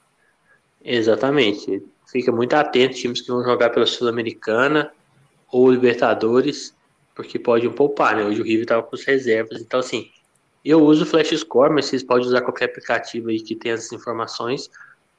Exatamente. 0.84 1.84
Fica 2.08 2.32
muito 2.32 2.54
atento, 2.54 2.96
times 2.96 3.22
que 3.22 3.32
vão 3.32 3.44
jogar 3.44 3.70
pela 3.70 3.86
Sul-Americana 3.86 4.92
ou 5.52 5.72
Libertadores, 5.72 6.74
porque 7.16 7.38
pode 7.38 7.70
poupar, 7.70 8.16
né? 8.16 8.24
Hoje 8.24 8.42
o 8.42 8.44
River 8.44 8.64
estava 8.64 8.84
com 8.84 8.96
as 8.96 9.04
reservas, 9.04 9.62
então 9.62 9.80
assim, 9.80 10.10
eu 10.64 10.82
uso 10.82 11.04
o 11.04 11.06
Flash 11.06 11.30
Score, 11.38 11.74
mas 11.74 11.86
vocês 11.86 12.04
podem 12.04 12.26
usar 12.26 12.42
qualquer 12.42 12.66
aplicativo 12.66 13.30
aí 13.30 13.40
que 13.40 13.56
tenha 13.56 13.76
essas 13.76 13.92
informações. 13.92 14.70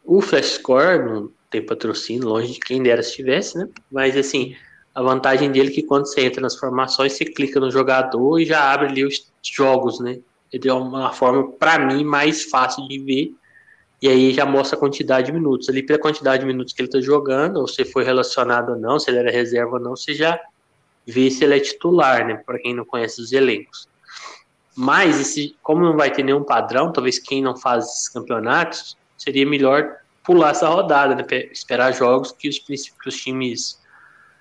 O 0.05 0.21
Flash 0.21 0.55
Score 0.55 1.05
não 1.05 1.31
tem 1.51 1.65
patrocínio, 1.65 2.29
longe 2.29 2.55
de 2.55 2.61
quem 2.61 2.83
dera 2.83 3.03
se 3.03 3.15
tivesse, 3.15 3.57
né? 3.59 3.69
Mas 3.91 4.17
assim, 4.17 4.57
a 4.95 5.03
vantagem 5.03 5.51
dele 5.51 5.71
é 5.71 5.73
que 5.73 5.83
quando 5.83 6.07
você 6.07 6.25
entra 6.25 6.41
nas 6.41 6.57
formações, 6.57 7.15
você 7.15 7.25
clica 7.25 7.59
no 7.59 7.71
jogador 7.71 8.39
e 8.39 8.47
já 8.47 8.73
abre 8.73 8.87
ali 8.87 9.05
os 9.05 9.27
jogos, 9.43 9.99
né? 9.99 10.21
Ele 10.53 10.69
é 10.69 10.73
uma 10.73 11.13
forma, 11.13 11.51
para 11.53 11.85
mim, 11.85 12.05
mais 12.05 12.45
fácil 12.45 12.87
de 12.87 12.99
ver. 13.01 13.35
E 14.01 14.09
aí 14.09 14.33
já 14.33 14.47
mostra 14.47 14.77
a 14.77 14.81
quantidade 14.81 15.27
de 15.27 15.33
minutos. 15.33 15.69
Ali, 15.69 15.83
pela 15.83 15.99
quantidade 15.99 16.43
de 16.43 16.47
minutos 16.47 16.73
que 16.73 16.81
ele 16.81 16.89
está 16.89 17.01
jogando, 17.01 17.57
ou 17.57 17.67
se 17.67 17.85
foi 17.85 18.05
relacionado 18.05 18.71
ou 18.71 18.77
não, 18.77 19.01
se 19.01 19.11
ele 19.11 19.19
era 19.19 19.33
reserva 19.33 19.73
ou 19.73 19.81
não, 19.81 19.97
você 19.97 20.15
já 20.15 20.39
vê 21.05 21.29
se 21.29 21.43
ele 21.43 21.57
é 21.57 21.61
titular, 21.61 22.25
né? 22.25 22.37
Para 22.37 22.61
quem 22.61 22.73
não 22.73 22.85
conhece 22.85 23.21
os 23.21 23.33
elencos. 23.33 23.89
Mas, 24.77 25.21
esse, 25.21 25.57
como 25.61 25.85
não 25.85 25.97
vai 25.97 26.13
ter 26.13 26.23
nenhum 26.23 26.45
padrão, 26.45 26.93
talvez 26.93 27.19
quem 27.19 27.43
não 27.43 27.57
faz 27.57 27.85
esses 27.85 28.09
campeonatos, 28.09 28.97
seria 29.19 29.45
melhor 29.45 29.97
pular 30.23 30.51
essa 30.51 30.69
rodada, 30.69 31.17
né? 31.17 31.25
Esperar 31.51 31.93
jogos 31.93 32.31
que 32.31 32.49
os, 32.49 32.61
que 32.61 33.09
os 33.09 33.17
times 33.17 33.83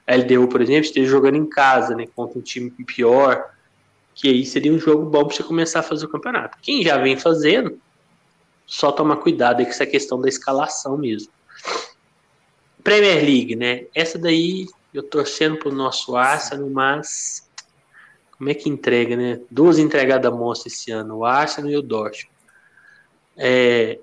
LDU, 0.08 0.48
por 0.48 0.62
exemplo, 0.62 0.84
estejam 0.84 1.10
jogando 1.10 1.38
em 1.38 1.48
casa, 1.48 1.96
né? 1.96 2.06
Contra 2.16 2.38
um 2.38 2.42
time 2.42 2.72
pior. 2.72 3.52
Que 4.16 4.30
aí 4.30 4.46
seria 4.46 4.72
um 4.72 4.80
jogo 4.80 5.10
bom 5.10 5.26
para 5.26 5.36
você 5.36 5.44
começar 5.44 5.80
a 5.80 5.84
fazer 5.84 6.06
o 6.06 6.10
campeonato. 6.10 6.58
Quem 6.62 6.84
já 6.84 6.98
vem 6.98 7.18
fazendo, 7.18 7.80
só 8.66 8.92
tomar 8.92 9.18
cuidado 9.18 9.60
aí 9.60 9.66
com 9.66 9.72
essa 9.72 9.86
questão 9.86 10.20
da 10.22 10.30
escalação 10.30 10.98
mesmo. 10.98 11.32
Premier 12.84 13.24
League, 13.24 13.56
né? 13.56 13.86
Essa 13.96 14.20
daí 14.20 14.68
eu 14.94 15.02
torcendo 15.02 15.58
pro 15.58 15.72
nosso 15.72 16.16
Arsenal, 16.16 16.70
mas 16.70 17.50
como 18.38 18.50
é 18.50 18.54
que 18.54 18.70
entrega, 18.70 19.16
né? 19.16 19.40
Duas 19.50 19.80
entregadas 19.80 20.32
monstra 20.32 20.68
esse 20.68 20.92
ano, 20.92 21.18
o 21.18 21.26
Arsenal 21.26 21.72
e 21.72 21.78
o 21.78 21.82
Dortmund. 21.82 22.30
É, 23.38 24.00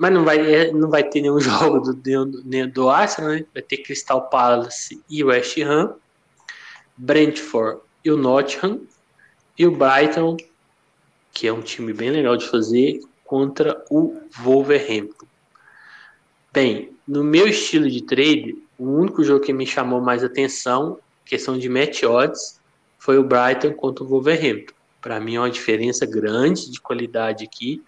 mas 0.00 0.10
não 0.14 0.24
vai, 0.24 0.54
é, 0.54 0.72
não 0.72 0.88
vai 0.88 1.04
ter 1.04 1.20
nenhum 1.20 1.38
jogo 1.38 1.78
do, 1.80 1.92
do, 1.92 2.66
do 2.72 2.88
Arsenal, 2.88 3.32
né? 3.32 3.44
Vai 3.52 3.62
ter 3.62 3.76
Crystal 3.76 4.30
Palace 4.30 4.98
e 5.10 5.22
West 5.22 5.58
Ham, 5.58 5.94
Brentford 6.96 7.82
e 8.02 8.10
o 8.10 8.16
Nottingham, 8.16 8.80
e 9.58 9.66
o 9.66 9.70
Brighton, 9.70 10.38
que 11.34 11.46
é 11.46 11.52
um 11.52 11.60
time 11.60 11.92
bem 11.92 12.10
legal 12.10 12.34
de 12.34 12.48
fazer, 12.48 12.98
contra 13.26 13.84
o 13.90 14.18
Wolverhampton. 14.38 15.26
Bem, 16.50 16.96
no 17.06 17.22
meu 17.22 17.46
estilo 17.46 17.88
de 17.90 18.02
trade, 18.02 18.56
o 18.78 18.86
único 18.86 19.22
jogo 19.22 19.44
que 19.44 19.52
me 19.52 19.66
chamou 19.66 20.00
mais 20.00 20.24
atenção, 20.24 20.98
questão 21.26 21.58
de 21.58 21.68
match 21.68 22.04
odds, 22.04 22.58
foi 22.98 23.18
o 23.18 23.22
Brighton 23.22 23.74
contra 23.74 24.02
o 24.02 24.08
Wolverhampton. 24.08 24.72
Para 25.02 25.20
mim 25.20 25.36
é 25.36 25.40
uma 25.40 25.50
diferença 25.50 26.06
grande 26.06 26.70
de 26.70 26.80
qualidade 26.80 27.44
aqui. 27.44 27.82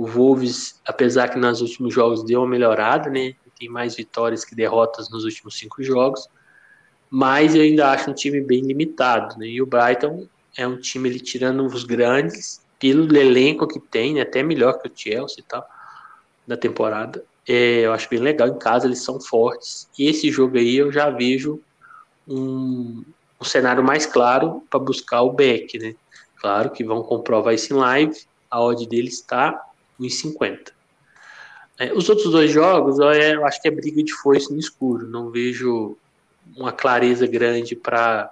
O 0.00 0.06
Wolves, 0.06 0.80
apesar 0.86 1.28
que 1.28 1.38
nos 1.38 1.60
últimos 1.60 1.92
jogos 1.92 2.24
deu 2.24 2.40
uma 2.40 2.48
melhorada, 2.48 3.10
né? 3.10 3.34
Tem 3.58 3.68
mais 3.68 3.94
vitórias 3.94 4.46
que 4.46 4.54
derrotas 4.54 5.10
nos 5.10 5.24
últimos 5.24 5.58
cinco 5.58 5.82
jogos, 5.82 6.26
mas 7.10 7.54
eu 7.54 7.60
ainda 7.60 7.90
acho 7.90 8.10
um 8.10 8.14
time 8.14 8.40
bem 8.40 8.62
limitado, 8.62 9.38
né? 9.38 9.46
E 9.46 9.60
o 9.60 9.66
Brighton 9.66 10.26
é 10.56 10.66
um 10.66 10.78
time 10.78 11.10
ele 11.10 11.20
tirando 11.20 11.66
os 11.66 11.84
grandes 11.84 12.62
pelo 12.78 13.14
elenco 13.14 13.68
que 13.68 13.78
tem, 13.78 14.14
né? 14.14 14.22
até 14.22 14.42
melhor 14.42 14.80
que 14.80 14.88
o 14.88 14.92
Chelsea 14.94 15.40
e 15.40 15.42
tal 15.42 15.68
da 16.46 16.56
temporada. 16.56 17.22
É, 17.46 17.80
eu 17.80 17.92
acho 17.92 18.08
bem 18.08 18.20
legal 18.20 18.48
em 18.48 18.58
casa, 18.58 18.86
eles 18.86 19.02
são 19.02 19.20
fortes. 19.20 19.86
E 19.98 20.08
esse 20.08 20.30
jogo 20.30 20.56
aí 20.56 20.76
eu 20.76 20.90
já 20.90 21.10
vejo 21.10 21.60
um, 22.26 23.04
um 23.38 23.44
cenário 23.44 23.84
mais 23.84 24.06
claro 24.06 24.64
para 24.70 24.80
buscar 24.80 25.20
o 25.20 25.30
back, 25.30 25.78
né? 25.78 25.94
Claro 26.36 26.70
que 26.70 26.82
vão 26.82 27.02
comprovar 27.02 27.52
isso 27.52 27.74
em 27.74 27.76
live, 27.76 28.16
a 28.50 28.62
odd 28.62 28.88
dele 28.88 29.08
está 29.08 29.66
1,50. 30.00 30.72
É, 31.78 31.92
os 31.92 32.08
outros 32.08 32.30
dois 32.30 32.50
jogos, 32.50 32.98
eu, 32.98 33.10
eu 33.10 33.46
acho 33.46 33.60
que 33.60 33.68
é 33.68 33.70
briga 33.70 34.02
de 34.02 34.12
foice 34.12 34.52
no 34.52 34.58
escuro, 34.58 35.06
não 35.06 35.30
vejo 35.30 35.96
uma 36.56 36.72
clareza 36.72 37.26
grande 37.26 37.76
para 37.76 38.30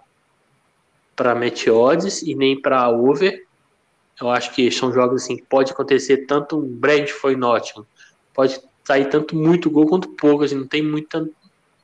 para 1.14 1.34
match 1.34 1.66
odds 1.66 2.22
e 2.22 2.32
nem 2.32 2.60
para 2.60 2.88
over. 2.90 3.44
Eu 4.20 4.30
acho 4.30 4.54
que 4.54 4.70
são 4.70 4.92
jogos 4.92 5.22
assim 5.22 5.36
que 5.36 5.42
pode 5.42 5.72
acontecer 5.72 6.26
tanto 6.26 6.56
um 6.56 6.62
Brentford 6.62 7.36
e 7.36 7.40
Nottingham, 7.40 7.84
pode 8.32 8.60
sair 8.84 9.06
tanto 9.06 9.34
muito 9.34 9.68
gol 9.68 9.86
quanto 9.86 10.08
pouco, 10.10 10.44
assim, 10.44 10.54
não 10.54 10.66
tem 10.66 10.82
muita 10.82 11.28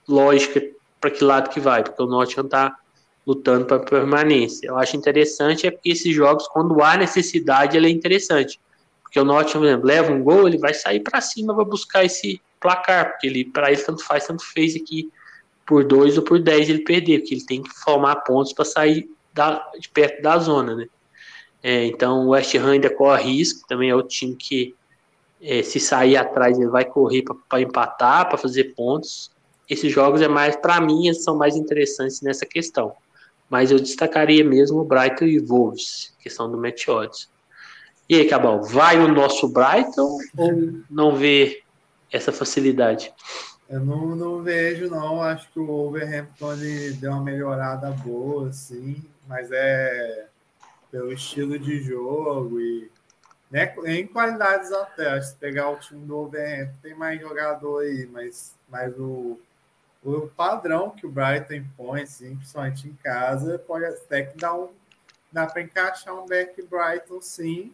lógica 0.09 0.63
para 1.01 1.11
que 1.11 1.25
lado 1.25 1.51
que 1.51 1.59
vai, 1.59 1.83
porque 1.83 2.01
o 2.01 2.07
Nottingham 2.07 2.45
está 2.45 2.77
lutando 3.27 3.65
para 3.65 3.81
permanência. 3.81 4.69
Eu 4.69 4.79
acho 4.79 4.97
interessante 4.97 5.67
é 5.67 5.71
porque 5.71 5.91
esses 5.91 6.15
jogos, 6.15 6.47
quando 6.49 6.83
há 6.83 6.97
necessidade, 6.97 7.77
ele 7.77 7.89
é 7.89 7.91
interessante. 7.91 8.61
Porque 9.15 9.21
o 9.21 9.25
Nottingham, 9.25 9.81
leva 9.81 10.13
um 10.13 10.25
gol, 10.25 10.49
ele 10.49 10.59
vai 10.59 10.75
sair 10.75 10.99
para 10.99 11.21
cima 11.21 11.55
para 11.55 11.65
buscar 11.65 12.05
esse 12.05 12.43
placar, 12.61 13.13
porque 13.13 13.29
ele 13.29 13.45
para 13.45 13.71
ele 13.71 13.81
tanto 13.81 14.05
faz, 14.05 14.27
tanto 14.27 14.45
fez 14.45 14.75
aqui 14.75 15.09
por 15.65 15.85
dois 15.85 16.19
ou 16.19 16.25
por 16.25 16.43
dez 16.43 16.69
ele 16.69 16.81
perder, 16.81 17.21
porque 17.21 17.35
ele 17.35 17.47
tem 17.47 17.63
que 17.63 17.71
formar 17.71 18.17
pontos 18.17 18.53
para 18.53 18.65
sair 18.65 19.09
da, 19.33 19.71
de 19.79 19.89
perto 19.89 20.21
da 20.21 20.37
zona, 20.39 20.75
né? 20.75 20.87
É, 21.63 21.87
então 21.87 22.27
o 22.27 22.31
West 22.31 22.57
Ham 22.57 22.73
ainda 22.73 22.91
corre 22.91 23.23
risco, 23.23 23.65
também 23.69 23.89
é 23.89 23.95
o 23.95 24.03
time 24.03 24.35
que 24.35 24.75
é, 25.41 25.63
se 25.63 25.79
sair 25.79 26.17
atrás 26.17 26.59
ele 26.59 26.69
vai 26.69 26.85
correr 26.85 27.23
para 27.49 27.61
empatar, 27.61 28.29
para 28.29 28.37
fazer 28.37 28.75
pontos. 28.75 29.31
Esses 29.71 29.93
jogos 29.93 30.21
é 30.23 30.29
mais, 30.29 30.57
para 30.57 30.81
mim, 30.81 31.15
são 31.15 31.39
mais 31.39 31.55
interessantes 31.55 32.21
nessa 32.21 32.45
questão 32.45 32.93
mas 33.49 33.71
eu 33.71 33.79
destacaria 33.79 34.43
mesmo 34.43 34.81
o 34.81 34.85
Brighton 34.85 35.27
e 35.27 35.39
Wolves, 35.39 36.13
questão 36.21 36.51
do 36.51 36.59
match 36.59 36.89
odds. 36.89 37.29
E 38.09 38.17
aí, 38.17 38.29
Cabal, 38.29 38.63
vai 38.63 38.99
o 38.99 39.09
nosso 39.09 39.49
Brighton 39.49 40.19
ou 40.37 40.73
não 40.91 41.17
vê 41.17 41.63
essa 42.13 42.31
facilidade? 42.33 43.13
Eu 43.69 43.81
não, 43.81 44.15
não 44.15 44.43
vejo, 44.43 44.91
não. 44.91 45.23
Acho 45.23 45.51
que 45.51 45.59
o 45.59 45.67
Wolverhampton 45.67 46.55
deu 47.01 47.13
uma 47.13 47.23
melhorada 47.23 47.91
boa, 47.91 48.51
assim, 48.51 49.03
mas 49.27 49.51
é 49.51 50.27
pelo 50.91 51.13
estilo 51.13 51.59
de 51.59 51.83
jogo 51.83 52.61
e 52.61 52.91
né, 53.51 53.75
em 53.87 54.07
qualidades 54.07 54.71
até. 54.71 55.21
Se 55.23 55.35
pegar 55.37 55.71
o 55.71 55.77
time 55.77 56.05
do 56.07 56.15
Wolverhampton, 56.15 56.77
tem 56.83 56.95
mais 56.95 57.21
jogador 57.21 57.83
aí, 57.83 58.07
mas, 58.13 58.55
mas 58.69 58.99
o, 58.99 59.41
o 60.03 60.29
padrão 60.37 60.91
que 60.91 61.07
o 61.07 61.11
Brighton 61.11 61.55
impõe, 61.55 62.03
assim, 62.03 62.37
principalmente 62.37 62.89
em 62.89 62.95
casa, 62.95 63.59
pode 63.59 63.87
até 63.87 64.23
que 64.25 64.37
dar 64.37 64.55
um. 64.55 64.69
Dá 65.33 65.47
para 65.47 65.63
encaixar 65.63 66.15
um 66.15 66.27
back 66.27 66.63
Brighton, 66.63 67.21
sim. 67.21 67.73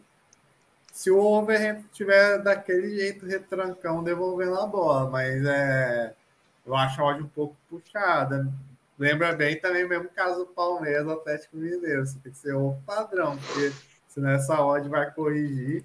Se 0.91 1.09
o 1.09 1.17
Wolverhampton 1.17 1.87
tiver 1.93 2.39
daquele 2.39 2.95
jeito 2.95 3.25
retrancão 3.25 4.03
devolvendo 4.03 4.59
a 4.59 4.67
bola, 4.67 5.09
mas 5.09 5.43
é, 5.45 6.13
eu 6.65 6.75
acho 6.75 7.01
a 7.01 7.05
odd 7.05 7.23
um 7.23 7.27
pouco 7.27 7.55
puxada. 7.69 8.47
Lembra 8.99 9.33
bem 9.33 9.59
também 9.59 9.87
mesmo 9.87 10.09
caso 10.09 10.39
do 10.39 10.47
Palmeiras 10.47 11.07
Atlético 11.07 11.57
Mineiro. 11.57 12.05
Você 12.05 12.19
tem 12.19 12.31
que 12.31 12.37
ser 12.37 12.53
o 12.53 12.77
padrão, 12.85 13.37
porque 13.37 13.71
senão 14.07 14.29
essa 14.29 14.61
odd 14.63 14.87
vai 14.89 15.09
corrigir. 15.11 15.83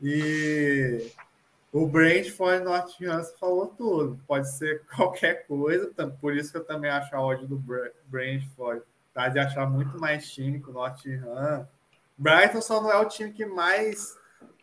E 0.00 1.10
o 1.72 1.86
Brentford 1.86 2.64
Nottingham 2.64 3.22
falou 3.38 3.66
tudo. 3.66 4.18
Pode 4.26 4.50
ser 4.50 4.82
qualquer 4.96 5.46
coisa, 5.46 5.92
por 6.20 6.34
isso 6.34 6.52
que 6.52 6.58
eu 6.58 6.64
também 6.64 6.90
acho 6.90 7.14
a 7.14 7.20
odd 7.20 7.46
do 7.46 7.62
Brentford. 8.06 8.82
Tá 9.12 9.28
de 9.28 9.38
achar 9.38 9.68
muito 9.68 9.98
mais 9.98 10.30
time 10.30 10.60
que 10.60 10.70
o 10.70 10.72
Nottingham. 10.72 11.68
Brighton 12.16 12.60
só 12.60 12.80
não 12.80 12.90
é 12.90 12.96
o 12.98 13.08
time 13.08 13.32
que 13.32 13.44
mais 13.46 14.16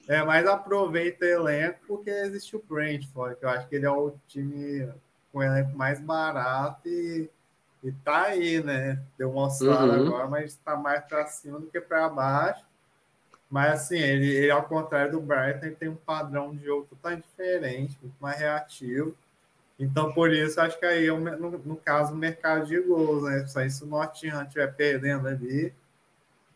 é, 0.08 0.24
mais 0.24 0.48
aproveita 0.48 1.24
elenco 1.24 1.80
porque 1.88 2.10
existe 2.10 2.56
o 2.56 2.64
Brentford, 2.68 3.36
que 3.36 3.46
eu 3.46 3.50
acho 3.50 3.68
que 3.68 3.76
ele 3.76 3.86
é 3.86 3.92
o 3.92 4.16
time 4.28 4.92
com 5.32 5.44
elenco 5.44 5.78
mais 5.78 6.00
barato 6.00 6.88
e, 6.90 7.30
e 7.84 7.92
tá 7.92 8.24
aí, 8.24 8.62
né? 8.64 9.00
Deu 9.18 9.32
uma 9.32 9.46
oscilada 9.46 9.94
uhum. 9.94 10.08
agora, 10.08 10.28
mas 10.28 10.46
está 10.52 10.76
mais 10.76 11.04
para 11.04 11.28
cima 11.28 11.60
do 11.60 11.68
que 11.68 11.80
para 11.80 12.10
baixo. 12.10 12.66
Mas 13.50 13.82
assim, 13.82 13.98
ele, 13.98 14.28
ele, 14.28 14.52
ao 14.52 14.64
contrário 14.64 15.12
do 15.12 15.22
Brighton, 15.22 15.66
ele 15.68 15.76
tem 15.76 15.90
um 15.90 15.96
padrão 15.96 16.56
de 16.56 16.64
jogo 16.64 16.88
totalmente 16.90 17.26
diferente, 17.26 17.98
muito 18.02 18.16
mais 18.20 18.40
reativo. 18.40 19.16
Então, 19.80 20.12
por 20.12 20.32
isso, 20.34 20.60
acho 20.60 20.78
que 20.78 20.86
aí, 20.86 21.08
é 21.08 21.12
no, 21.12 21.52
no 21.52 21.76
caso, 21.78 22.14
o 22.14 22.18
mercado 22.18 22.66
de 22.66 22.80
gols, 22.80 23.24
né? 23.24 23.46
Só 23.46 23.68
se 23.68 23.84
o 23.84 23.88
Nottingham 23.88 24.44
estiver 24.44 24.76
perdendo 24.76 25.28
ali, 25.28 25.74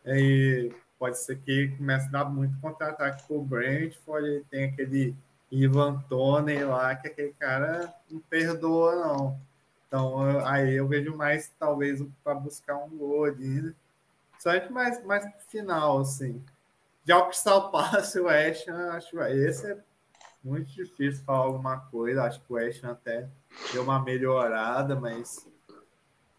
aí 0.05 0.71
pode 1.03 1.19
ser 1.19 1.37
que 1.39 1.67
comece 1.75 2.07
a 2.07 2.11
dar 2.11 2.23
muito 2.23 2.57
contra-ataque 2.61 3.27
para 3.27 3.35
o 3.35 3.43
Brentford, 3.43 4.45
tem 4.49 4.63
aquele 4.63 5.13
Ivan 5.51 5.99
Tony 6.07 6.63
lá, 6.63 6.95
que 6.95 7.09
aquele 7.09 7.33
cara 7.33 7.93
não 8.09 8.21
perdoa, 8.21 8.95
não. 8.95 9.37
Então, 9.85 10.45
aí 10.45 10.75
eu 10.75 10.87
vejo 10.87 11.13
mais, 11.17 11.51
talvez, 11.59 12.01
para 12.23 12.35
buscar 12.35 12.77
um 12.77 12.97
gol 12.97 13.29
né? 13.35 13.73
Só 14.39 14.57
que 14.57 14.71
mais, 14.71 15.03
mais 15.03 15.29
final, 15.49 15.99
assim. 15.99 16.41
Já 17.05 17.17
o 17.17 17.25
Crystal 17.25 17.67
Palace 17.69 18.17
o 18.17 18.29
Ham, 18.29 18.91
acho 18.93 19.21
esse 19.23 19.73
é 19.73 19.77
muito 20.41 20.71
difícil 20.71 21.21
falar 21.25 21.39
alguma 21.39 21.81
coisa. 21.81 22.23
Acho 22.23 22.39
que 22.39 22.53
o 22.53 22.55
Ham 22.55 22.91
até 22.91 23.27
deu 23.73 23.83
uma 23.83 24.01
melhorada, 24.01 24.95
mas, 24.95 25.45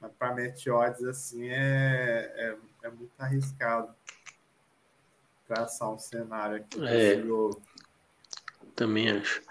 mas 0.00 0.10
para 0.18 0.34
Meteodes 0.34 1.04
assim 1.04 1.50
é, 1.50 2.32
é, 2.34 2.56
é, 2.82 2.88
muito 2.88 3.12
arriscado 3.18 3.94
traçar 5.46 5.92
um 5.92 5.98
cenário 5.98 6.56
aqui 6.56 6.86
é, 6.86 7.22
Também 8.74 9.10
acho. 9.10 9.42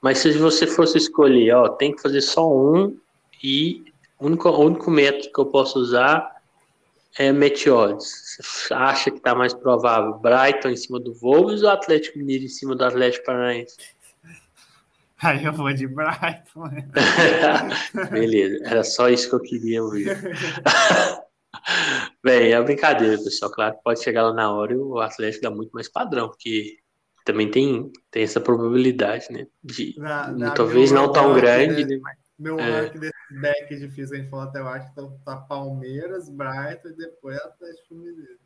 Mas 0.00 0.18
se 0.18 0.32
você 0.32 0.66
fosse 0.66 0.98
escolher, 0.98 1.54
ó, 1.54 1.68
tem 1.68 1.94
que 1.94 2.02
fazer 2.02 2.20
só 2.20 2.48
um 2.48 2.96
e 3.42 3.92
o 4.18 4.26
único, 4.26 4.48
o 4.48 4.66
único 4.66 4.90
método 4.90 5.32
que 5.32 5.40
eu 5.40 5.46
posso 5.46 5.78
usar 5.78 6.36
é 7.18 7.32
Meteores. 7.32 8.38
Você 8.40 8.72
acha 8.72 9.10
que 9.10 9.16
está 9.16 9.34
mais 9.34 9.52
provável 9.52 10.18
Brighton 10.18 10.68
em 10.68 10.76
cima 10.76 11.00
do 11.00 11.12
Wolves 11.14 11.62
ou 11.62 11.70
Atlético 11.70 12.18
Mineiro 12.18 12.44
em 12.44 12.48
cima 12.48 12.76
do 12.76 12.84
Atlético 12.84 13.26
Paranaense? 13.26 13.76
Aí 15.20 15.44
eu 15.44 15.52
vou 15.52 15.72
de 15.72 15.86
Brighton. 15.88 16.68
Né? 16.70 16.88
Beleza, 18.10 18.64
era 18.64 18.84
só 18.84 19.08
isso 19.08 19.28
que 19.28 19.34
eu 19.34 19.40
queria 19.40 19.82
ouvir. 19.82 20.16
Bem, 22.22 22.52
é 22.52 22.62
brincadeira, 22.62 23.16
pessoal. 23.22 23.50
Claro 23.50 23.76
que 23.76 23.82
pode 23.82 24.02
chegar 24.02 24.22
lá 24.24 24.32
na 24.32 24.52
hora 24.52 24.72
e 24.72 24.76
o 24.76 24.98
Atlético 25.00 25.42
dá 25.42 25.50
muito 25.50 25.70
mais 25.72 25.88
padrão, 25.88 26.28
porque 26.28 26.78
também 27.24 27.50
tem, 27.50 27.92
tem 28.10 28.22
essa 28.22 28.40
probabilidade, 28.40 29.26
né? 29.30 29.46
De, 29.62 29.94
na, 29.98 30.32
na 30.32 30.50
talvez 30.52 30.90
não 30.90 31.12
tão 31.12 31.34
grande, 31.34 31.84
né? 31.84 31.96
né? 31.96 32.12
Meu 32.38 32.58
é. 32.58 32.82
ranking 32.82 33.00
desse 33.00 33.40
deck 33.40 33.76
difícil 33.76 34.14
a 34.14 34.18
gente 34.18 34.30
falou 34.30 34.46
até 34.46 34.60
eu 34.60 34.68
acho 34.68 34.94
que 34.94 35.24
tá 35.24 35.36
Palmeiras, 35.36 36.30
Brighton 36.30 36.88
e 36.88 36.96
depois 36.96 37.36
Atlético 37.36 37.94
Mineiro. 37.96 38.38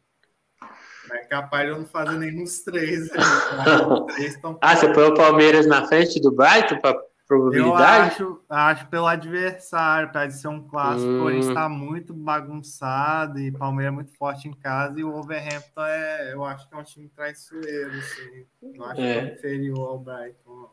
É 1.11 1.19
capaz 1.27 1.67
de 1.67 1.73
eu 1.73 1.79
não 1.79 1.87
fazer 1.87 2.17
nenhum 2.17 2.45
dos 2.45 2.61
três. 2.61 3.11
três 4.15 4.41
ah, 4.61 4.77
você 4.77 4.93
põe 4.93 5.05
o 5.05 5.15
Palmeiras 5.15 5.67
na 5.67 5.87
frente 5.87 6.21
do 6.21 6.33
Brighton 6.33 6.79
para 6.81 6.99
probabilidade? 7.33 8.21
Eu 8.21 8.29
acho, 8.29 8.41
acho 8.49 8.87
pelo 8.89 9.07
adversário, 9.07 10.11
para 10.11 10.31
ser 10.31 10.49
um 10.49 10.63
clássico, 10.63 11.11
hum. 11.11 11.21
porém 11.21 11.41
está 11.41 11.69
muito 11.69 12.13
bagunçado 12.13 13.39
e 13.39 13.51
Palmeiras 13.51 13.93
é 13.93 13.95
muito 13.95 14.13
forte 14.17 14.49
em 14.49 14.53
casa 14.53 14.99
e 14.99 15.05
o 15.05 15.15
Overhampton 15.15 15.85
é, 15.85 16.33
eu 16.33 16.45
acho 16.45 16.69
que 16.69 16.75
é 16.75 16.79
um 16.79 16.83
time 16.83 17.09
traiçoeiro, 17.09 17.91
assim. 17.91 18.47
Não 18.63 18.85
acho 18.85 19.01
é. 19.01 19.21
que 19.21 19.29
é 19.29 19.33
inferior 19.33 19.89
ao 19.89 19.99
Brighton. 19.99 20.71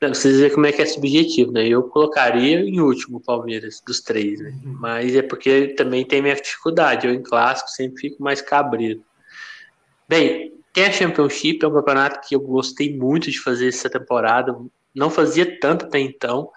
Não, 0.00 0.08
vocês 0.12 0.36
verem 0.36 0.54
como 0.54 0.66
é 0.66 0.72
que 0.72 0.82
é 0.82 0.86
subjetivo, 0.86 1.52
né? 1.52 1.66
Eu 1.66 1.84
colocaria 1.84 2.60
em 2.60 2.80
último 2.80 3.18
o 3.18 3.20
Palmeiras 3.20 3.80
dos 3.86 4.00
três, 4.00 4.40
né? 4.40 4.50
Uhum. 4.64 4.76
Mas 4.80 5.14
é 5.14 5.22
porque 5.22 5.68
também 5.68 6.04
tem 6.04 6.20
minha 6.20 6.34
dificuldade. 6.34 7.06
Eu 7.06 7.14
em 7.14 7.22
clássico 7.22 7.70
sempre 7.70 8.00
fico 8.00 8.22
mais 8.22 8.42
cabreiro. 8.42 9.02
Bem, 10.08 10.52
tem 10.72 10.86
a 10.86 10.92
Championship, 10.92 11.64
é 11.64 11.68
um 11.68 11.72
campeonato 11.72 12.26
que 12.26 12.34
eu 12.34 12.40
gostei 12.40 12.96
muito 12.96 13.30
de 13.30 13.38
fazer 13.38 13.68
essa 13.68 13.88
temporada. 13.88 14.56
Não 14.94 15.10
fazia 15.10 15.58
tanto 15.60 15.86
até 15.86 15.98
então 15.98 16.50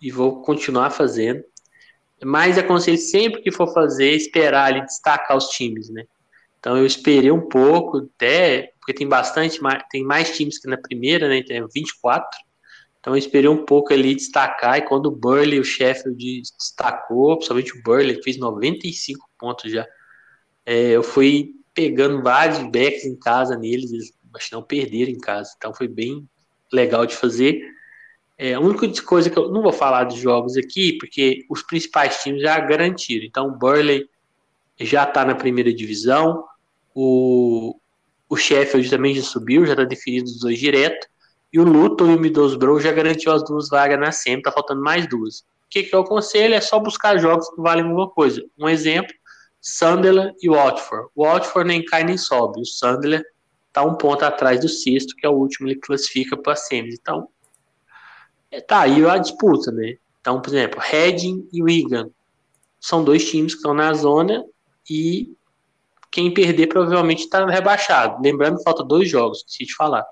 e 0.00 0.10
vou 0.10 0.42
continuar 0.42 0.90
fazendo. 0.90 1.42
Mas 2.24 2.56
aconselho 2.56 2.98
sempre 2.98 3.42
que 3.42 3.50
for 3.50 3.72
fazer, 3.72 4.12
esperar 4.12 4.66
ali 4.66 4.80
destacar 4.82 5.36
os 5.36 5.48
times, 5.48 5.90
né? 5.90 6.04
Então 6.58 6.78
eu 6.78 6.86
esperei 6.86 7.30
um 7.30 7.48
pouco, 7.48 7.98
até 7.98 8.72
porque 8.78 8.94
tem 8.94 9.06
bastante, 9.06 9.60
tem 9.90 10.02
mais 10.02 10.34
times 10.36 10.58
que 10.58 10.68
na 10.68 10.78
primeira, 10.78 11.28
né? 11.28 11.42
Tem 11.42 11.66
24. 11.66 12.38
Então 13.00 13.12
eu 13.12 13.18
esperei 13.18 13.50
um 13.50 13.66
pouco 13.66 13.92
ali 13.92 14.14
destacar, 14.14 14.78
e 14.78 14.82
quando 14.82 15.06
o 15.06 15.10
Burley, 15.10 15.60
o 15.60 15.64
Sheffield 15.64 16.42
destacou, 16.58 17.36
principalmente 17.36 17.78
o 17.78 17.82
Burley, 17.82 18.22
fez 18.22 18.38
95 18.38 19.28
pontos 19.38 19.70
já, 19.70 19.86
é, 20.64 20.92
eu 20.92 21.02
fui 21.02 21.50
pegando 21.74 22.22
vários 22.22 22.58
backs 22.70 23.04
em 23.04 23.14
casa 23.14 23.58
neles, 23.58 23.92
eles 23.92 24.14
não 24.50 24.62
perderam 24.62 25.10
em 25.10 25.18
casa, 25.18 25.52
então 25.56 25.74
foi 25.74 25.86
bem 25.86 26.26
legal 26.72 27.04
de 27.04 27.14
fazer. 27.14 27.60
É, 28.36 28.54
a 28.54 28.60
única 28.60 28.88
coisa 29.02 29.30
que 29.30 29.38
eu 29.38 29.50
não 29.50 29.62
vou 29.62 29.72
falar 29.72 30.04
de 30.04 30.20
jogos 30.20 30.56
aqui, 30.56 30.98
porque 30.98 31.44
os 31.48 31.62
principais 31.62 32.22
times 32.22 32.42
já 32.42 32.58
garantiram. 32.58 33.24
Então, 33.24 33.48
o 33.48 33.56
Burley 33.56 34.08
já 34.78 35.04
está 35.04 35.24
na 35.24 35.34
primeira 35.34 35.72
divisão, 35.72 36.44
o, 36.94 37.76
o 38.28 38.36
Sheffield 38.36 38.90
também 38.90 39.14
já 39.14 39.22
subiu, 39.22 39.64
já 39.64 39.72
está 39.72 39.84
definido 39.84 40.26
os 40.26 40.40
dois 40.40 40.58
direto. 40.58 41.06
E 41.52 41.60
o 41.60 41.64
Luton 41.64 42.10
e 42.10 42.16
o 42.16 42.20
Middlesbrough 42.20 42.80
já 42.80 42.90
garantiu 42.90 43.30
as 43.32 43.44
duas 43.44 43.68
vagas 43.68 43.98
na 43.98 44.10
SEMI, 44.10 44.42
tá 44.42 44.50
faltando 44.50 44.82
mais 44.82 45.08
duas. 45.08 45.40
O 45.40 45.44
que, 45.70 45.84
que 45.84 45.94
eu 45.94 46.00
aconselho 46.00 46.54
é 46.54 46.60
só 46.60 46.80
buscar 46.80 47.16
jogos 47.18 47.48
que 47.50 47.60
valem 47.60 47.84
alguma 47.84 48.10
coisa. 48.10 48.44
Um 48.58 48.68
exemplo, 48.68 49.14
Sunderland 49.60 50.34
e 50.42 50.50
Watford. 50.50 51.08
O 51.14 51.24
Watford 51.24 51.68
nem 51.68 51.84
cai 51.84 52.02
nem 52.02 52.18
sobe. 52.18 52.60
O 52.60 52.64
Sunderland 52.64 53.24
tá 53.72 53.84
um 53.84 53.94
ponto 53.94 54.24
atrás 54.24 54.60
do 54.60 54.68
sexto, 54.68 55.14
que 55.16 55.24
é 55.24 55.28
o 55.28 55.34
último, 55.34 55.68
ele 55.68 55.76
classifica 55.76 56.36
para 56.36 56.54
a 56.54 56.56
SEMI. 56.56 56.96
Então, 57.00 57.28
tá 58.60 58.80
aí 58.80 59.04
a 59.06 59.18
disputa, 59.18 59.70
né? 59.70 59.96
Então, 60.20 60.40
por 60.40 60.50
exemplo, 60.50 60.80
Reading 60.80 61.48
e 61.52 61.62
Wigan 61.62 62.08
são 62.80 63.04
dois 63.04 63.28
times 63.28 63.52
que 63.52 63.58
estão 63.58 63.74
na 63.74 63.92
zona 63.92 64.44
e 64.88 65.34
quem 66.10 66.32
perder 66.32 66.68
provavelmente 66.68 67.24
está 67.24 67.44
rebaixado. 67.46 68.22
Lembrando 68.22 68.58
que 68.58 68.62
falta 68.62 68.84
dois 68.84 69.08
jogos, 69.08 69.38
esqueci 69.38 69.66
de 69.66 69.74
falar. 69.74 70.06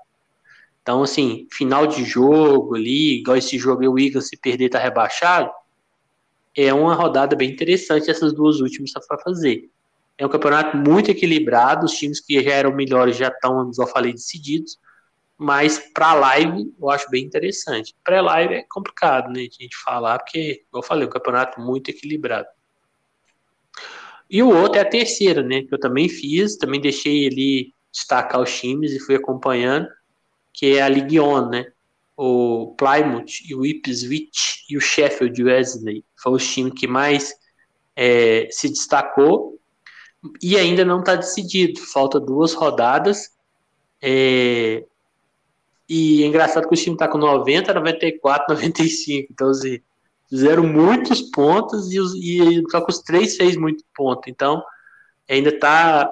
Então, 0.81 1.01
assim, 1.01 1.47
final 1.49 1.87
de 1.87 2.03
jogo 2.03 2.75
ali, 2.75 3.19
igual 3.19 3.37
esse 3.37 3.57
jogo, 3.57 3.87
o 3.89 3.97
Eagles 3.97 4.27
se 4.27 4.37
perder 4.37 4.69
tá 4.69 4.79
rebaixado, 4.79 5.49
é 6.55 6.73
uma 6.73 6.93
rodada 6.93 7.35
bem 7.35 7.49
interessante 7.49 8.11
essas 8.11 8.33
duas 8.33 8.59
últimas 8.59 8.91
para 9.07 9.17
fazer. 9.19 9.69
É 10.17 10.25
um 10.25 10.29
campeonato 10.29 10.77
muito 10.77 11.09
equilibrado, 11.09 11.85
os 11.85 11.93
times 11.93 12.19
que 12.19 12.41
já 12.43 12.51
eram 12.51 12.75
melhores 12.75 13.15
já 13.15 13.29
estão, 13.29 13.55
como 13.55 13.71
eu 13.77 13.87
falei, 13.87 14.11
decididos, 14.11 14.77
mas 15.37 15.79
para 15.93 16.13
live 16.13 16.73
eu 16.79 16.89
acho 16.89 17.09
bem 17.09 17.23
interessante. 17.23 17.95
Pré-live 18.03 18.55
é 18.55 18.65
complicado, 18.69 19.31
né, 19.31 19.41
a 19.41 19.43
gente 19.43 19.75
falar, 19.83 20.19
porque, 20.19 20.63
como 20.69 20.83
eu 20.83 20.87
falei, 20.87 21.05
é 21.05 21.07
um 21.07 21.11
campeonato 21.11 21.59
muito 21.59 21.89
equilibrado. 21.89 22.47
E 24.29 24.41
o 24.41 24.49
outro 24.49 24.79
é 24.79 24.81
a 24.81 24.89
terceira, 24.89 25.43
né, 25.43 25.63
que 25.63 25.73
eu 25.73 25.79
também 25.79 26.07
fiz, 26.07 26.57
também 26.57 26.79
deixei 26.79 27.27
ali 27.27 27.73
destacar 27.91 28.41
os 28.41 28.59
times 28.59 28.91
e 28.91 28.99
fui 28.99 29.15
acompanhando 29.15 29.87
que 30.51 30.77
é 30.77 30.81
a 30.83 30.87
Ligue 30.89 31.19
1, 31.19 31.49
né? 31.49 31.73
o 32.15 32.75
Plymouth 32.77 33.41
e 33.47 33.55
o 33.55 33.65
Ipswich 33.65 34.65
e 34.69 34.77
o 34.77 34.81
Sheffield 34.81 35.43
Wesley 35.43 36.05
foram 36.15 36.37
os 36.37 36.47
times 36.47 36.73
que 36.73 36.87
mais 36.87 37.33
é, 37.95 38.47
se 38.51 38.69
destacou 38.69 39.59
e 40.41 40.57
ainda 40.57 40.85
não 40.85 40.99
está 40.99 41.15
decidido. 41.15 41.79
Falta 41.81 42.19
duas 42.19 42.53
rodadas. 42.53 43.31
É, 44.01 44.85
e 45.87 46.23
é 46.23 46.27
engraçado 46.27 46.67
que 46.67 46.73
o 46.73 46.77
time 46.77 46.95
está 46.95 47.07
com 47.07 47.17
90, 47.17 47.73
94, 47.73 48.53
95. 48.53 49.27
Então, 49.31 49.49
assim, 49.49 49.79
fizeram 50.29 50.63
muitos 50.63 51.21
pontos 51.21 51.91
e, 51.91 51.97
e 51.97 52.63
só 52.69 52.81
que 52.81 52.91
os 52.91 52.99
três 52.99 53.35
fez 53.35 53.55
muito 53.55 53.83
ponto. 53.95 54.29
Então, 54.29 54.63
ainda 55.29 55.49
está 55.49 56.11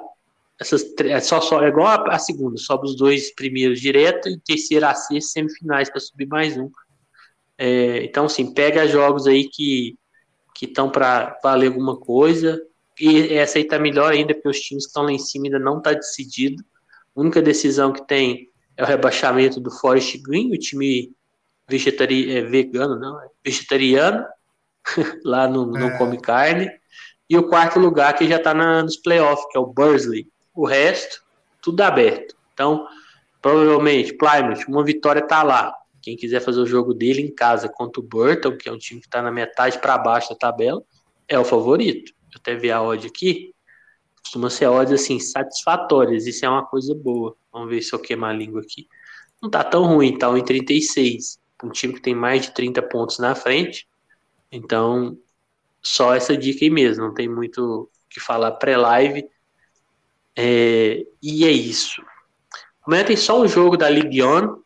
essas 0.60 0.84
é 1.00 1.20
só, 1.20 1.42
só 1.42 1.64
é 1.64 1.70
igual 1.70 1.88
a, 1.88 2.16
a, 2.16 2.20
segunda, 2.20 2.56
sobe 2.58 2.86
os 2.86 2.96
dois 2.96 3.34
primeiros 3.34 3.82
direto 3.82 4.30
e 4.30 4.40
terceira 4.40 4.92
a 4.92 4.94
sexta 4.94 5.32
semifinais 5.32 5.90
para 5.90 6.00
subir 6.00 6.28
mais 6.28 6.56
um. 6.56 6.70
É, 7.58 8.04
então, 8.04 8.26
assim, 8.26 8.54
pega 8.54 8.88
jogos 8.88 9.26
aí 9.26 9.50
que 9.50 9.96
que 10.54 10.66
estão 10.66 10.92
para 10.92 11.40
valer 11.44 11.68
alguma 11.68 11.98
coisa. 11.98 12.62
E 13.00 13.34
essa 13.34 13.58
aí 13.58 13.64
tá 13.64 13.80
melhor 13.80 14.12
ainda, 14.12 14.36
porque 14.36 14.50
os 14.50 14.60
times 14.60 14.84
que 14.84 14.90
estão 14.90 15.02
lá 15.02 15.12
em 15.12 15.18
cima 15.18 15.48
ainda 15.48 15.58
não 15.58 15.82
tá 15.82 15.92
decidido. 15.92 16.64
A 17.16 17.20
única 17.20 17.42
decisão 17.42 17.92
que 17.92 18.06
tem 18.06 18.51
é 18.82 18.84
o 18.84 18.88
rebaixamento 18.88 19.60
do 19.60 19.70
Forest 19.70 20.18
Green, 20.18 20.52
o 20.52 20.58
time 20.58 21.12
vegetari 21.70 22.36
é, 22.36 22.42
vegano, 22.42 23.00
não, 23.00 23.22
é 23.22 23.28
vegetariano, 23.46 24.26
lá 25.24 25.48
no, 25.48 25.68
não 25.68 25.90
é. 25.90 25.98
come 26.00 26.20
carne. 26.20 26.72
E 27.30 27.38
o 27.38 27.48
quarto 27.48 27.80
lugar 27.80 28.16
que 28.16 28.28
já 28.28 28.38
está 28.38 28.56
nos 28.56 28.98
playoffs, 28.98 29.46
que 29.52 29.58
é 29.58 29.62
o 29.62 29.68
Bursley. 29.68 30.28
O 30.54 30.66
resto, 30.66 31.22
tudo 31.62 31.82
aberto. 31.82 32.36
Então, 32.54 32.88
provavelmente, 33.40 34.18
Plymouth, 34.18 34.66
uma 34.68 34.84
vitória 34.84 35.20
está 35.20 35.44
lá. 35.44 35.74
Quem 36.02 36.18
quiser 36.18 36.42
fazer 36.42 36.60
o 36.60 36.66
jogo 36.66 36.92
dele 36.92 37.22
em 37.22 37.34
casa 37.34 37.70
contra 37.70 38.02
o 38.02 38.04
Burton, 38.04 38.58
que 38.58 38.68
é 38.68 38.72
um 38.72 38.80
time 38.80 39.00
que 39.00 39.06
está 39.06 39.22
na 39.22 39.32
metade 39.32 39.78
para 39.78 39.96
baixo 40.00 40.32
da 40.32 40.36
tabela, 40.36 40.82
é 41.28 41.38
o 41.38 41.46
favorito. 41.46 42.12
Eu 42.34 42.40
até 42.40 42.56
vi 42.56 42.72
a 42.72 42.82
odd 42.82 43.06
aqui. 43.06 43.54
Costuma 44.24 44.50
ser 44.50 44.68
odds 44.68 45.00
assim, 45.00 45.20
satisfatórias. 45.20 46.26
Isso 46.26 46.44
é 46.44 46.50
uma 46.50 46.66
coisa 46.66 46.96
boa. 46.96 47.38
Vamos 47.52 47.70
ver 47.70 47.82
se 47.82 47.94
eu 47.94 48.00
queimar 48.00 48.32
a 48.32 48.38
língua 48.38 48.62
aqui. 48.62 48.88
Não 49.42 49.50
tá 49.50 49.64
tão 49.64 49.86
ruim, 49.86 50.18
tá 50.18 50.28
1,36. 50.28 51.40
Um 51.64 51.70
time 51.70 51.94
que 51.94 52.02
tem 52.02 52.16
mais 52.16 52.44
de 52.44 52.54
30 52.54 52.82
pontos 52.84 53.20
na 53.20 53.36
frente. 53.36 53.88
Então, 54.52 55.18
só 55.82 56.14
essa 56.14 56.38
dica 56.38 56.64
aí 56.64 56.70
mesmo. 56.70 57.06
Não 57.06 57.14
tem 57.14 57.28
muito 57.28 57.90
que 58.10 58.20
falar 58.20 58.52
pré-live. 58.54 59.28
É, 60.36 61.06
e 61.22 61.46
é 61.46 61.52
isso. 61.52 62.02
Amanhã 62.86 63.04
tem 63.04 63.18
só 63.18 63.40
o 63.40 63.48
jogo 63.48 63.78
da 63.78 63.90
Ligue 63.90 64.24
1, 64.24 64.62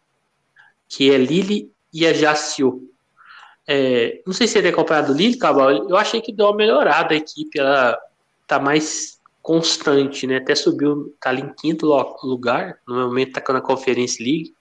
que 0.87 1.11
é 1.11 1.17
Lille 1.17 1.71
e 1.93 2.05
a 2.05 2.13
Jaciu. 2.13 2.91
É, 3.67 4.21
não 4.25 4.33
sei 4.33 4.47
se 4.47 4.57
ele 4.57 4.67
é 4.67 4.71
acompanhado 4.71 5.13
do 5.13 5.17
Lille, 5.17 5.37
Cabal. 5.37 5.71
Eu 5.71 5.97
achei 5.97 6.21
que 6.21 6.33
deu 6.33 6.47
uma 6.47 6.55
melhorada 6.55 7.13
a 7.13 7.17
equipe. 7.17 7.59
Ela 7.59 7.97
tá 8.45 8.59
mais 8.59 9.14
constante, 9.45 10.25
né? 10.25 10.37
Até 10.37 10.55
subiu, 10.55 11.15
tá 11.21 11.29
ali 11.29 11.43
em 11.43 11.53
quinto 11.53 11.85
lugar. 12.23 12.79
No 12.87 12.95
momento 12.95 13.39
tá 13.39 13.53
na 13.53 13.61
Conference 13.61 14.21
League. 14.21 14.55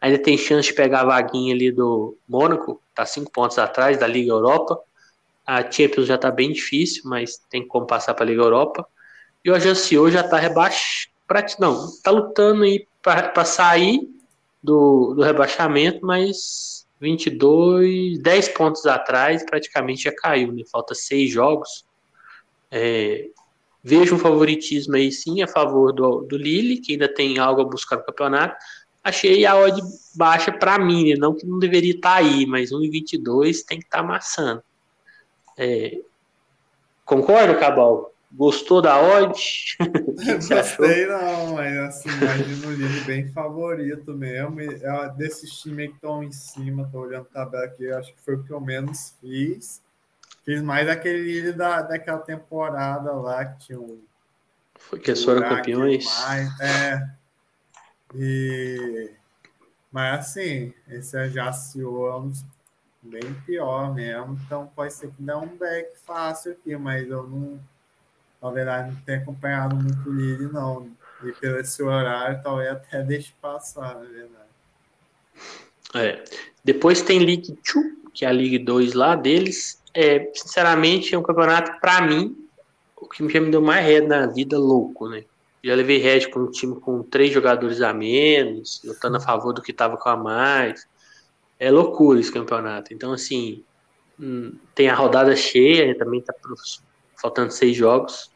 Ainda 0.00 0.18
tem 0.18 0.38
chance 0.38 0.68
de 0.68 0.74
pegar 0.74 1.02
a 1.02 1.04
vaguinha 1.04 1.54
ali 1.54 1.70
do 1.70 2.16
Mônaco, 2.26 2.80
tá 2.94 3.04
cinco 3.04 3.30
pontos 3.30 3.58
atrás 3.58 3.98
da 3.98 4.06
Liga 4.06 4.32
Europa. 4.32 4.80
A 5.46 5.70
Champions 5.70 6.06
já 6.06 6.16
tá 6.16 6.30
bem 6.30 6.52
difícil, 6.52 7.02
mas 7.04 7.36
tem 7.50 7.68
como 7.68 7.86
passar 7.86 8.14
para 8.14 8.24
Liga 8.24 8.40
Europa. 8.40 8.86
E 9.44 9.50
o 9.50 9.54
Ajanciou 9.54 10.10
já 10.10 10.26
tá 10.26 10.38
rebaixado. 10.38 11.10
Não, 11.58 11.90
tá 12.02 12.10
lutando 12.10 12.62
aí 12.62 12.86
para 13.02 13.44
sair 13.44 14.08
do, 14.62 15.12
do 15.14 15.22
rebaixamento, 15.22 16.04
mas 16.04 16.86
22, 16.98 18.18
10 18.22 18.48
pontos 18.48 18.86
atrás, 18.86 19.44
praticamente 19.44 20.04
já 20.04 20.12
caiu, 20.14 20.50
né? 20.50 20.62
Falta 20.72 20.94
seis 20.94 21.30
jogos. 21.30 21.84
É, 22.70 23.28
vejo 23.82 24.14
um 24.14 24.18
favoritismo 24.18 24.96
aí 24.96 25.10
sim 25.10 25.42
a 25.42 25.48
favor 25.48 25.92
do, 25.92 26.22
do 26.22 26.36
Lille, 26.36 26.78
que 26.78 26.92
ainda 26.92 27.12
tem 27.12 27.38
algo 27.38 27.62
a 27.62 27.64
buscar 27.64 27.96
no 27.96 28.04
campeonato. 28.04 28.56
Achei 29.02 29.46
a 29.46 29.56
odd 29.56 29.80
baixa 30.14 30.52
para 30.52 30.78
mim, 30.78 31.10
né? 31.10 31.14
não 31.16 31.34
que 31.34 31.46
não 31.46 31.58
deveria 31.58 31.94
estar 31.94 32.10
tá 32.10 32.16
aí, 32.16 32.44
mas 32.44 32.70
1,22 32.70 33.64
tem 33.64 33.78
que 33.78 33.86
estar 33.86 33.98
tá 33.98 34.04
amassando. 34.04 34.62
É, 35.56 36.00
concorda, 37.04 37.54
Cabal? 37.54 38.12
Gostou 38.32 38.82
da 38.82 39.00
odd? 39.00 39.34
Gostei 40.48 41.06
não, 41.06 41.54
mas 41.54 41.76
assim, 41.78 42.10
imagino 42.10 42.68
o 42.68 42.72
Lille 42.72 43.00
bem 43.00 43.26
favorito 43.32 44.12
mesmo. 44.12 44.60
E, 44.60 44.68
é, 44.84 45.08
desses 45.16 45.50
times 45.50 45.88
que 45.88 45.94
estão 45.94 46.22
em 46.22 46.30
cima, 46.30 46.88
tô 46.92 47.00
olhando 47.00 47.26
a 47.30 47.44
tabela 47.44 47.64
aqui, 47.64 47.90
acho 47.90 48.12
que 48.12 48.20
foi 48.20 48.36
o 48.36 48.42
que 48.44 48.52
eu 48.52 48.60
menos 48.60 49.14
fiz. 49.20 49.80
Fiz 50.50 50.62
mais 50.62 50.88
aquele 50.88 51.52
da, 51.52 51.80
daquela 51.80 52.18
temporada 52.18 53.12
lá 53.12 53.44
que 53.44 53.66
tinha 53.66 53.78
um. 53.78 54.02
Foi 54.74 54.98
que 54.98 55.14
foram 55.14 55.48
campeões. 55.48 56.04
Mais, 56.04 56.60
é. 56.60 57.10
E, 58.16 59.10
mas 59.92 60.18
assim, 60.18 60.74
esse 60.88 61.16
Ajaciou 61.16 62.08
é 62.08 62.16
um 62.16 62.32
bem 63.00 63.32
pior 63.46 63.94
mesmo, 63.94 64.40
então 64.44 64.66
pode 64.74 64.92
ser 64.92 65.12
que 65.12 65.22
dê 65.22 65.32
um 65.34 65.56
back 65.56 65.96
fácil 66.04 66.50
aqui, 66.50 66.76
mas 66.76 67.08
eu 67.08 67.28
não 67.28 67.60
na 68.42 68.50
verdade, 68.50 68.90
não 68.92 69.00
tenho 69.02 69.22
acompanhado 69.22 69.76
muito 69.76 70.10
o 70.10 70.12
Lille, 70.12 70.52
não. 70.52 70.90
E 71.22 71.30
pelo 71.30 71.60
esse 71.60 71.80
horário, 71.80 72.42
talvez 72.42 72.72
até 72.72 73.04
deixe 73.04 73.32
passar, 73.40 73.94
na 73.94 74.00
verdade. 74.00 74.50
É. 75.94 76.24
Depois 76.64 77.02
tem 77.02 77.20
League 77.20 77.56
2, 77.72 77.86
que 78.12 78.24
é 78.24 78.28
a 78.28 78.32
League 78.32 78.58
2 78.58 78.94
lá 78.94 79.14
deles. 79.14 79.79
É, 79.94 80.30
sinceramente, 80.34 81.14
é 81.14 81.18
um 81.18 81.22
campeonato, 81.22 81.80
para 81.80 82.00
mim, 82.02 82.36
o 82.96 83.08
que 83.08 83.28
já 83.28 83.40
me 83.40 83.50
deu 83.50 83.60
mais 83.60 83.84
red 83.84 84.02
na 84.02 84.26
vida, 84.26 84.58
louco, 84.58 85.08
né? 85.08 85.24
Já 85.62 85.74
levei 85.74 85.98
red 85.98 86.26
com 86.28 86.40
um 86.40 86.50
time 86.50 86.76
com 86.80 87.02
três 87.02 87.32
jogadores 87.32 87.82
a 87.82 87.92
menos, 87.92 88.80
lutando 88.84 89.16
a 89.16 89.20
favor 89.20 89.52
do 89.52 89.62
que 89.62 89.72
tava 89.72 89.96
com 89.96 90.08
a 90.08 90.16
mais. 90.16 90.86
É 91.58 91.70
loucura 91.70 92.18
esse 92.18 92.32
campeonato. 92.32 92.94
Então, 92.94 93.12
assim, 93.12 93.62
hum, 94.18 94.54
tem 94.74 94.88
a 94.88 94.94
rodada 94.94 95.36
cheia, 95.36 95.96
também 95.98 96.22
tá 96.22 96.34
faltando 97.20 97.52
seis 97.52 97.76
jogos. 97.76 98.30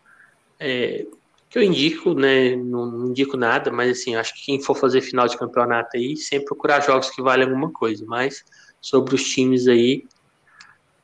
É, 0.61 1.07
que 1.49 1.59
eu 1.59 1.63
indico, 1.63 2.15
né? 2.15 2.57
Não, 2.57 2.85
não, 2.85 3.07
indico 3.07 3.37
nada, 3.37 3.71
mas 3.71 3.99
assim, 3.99 4.17
acho 4.17 4.35
que 4.35 4.45
quem 4.45 4.61
for 4.61 4.75
fazer 4.75 5.01
final 5.01 5.27
de 5.29 5.39
campeonato 5.39 5.97
aí, 5.97 6.17
sempre 6.17 6.47
procurar 6.47 6.81
jogos 6.81 7.11
que 7.11 7.23
valem 7.23 7.47
alguma 7.47 7.71
coisa. 7.71 8.05
Mas 8.07 8.45
sobre 8.81 9.15
os 9.15 9.25
times 9.25 9.67
aí, 9.69 10.05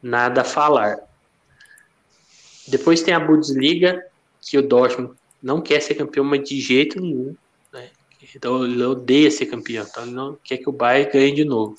nada 0.03 0.43
a 0.43 0.45
falar. 0.45 0.99
Depois 2.69 3.03
tem 3.03 3.15
a 3.15 3.21
Bundesliga, 3.21 4.05
que 4.41 4.57
o 4.57 4.63
Dortmund 4.67 5.15
não 5.43 5.61
quer 5.61 5.81
ser 5.81 5.95
campeão, 5.95 6.25
mas 6.25 6.49
de 6.49 6.61
jeito 6.61 7.01
nenhum. 7.01 7.35
Né? 7.73 7.91
Então 8.35 8.65
ele 8.65 8.83
odeia 8.83 9.31
ser 9.31 9.47
campeão, 9.47 9.87
então 9.89 10.05
ele 10.05 10.13
não 10.13 10.39
quer 10.43 10.59
que 10.59 10.69
o 10.69 10.73
Bayern 10.73 11.13
ganhe 11.13 11.35
de 11.35 11.45
novo. 11.45 11.77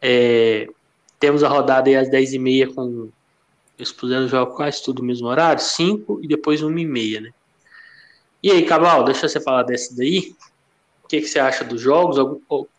É, 0.00 0.68
temos 1.18 1.42
a 1.42 1.48
rodada 1.48 1.88
aí 1.88 1.96
às 1.96 2.08
10h30 2.08 2.74
com 2.74 3.10
eles 3.78 3.92
puderam 3.92 4.26
jogar 4.26 4.52
quase 4.54 4.82
tudo 4.82 5.02
no 5.02 5.06
mesmo 5.06 5.28
horário, 5.28 5.62
5 5.62 6.20
e 6.22 6.26
depois 6.26 6.62
1 6.62 6.78
e 6.78 6.84
meia, 6.84 7.20
né? 7.20 7.30
E 8.42 8.50
aí, 8.50 8.64
Cabal, 8.64 9.04
deixa 9.04 9.28
você 9.28 9.40
falar 9.40 9.62
desse 9.62 9.96
daí. 9.96 10.34
O 11.04 11.08
que, 11.08 11.20
que 11.20 11.28
você 11.28 11.38
acha 11.38 11.64
dos 11.64 11.80
jogos? 11.80 12.16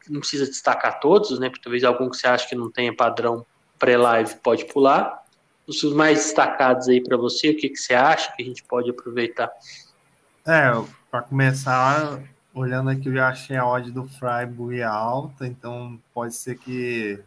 Não 0.09 0.19
precisa 0.19 0.45
destacar 0.45 0.99
todos, 0.99 1.39
né? 1.39 1.49
Porque 1.49 1.63
talvez 1.63 1.85
algum 1.85 2.09
que 2.09 2.17
você 2.17 2.27
acha 2.27 2.47
que 2.47 2.55
não 2.55 2.69
tenha 2.69 2.93
padrão 2.93 3.45
pré-live 3.79 4.35
pode 4.43 4.65
pular. 4.65 5.23
Os 5.65 5.81
mais 5.93 6.19
destacados 6.19 6.87
aí 6.87 7.01
para 7.01 7.15
você, 7.15 7.51
o 7.51 7.57
que, 7.57 7.69
que 7.69 7.77
você 7.77 7.93
acha 7.93 8.35
que 8.35 8.43
a 8.43 8.45
gente 8.45 8.63
pode 8.63 8.89
aproveitar? 8.89 9.51
É, 10.45 10.71
para 11.09 11.21
começar, 11.21 12.21
olhando 12.53 12.89
aqui, 12.89 13.07
eu 13.07 13.13
já 13.13 13.29
achei 13.29 13.55
a 13.55 13.65
odd 13.65 13.91
do 13.91 14.07
Freiburg 14.07 14.81
alta, 14.81 15.45
então 15.45 15.99
pode 16.13 16.35
ser 16.35 16.57
que 16.57 17.19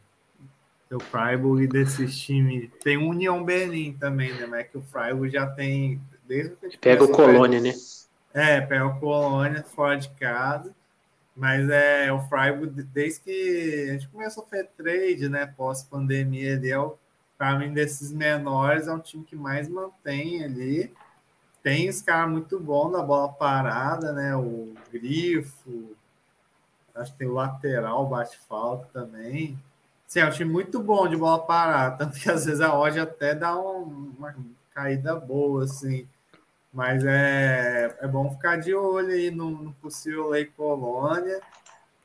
o 0.94 1.00
Freiburg 1.00 1.66
desses 1.66 2.18
times. 2.18 2.68
Tem 2.82 2.96
União 2.96 3.42
Berlim 3.42 3.94
também, 3.94 4.32
né? 4.34 4.46
Mas 4.46 4.60
é 4.60 4.64
que 4.64 4.78
o 4.78 4.82
Freiburg 4.82 5.30
já 5.30 5.46
tem. 5.46 6.00
Desde 6.26 6.54
que 6.56 6.78
pega 6.78 7.04
o 7.04 7.08
Colônia, 7.08 7.60
né? 7.60 7.72
É, 8.32 8.60
pega 8.60 8.86
o 8.86 8.98
Colônia 8.98 9.62
fora 9.62 9.96
de 9.96 10.08
casa. 10.10 10.74
Mas 11.34 11.68
é 11.70 12.12
o 12.12 12.20
Freiburg, 12.28 12.82
desde 12.82 13.20
que 13.20 13.86
a 13.88 13.92
gente 13.94 14.08
começou 14.08 14.44
a 14.44 14.46
fazer 14.46 14.68
trade, 14.76 15.28
né? 15.28 15.46
Pós-pandemia, 15.46 16.52
ele 16.52 16.70
é 16.70 16.78
o, 16.78 16.96
para 17.38 17.58
mim, 17.58 17.72
desses 17.72 18.12
menores, 18.12 18.86
é 18.86 18.92
um 18.92 19.00
time 19.00 19.24
que 19.24 19.34
mais 19.34 19.68
mantém 19.68 20.44
ali. 20.44 20.92
Tem 21.62 21.88
os 21.88 22.02
caras 22.02 22.30
muito 22.30 22.60
bons 22.60 22.90
na 22.90 23.02
bola 23.02 23.32
parada, 23.32 24.12
né? 24.12 24.36
O 24.36 24.74
Grifo, 24.92 25.96
acho 26.94 27.12
que 27.12 27.18
tem 27.18 27.28
o 27.28 27.34
lateral, 27.34 28.06
bate 28.06 28.38
falta 28.48 28.86
também. 28.92 29.58
Sim, 30.06 30.20
é 30.20 30.26
um 30.26 30.30
time 30.30 30.50
muito 30.50 30.82
bom 30.82 31.08
de 31.08 31.16
bola 31.16 31.38
parada, 31.44 31.96
tanto 32.04 32.20
que 32.20 32.30
às 32.30 32.44
vezes 32.44 32.60
a 32.60 32.74
Odd 32.78 33.00
até 33.00 33.34
dá 33.34 33.58
um, 33.58 34.12
uma 34.18 34.34
caída 34.74 35.16
boa, 35.16 35.64
assim. 35.64 36.06
Mas 36.72 37.04
é, 37.04 37.94
é 38.00 38.08
bom 38.08 38.30
ficar 38.30 38.56
de 38.56 38.74
olho 38.74 39.10
aí 39.10 39.30
no, 39.30 39.50
no 39.50 39.72
possível 39.74 40.28
Lei 40.28 40.46
Colônia. 40.46 41.40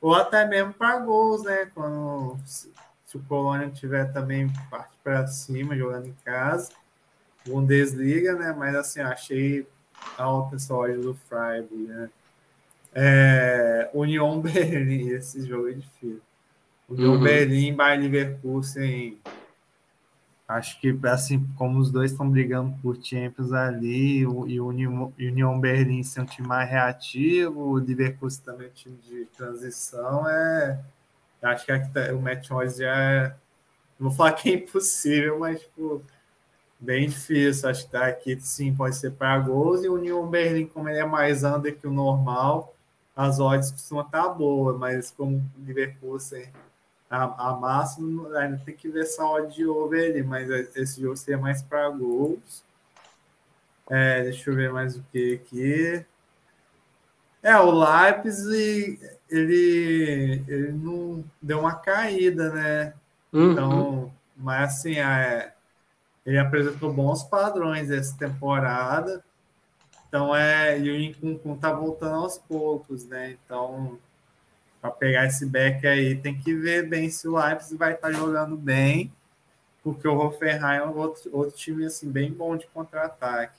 Ou 0.02 0.14
até 0.14 0.46
mesmo 0.46 0.74
para 0.74 1.00
gols, 1.00 1.44
né? 1.44 1.72
Quando 1.74 2.38
se, 2.46 2.72
se 3.06 3.18
o 3.18 3.24
Colônia 3.24 3.70
tiver 3.70 4.12
também 4.12 4.52
parte 4.70 4.92
para 5.04 5.26
cima, 5.28 5.78
jogando 5.78 6.08
em 6.08 6.16
casa. 6.26 6.72
Bundesliga, 7.46 8.36
né? 8.36 8.54
Mas 8.58 8.76
assim, 8.76 9.00
achei 9.00 9.66
alta 10.18 10.58
essa 10.58 10.74
ordem 10.74 11.00
do 11.00 11.14
Freiburg, 11.14 11.74
né? 11.88 12.10
É, 12.94 13.90
União 13.94 14.40
Berlim, 14.42 15.10
esse 15.10 15.46
jogo 15.48 15.70
é 15.70 15.74
difícil. 15.74 16.22
União 16.90 17.14
uhum. 17.14 17.24
Berlim, 17.24 17.74
Bayern 17.74 18.08
Leverkusen. 18.08 19.18
Acho 20.48 20.80
que, 20.80 20.98
assim, 21.04 21.46
como 21.58 21.78
os 21.78 21.92
dois 21.92 22.12
estão 22.12 22.30
brigando 22.30 22.74
por 22.82 22.98
Champions 23.04 23.52
ali, 23.52 24.26
o, 24.26 24.48
e 24.48 24.62
o 24.62 24.68
União, 24.68 25.14
União 25.20 25.60
Berlim 25.60 26.02
ser 26.04 26.22
um 26.22 26.26
time 26.26 26.48
mais 26.48 26.70
reativo, 26.70 27.60
o 27.60 27.74
Leverkusen 27.74 28.44
também 28.46 28.68
é 28.68 28.70
um 28.70 28.74
time 28.74 28.98
de 28.98 29.26
transição, 29.38 30.28
é. 30.30 30.80
Acho 31.42 31.66
que 31.66 31.94
tá, 31.94 32.14
o 32.14 32.22
match 32.22 32.50
hoje 32.50 32.78
já 32.80 32.96
é. 32.96 33.36
Não 34.00 34.10
vou 34.10 34.18
falar 34.18 34.34
que 34.34 34.50
é 34.50 34.54
impossível, 34.54 35.40
mas, 35.40 35.60
tipo, 35.62 36.02
bem 36.80 37.10
difícil. 37.10 37.70
Acho 37.70 37.86
que 37.86 37.92
tá 37.92 38.08
aqui, 38.08 38.40
sim, 38.40 38.74
pode 38.74 38.96
ser 38.96 39.12
para 39.12 39.38
gols. 39.40 39.84
E 39.84 39.90
o 39.90 39.96
União 39.96 40.28
Berlim, 40.28 40.66
como 40.68 40.90
ele 40.90 41.00
é 41.00 41.06
mais 41.06 41.44
under 41.44 41.78
que 41.78 41.88
o 41.88 41.92
normal, 41.92 42.74
as 43.16 43.40
odds 43.40 43.72
costumam 43.72 44.06
estar 44.06 44.24
tá 44.24 44.30
boas, 44.30 44.78
mas 44.78 45.12
como 45.12 45.38
o 45.38 45.66
Leverkusen 45.66 46.48
a, 47.10 47.50
a 47.50 47.56
máxima 47.56 48.38
ainda 48.38 48.62
tem 48.66 48.76
que 48.76 48.90
ver 48.90 49.06
só 49.06 49.40
de 49.42 49.66
over 49.66 50.12
ali, 50.12 50.24
mas 50.24 50.50
esse 50.76 51.02
jogo 51.02 51.16
seria 51.16 51.40
mais 51.40 51.62
para 51.62 51.90
gols. 51.90 52.64
É, 53.90 54.24
deixa 54.24 54.50
eu 54.50 54.56
ver 54.56 54.72
mais 54.72 54.98
o 54.98 55.04
que 55.12 55.36
aqui. 55.36 56.06
É, 57.42 57.56
o 57.58 57.72
Leipzig, 57.72 59.00
ele, 59.30 60.44
ele 60.48 60.72
não 60.74 61.24
deu 61.42 61.60
uma 61.60 61.76
caída, 61.76 62.52
né? 62.52 62.94
Uhum. 63.32 63.52
Então, 63.52 64.14
mas 64.36 64.72
assim, 64.72 65.00
é, 65.00 65.54
ele 66.26 66.38
apresentou 66.38 66.92
bons 66.92 67.24
padrões 67.24 67.90
essa 67.90 68.18
temporada. 68.18 69.24
Então, 70.08 70.36
é, 70.36 70.78
e 70.78 70.90
o 70.90 70.96
Incum 70.98 71.58
tá 71.58 71.72
voltando 71.72 72.16
aos 72.16 72.38
poucos, 72.38 73.06
né? 73.06 73.38
Então, 73.46 73.98
para 74.82 74.92
pegar 74.92 75.26
esse 75.26 75.46
back 75.46 75.86
aí, 75.86 76.16
tem 76.16 76.38
que 76.38 76.54
ver 76.54 76.88
bem 76.88 77.10
se 77.10 77.28
o 77.28 77.38
Leipzig 77.38 77.76
vai 77.76 77.94
estar 77.94 78.10
tá 78.10 78.14
jogando 78.14 78.56
bem, 78.56 79.12
porque 79.84 80.08
o 80.08 80.18
Hoffenheim 80.18 80.78
é 80.78 80.84
outro, 80.84 81.30
outro 81.32 81.56
time 81.56 81.86
assim, 81.86 82.10
bem 82.10 82.32
bom 82.32 82.56
de 82.56 82.68
contra-ataque. 82.68 83.58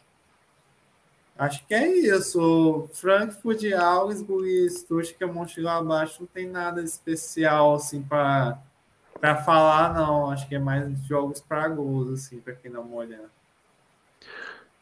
Acho 1.39 1.65
que 1.67 1.73
é 1.73 1.87
isso. 1.87 2.89
Frankfurt, 2.95 3.63
Augsburg 3.73 4.49
e 4.49 4.69
Stuttgart, 4.69 5.33
Mönchengladbach 5.33 6.19
não 6.19 6.27
tem 6.27 6.49
nada 6.49 6.83
especial 6.83 7.75
assim 7.75 8.03
para 8.03 8.59
para 9.21 9.37
falar 9.37 9.95
não. 9.95 10.31
Acho 10.31 10.49
que 10.49 10.55
é 10.57 10.59
mais 10.59 10.89
jogos 11.07 11.41
para 11.41 11.69
gols 11.69 12.11
assim, 12.11 12.41
para 12.41 12.55
quem 12.55 12.71
não 12.71 12.93
olha. 12.95 13.21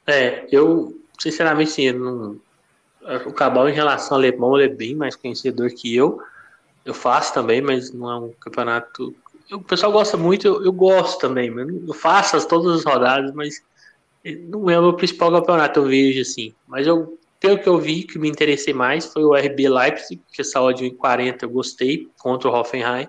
É, 0.06 0.46
eu 0.50 0.98
sinceramente 1.18 1.70
sim, 1.70 1.92
não 1.92 2.40
o 3.26 3.32
Cabal, 3.32 3.68
em 3.68 3.72
relação 3.72 4.16
ao 4.16 4.20
alemão, 4.22 4.58
ele 4.58 4.72
é 4.72 4.74
bem 4.74 4.94
mais 4.94 5.14
conhecedor 5.14 5.70
que 5.70 5.94
eu. 5.94 6.20
Eu 6.84 6.94
faço 6.94 7.32
também, 7.32 7.60
mas 7.60 7.92
não 7.92 8.10
é 8.10 8.18
um 8.18 8.32
campeonato. 8.40 9.14
O 9.50 9.60
pessoal 9.60 9.92
gosta 9.92 10.16
muito, 10.16 10.46
eu, 10.46 10.64
eu 10.64 10.72
gosto 10.72 11.20
também. 11.20 11.52
Eu 11.86 11.94
faço 11.94 12.36
as, 12.36 12.44
todas 12.44 12.78
as 12.78 12.84
rodadas, 12.84 13.32
mas 13.32 13.62
não 14.48 14.68
é 14.68 14.78
o 14.78 14.82
meu 14.82 14.94
principal 14.94 15.30
campeonato, 15.30 15.80
eu 15.80 15.86
vejo 15.86 16.20
assim. 16.20 16.54
Mas 16.66 16.86
eu, 16.86 17.18
pelo 17.38 17.58
que 17.58 17.68
eu 17.68 17.78
vi, 17.78 18.02
que 18.02 18.18
me 18.18 18.28
interessei 18.28 18.74
mais 18.74 19.06
foi 19.06 19.24
o 19.24 19.34
RB 19.34 19.68
Leipzig, 19.68 20.20
que 20.32 20.42
essa 20.42 20.60
odd 20.60 20.84
em 20.84 20.94
40 20.94 21.44
eu 21.44 21.50
gostei, 21.50 22.08
contra 22.18 22.48
o 22.48 22.54
Hoffenheim. 22.54 23.08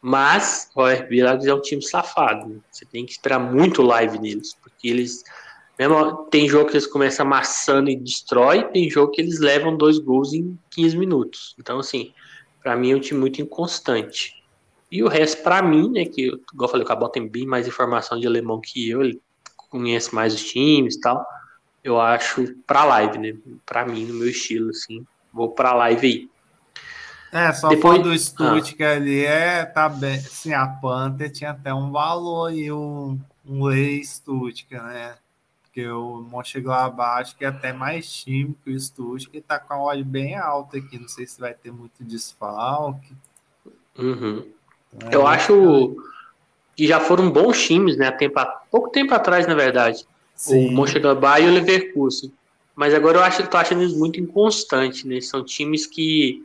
Mas 0.00 0.68
o 0.74 0.84
RB 0.84 1.22
Leipzig 1.22 1.50
é 1.50 1.54
um 1.54 1.60
time 1.60 1.82
safado. 1.82 2.48
Né? 2.48 2.56
Você 2.70 2.84
tem 2.84 3.06
que 3.06 3.12
esperar 3.12 3.38
muito 3.38 3.82
live 3.82 4.18
neles, 4.18 4.54
porque 4.54 4.88
eles 4.88 5.22
tem 6.30 6.48
jogo 6.48 6.66
que 6.66 6.72
eles 6.72 6.86
começam 6.86 7.26
amassando 7.26 7.90
e 7.90 7.96
destrói, 7.96 8.64
tem 8.64 8.90
jogo 8.90 9.12
que 9.12 9.20
eles 9.20 9.40
levam 9.40 9.76
dois 9.76 9.98
gols 9.98 10.32
em 10.32 10.58
15 10.70 10.96
minutos. 10.96 11.54
Então, 11.58 11.78
assim, 11.78 12.12
para 12.62 12.76
mim 12.76 12.92
é 12.92 12.96
um 12.96 13.00
time 13.00 13.20
muito 13.20 13.40
inconstante. 13.40 14.42
E 14.90 15.02
o 15.02 15.08
resto, 15.08 15.42
para 15.42 15.62
mim, 15.62 15.90
né, 15.90 16.04
que, 16.04 16.26
igual 16.26 16.42
eu 16.60 16.68
falei, 16.68 16.84
o 16.84 16.88
Cabal 16.88 17.08
tem 17.08 17.26
bem 17.26 17.46
mais 17.46 17.66
informação 17.66 18.20
de 18.20 18.26
alemão 18.26 18.60
que 18.60 18.90
eu, 18.90 19.02
ele 19.02 19.20
conhece 19.70 20.14
mais 20.14 20.34
os 20.34 20.44
times 20.44 20.96
e 20.96 21.00
tal. 21.00 21.26
Eu 21.82 21.98
acho 22.00 22.54
pra 22.66 22.84
live, 22.84 23.18
né? 23.18 23.34
Pra 23.64 23.86
mim, 23.86 24.04
no 24.04 24.14
meu 24.14 24.28
estilo, 24.28 24.70
assim, 24.70 25.04
vou 25.32 25.50
pra 25.50 25.72
live 25.72 26.06
aí. 26.06 26.32
É, 27.32 27.50
só 27.54 27.70
Depois 27.70 28.02
do 28.02 28.16
Stuttgart 28.16 28.92
ah. 28.92 28.96
ali, 28.96 29.24
é, 29.24 29.64
tá 29.64 29.88
bem, 29.88 30.16
assim, 30.16 30.52
a 30.52 30.66
Panther 30.66 31.32
tinha 31.32 31.52
até 31.52 31.72
um 31.72 31.90
valor 31.90 32.52
e 32.52 32.70
um, 32.70 33.18
um 33.46 33.70
ex-Stuttgart, 33.70 34.84
né? 34.84 35.14
Porque 35.72 35.88
o 35.88 36.20
Mönchengladbach 36.30 37.22
acho 37.22 37.36
que 37.36 37.46
é 37.46 37.48
até 37.48 37.72
mais 37.72 38.12
time 38.12 38.54
que 38.62 38.70
o 38.70 38.78
Stuttgart, 38.78 39.30
que 39.30 39.38
está 39.38 39.58
com 39.58 39.72
a 39.72 39.82
odd 39.82 40.04
bem 40.04 40.36
alta 40.36 40.76
aqui. 40.76 40.98
Não 40.98 41.08
sei 41.08 41.26
se 41.26 41.40
vai 41.40 41.54
ter 41.54 41.72
muito 41.72 42.04
desfalque. 42.04 43.10
Uhum. 43.98 44.44
É, 45.00 45.14
Eu 45.14 45.26
acho 45.26 45.96
que 46.76 46.86
já 46.86 47.00
foram 47.00 47.30
bons 47.30 47.58
times, 47.58 47.96
né? 47.96 48.10
Tempo, 48.10 48.38
pouco 48.70 48.90
tempo 48.90 49.14
atrás, 49.14 49.46
na 49.46 49.54
verdade. 49.54 50.06
Sim. 50.36 50.68
O 50.68 50.72
Mönchengladbach 50.72 51.42
e 51.42 51.48
o 51.48 51.52
Leverkusen. 51.52 52.30
Mas 52.76 52.92
agora 52.92 53.18
eu 53.18 53.22
acho 53.22 53.42
que 53.42 53.48
tô 53.48 53.56
achando 53.56 53.80
eles 53.80 53.96
muito 53.96 54.20
inconstantes, 54.20 55.04
né? 55.04 55.22
São 55.22 55.42
times 55.42 55.86
que 55.86 56.44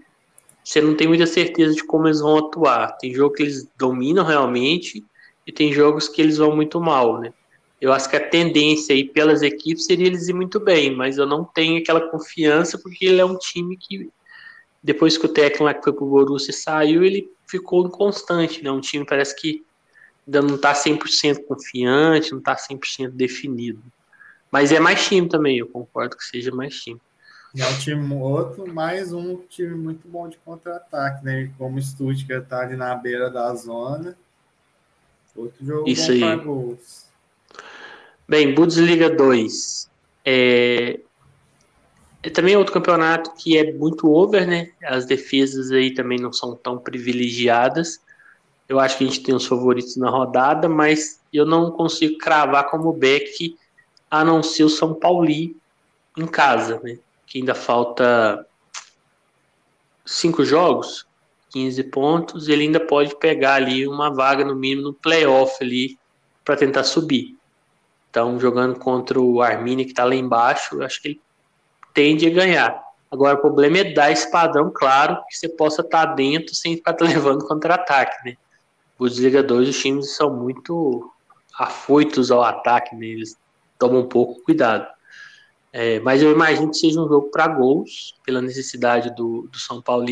você 0.63 0.79
não 0.79 0.95
tem 0.95 1.05
muita 1.05 1.27
certeza 1.27 1.75
de 1.75 1.83
como 1.83 2.07
eles 2.07 2.21
vão 2.21 2.37
atuar. 2.37 2.97
Tem 2.97 3.13
jogo 3.13 3.35
que 3.35 3.43
eles 3.43 3.67
dominam 3.77 4.25
realmente 4.25 5.03
e 5.45 5.51
tem 5.51 5.73
jogos 5.73 6.07
que 6.07 6.21
eles 6.21 6.37
vão 6.37 6.55
muito 6.55 6.79
mal, 6.79 7.19
né? 7.19 7.33
Eu 7.79 7.93
acho 7.93 8.09
que 8.09 8.15
a 8.15 8.29
tendência 8.29 8.93
aí 8.93 9.03
pelas 9.03 9.41
equipes 9.41 9.85
seria 9.85 10.07
eles 10.07 10.27
ir 10.27 10.33
muito 10.33 10.59
bem, 10.59 10.95
mas 10.95 11.17
eu 11.17 11.25
não 11.27 11.43
tenho 11.43 11.79
aquela 11.79 12.09
confiança 12.09 12.77
porque 12.79 13.05
ele 13.05 13.21
é 13.21 13.25
um 13.25 13.37
time 13.37 13.77
que 13.77 14.09
depois 14.81 15.17
que 15.17 15.25
o 15.25 15.29
técnico 15.29 15.63
lá 15.63 15.73
que 15.73 15.83
foi 15.83 15.93
pro 15.93 16.05
Borussia 16.05 16.53
saiu, 16.53 17.03
ele 17.03 17.31
ficou 17.45 17.85
inconstante, 17.85 18.63
né? 18.63 18.71
Um 18.71 18.81
time 18.81 19.05
parece 19.05 19.35
que 19.35 19.63
ainda 20.25 20.41
não 20.41 20.57
tá 20.57 20.73
100% 20.73 21.43
confiante, 21.45 22.31
não 22.31 22.41
tá 22.41 22.55
100% 22.55 23.11
definido. 23.11 23.81
Mas 24.51 24.71
é 24.71 24.79
mais 24.79 25.05
time 25.05 25.27
também, 25.27 25.57
eu 25.57 25.67
concordo 25.67 26.17
que 26.17 26.23
seja 26.23 26.51
mais 26.51 26.75
time. 26.75 26.99
É 27.57 27.67
um 27.67 27.77
time 27.79 28.13
outro, 28.15 28.71
mais 28.71 29.11
um 29.11 29.37
time 29.49 29.75
muito 29.75 30.07
bom 30.07 30.27
de 30.27 30.37
contra-ataque, 30.37 31.25
né? 31.25 31.51
Como 31.57 31.77
o 31.77 31.81
Stuttgart 31.81 32.45
tá 32.45 32.61
ali 32.61 32.75
na 32.75 32.93
beira 32.95 33.29
da 33.29 33.53
zona. 33.55 34.17
Outro 35.35 35.65
jogo 35.65 35.89
Isso 35.89 36.07
bom 36.19 36.27
aí. 36.27 36.35
gols. 36.37 37.06
Bem, 38.27 38.53
Bundesliga 38.53 39.09
2. 39.09 39.89
É, 40.25 40.99
é 42.21 42.29
também 42.29 42.57
outro 42.57 42.73
campeonato 42.73 43.33
que 43.35 43.57
é 43.57 43.71
muito 43.71 44.11
over, 44.11 44.45
né? 44.45 44.71
As 44.83 45.05
defesas 45.05 45.71
aí 45.71 45.93
também 45.93 46.19
não 46.19 46.33
são 46.33 46.53
tão 46.53 46.77
privilegiadas. 46.77 48.01
Eu 48.67 48.81
acho 48.81 48.97
que 48.97 49.05
a 49.05 49.07
gente 49.07 49.23
tem 49.23 49.33
os 49.33 49.45
favoritos 49.45 49.95
na 49.95 50.09
rodada, 50.09 50.67
mas 50.67 51.21
eu 51.31 51.45
não 51.45 51.71
consigo 51.71 52.17
cravar 52.17 52.69
como 52.69 52.91
back 52.91 53.57
a 54.11 54.25
não 54.25 54.43
ser 54.43 54.65
o 54.65 54.69
São 54.69 54.93
Paulo 54.93 55.29
em 55.29 55.55
casa, 56.29 56.81
né? 56.83 56.99
Que 57.25 57.39
ainda 57.39 57.55
falta 57.55 58.45
cinco 60.05 60.43
jogos, 60.43 61.07
15 61.51 61.81
pontos, 61.85 62.49
ele 62.49 62.63
ainda 62.63 62.79
pode 62.81 63.15
pegar 63.15 63.53
ali 63.53 63.87
uma 63.87 64.13
vaga 64.13 64.43
no 64.43 64.53
mínimo 64.53 64.81
no 64.81 64.93
playoff 64.93 65.63
ali 65.63 65.97
para 66.43 66.57
tentar 66.57 66.83
subir. 66.83 67.36
Então, 68.09 68.39
jogando 68.39 68.79
contra 68.79 69.19
o 69.19 69.41
Arminia, 69.41 69.85
que 69.85 69.91
está 69.91 70.03
lá 70.03 70.15
embaixo, 70.15 70.75
eu 70.75 70.83
acho 70.83 71.01
que 71.01 71.09
ele 71.09 71.21
tende 71.93 72.27
a 72.27 72.29
ganhar. 72.29 72.87
Agora, 73.09 73.37
o 73.37 73.41
problema 73.41 73.79
é 73.79 73.93
dar 73.93 74.11
esse 74.11 74.29
padrão 74.29 74.71
claro 74.73 75.17
que 75.29 75.37
você 75.37 75.47
possa 75.47 75.81
estar 75.81 76.07
tá 76.07 76.13
dentro 76.13 76.53
sem 76.53 76.75
ficar 76.75 76.95
levando 77.01 77.45
contra-ataque, 77.47 78.17
né? 78.25 78.35
Os 78.99 79.17
ligadores, 79.17 79.69
os 79.69 79.79
times 79.79 80.15
são 80.15 80.35
muito 80.35 81.11
afoitos 81.57 82.31
ao 82.31 82.43
ataque, 82.43 82.95
né? 82.95 83.07
eles 83.07 83.37
tomam 83.79 84.01
um 84.01 84.07
pouco 84.07 84.41
cuidado. 84.43 84.87
É, 85.71 85.99
mas 85.99 86.21
eu 86.21 86.31
imagino 86.31 86.71
que 86.71 86.77
seja 86.77 86.99
um 86.99 87.07
jogo 87.07 87.29
para 87.29 87.47
gols, 87.47 88.15
pela 88.25 88.41
necessidade 88.41 89.15
do, 89.15 89.47
do 89.51 89.59
São 89.59 89.81
Paulo. 89.81 90.07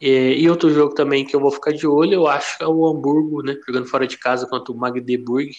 É, 0.00 0.32
e 0.34 0.48
outro 0.50 0.70
jogo 0.70 0.94
também 0.94 1.24
que 1.24 1.34
eu 1.34 1.40
vou 1.40 1.50
ficar 1.50 1.72
de 1.72 1.86
olho, 1.86 2.14
eu 2.14 2.26
acho 2.26 2.58
que 2.58 2.64
é 2.64 2.66
o 2.66 2.86
Hamburgo, 2.86 3.42
né? 3.42 3.56
Jogando 3.66 3.86
fora 3.86 4.06
de 4.06 4.18
casa 4.18 4.46
contra 4.46 4.72
o 4.72 4.76
Magdeburg. 4.76 5.50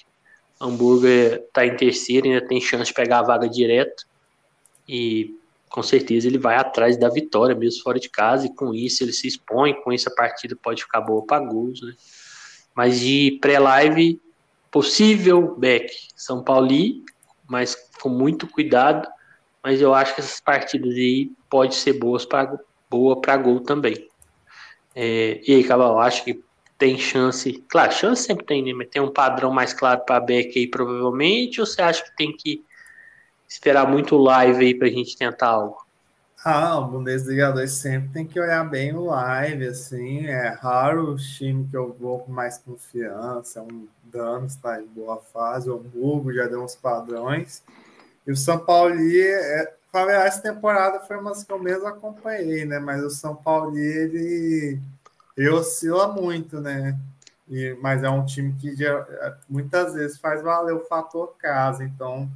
Hamburger 0.59 1.43
está 1.47 1.65
em 1.65 1.75
terceiro, 1.75 2.27
ainda 2.27 2.45
tem 2.45 2.59
chance 2.59 2.85
de 2.85 2.93
pegar 2.93 3.19
a 3.19 3.23
vaga 3.23 3.47
direto. 3.47 4.05
E 4.87 5.35
com 5.69 5.83
certeza 5.83 6.27
ele 6.27 6.37
vai 6.37 6.55
atrás 6.55 6.97
da 6.97 7.09
vitória, 7.09 7.55
mesmo 7.55 7.83
fora 7.83 7.99
de 7.99 8.09
casa, 8.09 8.45
e 8.47 8.53
com 8.53 8.73
isso 8.73 9.03
ele 9.03 9.13
se 9.13 9.27
expõe, 9.27 9.73
com 9.81 9.91
isso 9.91 10.09
a 10.09 10.15
partida 10.15 10.55
pode 10.55 10.83
ficar 10.83 11.01
boa 11.01 11.25
para 11.25 11.43
gols, 11.43 11.81
né? 11.81 11.93
Mas 12.73 12.99
de 12.99 13.37
pré-live, 13.41 14.21
possível 14.71 15.55
back 15.55 15.91
São 16.15 16.43
Paulo, 16.43 17.03
mas 17.47 17.75
com 18.01 18.09
muito 18.09 18.47
cuidado. 18.47 19.07
Mas 19.63 19.81
eu 19.81 19.93
acho 19.93 20.15
que 20.15 20.21
essas 20.21 20.39
partidas 20.39 20.93
aí 20.93 21.31
pode 21.49 21.75
ser 21.75 21.93
boas 21.93 22.25
para 22.25 22.57
boa 22.89 23.19
para 23.19 23.35
gol 23.37 23.59
também. 23.59 24.07
É, 24.95 25.41
e 25.45 25.55
aí, 25.55 25.63
Cabal, 25.63 25.99
acho 25.99 26.23
que 26.23 26.41
tem 26.77 26.97
chance. 26.97 27.63
Claro, 27.67 27.91
chance 27.91 28.23
sempre 28.23 28.45
tem, 28.45 28.63
né? 28.63 28.73
Mas 28.73 28.89
tem 28.89 29.01
um 29.01 29.11
padrão 29.11 29.51
mais 29.51 29.73
claro 29.73 30.01
para 30.01 30.19
Beck 30.19 30.57
aí, 30.57 30.67
provavelmente, 30.67 31.59
ou 31.59 31.65
você 31.65 31.81
acha 31.81 32.03
que 32.03 32.15
tem 32.15 32.35
que 32.35 32.63
esperar 33.47 33.87
muito 33.87 34.17
live 34.17 34.65
aí 34.65 34.73
pra 34.75 34.87
gente 34.87 35.17
tentar 35.17 35.47
algo? 35.47 35.87
Ah, 36.45 36.79
o 36.79 36.87
Bundesliga 36.87 37.51
2 37.51 37.71
sempre 37.71 38.09
tem 38.13 38.25
que 38.25 38.39
olhar 38.39 38.63
bem 38.63 38.95
o 38.95 39.05
live, 39.05 39.67
assim, 39.67 40.27
é 40.27 40.47
raro 40.47 41.11
o 41.11 41.17
time 41.17 41.67
que 41.67 41.75
eu 41.75 41.91
vou 41.91 42.19
com 42.19 42.31
mais 42.31 42.57
confiança, 42.57 43.61
um 43.61 43.87
Dano 44.03 44.45
está 44.45 44.79
em 44.79 44.85
boa 44.85 45.17
fase, 45.17 45.69
o 45.69 45.75
Hamburgo 45.75 46.31
já 46.31 46.47
deu 46.47 46.63
uns 46.63 46.75
padrões, 46.75 47.61
e 48.25 48.31
o 48.31 48.37
São 48.37 48.59
Paulo, 48.59 48.93
é, 48.97 49.75
essa 50.25 50.41
temporada 50.41 51.01
foi 51.01 51.17
uma 51.17 51.33
que 51.33 51.51
eu 51.51 51.59
mesmo 51.59 51.87
acompanhei, 51.87 52.63
né, 52.63 52.79
mas 52.79 53.03
o 53.03 53.09
São 53.09 53.35
Paulo, 53.35 53.77
ele, 53.77 54.79
ele 55.37 55.49
oscila 55.49 56.07
muito, 56.07 56.59
né, 56.59 56.99
e, 57.47 57.77
mas 57.81 58.03
é 58.03 58.09
um 58.09 58.25
time 58.25 58.53
que 58.59 58.75
já, 58.75 59.37
muitas 59.47 59.93
vezes 59.93 60.17
faz 60.17 60.43
valer 60.43 60.73
o 60.73 60.85
fator 60.85 61.35
casa, 61.37 61.83
então 61.83 62.29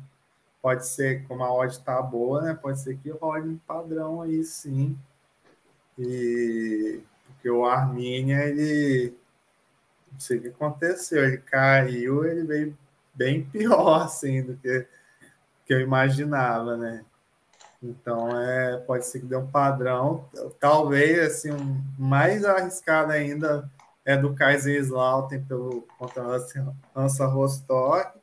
pode 0.62 0.88
ser, 0.88 1.26
como 1.28 1.43
a 1.43 1.54
odd 1.54 1.74
está 1.74 2.02
boa, 2.02 2.41
né? 2.41 2.54
Pode 2.54 2.80
ser 2.80 2.97
que 2.97 3.10
role 3.10 3.49
um 3.49 3.58
padrão 3.58 4.22
aí 4.22 4.43
sim. 4.43 4.97
E 5.97 7.02
porque 7.26 7.49
o 7.49 7.66
Arminia, 7.66 8.45
ele 8.45 9.18
não 10.12 10.20
sei 10.20 10.38
o 10.38 10.41
que 10.41 10.47
aconteceu, 10.49 11.24
ele 11.24 11.39
caiu, 11.39 12.24
ele 12.24 12.43
veio 12.43 12.78
bem 13.14 13.43
pior 13.43 14.04
assim 14.04 14.43
do 14.43 14.56
que, 14.58 14.88
que 15.66 15.74
eu 15.74 15.82
imaginava, 15.82 16.78
né? 16.78 17.04
Então 17.82 18.29
é, 18.39 18.77
pode 18.77 19.05
ser 19.05 19.19
que 19.19 19.25
dê 19.25 19.36
um 19.36 19.47
padrão. 19.47 20.29
Talvez 20.59 21.19
assim, 21.19 21.51
um, 21.51 21.82
mais 21.97 22.45
arriscado 22.45 23.11
ainda 23.11 23.69
é 24.05 24.15
do 24.17 24.34
Kaiserslautern 24.34 25.45
pelo 25.45 25.88
contra 25.97 26.23
Hansa 26.95 27.25
Rostock 27.25 28.21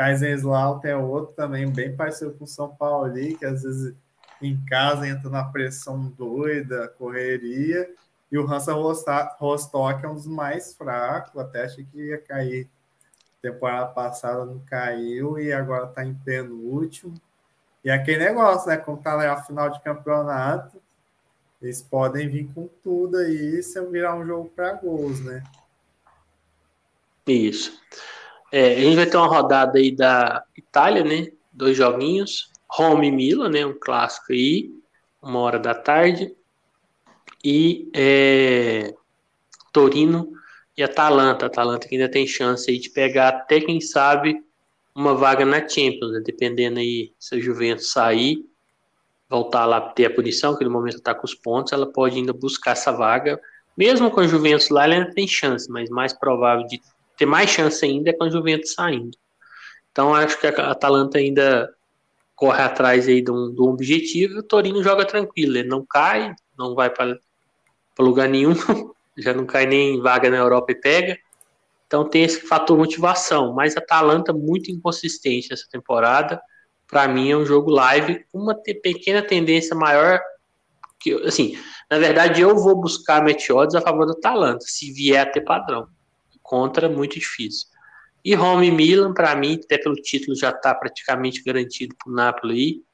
Kaiserslautern 0.00 0.94
é 0.94 0.96
outro 0.96 1.34
também, 1.34 1.70
bem 1.70 1.94
parecido 1.94 2.32
com 2.32 2.44
o 2.44 2.48
São 2.48 2.74
Paulo 2.74 3.04
ali, 3.04 3.36
que 3.36 3.44
às 3.44 3.62
vezes 3.62 3.94
em 4.40 4.58
casa 4.64 5.06
entra 5.06 5.28
na 5.28 5.44
pressão 5.44 6.08
doida, 6.16 6.88
correria. 6.96 7.86
E 8.32 8.38
o 8.38 8.50
Hansa 8.50 8.72
Rostock 8.72 10.02
é 10.02 10.08
um 10.08 10.14
dos 10.14 10.26
mais 10.26 10.72
fracos, 10.72 11.38
até 11.38 11.64
achei 11.64 11.84
que 11.84 11.98
ia 11.98 12.18
cair. 12.18 12.66
Temporada 13.42 13.88
passada 13.88 14.46
não 14.46 14.58
caiu 14.60 15.38
e 15.38 15.52
agora 15.52 15.84
está 15.84 16.02
em 16.02 16.14
penúltimo. 16.14 17.12
E 17.84 17.90
aquele 17.90 18.24
negócio, 18.24 18.68
né? 18.68 18.76
Como 18.76 18.98
tá 18.98 19.16
na 19.16 19.42
final 19.42 19.70
de 19.70 19.80
campeonato, 19.82 20.80
eles 21.60 21.82
podem 21.82 22.28
vir 22.28 22.48
com 22.54 22.68
tudo 22.82 23.16
aí 23.18 23.62
se 23.62 23.80
virar 23.86 24.14
um 24.14 24.26
jogo 24.26 24.50
para 24.54 24.74
gols, 24.74 25.20
né? 25.20 25.42
Isso. 27.26 27.80
É, 28.52 28.74
a 28.74 28.80
gente 28.80 28.96
vai 28.96 29.06
ter 29.06 29.16
uma 29.16 29.26
rodada 29.26 29.78
aí 29.78 29.94
da 29.94 30.44
Itália, 30.56 31.04
né? 31.04 31.30
Dois 31.52 31.76
joguinhos. 31.76 32.50
Roma 32.68 33.04
e 33.04 33.10
Milan, 33.10 33.50
né? 33.50 33.66
Um 33.66 33.78
clássico 33.78 34.32
aí, 34.32 34.70
uma 35.22 35.38
hora 35.40 35.58
da 35.58 35.74
tarde. 35.74 36.34
E 37.44 37.90
é, 37.94 38.94
Torino 39.72 40.32
e 40.76 40.82
Atalanta. 40.82 41.46
Atalanta 41.46 41.88
que 41.88 41.96
ainda 41.96 42.10
tem 42.10 42.26
chance 42.26 42.70
aí 42.70 42.78
de 42.78 42.90
pegar 42.90 43.28
até, 43.28 43.60
quem 43.60 43.80
sabe, 43.80 44.42
uma 45.00 45.14
vaga 45.14 45.44
na 45.44 45.66
Champions, 45.66 46.12
né? 46.12 46.20
dependendo 46.24 46.78
aí 46.78 47.12
se 47.18 47.34
a 47.34 47.40
Juventus 47.40 47.90
sair, 47.90 48.44
voltar 49.28 49.64
lá 49.64 49.80
ter 49.80 50.06
a 50.06 50.14
punição, 50.14 50.56
que 50.56 50.64
no 50.64 50.70
momento 50.70 50.96
está 50.96 51.14
com 51.14 51.24
os 51.24 51.34
pontos, 51.34 51.72
ela 51.72 51.90
pode 51.90 52.16
ainda 52.16 52.32
buscar 52.32 52.72
essa 52.72 52.92
vaga. 52.92 53.40
Mesmo 53.76 54.10
com 54.10 54.20
a 54.20 54.26
Juventus 54.26 54.68
lá, 54.68 54.84
ela 54.84 54.94
ainda 54.94 55.10
tem 55.12 55.26
chance, 55.26 55.70
mas 55.70 55.88
mais 55.88 56.12
provável 56.12 56.66
de 56.66 56.80
ter 57.16 57.26
mais 57.26 57.48
chance 57.48 57.84
ainda 57.84 58.10
é 58.10 58.12
com 58.12 58.24
a 58.24 58.30
Juventus 58.30 58.74
saindo. 58.74 59.16
Então 59.90 60.14
acho 60.14 60.38
que 60.38 60.46
a 60.46 60.70
Atalanta 60.70 61.18
ainda 61.18 61.72
corre 62.34 62.62
atrás 62.62 63.08
aí 63.08 63.22
de 63.22 63.30
um, 63.30 63.52
de 63.52 63.60
um 63.60 63.66
objetivo 63.66 64.38
o 64.38 64.42
Torino 64.42 64.82
joga 64.82 65.04
tranquilo, 65.04 65.58
ele 65.58 65.68
não 65.68 65.84
cai, 65.84 66.34
não 66.58 66.74
vai 66.74 66.88
para 66.90 67.18
lugar 67.98 68.28
nenhum, 68.28 68.54
já 69.16 69.32
não 69.34 69.44
cai 69.44 69.66
nem 69.66 70.00
vaga 70.00 70.30
na 70.30 70.38
Europa 70.38 70.72
e 70.72 70.74
pega. 70.74 71.18
Então 71.90 72.08
tem 72.08 72.22
esse 72.22 72.42
fator 72.42 72.78
motivação, 72.78 73.52
mas 73.52 73.76
a 73.76 73.80
Atalanta 73.80 74.32
muito 74.32 74.70
inconsistente 74.70 75.52
essa 75.52 75.66
temporada. 75.68 76.40
Para 76.86 77.08
mim 77.08 77.32
é 77.32 77.36
um 77.36 77.44
jogo 77.44 77.68
live 77.68 78.24
uma 78.32 78.54
pequena 78.54 79.20
tendência 79.20 79.74
maior 79.74 80.20
que 81.00 81.12
assim, 81.26 81.58
na 81.90 81.98
verdade 81.98 82.42
eu 82.42 82.54
vou 82.54 82.80
buscar 82.80 83.24
meteodes 83.24 83.74
a 83.74 83.80
favor 83.80 84.06
do 84.06 84.12
Atalanta, 84.12 84.64
se 84.68 84.92
vier 84.92 85.20
a 85.20 85.26
ter 85.26 85.40
padrão 85.40 85.88
contra, 86.40 86.88
muito 86.88 87.18
difícil. 87.18 87.66
E 88.24 88.36
Roma 88.36 88.64
e 88.64 88.70
Milan, 88.70 89.12
para 89.12 89.34
mim, 89.34 89.58
até 89.64 89.76
pelo 89.76 89.96
título 89.96 90.36
já 90.36 90.50
está 90.50 90.72
praticamente 90.72 91.42
garantido 91.42 91.96
para 91.96 92.12
o 92.12 92.14
Napoli, 92.14 92.84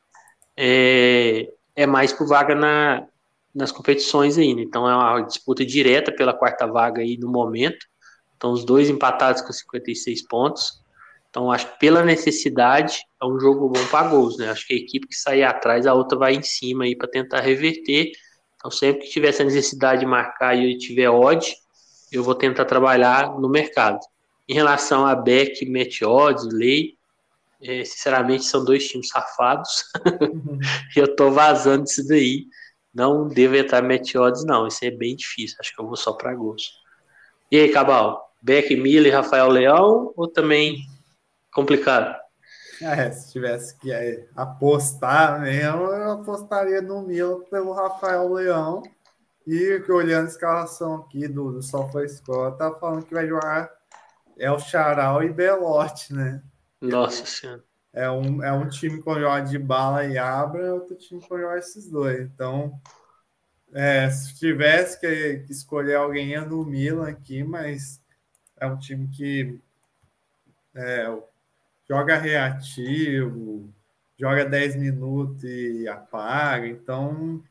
é, 0.57 1.53
é 1.75 1.87
mais 1.87 2.15
por 2.15 2.27
vaga 2.27 2.55
na, 2.55 3.07
nas 3.55 3.71
competições 3.71 4.39
ainda. 4.39 4.63
Então 4.63 4.89
é 4.89 4.97
uma 4.97 5.21
disputa 5.21 5.67
direta 5.67 6.11
pela 6.11 6.33
quarta 6.33 6.67
vaga 6.67 7.03
aí 7.03 7.19
no 7.19 7.29
momento. 7.29 7.85
Então 8.37 8.53
os 8.53 8.65
dois 8.65 8.89
empatados 8.89 9.43
com 9.43 9.53
56 9.53 10.27
pontos. 10.27 10.83
Então 11.31 11.51
acho 11.51 11.71
que 11.73 11.79
pela 11.79 12.03
necessidade 12.03 13.01
é 13.21 13.27
um 13.27 13.39
jogo 13.39 13.69
bom 13.69 13.85
para 13.87 14.09
gols, 14.09 14.39
né? 14.39 14.51
Acho 14.51 14.67
que 14.67 14.75
a 14.75 14.77
equipe 14.77 15.07
que 15.07 15.17
sair 15.17 15.43
atrás, 15.43 15.87
a 15.87 15.95
outra 15.95 16.19
vai 16.19 16.35
em 16.35 16.43
cima 16.43 16.85
aí 16.85 16.97
para 16.97 17.09
tentar 17.09 17.41
reverter. 17.41 18.13
Então 18.57 18.71
sempre 18.71 19.03
que 19.03 19.11
tiver 19.11 19.29
essa 19.29 19.45
necessidade 19.45 20.01
de 20.01 20.07
marcar 20.07 20.57
e 20.57 20.79
tiver 20.79 21.11
odd, 21.11 21.55
eu 22.11 22.23
vou 22.23 22.35
tentar 22.35 22.65
trabalhar 22.65 23.39
no 23.39 23.49
mercado. 23.49 24.01
Em 24.49 24.55
relação 24.55 25.05
a 25.05 25.15
Beck, 25.15 25.65
Meteodes, 25.67 26.47
Lei, 26.53 26.97
é, 27.61 27.85
sinceramente 27.85 28.45
são 28.45 28.65
dois 28.65 28.87
times 28.87 29.09
safados. 29.09 29.85
Uhum. 30.23 30.59
eu 30.95 31.17
tô 31.17 31.31
vazando 31.31 31.85
disso 31.85 32.07
daí. 32.07 32.47
Não 32.95 33.29
devo 33.29 33.57
entrar 33.57 33.83
Meteodes, 33.83 34.45
não. 34.45 34.67
Isso 34.67 34.85
é 34.85 34.91
bem 34.91 35.17
difícil. 35.17 35.57
Acho 35.61 35.75
que 35.75 35.81
eu 35.81 35.87
vou 35.87 35.97
só 35.97 36.13
para 36.13 36.35
gosto. 36.35 36.71
E 37.51 37.59
aí, 37.59 37.69
Cabal? 37.71 38.26
Beck, 38.43 38.77
Miller, 38.77 39.15
Rafael 39.15 39.49
Leão 39.49 40.13
ou 40.17 40.29
também 40.29 40.79
complicado? 41.53 42.15
É, 42.83 43.11
se 43.11 43.33
tivesse 43.33 43.77
que 43.79 43.91
é, 43.91 44.27
apostar 44.37 45.41
mesmo, 45.41 45.85
eu 45.85 46.13
apostaria 46.13 46.83
no 46.83 47.03
Miller 47.03 47.39
pelo 47.51 47.73
Rafael 47.73 48.31
Leão. 48.33 48.83
E 49.47 49.81
olhando 49.89 50.27
a 50.27 50.31
escalação 50.31 50.97
aqui 50.97 51.29
do, 51.29 51.53
do 51.53 51.63
SofaScore, 51.63 52.59
tá 52.59 52.73
falando 52.73 53.05
que 53.05 53.15
vai 53.15 53.29
jogar 53.29 53.71
El 54.37 54.59
Charal 54.59 55.23
e 55.23 55.33
Belote, 55.33 56.13
né? 56.13 56.43
Nossa 56.81 57.25
Senhora. 57.25 57.65
É 57.93 58.11
um, 58.11 58.43
é 58.43 58.53
um 58.53 58.69
time 58.69 59.01
com 59.01 59.19
joga 59.19 59.41
de 59.41 59.59
bala 59.59 60.05
e 60.05 60.19
abra, 60.19 60.75
outro 60.75 60.97
time 60.97 61.27
com 61.27 61.39
joga 61.39 61.59
esses 61.59 61.89
dois. 61.89 62.21
Então, 62.21 62.79
é, 63.73 64.11
se 64.11 64.37
tivesse 64.37 65.01
que, 65.01 65.45
que 65.47 65.53
escolher 65.53 65.95
alguém 65.95 66.35
é 66.35 66.41
no 66.41 66.65
Milan 66.65 67.09
aqui, 67.09 67.43
mas 67.43 68.03
é 68.59 68.67
um 68.67 68.79
time 68.79 69.09
que 69.09 69.59
é, 70.75 71.07
joga 71.89 72.17
reativo, 72.17 73.69
joga 74.19 74.45
10 74.45 74.77
minutos 74.77 75.45
e 75.45 75.89
apaga, 75.89 76.67
então 76.67 77.43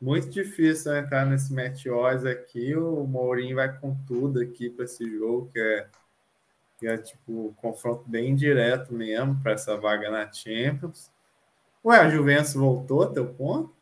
muito 0.00 0.28
difícil 0.28 0.94
entrar 0.96 1.24
nesse 1.24 1.52
match 1.52 1.86
odds 1.86 2.26
aqui. 2.26 2.74
O 2.76 3.04
Mourinho 3.06 3.56
vai 3.56 3.72
com 3.78 3.96
tudo 4.06 4.40
aqui 4.40 4.68
para 4.68 4.84
esse 4.84 5.08
jogo, 5.10 5.50
que 5.52 5.58
é, 5.58 5.86
que 6.78 6.86
é 6.86 6.98
tipo 6.98 7.54
confronto 7.56 8.04
bem 8.06 8.34
direto 8.34 8.92
mesmo 8.92 9.40
para 9.42 9.52
essa 9.52 9.76
vaga 9.76 10.10
na 10.10 10.30
Champions. 10.30 11.10
Ué, 11.84 11.98
a 11.98 12.10
Juventus 12.10 12.54
voltou, 12.54 13.06
teu 13.06 13.26
ponto? 13.26 13.74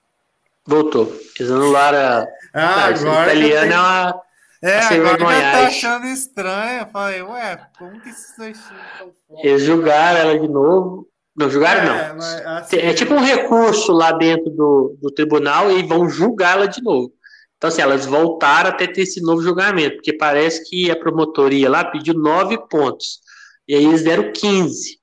Voltou. 0.67 1.13
Eles 1.39 1.51
anularam 1.51 1.99
a. 1.99 2.27
Ah, 2.53 2.85
agora. 2.87 3.35
Italiana 3.35 3.75
é 3.75 3.79
uma. 3.79 4.24
É, 4.65 4.79
agora 4.79 5.19
já 5.19 5.53
tá 5.53 5.67
achando 5.67 6.07
estranho. 6.07 6.81
Eu 6.81 6.87
falei, 6.87 7.21
ué, 7.21 7.69
como 7.79 8.01
que 8.01 8.09
esses 8.09 8.35
dois 8.39 8.57
times 8.57 8.83
estão 8.93 9.39
Eles 9.43 9.63
julgaram 9.63 10.19
ela 10.19 10.39
de 10.39 10.49
novo. 10.49 11.07
Não 11.37 11.51
julgaram, 11.51 11.83
é, 11.83 12.09
não. 12.09 12.17
Mas, 12.17 12.47
assim, 12.47 12.77
é 12.77 12.95
tipo 12.95 13.13
um 13.13 13.21
recurso 13.21 13.93
lá 13.93 14.13
dentro 14.13 14.51
do, 14.51 14.97
do 15.03 15.11
tribunal 15.11 15.71
e 15.71 15.83
vão 15.83 16.09
julgá-la 16.09 16.65
de 16.65 16.83
novo. 16.83 17.13
Então, 17.59 17.69
assim, 17.69 17.83
elas 17.83 18.07
voltaram 18.07 18.71
até 18.71 18.87
ter 18.87 19.03
esse 19.03 19.21
novo 19.21 19.43
julgamento, 19.43 19.97
porque 19.97 20.17
parece 20.17 20.69
que 20.69 20.91
a 20.91 20.97
promotoria 20.97 21.69
lá 21.69 21.85
pediu 21.85 22.15
nove 22.15 22.57
pontos. 22.69 23.21
E 23.69 23.75
aí 23.75 23.85
eles 23.85 24.03
deram 24.03 24.33
15. 24.33 24.99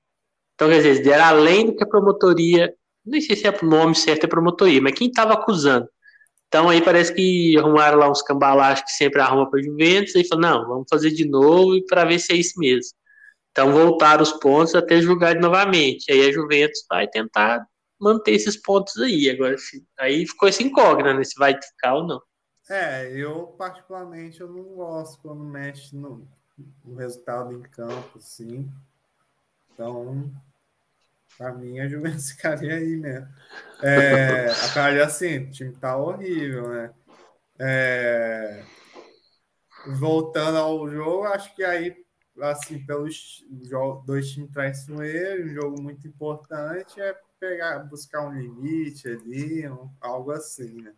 Então, 0.55 0.69
quer 0.69 0.77
dizer, 0.77 0.89
eles 0.89 1.03
deram 1.03 1.25
além 1.25 1.67
do 1.67 1.75
que 1.75 1.83
a 1.83 1.87
promotoria. 1.87 2.73
Nem 3.05 3.21
sei 3.21 3.35
se 3.35 3.45
é 3.45 3.51
o 3.51 3.65
nome 3.65 3.93
certo 3.93 4.23
é 4.23 4.27
promotoria, 4.27 4.81
mas 4.81 4.93
quem 4.93 5.07
estava 5.07 5.33
acusando. 5.33 5.87
Então 6.51 6.67
aí 6.67 6.83
parece 6.83 7.13
que 7.13 7.57
arrumaram 7.57 7.97
lá 7.97 8.11
uns 8.11 8.21
cambalachos 8.21 8.83
que 8.83 8.91
sempre 8.91 9.21
arruma 9.21 9.49
para 9.49 9.63
Juventus, 9.63 10.13
e 10.15 10.27
falou, 10.27 10.41
não, 10.41 10.67
vamos 10.67 10.87
fazer 10.89 11.11
de 11.11 11.25
novo 11.25 11.81
para 11.87 12.03
ver 12.03 12.19
se 12.19 12.33
é 12.33 12.35
isso 12.35 12.59
mesmo. 12.59 12.91
Então 13.51 13.71
voltaram 13.71 14.21
os 14.21 14.33
pontos 14.33 14.75
até 14.75 14.99
julgar 14.99 15.35
novamente. 15.35 16.11
Aí 16.11 16.27
a 16.27 16.31
Juventus 16.33 16.83
vai 16.89 17.07
tentar 17.07 17.65
manter 17.97 18.33
esses 18.33 18.61
pontos 18.61 18.97
aí. 18.97 19.29
Agora, 19.29 19.55
aí 19.97 20.27
ficou 20.27 20.49
esse 20.49 20.61
incógnito, 20.61 21.13
né? 21.13 21.23
Se 21.23 21.39
vai 21.39 21.53
ficar 21.53 21.95
ou 21.95 22.05
não. 22.05 22.21
É, 22.69 23.09
eu 23.17 23.47
particularmente 23.57 24.41
eu 24.41 24.49
não 24.49 24.63
gosto 24.75 25.21
quando 25.21 25.45
mexe 25.45 25.95
no, 25.95 26.27
no 26.83 26.95
resultado 26.95 27.53
em 27.53 27.61
campo, 27.61 28.19
sim. 28.19 28.69
Então, 29.73 30.29
a 31.39 31.87
Juventus 31.87 32.31
ficaria 32.31 32.75
aí 32.75 32.95
mesmo. 32.95 33.27
É, 33.81 34.47
a 34.49 35.03
assim, 35.05 35.39
o 35.39 35.51
time 35.51 35.73
tá 35.73 35.97
horrível, 35.97 36.69
né? 36.69 36.93
É, 37.59 38.63
voltando 39.87 40.57
ao 40.57 40.89
jogo, 40.89 41.25
acho 41.25 41.55
que 41.55 41.63
aí, 41.63 41.95
assim, 42.41 42.83
pelos 42.85 43.45
dois 44.05 44.29
times 44.31 44.51
traiçoeiros, 44.51 45.51
um 45.51 45.53
jogo 45.53 45.81
muito 45.81 46.07
importante 46.07 46.99
é 47.01 47.15
pegar, 47.39 47.79
buscar 47.79 48.27
um 48.27 48.33
limite 48.33 49.07
ali, 49.07 49.67
um, 49.67 49.89
algo 49.99 50.31
assim, 50.31 50.81
né? 50.81 50.93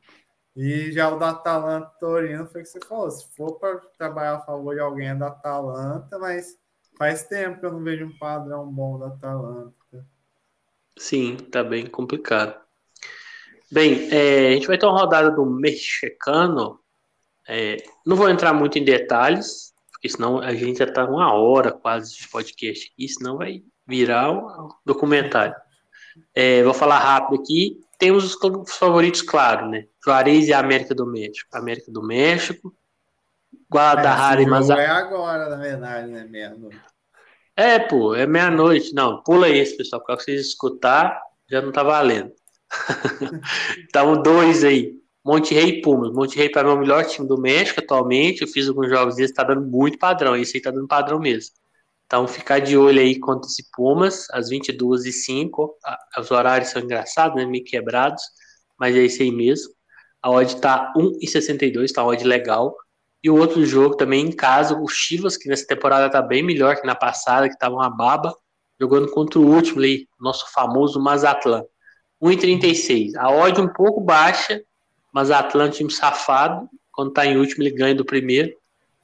E 0.56 0.92
já 0.92 1.10
o 1.10 1.18
da 1.18 1.32
Atalanta 1.32 1.90
Torino 2.00 2.46
foi 2.46 2.62
o 2.62 2.64
que 2.64 2.70
você 2.70 2.80
falou. 2.86 3.10
Se 3.10 3.28
for 3.36 3.58
para 3.58 3.78
trabalhar 3.98 4.36
a 4.36 4.42
favor 4.42 4.76
de 4.76 4.82
alguém 4.82 5.08
é 5.08 5.16
da 5.16 5.28
Atalanta, 5.28 6.20
mas 6.20 6.60
faz 6.98 7.24
tempo 7.24 7.60
que 7.60 7.66
eu 7.66 7.72
não 7.72 7.84
vejo 7.84 8.06
um 8.06 8.18
padrão 8.20 8.72
bom 8.72 9.00
da 9.00 9.08
Atalanta. 9.08 9.83
Sim, 10.98 11.36
tá 11.36 11.64
bem 11.64 11.86
complicado. 11.86 12.56
Bem, 13.72 14.08
é, 14.12 14.50
a 14.50 14.52
gente 14.52 14.68
vai 14.68 14.78
ter 14.78 14.86
uma 14.86 15.00
rodada 15.00 15.32
do 15.32 15.46
mexicano. 15.46 16.80
É, 17.48 17.78
não 18.06 18.16
vou 18.16 18.30
entrar 18.30 18.54
muito 18.54 18.78
em 18.78 18.84
detalhes, 18.84 19.74
porque 19.92 20.08
senão 20.08 20.40
a 20.40 20.54
gente 20.54 20.80
já 20.80 20.92
tá 20.92 21.06
uma 21.06 21.34
hora 21.34 21.72
quase 21.72 22.16
de 22.16 22.30
podcast 22.30 22.92
aqui, 22.92 23.10
senão 23.10 23.38
vai 23.38 23.64
virar 23.86 24.32
um 24.32 24.70
documentário. 24.86 25.56
É, 26.36 26.64
vou 26.64 26.74
falar 26.74 27.00
rápido 27.00 27.42
aqui 27.42 27.84
temos 28.04 28.36
os 28.36 28.76
favoritos, 28.76 29.22
claro, 29.22 29.70
né? 29.70 29.86
Juarez 30.04 30.50
e 30.50 30.54
América 30.54 30.94
do 30.94 31.06
México. 31.06 31.48
América 31.54 31.90
do 31.90 32.04
México, 32.04 32.76
Guadalajara 33.72 34.42
e 34.42 34.46
Mazatlán. 34.46 34.84
É 34.84 34.88
agora, 34.88 35.48
na 35.48 35.56
verdade, 35.56 36.12
né? 36.12 36.26
Meia-noite. 36.30 36.82
É, 37.56 37.80
pô, 37.80 38.16
é 38.16 38.26
meia-noite. 38.26 38.94
Não, 38.94 39.22
pula 39.24 39.50
esse, 39.50 39.78
pessoal, 39.78 40.02
porque 40.02 40.24
vocês 40.24 40.42
escutar, 40.48 41.22
já 41.50 41.62
não 41.62 41.72
tá 41.72 41.84
valendo. 41.84 42.32
então, 43.88 44.22
dois 44.22 44.64
aí. 44.64 44.94
Monte 45.26 45.54
Rei 45.54 45.80
e 45.80 45.82
Pumas. 45.82 46.12
Monte 46.12 46.36
Rei 46.38 46.50
para 46.50 46.64
mim 46.64 46.72
é 46.72 46.74
o 46.74 46.80
melhor 46.80 47.06
time 47.06 47.28
do 47.28 47.38
México 47.40 47.80
atualmente. 47.80 48.42
Eu 48.42 48.48
fiz 48.48 48.68
alguns 48.68 48.90
jogos 48.90 49.16
desse, 49.16 49.34
tá 49.34 49.44
dando 49.44 49.66
muito 49.66 49.98
padrão. 49.98 50.36
Esse 50.36 50.58
aí 50.58 50.62
tá 50.62 50.72
dando 50.72 50.88
padrão 50.88 51.20
mesmo. 51.20 51.54
Então, 52.06 52.28
ficar 52.28 52.60
de 52.60 52.78
olho 52.78 53.00
aí 53.00 53.20
contra 53.20 53.50
esse 53.50 53.70
Pumas, 53.72 54.28
às 54.32 54.50
22h05. 54.50 55.70
Os 56.20 56.32
horários 56.32 56.70
são 56.70 56.82
engraçados, 56.82 57.38
né? 57.38 57.46
Meio 57.46 57.64
quebrados, 57.64 58.22
mas 58.78 58.96
é 58.96 59.06
isso 59.06 59.22
aí 59.22 59.32
mesmo. 59.32 59.74
A 60.22 60.30
odd 60.30 60.60
tá 60.62 60.94
1,62, 60.96 61.92
tá 61.92 62.04
uma 62.04 62.12
odd 62.12 62.24
legal. 62.24 62.76
E 63.24 63.30
o 63.30 63.38
outro 63.38 63.66
jogo 63.66 63.96
também 63.96 64.26
em 64.26 64.32
casa, 64.32 64.78
o 64.78 64.88
Chivas, 64.88 65.38
que 65.38 65.48
nessa 65.48 65.66
temporada 65.66 66.10
tá 66.10 66.22
bem 66.22 66.44
melhor 66.44 66.76
que 66.76 66.86
na 66.86 66.96
passada, 66.96 67.48
que 67.50 67.58
tava 67.58 67.76
uma 67.76 67.90
baba, 67.90 68.36
jogando 68.80 69.10
contra 69.12 69.40
o 69.40 69.48
último 69.48 69.80
ali, 69.80 70.08
nosso 70.20 70.52
famoso 70.52 71.00
Mazatlan. 71.00 71.64
1,36. 72.22 73.16
A 73.16 73.30
odd 73.32 73.62
um 73.62 73.68
pouco 73.68 74.02
baixa, 74.02 74.62
Mazatlan, 75.14 75.70
time 75.70 75.92
safado. 75.92 76.70
Quando 76.92 77.14
tá 77.14 77.26
em 77.26 77.38
último, 77.38 77.64
ele 77.64 77.72
ganha 77.72 77.96
do 77.96 78.06
primeiro 78.06 78.54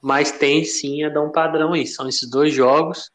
mas 0.00 0.32
tem 0.32 0.64
sim 0.64 1.04
a 1.04 1.08
dar 1.08 1.22
um 1.22 1.32
padrão 1.32 1.72
aí. 1.72 1.86
São 1.86 2.08
esses 2.08 2.28
dois 2.28 2.52
jogos, 2.52 3.10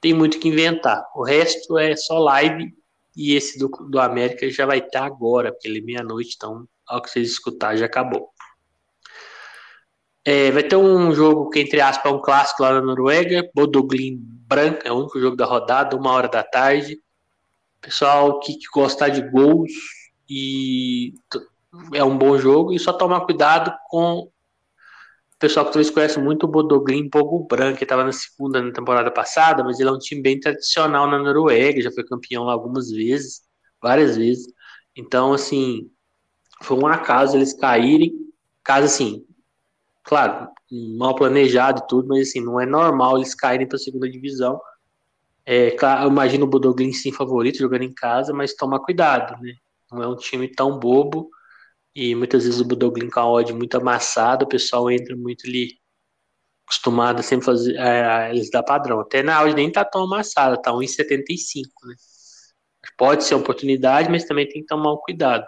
tem 0.00 0.14
muito 0.14 0.38
que 0.38 0.48
inventar. 0.48 1.04
O 1.14 1.24
resto 1.24 1.78
é 1.78 1.96
só 1.96 2.18
live 2.18 2.72
e 3.16 3.34
esse 3.34 3.58
do, 3.58 3.68
do 3.68 4.00
América 4.00 4.48
já 4.50 4.64
vai 4.64 4.78
estar 4.78 5.04
agora, 5.04 5.52
porque 5.52 5.68
ele 5.68 5.80
é 5.80 5.82
meia-noite, 5.82 6.34
então 6.36 6.66
ao 6.86 7.02
que 7.02 7.10
vocês 7.10 7.30
escutar 7.30 7.76
já 7.76 7.86
acabou. 7.86 8.30
É, 10.24 10.50
vai 10.52 10.62
ter 10.62 10.76
um 10.76 11.12
jogo 11.12 11.50
que, 11.50 11.60
entre 11.60 11.80
aspas, 11.80 12.12
é 12.12 12.14
um 12.14 12.20
clássico 12.20 12.62
lá 12.62 12.74
na 12.74 12.80
Noruega, 12.80 13.48
Bodoglin 13.54 14.18
Branca, 14.20 14.88
é 14.88 14.92
o 14.92 15.00
único 15.00 15.18
jogo 15.18 15.36
da 15.36 15.44
rodada, 15.44 15.96
uma 15.96 16.12
hora 16.12 16.28
da 16.28 16.42
tarde. 16.42 16.98
Pessoal 17.80 18.38
que, 18.38 18.54
que 18.54 18.66
gostar 18.72 19.08
de 19.08 19.20
gols 19.30 19.72
e 20.28 21.14
é 21.92 22.04
um 22.04 22.16
bom 22.16 22.38
jogo, 22.38 22.72
e 22.72 22.78
só 22.78 22.92
tomar 22.92 23.22
cuidado 23.22 23.74
com 23.88 24.30
pessoal 25.42 25.66
que 25.66 25.72
talvez 25.72 25.90
conhece 25.90 26.20
muito 26.20 26.44
o 26.44 26.48
Bodoglin 26.48 27.10
Pogo 27.10 27.44
Branco, 27.48 27.78
que 27.78 27.84
estava 27.84 28.04
na 28.04 28.12
segunda 28.12 28.62
na 28.62 28.72
temporada 28.72 29.10
passada, 29.10 29.64
mas 29.64 29.80
ele 29.80 29.88
é 29.88 29.92
um 29.92 29.98
time 29.98 30.22
bem 30.22 30.38
tradicional 30.38 31.10
na 31.10 31.18
Noruega, 31.18 31.82
já 31.82 31.90
foi 31.90 32.04
campeão 32.04 32.44
lá 32.44 32.52
algumas 32.52 32.90
vezes, 32.90 33.40
várias 33.80 34.16
vezes. 34.16 34.46
Então, 34.94 35.32
assim, 35.32 35.90
foi 36.62 36.76
um 36.78 36.86
acaso 36.86 37.36
eles 37.36 37.52
caírem, 37.52 38.12
caso 38.62 38.86
assim, 38.86 39.26
claro, 40.02 40.48
mal 40.96 41.14
planejado 41.14 41.82
e 41.82 41.86
tudo, 41.86 42.08
mas 42.08 42.28
assim, 42.28 42.40
não 42.40 42.60
é 42.60 42.66
normal 42.66 43.16
eles 43.18 43.34
caírem 43.34 43.66
para 43.66 43.76
a 43.76 43.80
segunda 43.80 44.10
divisão. 44.10 44.60
É, 45.44 45.72
claro, 45.72 46.04
eu 46.04 46.10
imagino 46.10 46.44
o 46.44 46.48
Bodoglin 46.48 46.92
sim 46.92 47.12
favorito 47.12 47.58
jogando 47.58 47.82
em 47.82 47.92
casa, 47.92 48.32
mas 48.32 48.54
tomar 48.54 48.80
cuidado, 48.80 49.40
né? 49.42 49.54
Não 49.90 50.02
é 50.02 50.08
um 50.08 50.16
time 50.16 50.48
tão 50.48 50.78
bobo 50.78 51.30
e 51.94 52.14
muitas 52.14 52.44
vezes 52.44 52.60
o 52.60 52.64
Budoglin 52.64 53.10
com 53.10 53.20
a 53.20 53.30
odd 53.30 53.52
muito 53.52 53.76
amassado, 53.76 54.44
o 54.44 54.48
pessoal 54.48 54.90
entra 54.90 55.16
muito 55.16 55.46
ali 55.46 55.78
acostumado 56.66 57.20
a 57.20 57.22
sempre 57.22 57.44
fazer, 57.44 57.76
é, 57.76 58.30
eles 58.30 58.50
dá 58.50 58.62
padrão. 58.62 59.00
Até 59.00 59.22
na 59.22 59.42
odd 59.42 59.54
nem 59.54 59.70
tá 59.70 59.84
tão 59.84 60.04
amassada, 60.04 60.60
tá 60.60 60.72
1,75, 60.72 61.68
né? 61.86 61.94
Pode 62.96 63.24
ser 63.24 63.34
oportunidade, 63.34 64.10
mas 64.10 64.24
também 64.24 64.48
tem 64.48 64.62
que 64.62 64.68
tomar 64.68 64.92
um 64.92 64.96
cuidado. 64.96 65.46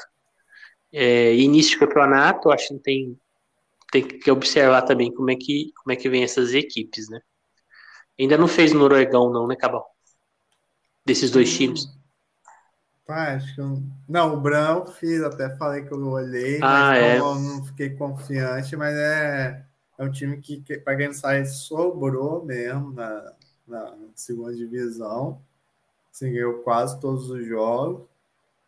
É, 0.93 1.35
início 1.35 1.73
de 1.73 1.79
campeonato, 1.79 2.51
acho 2.51 2.69
que 2.69 2.79
tem, 2.81 3.19
tem 3.95 4.19
que 4.19 4.29
observar 4.29 4.83
também 4.83 5.15
como 5.15 5.31
é 5.31 5.37
que, 5.37 5.73
como 5.77 5.93
é 5.93 5.97
que 5.97 6.09
vem 6.09 6.25
essas 6.25 6.53
equipes, 6.53 7.09
né? 7.09 7.21
Ainda 8.19 8.37
não 8.37 8.49
fez 8.49 8.73
Noruegão, 8.73 9.31
não, 9.31 9.47
né, 9.47 9.55
Cabal? 9.55 9.89
Desses 11.07 11.31
dois 11.31 11.53
hum. 11.55 11.57
times. 11.57 11.87
Pai, 13.07 13.37
acho 13.37 13.55
que 13.55 13.61
eu... 13.61 13.81
Não, 14.09 14.35
o 14.35 14.41
branco 14.41 14.91
fiz, 14.93 15.23
até 15.23 15.57
falei 15.57 15.85
que 15.85 15.93
eu 15.93 16.09
olhei, 16.09 16.57
ah, 16.57 16.89
mas 16.91 17.03
é. 17.03 17.19
não, 17.19 17.35
não, 17.39 17.65
fiquei 17.67 17.91
confiante, 17.91 18.75
mas 18.77 18.97
é, 18.97 19.65
é 19.97 20.05
um 20.05 20.11
time 20.11 20.41
que, 20.41 20.61
que 20.61 20.79
para 20.79 20.97
quem 20.97 21.13
sabe, 21.13 21.47
sobrou 21.47 22.45
mesmo 22.45 22.93
na, 22.93 23.33
na 23.69 23.95
segunda 24.17 24.57
divisão. 24.57 25.41
Assim, 26.13 26.33
ganhou 26.33 26.63
quase 26.63 26.99
todos 27.01 27.31
os 27.31 27.47
jogos. 27.47 28.03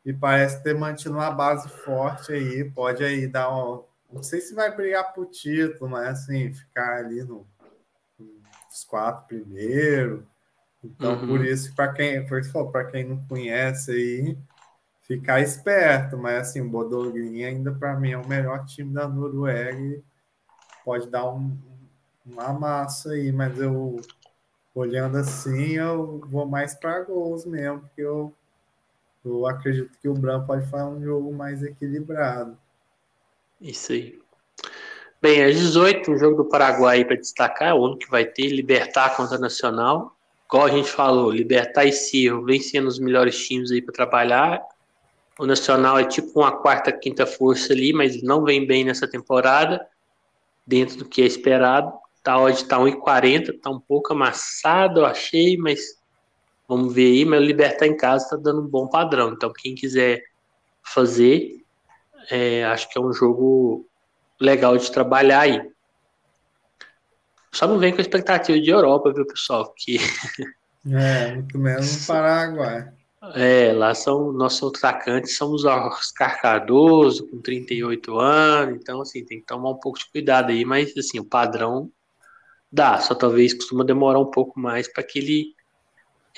E 0.05 0.12
parece 0.12 0.62
ter 0.62 0.74
mantido 0.74 1.14
uma 1.14 1.31
base 1.33 1.68
forte 1.68 2.33
aí. 2.33 2.64
Pode 2.70 3.03
aí 3.03 3.27
dar 3.27 3.51
um. 3.51 3.83
Não 4.13 4.23
sei 4.23 4.41
se 4.41 4.55
vai 4.55 4.75
brigar 4.75 5.13
por 5.13 5.27
título, 5.27 5.91
mas 5.91 6.21
assim, 6.21 6.53
ficar 6.53 6.99
ali 6.99 7.23
no, 7.23 7.47
nos 8.19 8.85
quatro 8.85 9.27
primeiros 9.27 10.25
então, 10.87 11.15
uhum. 11.15 11.27
por 11.27 11.45
isso, 11.45 11.75
para 11.75 11.93
quem, 11.93 12.25
para 12.27 12.85
quem 12.85 13.05
não 13.05 13.19
conhece 13.27 13.91
aí, 13.91 14.39
ficar 15.03 15.41
esperto. 15.41 16.17
Mas 16.17 16.49
assim, 16.49 16.61
o 16.61 16.69
Bodogrin 16.69 17.45
ainda 17.45 17.73
para 17.73 17.99
mim 17.99 18.13
é 18.13 18.19
o 18.19 18.27
melhor 18.27 18.65
time 18.65 18.93
da 18.93 19.09
Noruega 19.09 19.79
e 19.79 20.03
pode 20.85 21.09
dar 21.11 21.29
um, 21.29 21.57
uma 22.25 22.53
massa 22.53 23.11
aí, 23.11 23.33
mas 23.33 23.59
eu 23.59 24.01
olhando 24.75 25.17
assim, 25.17 25.73
eu 25.73 26.21
vou 26.27 26.47
mais 26.47 26.75
para 26.75 27.03
gols 27.03 27.47
mesmo, 27.47 27.81
porque 27.81 28.03
eu, 28.03 28.33
eu 29.25 29.47
acredito 29.47 29.99
que 29.99 30.09
o 30.09 30.15
Branco 30.15 30.47
pode 30.47 30.69
fazer 30.69 30.85
um 30.85 31.03
jogo 31.03 31.33
mais 31.33 31.63
equilibrado. 31.63 32.57
Isso 33.61 33.93
aí. 33.93 34.19
Bem, 35.21 35.45
às 35.45 35.57
18, 35.57 36.13
o 36.13 36.19
jogo 36.19 36.37
do 36.37 36.49
Paraguai 36.49 37.05
para 37.05 37.17
destacar, 37.17 37.69
é 37.69 37.75
o 37.75 37.83
único 37.83 38.01
que 38.01 38.11
vai 38.11 38.25
ter, 38.25 38.49
Libertar 38.49 39.17
contra 39.17 39.39
Nacional 39.39 40.17
igual 40.47 40.67
a 40.67 40.71
gente 40.71 40.91
falou, 40.91 41.31
Libertar 41.31 41.85
e 41.85 41.93
Cirro 41.93 42.45
vem 42.45 42.61
sendo 42.61 42.87
os 42.87 42.99
melhores 42.99 43.47
times 43.47 43.71
aí 43.71 43.83
para 43.83 43.93
trabalhar. 43.93 44.63
O 45.39 45.45
Nacional 45.45 45.99
é 45.99 46.05
tipo 46.05 46.41
uma 46.41 46.53
quarta, 46.53 46.93
quinta 46.93 47.27
força 47.27 47.73
ali, 47.73 47.93
mas 47.93 48.23
não 48.23 48.45
vem 48.45 48.67
bem 48.67 48.85
nessa 48.85 49.07
temporada, 49.07 49.87
dentro 50.67 50.97
do 50.99 51.05
que 51.05 51.21
é 51.21 51.27
esperado. 51.27 51.93
Tá, 52.23 52.39
hoje 52.39 52.65
tá 52.65 52.79
1,40, 52.79 53.61
tá 53.61 53.71
um 53.71 53.79
pouco 53.79 54.13
amassado, 54.13 55.01
eu 55.01 55.07
achei, 55.07 55.57
mas 55.57 55.81
vamos 56.67 56.95
ver 56.95 57.13
aí. 57.13 57.25
Mas 57.25 57.41
o 57.41 57.45
Libertar 57.45 57.87
em 57.87 57.97
casa 57.97 58.31
tá 58.31 58.37
dando 58.37 58.63
um 58.63 58.69
bom 58.69 58.89
padrão. 58.89 59.33
Então, 59.33 59.53
quem 59.53 59.75
quiser 59.75 60.23
fazer, 60.83 61.63
é, 62.31 62.64
acho 62.64 62.89
que 62.89 62.99
é 62.99 63.01
um 63.01 63.12
jogo 63.12 63.89
legal 64.41 64.77
de 64.77 64.91
trabalhar 64.91 65.41
aí. 65.41 65.70
Só 67.53 67.66
não 67.66 67.79
vem 67.79 67.95
com 67.95 68.01
expectativa 68.01 68.61
de 68.61 68.70
Europa, 68.70 69.12
viu, 69.12 69.27
pessoal? 69.27 69.72
Que... 69.77 69.99
É, 70.89 71.35
muito 71.35 71.59
menos 71.59 72.01
no 72.01 72.07
Paraguai. 72.07 72.93
É, 73.35 73.72
lá 73.72 73.93
são 73.95 74.31
nossos 74.31 74.62
atacantes, 74.85 75.37
somos 75.37 75.64
Oscar 75.64 76.41
Cardoso, 76.41 77.27
com 77.29 77.41
38 77.41 78.18
anos, 78.20 78.77
então 78.77 79.01
assim, 79.01 79.24
tem 79.24 79.41
que 79.41 79.47
tomar 79.47 79.70
um 79.70 79.81
pouco 79.81 79.99
de 79.99 80.09
cuidado 80.12 80.51
aí, 80.51 80.64
mas 80.64 80.97
assim, 80.97 81.18
o 81.18 81.24
padrão 81.24 81.91
dá, 82.70 83.01
só 83.01 83.14
talvez 83.14 83.53
costuma 83.55 83.83
demorar 83.83 84.20
um 84.20 84.31
pouco 84.31 84.61
mais 84.61 84.87
para 84.87 85.03
que 85.03 85.18
ele 85.18 85.55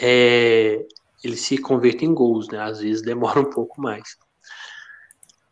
é, 0.00 0.86
ele 1.22 1.36
se 1.36 1.58
converta 1.58 2.04
em 2.04 2.14
gols, 2.14 2.48
né? 2.48 2.60
Às 2.60 2.80
vezes 2.80 3.02
demora 3.02 3.40
um 3.40 3.50
pouco 3.50 3.80
mais. 3.80 4.16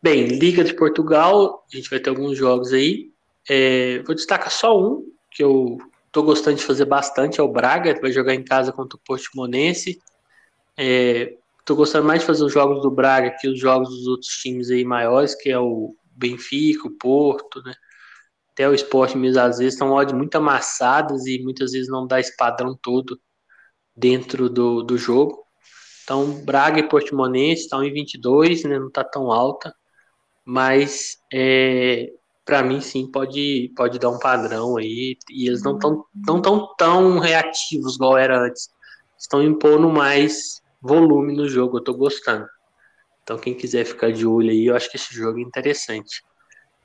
Bem, 0.07 0.25
Liga 0.25 0.63
de 0.63 0.73
Portugal, 0.73 1.67
a 1.67 1.77
gente 1.77 1.91
vai 1.91 1.99
ter 1.99 2.11
alguns 2.11 2.39
jogos 2.39 2.73
aí. 2.73 3.11
É, 3.51 3.99
vou 4.05 4.15
destacar 4.15 4.53
só 4.53 4.81
um, 4.81 5.13
que 5.33 5.43
eu 5.43 5.79
tô 6.13 6.23
gostando 6.23 6.59
de 6.59 6.63
fazer 6.63 6.85
bastante, 6.85 7.41
é 7.41 7.43
o 7.43 7.49
Braga, 7.49 7.93
vai 8.01 8.13
jogar 8.13 8.33
em 8.33 8.45
casa 8.45 8.71
contra 8.71 8.97
o 8.97 9.01
Portimonense. 9.05 10.01
É, 10.77 11.37
tô 11.65 11.75
gostando 11.75 12.07
mais 12.07 12.21
de 12.21 12.27
fazer 12.27 12.45
os 12.45 12.53
jogos 12.53 12.83
do 12.83 12.89
Braga 12.89 13.33
que 13.33 13.49
os 13.49 13.59
jogos 13.59 13.89
dos 13.89 14.07
outros 14.07 14.31
times 14.35 14.71
aí 14.71 14.85
maiores, 14.85 15.35
que 15.35 15.51
é 15.51 15.59
o 15.59 15.97
Benfica, 16.13 16.87
o 16.87 16.93
Porto, 16.93 17.61
né? 17.65 17.75
Até 18.53 18.69
o 18.69 18.75
esporte 18.75 19.19
mesmo, 19.19 19.41
às 19.41 19.59
vezes, 19.59 19.75
estão 19.75 19.91
odds 19.91 20.15
muito 20.15 20.37
amassadas 20.37 21.27
e 21.27 21.43
muitas 21.43 21.73
vezes 21.73 21.89
não 21.89 22.07
dá 22.07 22.21
esse 22.21 22.37
padrão 22.37 22.79
todo 22.81 23.21
dentro 23.97 24.49
do, 24.49 24.85
do 24.85 24.97
jogo. 24.97 25.45
Então, 26.05 26.45
Braga 26.45 26.79
e 26.79 26.89
Portimonense 26.89 27.63
estão 27.63 27.83
em 27.83 27.93
22, 27.93 28.63
né? 28.63 28.79
Não 28.79 28.87
está 28.87 29.03
tão 29.03 29.33
alta, 29.33 29.75
mas 30.47 31.19
é, 31.33 32.13
para 32.45 32.63
mim 32.63 32.81
sim 32.81 33.11
pode, 33.11 33.73
pode 33.77 33.99
dar 33.99 34.11
um 34.11 34.19
padrão 34.21 34.77
aí. 34.77 35.19
E 35.29 35.49
eles 35.49 35.63
não 35.63 35.75
estão 35.75 36.05
não 36.15 36.41
tão, 36.41 36.75
tão 36.77 37.19
reativos 37.19 37.97
igual 37.97 38.17
era 38.17 38.39
antes. 38.41 38.71
Estão 39.19 39.43
impondo 39.43 39.91
mais 39.91 40.63
volume 40.81 41.35
no 41.35 41.49
jogo, 41.49 41.79
eu 41.79 41.85
tô 41.85 41.95
gostando. 41.95 42.47
Então, 43.25 43.37
quem 43.37 43.55
quiser 43.55 43.85
ficar 43.85 44.13
de 44.13 44.25
olho 44.25 44.51
aí, 44.51 44.67
eu 44.67 44.77
acho 44.77 44.89
que 44.89 44.97
esse 44.97 45.13
jogo 45.13 45.41
é 45.41 45.43
interessante. 45.43 46.23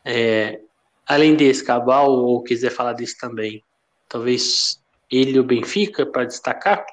É, 0.03 0.59
além 1.05 1.35
desse, 1.35 1.63
Cabal, 1.63 2.09
ou 2.11 2.41
quiser 2.41 2.71
falar 2.71 2.93
desse 2.93 3.15
também, 3.19 3.63
talvez 4.09 4.81
ele 5.11 5.33
e 5.33 5.39
o 5.39 5.43
Benfica 5.43 6.03
para 6.03 6.25
destacar? 6.25 6.83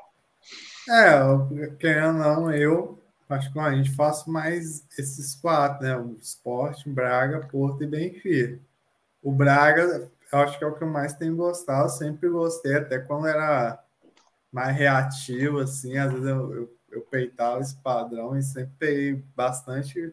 É, 0.90 1.76
querendo 1.78 2.08
ou 2.08 2.12
não, 2.12 2.52
eu 2.52 2.98
particularmente 3.28 3.94
faço 3.94 4.30
mais 4.30 4.84
esses 4.98 5.34
quatro, 5.34 5.86
né? 5.86 5.96
O 5.96 6.16
Sport, 6.20 6.86
Braga, 6.88 7.46
Porto 7.46 7.84
e 7.84 7.86
Benfica. 7.86 8.58
O 9.22 9.30
Braga, 9.30 10.10
eu 10.32 10.38
acho 10.40 10.58
que 10.58 10.64
é 10.64 10.66
o 10.66 10.74
que 10.74 10.82
eu 10.82 10.88
mais 10.88 11.14
tenho 11.14 11.36
gostado, 11.36 11.90
sempre 11.90 12.28
gostei, 12.28 12.74
até 12.74 12.98
quando 12.98 13.26
era 13.26 13.82
mais 14.50 14.76
reativo, 14.76 15.58
assim, 15.58 15.96
às 15.98 16.10
vezes 16.12 16.26
eu, 16.26 16.54
eu 16.54 16.78
eu 16.90 17.02
peitava 17.02 17.60
esse 17.60 17.76
padrão 17.76 18.36
e 18.36 18.42
sempre 18.42 18.72
peguei 18.78 19.22
bastante 19.36 20.12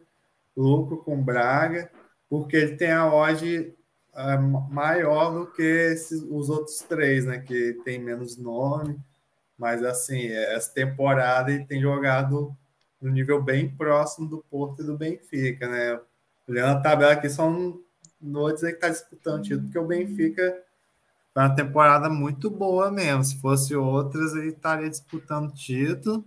lucro 0.56 0.98
com 0.98 1.22
Braga, 1.22 1.90
porque 2.28 2.56
ele 2.56 2.76
tem 2.76 2.90
a 2.90 3.12
odd 3.12 3.74
é, 4.14 4.36
maior 4.36 5.30
do 5.30 5.46
que 5.52 5.62
esses, 5.62 6.22
os 6.22 6.48
outros 6.48 6.78
três, 6.80 7.24
né? 7.24 7.38
Que 7.38 7.74
tem 7.84 7.98
menos 7.98 8.36
nome, 8.36 8.98
mas 9.58 9.82
assim, 9.84 10.28
essa 10.28 10.72
temporada 10.72 11.50
ele 11.50 11.64
tem 11.64 11.80
jogado 11.80 12.56
no 13.00 13.10
nível 13.10 13.42
bem 13.42 13.68
próximo 13.68 14.28
do 14.28 14.44
Porto 14.50 14.82
e 14.82 14.86
do 14.86 14.96
Benfica, 14.96 15.68
né? 15.68 16.00
Olhando 16.48 16.78
a 16.78 16.80
tabela 16.80 17.12
aqui, 17.12 17.28
são 17.28 17.80
não 18.20 18.40
vou 18.40 18.52
dizer 18.52 18.70
que 18.72 18.76
está 18.76 18.88
disputando 18.88 19.42
título, 19.42 19.64
porque 19.64 19.78
o 19.78 19.86
Benfica 19.86 20.62
foi 21.32 21.42
uma 21.42 21.54
temporada 21.54 22.08
muito 22.08 22.50
boa 22.50 22.90
mesmo. 22.90 23.24
Se 23.24 23.40
fosse 23.40 23.76
outras, 23.76 24.34
ele 24.34 24.48
estaria 24.48 24.88
disputando 24.88 25.52
título. 25.52 26.24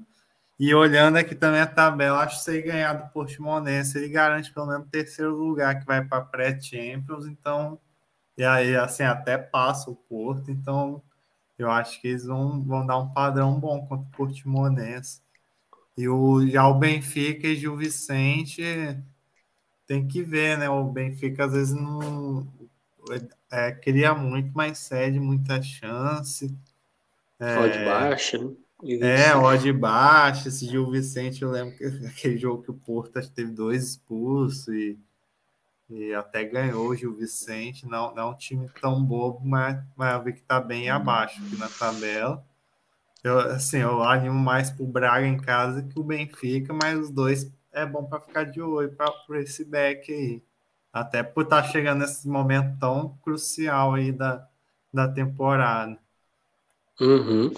E 0.59 0.73
olhando 0.75 1.17
aqui 1.17 1.33
também 1.33 1.61
a 1.61 1.67
tabela, 1.67 2.19
acho 2.19 2.37
que 2.37 2.43
se 2.43 2.51
ele 2.51 2.63
ganhar 2.63 2.93
do 2.93 3.09
Portimonense, 3.11 3.97
ele 3.97 4.09
garante 4.09 4.53
pelo 4.53 4.67
menos 4.67 4.89
terceiro 4.89 5.33
lugar 5.33 5.79
que 5.79 5.85
vai 5.85 6.03
para 6.03 6.21
pré-Champions, 6.21 7.25
então 7.25 7.79
e 8.37 8.43
aí 8.43 8.75
assim 8.75 9.03
até 9.03 9.37
passa 9.37 9.89
o 9.89 9.95
Porto, 9.95 10.51
então 10.51 11.01
eu 11.57 11.71
acho 11.71 12.01
que 12.01 12.09
eles 12.09 12.25
vão, 12.25 12.61
vão 12.63 12.85
dar 12.85 12.97
um 12.97 13.09
padrão 13.09 13.59
bom 13.59 13.85
contra 13.85 14.05
o 14.05 14.11
Portimonense. 14.11 15.21
E 15.97 16.07
o, 16.07 16.47
já 16.47 16.67
o 16.67 16.79
Benfica 16.79 17.47
e 17.47 17.67
o 17.67 17.75
Vicente 17.75 18.63
tem 19.85 20.07
que 20.07 20.23
ver, 20.23 20.57
né? 20.57 20.69
O 20.69 20.85
Benfica 20.85 21.45
às 21.45 21.53
vezes 21.53 21.73
não 21.73 22.47
é, 23.51 23.71
cria 23.71 24.13
muito, 24.13 24.51
mas 24.53 24.77
cede 24.77 25.19
muita 25.19 25.61
chance. 25.61 26.55
É, 27.39 27.69
de 27.69 27.85
baixa, 27.85 28.37
né? 28.37 29.25
É, 29.27 29.35
odd 29.35 29.71
baixo, 29.73 30.47
esse 30.47 30.65
Gil 30.65 30.89
Vicente, 30.89 31.41
eu 31.41 31.51
lembro 31.51 31.75
que 31.75 31.83
aquele 32.07 32.37
jogo 32.37 32.63
que 32.63 32.71
o 32.71 32.75
Porto 32.75 33.19
teve 33.31 33.51
dois 33.51 33.83
expulsos 33.83 34.67
e, 34.67 34.97
e 35.89 36.13
até 36.13 36.43
ganhou 36.45 36.87
o 36.89 36.95
Gil 36.95 37.15
Vicente. 37.15 37.85
Não, 37.87 38.13
não 38.13 38.23
é 38.23 38.25
um 38.27 38.35
time 38.35 38.69
tão 38.81 39.03
bobo, 39.03 39.45
mas, 39.45 39.81
mas 39.95 40.15
eu 40.15 40.23
vi 40.23 40.33
que 40.33 40.41
tá 40.41 40.59
bem 40.59 40.89
abaixo 40.89 41.41
aqui 41.43 41.57
na 41.57 41.67
tabela. 41.67 42.45
Eu, 43.23 43.39
assim, 43.39 43.79
eu 43.79 44.01
animo 44.03 44.35
mais 44.35 44.71
pro 44.71 44.85
Braga 44.85 45.27
em 45.27 45.37
casa 45.37 45.83
que 45.83 45.99
o 45.99 46.03
Benfica, 46.03 46.73
mas 46.73 46.97
os 46.99 47.11
dois 47.11 47.51
é 47.71 47.85
bom 47.85 48.05
para 48.05 48.21
ficar 48.21 48.45
de 48.45 48.61
olho 48.61 48.95
para 48.95 49.41
esse 49.41 49.65
back 49.65 50.11
aí. 50.11 50.41
Até 50.91 51.21
por 51.21 51.43
estar 51.43 51.61
tá 51.61 51.67
chegando 51.67 51.99
nesse 51.99 52.27
momento 52.27 52.79
tão 52.79 53.17
crucial 53.21 53.93
aí 53.93 54.11
da, 54.11 54.47
da 54.93 55.07
temporada. 55.07 55.97
Uhum. 56.99 57.51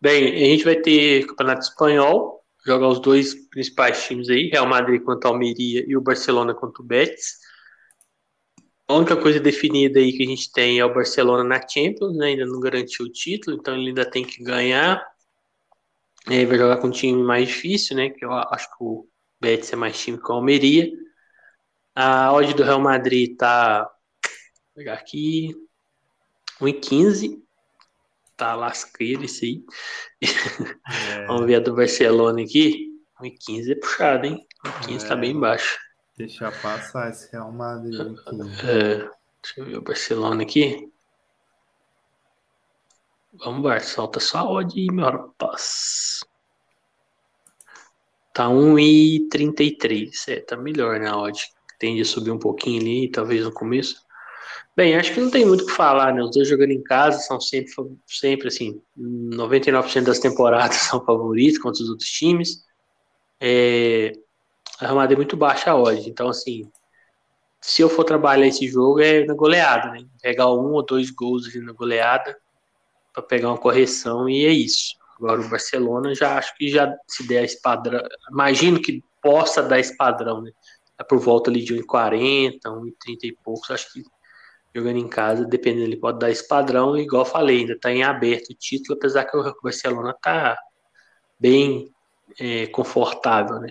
Bem, 0.00 0.34
a 0.34 0.50
gente 0.50 0.64
vai 0.64 0.76
ter 0.76 1.26
Campeonato 1.26 1.62
Espanhol, 1.62 2.44
jogar 2.64 2.88
os 2.88 3.00
dois 3.00 3.34
principais 3.48 4.04
times 4.04 4.28
aí, 4.28 4.48
Real 4.48 4.66
Madrid 4.66 5.02
contra 5.02 5.28
a 5.28 5.32
Almeria 5.32 5.84
e 5.86 5.96
o 5.96 6.00
Barcelona 6.00 6.54
contra 6.54 6.82
o 6.82 6.86
Betis. 6.86 7.45
A 8.88 8.94
única 8.94 9.16
coisa 9.16 9.40
definida 9.40 9.98
aí 9.98 10.12
que 10.12 10.22
a 10.22 10.26
gente 10.26 10.52
tem 10.52 10.78
é 10.78 10.84
o 10.84 10.94
Barcelona 10.94 11.42
na 11.42 11.66
Champions, 11.66 12.16
né? 12.16 12.28
Ainda 12.28 12.46
não 12.46 12.60
garantiu 12.60 13.06
o 13.06 13.12
título, 13.12 13.56
então 13.56 13.74
ele 13.74 13.88
ainda 13.88 14.08
tem 14.08 14.24
que 14.24 14.42
ganhar. 14.42 15.04
Aí 16.26 16.46
vai 16.46 16.56
jogar 16.56 16.76
com 16.76 16.86
um 16.86 16.92
time 16.92 17.20
mais 17.22 17.48
difícil, 17.48 17.96
né? 17.96 18.10
Que 18.10 18.24
eu 18.24 18.32
acho 18.32 18.68
que 18.68 18.76
o 18.80 19.08
Betis 19.40 19.72
é 19.72 19.76
mais 19.76 19.98
time 19.98 20.18
que 20.18 20.30
o 20.30 20.34
Almeria. 20.34 20.88
A 21.94 22.32
odd 22.32 22.54
do 22.54 22.62
Real 22.62 22.80
Madrid 22.80 23.36
tá. 23.36 23.82
Vou 23.82 24.76
pegar 24.76 24.94
aqui. 24.94 25.54
1,15 26.60 27.42
tá 28.36 28.54
lasqueiro 28.54 29.24
isso 29.24 29.44
aí. 29.44 29.64
É. 30.22 31.26
Vamos 31.26 31.46
ver 31.46 31.56
a 31.56 31.60
do 31.60 31.74
Barcelona 31.74 32.42
aqui. 32.42 32.92
1,15 33.20 33.72
é 33.72 33.74
puxado, 33.74 34.26
hein? 34.26 34.46
1,15 34.64 35.04
é. 35.04 35.08
tá 35.08 35.16
bem 35.16 35.38
baixo. 35.38 35.78
Deixa 36.16 36.50
passar 36.50 37.10
esse 37.10 37.30
Real 37.30 37.52
Madrid 37.52 38.00
aqui. 38.00 38.40
É. 38.66 39.10
Deixa 39.42 39.60
eu 39.60 39.64
ver 39.66 39.78
o 39.78 39.82
Barcelona 39.82 40.42
aqui. 40.42 40.90
Vamos, 43.34 43.62
Bar, 43.62 43.82
solta 43.82 44.18
só 44.18 44.38
a 44.38 44.50
odd 44.50 44.80
aí, 44.80 44.86
meu 44.90 45.04
rapaz. 45.04 46.20
Tá 48.32 48.48
1,33. 48.48 50.10
É, 50.28 50.40
tá 50.40 50.56
melhor, 50.56 50.98
né? 50.98 51.08
A 51.08 51.16
odd. 51.18 51.38
Tende 51.78 52.00
a 52.00 52.04
subir 52.04 52.30
um 52.30 52.38
pouquinho 52.38 52.80
ali, 52.80 53.10
talvez 53.10 53.44
no 53.44 53.52
começo. 53.52 54.06
Bem, 54.74 54.96
acho 54.96 55.12
que 55.12 55.20
não 55.20 55.30
tem 55.30 55.44
muito 55.44 55.64
o 55.64 55.66
que 55.66 55.72
falar, 55.72 56.14
né? 56.14 56.22
Os 56.22 56.30
dois 56.30 56.48
jogando 56.48 56.70
em 56.70 56.82
casa 56.82 57.18
são 57.18 57.38
sempre, 57.38 57.72
sempre 58.06 58.48
assim, 58.48 58.80
99% 58.98 60.04
das 60.04 60.18
temporadas 60.18 60.76
são 60.88 61.04
favoritos 61.04 61.58
contra 61.58 61.82
os 61.82 61.90
outros 61.90 62.08
times. 62.08 62.64
É, 63.38 64.12
a 64.80 64.84
Real 64.84 64.96
Madrid 64.96 65.16
é 65.16 65.16
muito 65.16 65.36
baixa 65.36 65.74
hoje, 65.74 66.08
então 66.08 66.28
assim, 66.28 66.70
se 67.60 67.82
eu 67.82 67.88
for 67.88 68.04
trabalhar 68.04 68.46
esse 68.46 68.68
jogo 68.68 69.00
é 69.00 69.24
na 69.24 69.34
goleada, 69.34 69.90
né? 69.90 70.06
Pegar 70.22 70.52
um 70.52 70.72
ou 70.72 70.84
dois 70.84 71.10
gols 71.10 71.52
na 71.56 71.72
goleada 71.72 72.36
para 73.12 73.22
pegar 73.22 73.48
uma 73.48 73.58
correção 73.58 74.28
e 74.28 74.44
é 74.44 74.50
isso. 74.50 74.94
Agora 75.16 75.40
o 75.40 75.48
Barcelona 75.48 76.14
já 76.14 76.36
acho 76.36 76.54
que 76.56 76.68
já 76.68 76.94
se 77.08 77.26
der 77.26 77.44
esse 77.44 77.60
padrão, 77.60 78.02
imagino 78.30 78.80
que 78.80 79.02
possa 79.22 79.62
dar 79.62 79.80
esse 79.80 79.96
padrão, 79.96 80.42
né? 80.42 80.52
É 80.98 81.04
por 81.04 81.18
volta 81.18 81.50
ali 81.50 81.62
de 81.64 81.74
1,40, 81.74 82.60
1,30 82.64 82.92
e 83.24 83.32
poucos, 83.42 83.70
acho 83.70 83.92
que 83.92 84.02
jogando 84.74 84.98
em 84.98 85.08
casa, 85.08 85.44
dependendo, 85.44 85.86
ele 85.86 85.96
pode 85.96 86.18
dar 86.18 86.30
esse 86.30 86.46
padrão, 86.46 86.96
igual 86.96 87.24
falei, 87.24 87.60
ainda 87.60 87.72
está 87.72 87.90
em 87.90 88.02
aberto 88.02 88.50
o 88.50 88.54
título, 88.54 88.96
apesar 88.98 89.24
que 89.24 89.36
o 89.36 89.54
Barcelona 89.62 90.10
está 90.10 90.58
bem 91.38 91.90
é, 92.38 92.66
confortável, 92.66 93.58
né? 93.58 93.70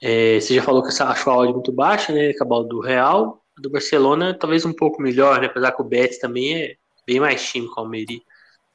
É, 0.00 0.40
você 0.40 0.54
já 0.54 0.62
falou 0.62 0.82
que 0.82 1.02
achou 1.02 1.32
a 1.32 1.36
odd 1.36 1.52
muito 1.52 1.72
baixa, 1.72 2.12
né? 2.12 2.30
Acabou 2.30 2.66
do 2.66 2.80
Real, 2.80 3.42
do 3.58 3.70
Barcelona 3.70 4.36
talvez 4.38 4.64
um 4.64 4.72
pouco 4.72 5.00
melhor, 5.00 5.40
né? 5.40 5.46
Apesar 5.46 5.72
que 5.72 5.82
o 5.82 5.84
Betis 5.84 6.18
também 6.18 6.62
é 6.62 6.76
bem 7.06 7.20
mais 7.20 7.44
time 7.44 7.66
que 7.66 7.78
o 7.78 7.80
Almeria. 7.80 8.20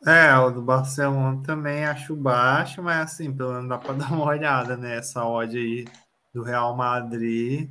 É, 0.06 0.36
o 0.38 0.50
do 0.50 0.62
Barcelona 0.62 1.42
também 1.46 1.86
acho 1.86 2.16
baixo, 2.16 2.82
mas 2.82 3.12
assim, 3.12 3.32
pelo 3.32 3.54
menos 3.54 3.70
dá 3.70 3.78
para 3.78 3.94
dar 3.96 4.12
uma 4.12 4.26
olhada, 4.26 4.76
né? 4.76 4.98
Essa 4.98 5.26
odd 5.26 5.58
aí 5.58 5.86
do 6.34 6.42
Real 6.44 6.76
Madrid 6.76 7.70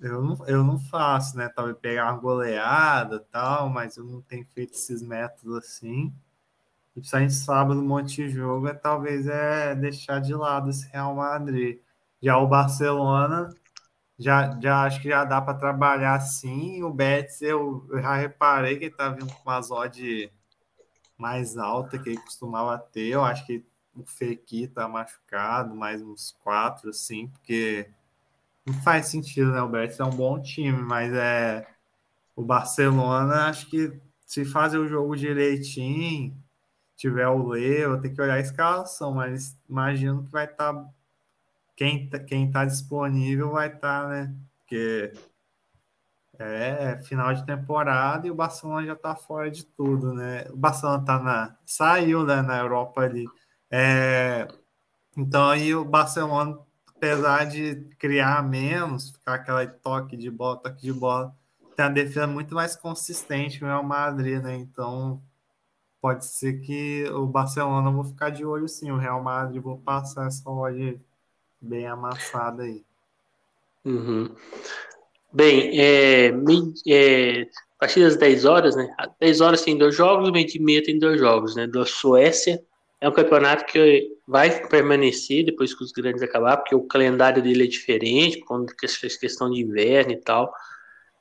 eu 0.00 0.22
não, 0.22 0.46
eu 0.46 0.64
não 0.64 0.78
faço, 0.78 1.36
né? 1.36 1.48
Talvez 1.48 1.76
pegar 1.78 2.12
uma 2.12 2.20
goleada 2.20 3.20
tal, 3.30 3.68
mas 3.68 3.96
eu 3.96 4.04
não 4.04 4.20
tenho 4.22 4.44
feito 4.46 4.74
esses 4.74 5.02
métodos 5.02 5.56
assim. 5.56 6.12
E 6.96 7.00
principalmente 7.00 7.34
sábado, 7.34 7.80
um 7.80 7.86
monte 7.86 8.16
de 8.16 8.30
jogo, 8.30 8.68
é 8.68 8.74
talvez 8.74 9.26
é 9.26 9.74
deixar 9.74 10.20
de 10.20 10.34
lado 10.34 10.70
esse 10.70 10.88
Real 10.88 11.14
Madrid. 11.14 11.80
Já 12.22 12.38
o 12.38 12.46
Barcelona, 12.46 13.50
já, 14.18 14.58
já 14.60 14.82
acho 14.84 15.00
que 15.02 15.08
já 15.08 15.24
dá 15.24 15.40
para 15.40 15.58
trabalhar 15.58 16.14
assim. 16.14 16.82
O 16.82 16.92
Betis, 16.92 17.42
eu, 17.42 17.86
eu, 17.90 18.00
já 18.00 18.16
reparei 18.16 18.78
que 18.78 18.86
ele 18.86 18.94
tá 18.94 19.08
vindo 19.10 19.26
com 19.32 19.50
uma 19.50 19.60
odd 19.60 20.32
mais 21.18 21.56
alta 21.56 21.98
que 21.98 22.10
ele 22.10 22.20
costumava 22.20 22.78
ter. 22.78 23.08
Eu 23.08 23.24
acho 23.24 23.46
que 23.46 23.64
o 23.94 24.04
Fekir 24.06 24.72
tá 24.72 24.88
machucado, 24.88 25.74
mais 25.74 26.02
uns 26.02 26.32
quatro, 26.42 26.90
assim, 26.90 27.28
porque 27.28 27.88
não 28.66 28.74
faz 28.82 29.06
sentido, 29.08 29.52
né? 29.52 29.62
O 29.62 29.68
Betis 29.68 30.00
é 30.00 30.04
um 30.04 30.10
bom 30.10 30.40
time, 30.42 30.82
mas 30.82 31.12
é 31.14 31.66
o 32.36 32.42
Barcelona, 32.44 33.48
acho 33.48 33.68
que 33.70 33.98
se 34.26 34.44
fazer 34.44 34.78
o 34.78 34.88
jogo 34.88 35.16
direitinho, 35.16 36.36
tiver 36.96 37.28
o 37.28 37.48
Leo, 37.48 38.00
tem 38.00 38.12
que 38.14 38.20
olhar 38.20 38.34
a 38.34 38.40
escalação, 38.40 39.14
mas 39.14 39.56
imagino 39.68 40.24
que 40.24 40.30
vai 40.30 40.44
estar 40.44 40.74
tá, 40.74 40.88
quem 41.76 42.08
tá, 42.08 42.18
quem 42.18 42.50
tá 42.50 42.64
disponível 42.64 43.52
vai 43.52 43.68
estar, 43.68 44.02
tá, 44.04 44.08
né? 44.08 44.34
Porque 44.58 45.12
é 46.38 46.98
final 47.04 47.32
de 47.34 47.46
temporada 47.46 48.26
e 48.26 48.30
o 48.30 48.34
Barcelona 48.34 48.86
já 48.86 48.96
tá 48.96 49.14
fora 49.14 49.50
de 49.50 49.64
tudo, 49.64 50.12
né? 50.12 50.46
O 50.50 50.56
Barcelona 50.56 51.04
tá 51.04 51.18
na 51.18 51.56
saiu 51.64 52.24
né, 52.24 52.42
na 52.42 52.58
Europa 52.58 53.02
ali. 53.02 53.24
É, 53.70 54.48
então 55.16 55.48
aí 55.48 55.74
o 55.74 55.84
Barcelona 55.84 56.58
apesar 56.96 57.44
de 57.44 57.76
criar 57.98 58.42
menos, 58.42 59.10
ficar 59.10 59.34
aquela 59.34 59.66
toque 59.66 60.16
de 60.16 60.30
bola, 60.30 60.56
toque 60.56 60.82
de 60.82 60.92
bola, 60.92 61.36
tem 61.76 61.84
a 61.84 61.88
defesa 61.88 62.26
muito 62.26 62.54
mais 62.54 62.74
consistente 62.74 63.62
o 63.62 63.66
Real 63.66 63.82
Madrid, 63.84 64.42
né? 64.42 64.56
Então 64.56 65.22
pode 66.00 66.24
ser 66.26 66.60
que 66.60 67.04
o 67.10 67.26
Barcelona 67.26 67.90
vou 67.90 68.04
ficar 68.04 68.30
de 68.30 68.44
olho 68.44 68.68
sim, 68.68 68.90
o 68.90 68.98
Real 68.98 69.22
Madrid 69.22 69.62
vou 69.62 69.78
passar 69.78 70.26
essa 70.26 70.48
odd 70.48 71.00
bem 71.66 71.86
amassada 71.86 72.62
aí. 72.62 72.82
Uhum. 73.84 74.34
Bem, 75.32 75.78
é, 75.78 76.32
é, 76.88 77.42
a 77.42 77.80
partir 77.80 78.00
das 78.00 78.16
10 78.16 78.44
horas, 78.44 78.74
né? 78.74 78.88
10 79.20 79.40
horas 79.40 79.62
tem 79.62 79.76
dois 79.76 79.94
jogos, 79.94 80.30
meio 80.30 80.46
de 80.46 80.58
meia 80.58 80.82
tem 80.82 80.98
dois 80.98 81.20
jogos, 81.20 81.54
né? 81.54 81.66
Da 81.66 81.84
Suécia 81.84 82.62
é 83.00 83.08
um 83.08 83.12
campeonato 83.12 83.66
que 83.66 84.10
vai 84.26 84.66
permanecer 84.68 85.44
depois 85.44 85.74
que 85.74 85.84
os 85.84 85.92
grandes 85.92 86.22
acabar, 86.22 86.56
porque 86.56 86.74
o 86.74 86.86
calendário 86.86 87.42
dele 87.42 87.64
é 87.64 87.66
diferente, 87.66 88.40
quando 88.40 88.72
fez 88.80 89.16
questão 89.16 89.50
de 89.50 89.60
inverno 89.60 90.12
e 90.12 90.16
tal. 90.16 90.52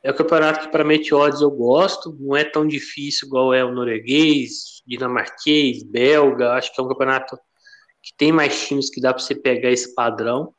É 0.01 0.11
um 0.11 0.15
campeonato 0.15 0.61
que 0.61 0.71
para 0.71 0.83
meteoros 0.83 1.41
eu 1.41 1.51
gosto, 1.51 2.15
não 2.19 2.35
é 2.35 2.43
tão 2.43 2.65
difícil 2.65 3.27
igual 3.27 3.53
é 3.53 3.63
o 3.63 3.73
norueguês, 3.73 4.81
dinamarquês, 4.87 5.83
belga. 5.83 6.53
Acho 6.53 6.73
que 6.73 6.79
é 6.79 6.83
um 6.83 6.87
campeonato 6.87 7.37
que 8.05 8.13
tem 8.15 8.31
mais 8.31 8.67
times 8.67 8.91
que 8.91 9.01
dá 9.01 9.11
para 9.11 9.23
você 9.23 9.33
pegar 9.33 9.71
esse 9.71 9.95
padrão. 9.95 10.53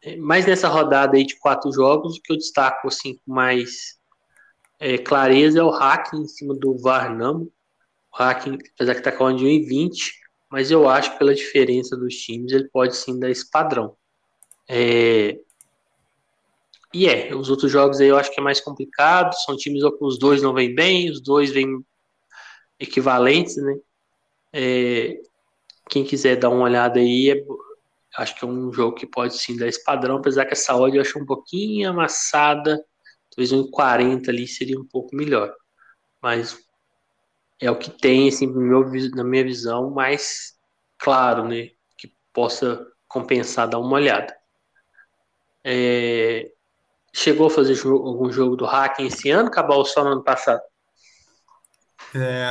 É, 0.00 0.16
mas 0.16 0.46
nessa 0.46 0.68
rodada 0.68 1.16
aí 1.16 1.26
de 1.26 1.36
quatro 1.36 1.72
jogos, 1.72 2.16
o 2.16 2.22
que 2.22 2.32
eu 2.32 2.36
destaco 2.36 2.86
assim 2.86 3.16
com 3.16 3.34
mais 3.34 3.98
é, 4.78 4.96
clareza 4.96 5.58
é 5.58 5.62
o 5.64 5.70
hacking 5.70 6.22
em 6.22 6.28
cima 6.28 6.54
do 6.54 6.78
Varnamo. 6.78 7.52
O 8.12 8.16
hacking, 8.16 8.56
apesar 8.74 8.94
que 8.94 9.00
está 9.00 9.10
com 9.10 9.34
de 9.34 9.44
1,20, 9.44 10.12
mas 10.48 10.70
eu 10.70 10.88
acho 10.88 11.12
que 11.12 11.18
pela 11.18 11.34
diferença 11.34 11.96
dos 11.96 12.14
times 12.14 12.52
ele 12.52 12.68
pode 12.68 12.96
sim 12.96 13.18
dar 13.18 13.30
esse 13.30 13.50
padrão. 13.50 13.96
É... 14.68 15.40
E 16.94 17.08
é, 17.08 17.34
os 17.34 17.50
outros 17.50 17.70
jogos 17.70 18.00
aí 18.00 18.06
eu 18.06 18.16
acho 18.16 18.30
que 18.32 18.40
é 18.40 18.42
mais 18.42 18.60
complicado, 18.60 19.34
são 19.44 19.56
times 19.56 19.82
que 19.82 20.04
os 20.04 20.18
dois 20.18 20.40
não 20.40 20.54
vêm 20.54 20.72
bem, 20.72 21.10
os 21.10 21.20
dois 21.20 21.50
vêm 21.50 21.84
equivalentes, 22.78 23.56
né? 23.56 23.76
É... 24.52 25.20
Quem 25.88 26.04
quiser 26.04 26.36
dar 26.36 26.50
uma 26.50 26.64
olhada 26.64 26.98
aí, 26.98 27.30
é... 27.30 27.44
acho 28.16 28.34
que 28.36 28.44
é 28.44 28.48
um 28.48 28.72
jogo 28.72 28.96
que 28.96 29.06
pode 29.06 29.36
sim 29.36 29.56
dar 29.56 29.68
esse 29.68 29.82
padrão, 29.84 30.16
apesar 30.16 30.44
que 30.44 30.52
essa 30.52 30.74
odd 30.76 30.96
eu 30.96 31.02
acho 31.02 31.18
um 31.18 31.26
pouquinho 31.26 31.90
amassada, 31.90 32.84
talvez 33.30 33.52
um 33.52 33.70
40 33.70 34.30
ali 34.30 34.46
seria 34.46 34.78
um 34.78 34.86
pouco 34.86 35.14
melhor. 35.14 35.54
Mas 36.20 36.58
é 37.60 37.70
o 37.70 37.78
que 37.78 37.90
tem, 37.90 38.28
assim, 38.28 38.46
meu, 38.46 38.84
na 39.14 39.24
minha 39.24 39.44
visão, 39.44 39.90
mais 39.90 40.54
claro, 40.98 41.46
né? 41.46 41.70
Que 41.96 42.12
possa 42.32 42.86
compensar, 43.08 43.68
dar 43.68 43.78
uma 43.78 43.94
olhada. 43.94 44.36
É, 45.64 46.52
chegou 47.12 47.46
a 47.46 47.50
fazer 47.50 47.74
jogo, 47.74 48.06
algum 48.06 48.30
jogo 48.30 48.56
do 48.56 48.66
Hacking 48.66 49.06
esse 49.06 49.30
ano? 49.30 49.48
Acabou 49.48 49.84
só 49.84 50.04
no 50.04 50.10
ano 50.10 50.22
passado? 50.22 50.60
É, 52.14 52.46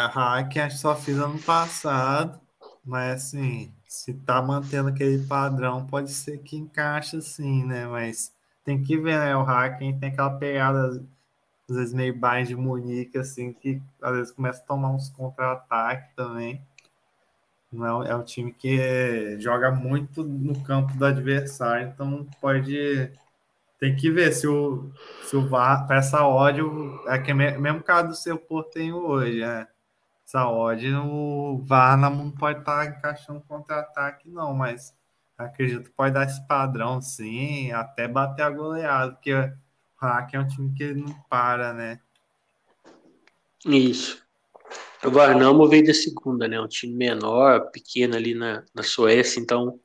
que 0.52 0.70
só 0.72 0.96
fiz 0.96 1.18
ano 1.18 1.40
passado, 1.40 2.40
mas 2.86 3.24
assim, 3.26 3.74
se 3.88 4.14
tá 4.14 4.42
mantendo 4.42 4.90
aquele 4.90 5.26
padrão, 5.26 5.86
pode 5.86 6.12
ser 6.12 6.40
que 6.40 6.56
encaixe 6.56 7.18
assim, 7.18 7.66
né? 7.66 7.88
Mas 7.88 8.34
tem 8.64 8.82
que 8.84 8.98
ver, 8.98 9.18
né? 9.18 9.36
O 9.36 9.44
Hacking 9.44 10.00
tem 10.00 10.10
aquela 10.10 10.32
pegada 10.38 11.04
às 11.70 11.76
vezes 11.76 11.94
meio 11.94 12.18
Bayern 12.18 12.48
de 12.48 12.56
Munique, 12.56 13.18
assim, 13.18 13.52
que 13.54 13.82
às 14.02 14.16
vezes 14.16 14.32
começa 14.32 14.62
a 14.62 14.66
tomar 14.66 14.92
uns 14.92 15.10
contra-ataques 15.10 16.14
também. 16.16 16.62
Não 17.72 18.04
é, 18.04 18.12
é 18.12 18.16
um 18.16 18.24
time 18.24 18.54
que 18.54 18.80
é, 18.80 19.38
joga 19.40 19.72
muito 19.72 20.24
no 20.24 20.62
campo 20.64 20.96
do 20.96 21.06
adversário, 21.06 21.88
então 21.88 22.28
pode. 22.40 23.12
Tem 23.80 23.96
que 23.96 24.10
ver 24.10 24.32
se 24.32 24.48
o, 24.48 24.90
se 25.24 25.36
o 25.36 25.48
VAR, 25.50 25.86
para 25.86 25.98
essa 25.98 26.26
ódio, 26.26 27.02
é 27.08 27.20
que 27.20 27.32
é 27.32 27.34
mesmo 27.34 27.84
caso 27.84 28.10
do 28.10 28.16
seu 28.16 28.38
Porto 28.38 28.72
tem 28.72 28.94
hoje, 28.94 29.42
né? 29.42 29.68
Ódio, 30.34 31.04
o 31.06 31.58
VAR 31.64 31.98
não 31.98 32.32
pode 32.32 32.60
estar 32.60 32.86
tá 32.86 32.86
encaixando 32.86 33.42
contra-ataque, 33.42 34.30
não, 34.30 34.54
mas 34.54 34.94
acredito 35.38 35.84
que 35.84 35.96
pode 35.96 36.14
dar 36.14 36.26
esse 36.26 36.46
padrão, 36.48 37.02
sim, 37.02 37.72
até 37.72 38.08
bater 38.08 38.44
a 38.44 38.50
goleada, 38.50 39.12
porque 39.14 39.32
Hack 40.02 40.34
é 40.34 40.40
um 40.40 40.48
time 40.48 40.74
que 40.74 40.94
não 40.94 41.14
para, 41.30 41.74
né? 41.74 42.00
Isso. 43.66 44.24
O 45.04 45.12
Varnamo 45.12 45.68
veio 45.68 45.86
da 45.86 45.94
segunda, 45.94 46.48
né? 46.48 46.60
Um 46.60 46.68
time 46.68 46.96
menor, 46.96 47.70
pequeno 47.72 48.16
ali 48.16 48.34
na, 48.34 48.64
na 48.74 48.84
Suécia, 48.84 49.40
então 49.40 49.80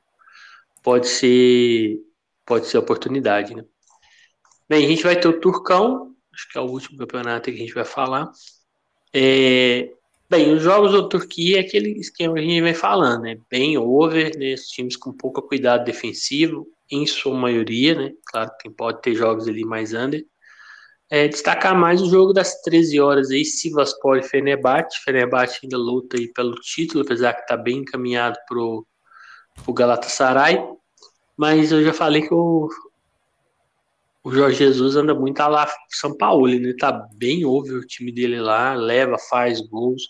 pode 0.83 1.07
ser 1.07 1.99
pode 2.45 2.65
ser 2.65 2.79
oportunidade, 2.79 3.55
né? 3.55 3.63
Bem, 4.67 4.85
a 4.85 4.89
gente 4.89 5.03
vai 5.03 5.19
ter 5.19 5.27
o 5.27 5.39
Turcão, 5.39 6.15
acho 6.33 6.49
que 6.49 6.57
é 6.57 6.61
o 6.61 6.65
último 6.65 6.97
campeonato 6.97 7.51
que 7.51 7.57
a 7.57 7.59
gente 7.59 7.73
vai 7.73 7.85
falar. 7.85 8.31
É, 9.13 9.93
bem, 10.31 10.53
os 10.53 10.63
jogos 10.63 10.93
da 10.93 11.09
Turquia 11.09 11.57
é 11.57 11.59
aquele 11.59 11.91
esquema 11.99 12.35
que 12.35 12.39
a 12.39 12.43
gente 12.43 12.61
vem 12.61 12.73
falando, 12.73 13.23
né? 13.23 13.37
Bem 13.49 13.77
over, 13.77 14.31
né? 14.37 14.53
Os 14.53 14.67
times 14.67 14.95
com 14.95 15.11
pouco 15.11 15.41
cuidado 15.41 15.83
defensivo, 15.83 16.65
em 16.89 17.05
sua 17.05 17.35
maioria, 17.37 17.95
né? 17.95 18.13
Claro 18.25 18.49
que 18.57 18.69
pode 18.69 19.01
ter 19.01 19.13
jogos 19.13 19.45
ali 19.49 19.65
mais 19.65 19.93
under. 19.93 20.25
É, 21.09 21.27
destacar 21.27 21.77
mais 21.77 22.01
o 22.01 22.09
jogo 22.09 22.31
das 22.31 22.61
13 22.61 23.01
horas 23.01 23.29
aí, 23.29 23.43
Sivaspor 23.43 24.19
e 24.19 24.23
Fenerbahçe. 24.23 25.03
Fenerbahçe 25.03 25.59
ainda 25.63 25.77
luta 25.77 26.17
aí 26.17 26.31
pelo 26.31 26.55
título, 26.55 27.03
apesar 27.03 27.33
que 27.33 27.41
está 27.41 27.57
bem 27.57 27.79
encaminhado 27.79 28.39
pro, 28.47 28.87
pro 29.65 29.73
Galatasaray. 29.73 30.63
Mas 31.35 31.73
eu 31.73 31.83
já 31.83 31.91
falei 31.91 32.21
que 32.21 32.33
o, 32.33 32.69
o 34.23 34.31
Jorge 34.31 34.57
Jesus 34.57 34.95
anda 34.95 35.13
muito 35.13 35.39
a 35.39 35.47
lá 35.47 35.67
São 35.89 36.15
Paulo, 36.15 36.47
né? 36.47 36.73
Tá 36.79 36.91
bem 37.15 37.43
over 37.45 37.77
o 37.79 37.85
time 37.85 38.11
dele 38.11 38.39
lá, 38.39 38.73
leva, 38.73 39.17
faz 39.17 39.59
gols, 39.61 40.03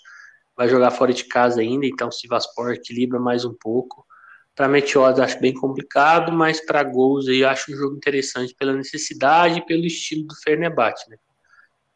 vai 0.56 0.68
jogar 0.68 0.92
fora 0.92 1.14
de 1.14 1.24
casa 1.26 1.62
ainda, 1.62 1.86
então 1.86 2.10
o 2.10 2.12
Sivaspor 2.12 2.72
equilibra 2.72 3.20
mais 3.20 3.46
um 3.46 3.54
pouco. 3.54 4.06
Para 4.54 4.68
Meteoros 4.68 5.20
acho 5.20 5.40
bem 5.40 5.54
complicado, 5.54 6.32
mas 6.32 6.64
para 6.66 6.84
gols 6.84 7.28
aí 7.28 7.44
acho 7.44 7.72
um 7.72 7.76
jogo 7.76 7.96
interessante 7.96 8.54
pela 8.54 8.74
necessidade 8.74 9.60
e 9.60 9.66
pelo 9.66 9.86
estilo 9.86 10.28
do 10.28 10.36
Fenerbahçe, 10.36 11.10
né? 11.10 11.18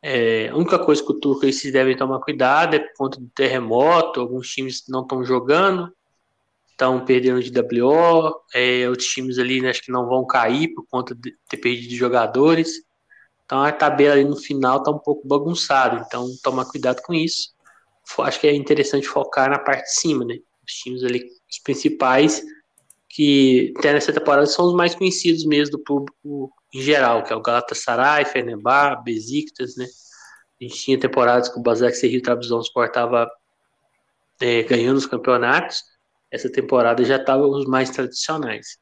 É, 0.02 0.50
a 0.50 0.56
única 0.56 0.78
coisa 0.78 1.04
que 1.04 1.12
o 1.12 1.20
Turco 1.20 1.52
se 1.52 1.72
devem 1.72 1.98
tomar 1.98 2.20
cuidado 2.20 2.76
é 2.76 2.80
por 2.80 2.94
conta 2.96 3.20
do 3.20 3.28
terremoto, 3.30 4.22
alguns 4.22 4.48
times 4.50 4.84
não 4.88 5.02
estão 5.02 5.26
jogando, 5.26 5.92
estão 6.76 7.06
perdendo 7.06 7.42
de 7.42 7.52
WO, 7.82 8.36
é, 8.54 8.88
outros 8.90 9.08
times 9.08 9.40
ali 9.40 9.62
né, 9.62 9.70
acho 9.70 9.82
que 9.82 9.92
não 9.92 10.06
vão 10.08 10.28
cair 10.28 10.74
por 10.74 10.86
conta 10.88 11.16
de 11.16 11.34
ter 11.50 11.58
perdido 11.58 11.96
jogadores. 11.96 12.84
Então 13.46 13.64
a 13.64 13.72
tabela 13.72 14.16
ali 14.16 14.26
no 14.26 14.36
final 14.36 14.80
está 14.80 14.92
um 14.92 15.00
pouco 15.00 15.28
bagunçada, 15.28 16.04
então 16.06 16.28
tomar 16.44 16.66
cuidado 16.66 17.02
com 17.02 17.14
isso. 17.14 17.56
Acho 18.20 18.40
que 18.40 18.48
é 18.48 18.54
interessante 18.54 19.08
focar 19.08 19.50
na 19.50 19.58
parte 19.58 19.84
de 19.84 19.94
cima, 19.94 20.26
né? 20.26 20.36
Os 20.68 20.74
times 20.74 21.04
ali, 21.04 21.26
os 21.50 21.60
principais 21.60 22.44
que 23.10 23.74
tem 23.82 23.94
nessa 23.94 24.12
temporada 24.12 24.46
são 24.46 24.66
os 24.66 24.76
mais 24.76 24.94
conhecidos 24.94 25.46
mesmo 25.46 25.78
do 25.78 25.84
público 25.84 26.52
em 26.74 26.82
geral, 26.82 27.24
que 27.24 27.32
é 27.32 27.36
o 27.36 27.42
Galatasaray, 27.42 28.26
Fenerbahçe, 28.26 29.04
Besiktas, 29.04 29.78
né? 29.78 29.86
A 30.60 30.64
gente 30.64 30.76
tinha 30.76 31.00
temporadas 31.00 31.48
que 31.48 31.58
o 31.58 31.62
Basak 31.62 31.96
Serri 31.96 32.22
Trabzonspor 32.22 32.86
estava 32.86 33.30
é, 34.42 34.64
ganhando 34.64 34.98
os 34.98 35.06
campeonatos. 35.06 35.84
Essa 36.36 36.52
temporada 36.52 37.04
já 37.06 37.16
estava 37.16 37.48
os 37.48 37.66
mais 37.66 37.90
tradicionais. 37.90 38.78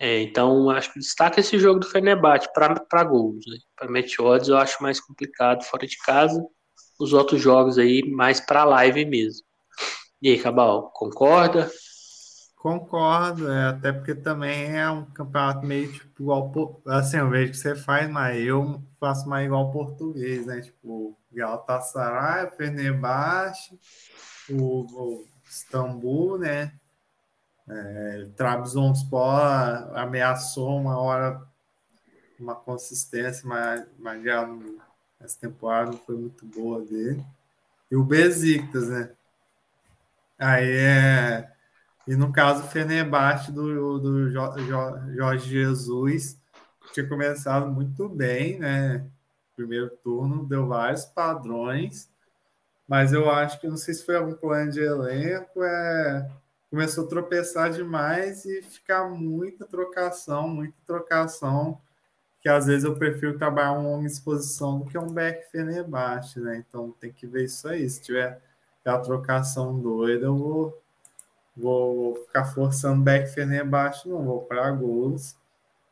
É, 0.00 0.20
então, 0.20 0.68
acho 0.70 0.92
que 0.92 0.98
destaca 0.98 1.38
esse 1.38 1.58
jogo 1.58 1.80
do 1.80 1.86
Fenerbahçe 1.88 2.48
para 2.52 3.04
gols. 3.04 3.44
Né? 3.46 3.58
Para 3.76 3.90
match 3.90 4.16
eu 4.18 4.56
acho 4.56 4.82
mais 4.82 5.00
complicado 5.00 5.62
fora 5.64 5.86
de 5.86 5.96
casa. 5.98 6.44
Os 6.98 7.12
outros 7.12 7.40
jogos 7.40 7.78
aí 7.78 8.02
mais 8.10 8.40
para 8.40 8.64
live 8.64 9.04
mesmo. 9.04 9.46
E 10.20 10.30
aí, 10.30 10.38
Cabal, 10.38 10.90
concorda? 10.92 11.70
Concordo, 12.56 13.48
é, 13.48 13.66
até 13.68 13.92
porque 13.92 14.16
também 14.16 14.76
é 14.76 14.90
um 14.90 15.04
campeonato 15.04 15.64
meio 15.64 15.92
tipo 15.92 16.22
igual. 16.22 16.82
Assim, 16.86 17.18
eu 17.18 17.30
vejo 17.30 17.52
que 17.52 17.56
você 17.56 17.76
faz, 17.76 18.10
mas 18.10 18.44
eu 18.44 18.82
faço 18.98 19.28
mais 19.28 19.46
igual 19.46 19.70
português, 19.70 20.44
né? 20.44 20.60
Tipo, 20.60 21.16
Galatasaray, 21.30 22.50
Fenerbahçe, 22.56 23.78
o, 24.50 24.80
o 24.82 25.24
Istambul, 25.48 26.38
né? 26.38 26.72
É, 27.70 28.26
Trabzonspor 28.36 29.40
ameaçou 29.94 30.78
uma 30.78 30.98
hora 30.98 31.46
uma 32.38 32.54
consistência, 32.54 33.46
mas, 33.46 33.86
mas 33.98 34.22
já 34.22 34.48
essa 35.20 35.38
temporada 35.40 35.90
não 35.90 35.98
foi 35.98 36.16
muito 36.16 36.46
boa 36.46 36.80
dele. 36.82 37.24
E 37.90 37.96
o 37.96 38.04
Besiktas, 38.04 38.88
né? 38.88 39.10
Aí 40.38 40.70
é. 40.70 41.52
E 42.06 42.14
no 42.16 42.32
caso, 42.32 42.62
o 42.62 42.68
Fenerbahçe 42.68 43.52
do, 43.52 43.98
do 43.98 44.30
Jorge 44.30 45.50
Jesus 45.50 46.38
tinha 46.92 47.06
começado 47.06 47.66
muito 47.70 48.08
bem, 48.08 48.58
né? 48.58 49.04
Primeiro 49.56 49.90
turno, 49.90 50.46
deu 50.46 50.66
vários 50.66 51.04
padrões, 51.04 52.08
mas 52.86 53.12
eu 53.12 53.28
acho 53.30 53.60
que 53.60 53.68
não 53.68 53.76
sei 53.76 53.92
se 53.92 54.06
foi 54.06 54.16
algum 54.16 54.32
plano 54.32 54.70
de 54.70 54.80
elenco, 54.80 55.62
é 55.62 56.30
começou 56.70 57.04
a 57.04 57.08
tropeçar 57.08 57.70
demais 57.70 58.44
e 58.44 58.62
ficar 58.62 59.08
muita 59.08 59.66
trocação, 59.66 60.48
muita 60.48 60.76
trocação, 60.86 61.80
que 62.40 62.48
às 62.48 62.66
vezes 62.66 62.84
eu 62.84 62.96
prefiro 62.96 63.38
trabalhar 63.38 63.72
uma 63.72 63.88
longa 63.88 64.06
exposição 64.06 64.78
do 64.78 64.86
que 64.86 64.98
um 64.98 65.12
back 65.12 65.50
Fenerbahçe, 65.50 66.40
né? 66.40 66.64
Então 66.68 66.94
tem 67.00 67.12
que 67.12 67.26
ver 67.26 67.44
isso 67.44 67.66
aí. 67.68 67.88
Se 67.88 68.02
tiver 68.02 68.40
aquela 68.80 69.00
trocação 69.00 69.78
doida, 69.78 70.26
eu 70.26 70.36
vou, 70.36 70.82
vou 71.56 72.14
ficar 72.26 72.44
forçando 72.44 73.02
back 73.02 73.28
Fenerbahçe, 73.28 74.08
não 74.08 74.24
vou 74.24 74.42
para 74.42 74.70
gols, 74.70 75.36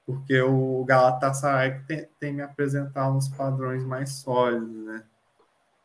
porque 0.04 0.40
o 0.40 0.84
Galatasaray 0.84 1.80
tem, 1.86 2.08
tem 2.20 2.32
me 2.32 2.42
apresentado 2.42 3.16
uns 3.16 3.28
padrões 3.28 3.84
mais 3.84 4.10
sólidos, 4.12 4.84
né? 4.84 5.04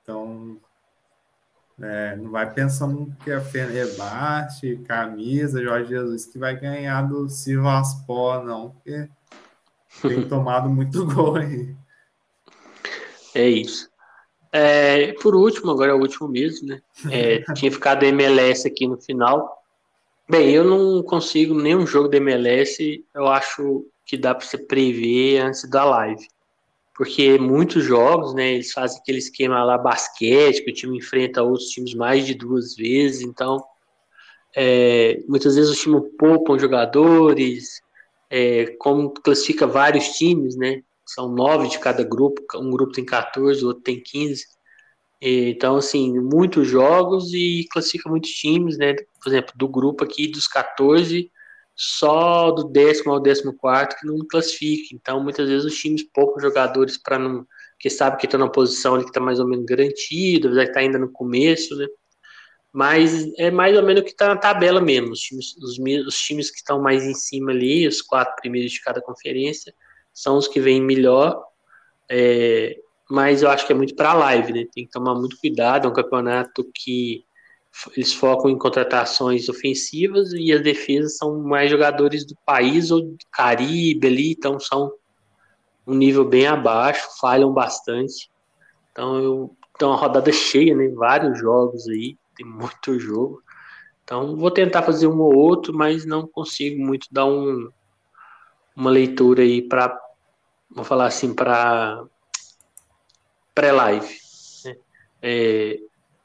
Então, 0.04 0.60
é, 1.80 2.16
não 2.16 2.32
vai 2.32 2.52
pensando 2.52 3.16
que 3.24 3.32
a 3.32 3.42
Fenerbahçe, 3.42 4.78
camisa, 4.88 5.62
Jorge 5.62 5.90
Jesus, 5.90 6.26
que 6.26 6.38
vai 6.38 6.56
ganhar 6.56 7.02
do 7.04 7.30
Sivaspor, 7.30 8.44
não, 8.44 8.72
porque 8.72 9.10
tem 10.02 10.26
tomado 10.30 10.70
muito 10.70 11.06
gol 11.14 11.36
aí. 11.38 11.76
É 13.34 13.48
isso. 13.48 13.90
É, 14.52 15.14
por 15.14 15.34
último, 15.34 15.72
agora 15.72 15.92
é 15.92 15.96
o 15.96 16.00
último 16.00 16.28
mesmo, 16.28 16.68
né? 16.68 16.82
É, 17.10 17.40
tinha 17.54 17.72
ficado 17.72 18.04
MLS 18.04 18.68
aqui 18.68 18.88
no 18.88 18.98
final. 19.02 19.62
Bem, 20.30 20.52
eu 20.52 20.64
não 20.64 21.02
consigo 21.04 21.54
nenhum 21.54 21.86
jogo 21.88 22.10
da 22.10 22.18
MLS, 22.18 23.04
eu 23.14 23.28
acho 23.28 23.86
que 24.06 24.18
dá 24.18 24.36
para 24.36 24.46
você 24.46 24.58
prever 24.58 25.40
antes 25.40 25.70
da 25.70 25.84
live 25.84 26.26
porque 27.02 27.40
muitos 27.40 27.84
jogos, 27.84 28.36
né, 28.36 28.54
eles 28.54 28.74
fazem 28.74 29.00
aquele 29.00 29.18
esquema 29.18 29.64
lá 29.64 29.76
basquete, 29.76 30.64
que 30.64 30.70
o 30.70 30.74
time 30.74 31.00
enfrenta 31.00 31.42
outros 31.42 31.70
times 31.70 31.96
mais 31.96 32.28
de 32.28 32.36
duas 32.36 32.76
vezes, 32.76 33.22
então 33.24 33.60
é, 34.56 35.20
muitas 35.28 35.56
vezes 35.56 35.72
o 35.72 35.82
time 35.82 36.00
poupam 36.16 36.60
jogadores, 36.60 37.82
é, 38.30 38.68
como 38.78 39.10
classifica 39.16 39.66
vários 39.66 40.10
times, 40.10 40.56
né, 40.56 40.84
são 41.04 41.28
nove 41.28 41.70
de 41.70 41.80
cada 41.80 42.04
grupo, 42.04 42.40
um 42.58 42.70
grupo 42.70 42.94
tem 42.94 43.04
14, 43.04 43.64
o 43.64 43.70
outro 43.70 43.82
tem 43.82 44.00
15, 44.00 44.46
então, 45.20 45.78
assim, 45.78 46.20
muitos 46.20 46.68
jogos 46.68 47.34
e 47.34 47.68
classifica 47.72 48.12
muitos 48.12 48.30
times, 48.30 48.78
né, 48.78 48.94
por 48.94 49.28
exemplo, 49.28 49.54
do 49.56 49.68
grupo 49.68 50.04
aqui 50.04 50.28
dos 50.28 50.48
14, 50.48 51.32
só 51.84 52.52
do 52.52 52.66
décimo 52.66 53.12
ao 53.12 53.20
décimo 53.20 53.58
quarto 53.58 54.00
que 54.00 54.06
não 54.06 54.20
classifica. 54.28 54.94
Então, 54.94 55.24
muitas 55.24 55.50
vezes 55.50 55.66
os 55.66 55.76
times 55.76 56.04
poucos 56.04 56.44
jogadores 56.44 56.96
para 56.96 57.18
não. 57.18 57.44
que 57.80 57.90
sabe 57.90 58.18
que 58.18 58.28
estão 58.28 58.40
na 58.40 58.48
posição 58.48 58.94
ali 58.94 59.04
que 59.04 59.10
está 59.10 59.20
mais 59.20 59.40
ou 59.40 59.48
menos 59.48 59.66
garantido, 59.66 60.48
apesar 60.48 60.66
que 60.66 60.70
está 60.70 60.80
ainda 60.82 61.00
no 61.00 61.12
começo, 61.12 61.76
né? 61.76 61.88
Mas 62.72 63.34
é 63.36 63.50
mais 63.50 63.76
ou 63.76 63.82
menos 63.84 64.04
o 64.04 64.06
que 64.06 64.12
está 64.12 64.28
na 64.28 64.38
tabela 64.38 64.80
mesmo. 64.80 65.12
Os 65.12 65.22
times, 65.22 65.58
os, 65.58 65.80
os 66.06 66.16
times 66.20 66.52
que 66.52 66.58
estão 66.58 66.80
mais 66.80 67.04
em 67.04 67.16
cima 67.16 67.52
ali, 67.52 67.88
os 67.88 68.00
quatro 68.00 68.36
primeiros 68.40 68.72
de 68.72 68.82
cada 68.82 69.02
conferência, 69.02 69.74
são 70.14 70.38
os 70.38 70.48
que 70.48 70.60
vêm 70.60 70.80
melhor. 70.80 71.44
É, 72.08 72.78
mas 73.10 73.42
eu 73.42 73.50
acho 73.50 73.66
que 73.66 73.74
é 73.74 73.76
muito 73.76 73.96
para 73.96 74.12
a 74.12 74.14
live, 74.14 74.54
né? 74.54 74.68
Tem 74.72 74.86
que 74.86 74.92
tomar 74.92 75.16
muito 75.16 75.36
cuidado. 75.40 75.88
É 75.88 75.90
um 75.90 75.94
campeonato 75.94 76.64
que 76.76 77.26
eles 77.96 78.14
focam 78.14 78.50
em 78.50 78.58
contratações 78.58 79.50
ofensivas 79.50 80.34
e 80.34 80.52
as 80.52 80.62
defesas 80.62 81.18
são 81.18 81.42
mais 81.42 81.70
jogadores 81.70 82.26
do 82.26 82.36
país 82.46 82.92
ou 82.92 83.02
do 83.02 83.18
Caribe 83.32 84.08
ali, 84.08 84.32
então 84.32 84.60
são 84.60 84.92
um 85.88 85.94
nível 85.94 86.26
bem 86.26 86.48
abaixo, 86.48 87.08
falham 87.20 87.54
bastante. 87.54 88.30
Então 88.92 89.18
eu 89.18 89.58
então 89.76 89.90
uma 89.90 89.98
rodada 89.98 90.32
cheia, 90.32 90.76
né? 90.76 90.90
Vários 90.90 91.40
jogos 91.40 91.88
aí, 91.88 92.16
tem 92.36 92.46
muito 92.46 92.98
jogo. 93.00 93.42
Então 94.04 94.36
vou 94.36 94.52
tentar 94.52 94.84
fazer 94.84 95.08
um 95.08 95.20
ou 95.20 95.36
outro, 95.36 95.74
mas 95.74 96.06
não 96.06 96.28
consigo 96.28 96.84
muito 96.84 97.08
dar 97.12 97.26
um, 97.26 97.70
uma 98.76 98.92
leitura 98.92 99.42
aí 99.42 99.62
para 99.62 100.00
vou 100.70 100.86
falar 100.86 101.08
assim 101.08 101.34
para 101.34 102.04
pré-live. 103.56 104.08
Né? 104.66 104.76
É, 105.22 105.80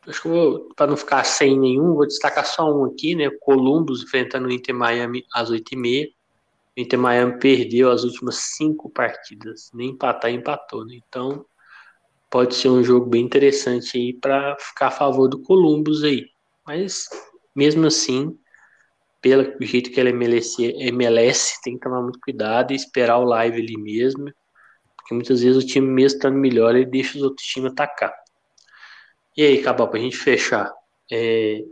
acho 0.07 0.23
que 0.23 0.75
para 0.75 0.87
não 0.87 0.97
ficar 0.97 1.25
sem 1.25 1.59
nenhum, 1.59 1.95
vou 1.95 2.07
destacar 2.07 2.47
só 2.47 2.73
um 2.73 2.85
aqui, 2.85 3.15
né? 3.15 3.31
Columbus 3.41 4.03
enfrentando 4.03 4.49
o 4.49 4.53
Inter 4.53 4.75
Miami 4.75 5.25
às 5.33 5.51
8h30. 5.51 6.09
O 6.77 6.81
Inter 6.81 6.99
Miami 6.99 7.39
perdeu 7.39 7.91
as 7.91 8.05
últimas 8.05 8.37
cinco 8.37 8.91
partidas, 8.91 9.71
nem 9.73 9.91
empatar, 9.91 10.31
empatou, 10.31 10.85
né? 10.85 10.99
Então, 11.09 11.45
pode 12.31 12.55
ser 12.55 12.69
um 12.69 12.85
jogo 12.85 13.07
bem 13.07 13.25
interessante 13.25 13.97
aí 13.97 14.13
para 14.13 14.57
ficar 14.59 14.89
a 14.89 14.91
favor 14.91 15.29
do 15.29 15.41
Columbus 15.43 16.05
aí. 16.05 16.27
Mas, 16.67 17.09
mesmo 17.55 17.87
assim, 17.87 18.39
pelo 19.21 19.57
jeito 19.61 19.91
que 19.91 19.99
ele 19.99 20.11
MLS, 20.11 20.63
MLS 20.63 21.61
tem 21.63 21.75
que 21.75 21.81
tomar 21.81 22.03
muito 22.03 22.21
cuidado 22.21 22.73
e 22.73 22.77
esperar 22.77 23.19
o 23.19 23.25
live 23.25 23.61
ali 23.61 23.77
mesmo, 23.77 24.31
porque 24.97 25.15
muitas 25.15 25.41
vezes 25.43 25.63
o 25.63 25.67
time 25.67 25.87
mesmo 25.87 26.17
estando 26.17 26.37
melhor, 26.37 26.75
ele 26.75 26.85
deixa 26.85 27.17
os 27.17 27.25
outros 27.25 27.47
times 27.47 27.73
atacar. 27.73 28.13
E 29.37 29.43
aí, 29.43 29.63
Cabal, 29.63 29.89
para 29.89 29.99
a 29.99 30.03
gente 30.03 30.17
fechar, 30.17 30.73
é, 31.13 31.63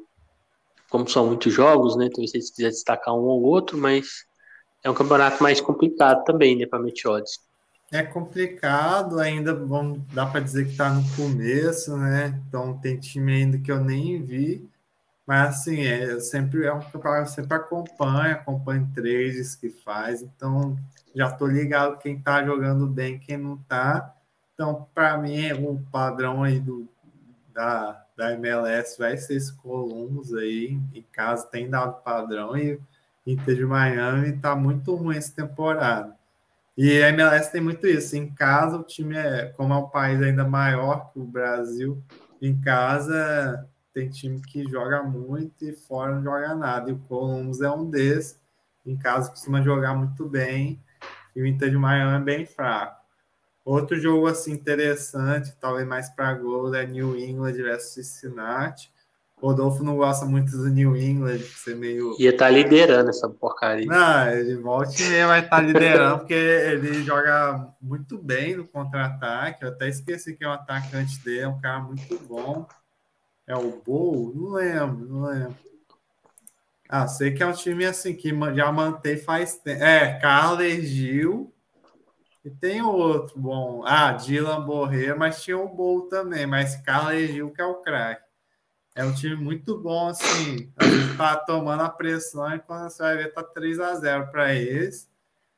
como 0.91 1.09
são 1.09 1.27
muitos 1.27 1.53
jogos, 1.53 1.97
né? 1.97 2.07
Então, 2.07 2.27
se 2.27 2.39
quiser 2.39 2.69
destacar 2.69 3.15
um 3.15 3.23
ou 3.23 3.43
outro, 3.43 3.79
mas 3.79 4.27
é 4.85 4.91
um 4.91 4.95
campeonato 4.95 5.43
mais 5.43 5.61
complicado 5.61 6.23
também, 6.25 6.57
né, 6.57 6.67
para 6.67 6.79
Meteodes. 6.79 7.41
É 7.91 8.03
complicado, 8.03 9.19
ainda 9.19 9.55
vamos, 9.55 10.01
dá 10.13 10.27
para 10.27 10.41
dizer 10.41 10.65
que 10.67 10.73
está 10.73 10.91
no 10.91 11.03
começo, 11.17 11.97
né? 11.97 12.41
Então 12.47 12.77
tem 12.79 12.99
time 12.99 13.33
ainda 13.33 13.59
que 13.59 13.73
eu 13.73 13.81
nem 13.81 14.21
vi, 14.23 14.69
mas 15.27 15.57
assim, 15.57 15.87
é, 15.87 16.19
sempre 16.21 16.67
é 16.67 16.73
um 16.73 16.81
campeonato 16.81 17.31
eu 17.31 17.35
sempre 17.35 17.57
acompanho, 17.57 18.35
acompanho 18.35 18.91
trades 18.95 19.55
que 19.55 19.71
faz, 19.71 20.23
então 20.23 20.77
já 21.15 21.29
estou 21.29 21.47
ligado 21.47 21.99
quem 21.99 22.17
está 22.17 22.45
jogando 22.45 22.87
bem, 22.87 23.19
quem 23.19 23.37
não 23.37 23.55
está. 23.55 24.15
Então, 24.53 24.87
para 24.95 25.17
mim, 25.17 25.53
o 25.53 25.81
padrão 25.91 26.43
aí 26.43 26.59
do, 26.59 26.89
da, 27.55 28.05
da 28.17 28.33
MLS 28.33 28.99
vai 28.99 29.17
ser 29.17 29.37
esse 29.37 29.55
Columbus 29.55 30.35
aí. 30.35 30.79
Em 30.93 31.03
casa 31.13 31.47
tem 31.47 31.71
dado 31.71 32.03
padrão 32.03 32.57
e 32.57 32.79
Inter 33.27 33.57
de 33.57 33.65
Miami 33.65 34.31
está 34.31 34.55
muito 34.55 34.95
ruim 34.95 35.17
essa 35.17 35.35
temporada. 35.35 36.15
E 36.77 37.03
a 37.03 37.09
MLS 37.11 37.51
tem 37.51 37.61
muito 37.61 37.87
isso. 37.87 38.17
Em 38.17 38.29
casa, 38.29 38.77
o 38.77 38.83
time 38.83 39.17
é, 39.17 39.47
como 39.57 39.73
é 39.73 39.77
um 39.77 39.89
país 39.89 40.21
ainda 40.21 40.45
maior 40.45 41.11
que 41.13 41.21
o 41.21 41.25
Brasil, 41.25 42.03
em 42.43 42.61
casa 42.61 43.67
tem 43.95 44.11
time 44.11 44.41
que 44.41 44.69
joga 44.69 45.05
muito 45.05 45.65
e 45.65 45.73
fora 45.73 46.17
não 46.17 46.23
joga 46.23 46.55
nada. 46.55 46.91
E 46.91 46.93
o 46.93 46.99
Columbus 46.99 47.61
é 47.61 47.71
um 47.71 47.89
desses. 47.89 48.43
Em 48.85 48.97
casa 48.97 49.31
costuma 49.31 49.63
jogar 49.63 49.95
muito 49.95 50.29
bem. 50.29 50.83
E 51.35 51.41
o 51.41 51.47
Inter 51.47 51.71
de 51.71 51.77
Miami 51.77 52.21
é 52.21 52.25
bem 52.25 52.45
fraco. 52.45 53.04
Outro 53.65 53.99
jogo 53.99 54.27
assim 54.27 54.53
interessante, 54.53 55.55
talvez 55.59 55.87
mais 55.87 56.11
para 56.11 56.35
gol, 56.35 56.75
é 56.75 56.87
New 56.87 57.19
England 57.19 57.55
versus 57.55 57.95
Cincinnati. 57.95 58.93
Rodolfo 59.41 59.83
não 59.83 59.97
gosta 59.97 60.25
muito 60.27 60.57
do 60.57 60.69
New 60.69 60.97
England, 60.97 61.39
ser 61.39 61.75
meio. 61.75 62.15
Ia 62.19 62.31
estar 62.31 62.47
tá 62.47 62.51
liderando 62.51 63.11
essa 63.11 63.29
porcaria. 63.29 63.87
Não, 63.87 64.29
ele 64.31 64.57
volta 64.57 65.03
e 65.03 65.27
vai 65.27 65.41
estar 65.41 65.57
tá 65.57 65.63
liderando, 65.63 66.19
porque 66.19 66.35
ele 66.35 67.03
joga 67.03 67.69
muito 67.81 68.19
bem 68.19 68.57
no 68.57 68.67
contra-ataque. 68.67 69.65
Eu 69.65 69.71
até 69.71 69.89
esqueci 69.89 70.35
que 70.35 70.45
é 70.45 70.49
o 70.49 70.53
atacante 70.53 71.23
dele, 71.25 71.41
é 71.41 71.49
um 71.49 71.59
cara 71.59 71.81
muito 71.81 72.19
bom. 72.27 72.67
É 73.47 73.57
o 73.57 73.83
Bull? 73.85 74.33
Não 74.35 74.53
lembro, 74.53 75.07
não 75.07 75.27
lembro. 75.27 75.57
Ah, 76.89 77.07
sei 77.07 77.33
que 77.33 77.43
é 77.43 77.47
um 77.47 77.53
time 77.53 77.85
assim 77.85 78.15
que 78.15 78.31
já 78.55 78.71
mantém 78.71 79.17
faz 79.17 79.57
tempo. 79.57 79.83
É, 79.83 80.19
Carlos 80.21 80.85
Gil 80.85 81.54
e 82.45 82.51
tem 82.51 82.83
outro 82.83 83.39
bom. 83.41 83.83
Ah, 83.87 84.13
Dylan 84.13 84.65
Borré, 84.67 85.15
mas 85.15 85.43
tinha 85.43 85.57
o 85.57 85.69
Bol 85.69 86.03
também, 86.03 86.47
mas 86.47 86.77
Carla 86.77 87.17
Gil 87.17 87.51
que 87.51 87.61
é 87.61 87.65
o 87.65 87.77
craque. 87.77 88.23
É 88.95 89.05
um 89.05 89.13
time 89.13 89.35
muito 89.35 89.77
bom, 89.79 90.09
assim. 90.09 90.71
A 90.77 90.85
gente 90.85 91.17
tá 91.17 91.37
tomando 91.37 91.83
a 91.83 91.89
pressão 91.89 92.55
e 92.55 92.61
quando 92.61 92.91
você 92.91 93.03
vai 93.03 93.17
ver, 93.17 93.33
tá 93.33 93.43
3 93.43 93.81
a 93.81 93.95
0 93.95 94.31
para 94.31 94.55
eles. 94.55 95.11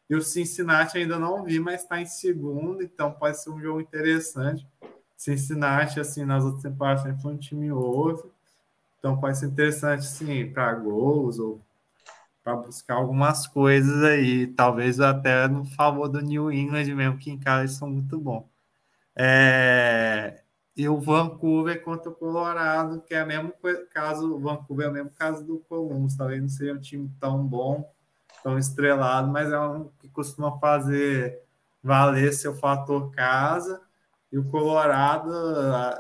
E 0.09 0.15
o 0.15 0.23
Cincinnati 0.23 0.97
ainda 0.97 1.19
não 1.19 1.43
vi, 1.43 1.59
mas 1.59 1.83
está 1.83 2.01
em 2.01 2.07
segundo, 2.07 2.83
então 2.83 3.13
pode 3.13 3.43
ser 3.43 3.51
um 3.51 3.61
jogo 3.61 3.81
interessante. 3.81 4.67
Cincinnati, 5.17 5.99
assim, 5.99 6.25
nas 6.25 6.45
outras 6.45 6.63
temporadas 6.63 7.03
sempre 7.03 7.21
foi 7.21 7.33
um 7.33 7.37
time 7.37 7.71
outro. 7.73 8.33
Então 8.99 9.19
pode 9.19 9.39
ser 9.39 9.47
interessante, 9.47 10.07
sim, 10.07 10.51
para 10.51 10.73
gols 10.75 11.39
ou 11.39 11.61
para 12.47 12.55
buscar 12.55 12.95
algumas 12.95 13.45
coisas 13.45 14.05
aí, 14.05 14.47
talvez 14.47 15.01
até 15.01 15.49
no 15.49 15.65
favor 15.65 16.07
do 16.09 16.21
New 16.21 16.53
England 16.53 16.85
mesmo, 16.95 17.19
que 17.19 17.29
em 17.29 17.37
casa 17.37 17.67
são 17.75 17.91
muito 17.91 18.21
bons. 18.21 18.45
É, 19.17 20.45
e 20.77 20.89
o 20.89 21.01
Vancouver 21.01 21.83
contra 21.83 22.09
o 22.09 22.15
Colorado, 22.15 23.01
que 23.01 23.17
é 23.17 23.25
o 23.25 23.27
mesmo 23.27 23.53
caso, 23.91 24.33
o 24.33 24.39
Vancouver 24.39 24.87
é 24.87 24.91
o 24.91 24.93
mesmo 24.93 25.11
caso 25.11 25.45
do 25.45 25.59
Columbus, 25.69 26.15
talvez 26.15 26.41
não 26.41 26.49
seja 26.49 26.73
um 26.73 26.79
time 26.79 27.11
tão 27.19 27.45
bom, 27.45 27.93
tão 28.45 28.57
estrelado, 28.57 29.27
mas 29.27 29.51
é 29.51 29.59
um 29.59 29.89
que 29.99 30.09
costuma 30.09 30.57
fazer 30.61 31.43
valer 31.83 32.33
seu 32.33 32.55
fator 32.55 33.11
casa. 33.11 33.83
E 34.31 34.39
o 34.39 34.45
Colorado 34.45 35.33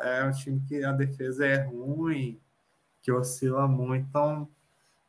é 0.01 0.25
um 0.25 0.31
time 0.31 0.63
que 0.69 0.85
a 0.85 0.93
defesa 0.93 1.45
é 1.45 1.65
ruim, 1.65 2.41
que 3.03 3.11
oscila 3.11 3.67
muito, 3.67 4.07
então 4.09 4.49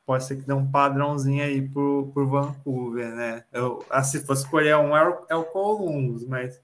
pode 0.08 0.24
ser 0.24 0.38
que 0.38 0.48
dê 0.48 0.54
um 0.54 0.66
padrãozinho 0.66 1.44
aí 1.44 1.62
por, 1.62 2.10
por 2.14 2.26
Vancouver, 2.26 3.14
né? 3.14 3.44
Eu, 3.52 3.86
assim, 3.90 4.20
se 4.20 4.26
fosse 4.26 4.46
escolher 4.46 4.78
um, 4.78 4.96
é 4.96 5.06
o, 5.06 5.26
é 5.30 5.36
o 5.36 5.44
Columbus, 5.44 6.26
mas 6.26 6.62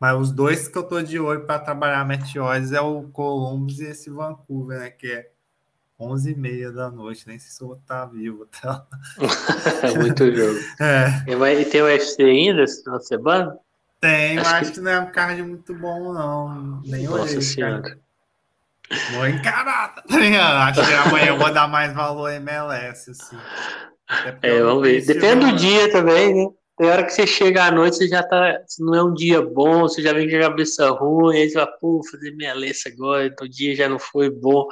mas 0.00 0.18
os 0.18 0.32
dois 0.32 0.66
que 0.66 0.76
eu 0.76 0.82
tô 0.82 1.00
de 1.02 1.20
olho 1.20 1.46
para 1.46 1.60
trabalhar 1.60 2.04
Meteores 2.04 2.72
é 2.72 2.80
o 2.80 3.04
Columbus 3.04 3.78
e 3.78 3.84
esse 3.84 4.08
Vancouver, 4.10 4.78
né? 4.78 4.90
Que 4.90 5.06
é 5.12 5.30
11 6.00 6.32
e 6.32 6.34
meia 6.34 6.72
da 6.72 6.90
noite, 6.90 7.28
nem 7.28 7.38
sei 7.38 7.50
se 7.50 7.62
eu 7.62 7.68
vou 7.68 7.76
estar 7.76 8.06
tá 8.06 8.12
vivo. 8.12 8.46
Tá? 8.46 8.86
Muito 10.00 10.34
jogo. 10.34 10.58
É. 10.80 11.30
E, 11.30 11.36
vai, 11.36 11.60
e 11.60 11.64
tem 11.66 11.82
o 11.82 11.84
UFC 11.84 12.22
ainda 12.22 12.62
esse 12.62 12.82
final 12.82 12.98
de 12.98 13.06
semana? 13.06 13.58
Tem, 14.00 14.38
acho, 14.38 14.54
acho 14.54 14.70
que... 14.70 14.74
que... 14.78 14.80
não 14.80 14.90
é 14.90 15.00
um 15.00 15.10
card 15.12 15.42
muito 15.42 15.74
bom, 15.74 16.12
não. 16.12 16.82
Nem 16.82 17.04
Nossa 17.04 17.22
olhei. 17.22 17.40
Senhora. 17.40 18.03
Vou 19.12 19.26
encarar, 19.26 19.94
tá 19.94 20.18
ligado? 20.18 20.78
Acho 20.78 20.88
que 20.88 20.94
amanhã 20.94 21.26
eu 21.28 21.38
vou 21.38 21.52
dar 21.52 21.66
mais 21.68 21.94
valor 21.94 22.30
a 22.30 22.34
MLS, 22.34 23.10
assim. 23.10 23.36
É, 24.42 24.60
vamos 24.60 24.82
ver. 24.82 25.04
Depende 25.04 25.46
do 25.46 25.56
dia 25.56 25.90
também, 25.90 26.34
né? 26.34 26.50
Tem 26.76 26.88
hora 26.88 27.04
que 27.04 27.12
você 27.12 27.26
chega 27.26 27.64
à 27.64 27.70
noite, 27.70 27.96
você 27.96 28.08
já 28.08 28.22
tá. 28.22 28.58
Não 28.80 28.94
é 28.94 29.02
um 29.02 29.14
dia 29.14 29.40
bom, 29.40 29.82
você 29.82 30.02
já 30.02 30.12
vem 30.12 30.28
com 30.28 30.36
a 30.36 30.40
cabeça 30.40 30.90
ruim, 30.90 31.36
aí 31.36 31.48
você 31.48 31.54
fala, 31.54 31.72
pô, 31.80 31.92
vou 31.92 32.10
fazer 32.10 32.34
lista 32.54 32.90
agora, 32.90 33.26
então 33.26 33.46
o 33.46 33.50
dia 33.50 33.74
já 33.74 33.88
não 33.88 33.98
foi 33.98 34.28
bom. 34.28 34.66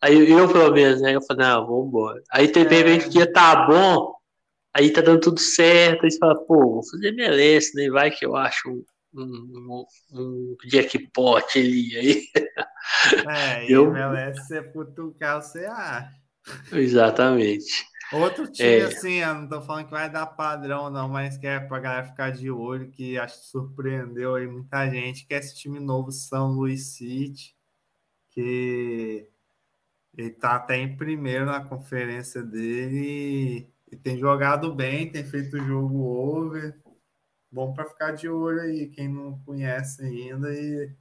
Aí 0.00 0.30
eu, 0.30 0.48
pelo 0.48 0.72
menos, 0.72 1.00
né? 1.02 1.14
Eu 1.14 1.22
falei, 1.22 1.46
não, 1.46 1.66
vamos 1.66 1.88
embora. 1.88 2.22
Aí 2.32 2.46
é. 2.74 2.76
repente 2.76 3.06
o 3.06 3.10
dia 3.10 3.30
tá 3.30 3.66
bom, 3.66 4.14
aí 4.74 4.90
tá 4.90 5.00
dando 5.00 5.20
tudo 5.20 5.40
certo, 5.40 6.04
aí 6.04 6.10
você 6.10 6.18
fala, 6.18 6.36
pô, 6.46 6.74
vou 6.74 6.88
fazer 6.88 7.10
lista, 7.10 7.78
né? 7.78 7.90
Vai 7.90 8.10
que 8.10 8.24
eu 8.24 8.36
acho 8.36 8.84
um, 9.14 9.86
um, 10.12 10.56
jackpot 10.66 11.58
ali. 11.58 11.96
Aí. 11.96 12.28
É, 13.28 13.66
e 13.68 13.72
eu... 13.72 13.94
MLS, 13.94 14.46
você 14.46 14.62
putucar, 14.62 15.42
você 15.42 15.64
acha. 15.66 16.14
Exatamente. 16.72 17.88
Outro 18.12 18.50
time, 18.50 18.68
é... 18.68 18.82
assim, 18.82 19.14
eu 19.14 19.34
não 19.34 19.48
tô 19.48 19.62
falando 19.62 19.84
que 19.84 19.92
vai 19.92 20.10
dar 20.10 20.26
padrão, 20.26 20.90
não, 20.90 21.08
mas 21.08 21.38
que 21.38 21.46
é 21.46 21.60
pra 21.60 21.78
galera 21.78 22.06
ficar 22.08 22.30
de 22.30 22.50
olho, 22.50 22.90
que 22.90 23.16
acho 23.18 23.40
que 23.40 23.46
surpreendeu 23.46 24.34
aí 24.34 24.48
muita 24.48 24.88
gente, 24.90 25.26
que 25.26 25.34
é 25.34 25.38
esse 25.38 25.54
time 25.56 25.78
novo, 25.78 26.10
São 26.10 26.50
Luís 26.50 26.94
City, 26.96 27.54
que 28.30 29.28
ele 30.16 30.30
tá 30.30 30.56
até 30.56 30.76
em 30.76 30.96
primeiro 30.96 31.46
na 31.46 31.62
conferência 31.64 32.42
dele 32.42 33.68
e, 33.90 33.94
e 33.94 33.96
tem 33.96 34.18
jogado 34.18 34.74
bem, 34.74 35.10
tem 35.10 35.24
feito 35.24 35.56
o 35.56 35.64
jogo 35.64 36.00
over. 36.00 36.79
Bom 37.52 37.72
para 37.74 37.84
ficar 37.84 38.12
de 38.12 38.28
olho 38.28 38.60
aí, 38.60 38.86
quem 38.88 39.08
não 39.08 39.38
conhece 39.40 40.02
ainda 40.02 40.52
e, 40.52 40.92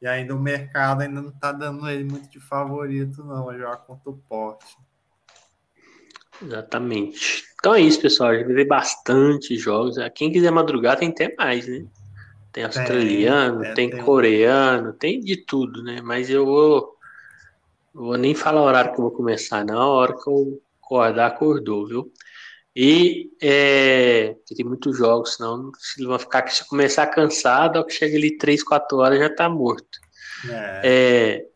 e 0.00 0.06
ainda 0.06 0.34
o 0.34 0.40
mercado 0.40 1.02
ainda 1.02 1.20
não 1.20 1.30
tá 1.30 1.52
dando 1.52 1.88
ele 1.88 2.04
muito 2.04 2.30
de 2.30 2.40
favorito, 2.40 3.22
não, 3.22 3.44
vai 3.44 3.58
jogar 3.58 3.76
contra 3.78 4.10
o 4.10 4.16
Porte. 4.16 4.76
Exatamente. 6.42 7.44
Então 7.58 7.74
é 7.74 7.80
isso, 7.80 8.00
pessoal. 8.00 8.34
Já 8.34 8.46
vi 8.46 8.64
bastante 8.64 9.56
jogos. 9.56 9.96
Quem 10.14 10.30
quiser 10.30 10.50
madrugar 10.50 10.96
tem 10.96 11.10
até 11.10 11.34
mais, 11.36 11.66
né? 11.66 11.84
Tem 12.52 12.64
australiano, 12.64 13.64
é, 13.64 13.74
tem, 13.74 13.90
tem, 13.90 14.00
coreano, 14.02 14.92
tem 14.92 15.20
de 15.20 15.36
tudo, 15.36 15.82
né? 15.82 16.00
Mas 16.02 16.30
eu 16.30 16.46
vou, 16.46 16.96
vou 17.92 18.16
nem 18.16 18.34
falar 18.34 18.62
o 18.62 18.64
horário 18.64 18.92
que 18.92 18.98
eu 18.98 19.02
vou 19.02 19.12
começar, 19.12 19.64
não. 19.64 19.78
A 19.78 19.86
hora 19.86 20.14
que 20.14 20.30
eu 20.30 20.62
acordar, 20.82 21.26
acordou, 21.26 21.86
viu? 21.86 22.12
E 22.76 23.30
é, 23.42 24.36
tem 24.46 24.64
muitos 24.64 24.96
jogos, 24.96 25.34
senão 25.34 25.70
se 25.78 26.04
vai 26.04 26.18
ficar 26.18 26.48
se 26.48 26.66
começar 26.68 27.06
cansado, 27.08 27.78
ao 27.78 27.84
que 27.84 27.92
chega 27.92 28.16
ali 28.16 28.36
3, 28.36 28.62
4 28.62 28.98
horas 28.98 29.18
já 29.18 29.34
tá 29.34 29.48
morto. 29.48 29.98
É. 30.48 30.80
É, 30.84 31.46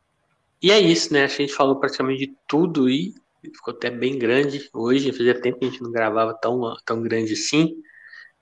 e 0.61 0.71
é 0.71 0.81
isso, 0.81 1.13
né? 1.13 1.25
A 1.25 1.29
gente 1.29 1.53
falou 1.53 1.79
praticamente 1.79 2.27
de 2.27 2.37
tudo 2.49 2.89
e 2.89 3.15
ficou 3.43 3.75
até 3.75 3.91
bem 3.91 4.19
grande 4.19 4.69
hoje. 4.73 5.13
Fazia 5.13 5.41
tempo 5.41 5.59
que 5.59 5.67
a 5.67 5.71
gente 5.71 5.83
não 5.83 5.91
gravava 5.91 6.35
tão, 6.35 6.61
tão 6.85 7.03
grande 7.03 7.33
assim. 7.33 7.75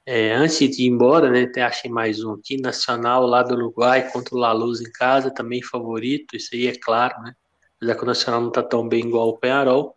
É, 0.06 0.32
antes 0.32 0.58
de 0.58 0.82
ir 0.82 0.88
embora, 0.88 1.30
né, 1.30 1.42
até 1.42 1.62
achei 1.62 1.90
mais 1.90 2.24
um 2.24 2.32
aqui, 2.32 2.60
Nacional 2.60 3.26
lá 3.26 3.42
do 3.42 3.54
Uruguai 3.54 4.10
contra 4.10 4.34
o 4.34 4.38
La 4.38 4.52
Luz 4.52 4.80
em 4.80 4.90
casa, 4.90 5.32
também 5.32 5.62
favorito, 5.62 6.34
isso 6.34 6.48
aí 6.54 6.66
é 6.66 6.74
claro, 6.74 7.20
né? 7.22 7.34
Apesar 7.76 7.94
que 7.94 8.02
o 8.02 8.06
Nacional 8.06 8.40
não 8.40 8.50
tá 8.50 8.62
tão 8.62 8.88
bem 8.88 9.06
igual 9.06 9.28
o 9.28 9.38
Penharol, 9.38 9.94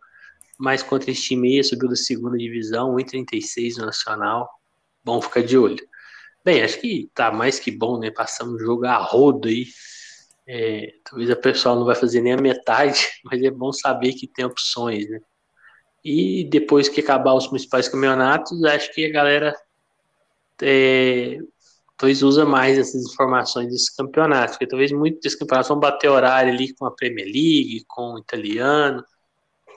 mas 0.64 0.82
contra 0.82 1.10
esse 1.10 1.20
time 1.20 1.62
subiu 1.62 1.90
da 1.90 1.94
segunda 1.94 2.38
divisão, 2.38 2.96
1,36 2.96 3.76
no 3.76 3.84
Nacional, 3.84 4.48
bom 5.04 5.20
ficar 5.20 5.42
de 5.42 5.58
olho. 5.58 5.86
Bem, 6.42 6.62
acho 6.62 6.80
que 6.80 7.10
tá 7.14 7.30
mais 7.30 7.60
que 7.60 7.70
bom, 7.70 7.98
né? 7.98 8.10
Passamos 8.10 8.54
o 8.54 8.64
jogo 8.64 8.86
a 8.86 8.96
rodo 8.96 9.46
aí, 9.46 9.66
é, 10.48 10.88
talvez 11.04 11.30
a 11.30 11.36
pessoa 11.36 11.76
não 11.76 11.84
vai 11.84 11.94
fazer 11.94 12.22
nem 12.22 12.32
a 12.32 12.40
metade, 12.40 13.06
mas 13.24 13.42
é 13.42 13.50
bom 13.50 13.72
saber 13.74 14.14
que 14.14 14.26
tem 14.26 14.46
opções, 14.46 15.06
né? 15.10 15.20
E 16.02 16.44
depois 16.44 16.88
que 16.88 17.02
acabar 17.02 17.34
os 17.34 17.46
principais 17.46 17.86
campeonatos, 17.86 18.64
acho 18.64 18.90
que 18.94 19.04
a 19.04 19.12
galera 19.12 19.54
é, 20.62 21.40
talvez 21.98 22.22
usa 22.22 22.46
mais 22.46 22.78
essas 22.78 23.04
informações 23.04 23.68
desses 23.68 23.90
campeonatos, 23.90 24.56
porque 24.56 24.66
talvez 24.66 24.92
muitos 24.92 25.20
desses 25.20 25.38
campeonatos 25.38 25.68
vão 25.68 25.78
bater 25.78 26.08
horário 26.08 26.54
ali 26.54 26.74
com 26.74 26.86
a 26.86 26.90
Premier 26.90 27.26
League, 27.26 27.84
com 27.86 28.14
o 28.14 28.18
italiano, 28.18 29.04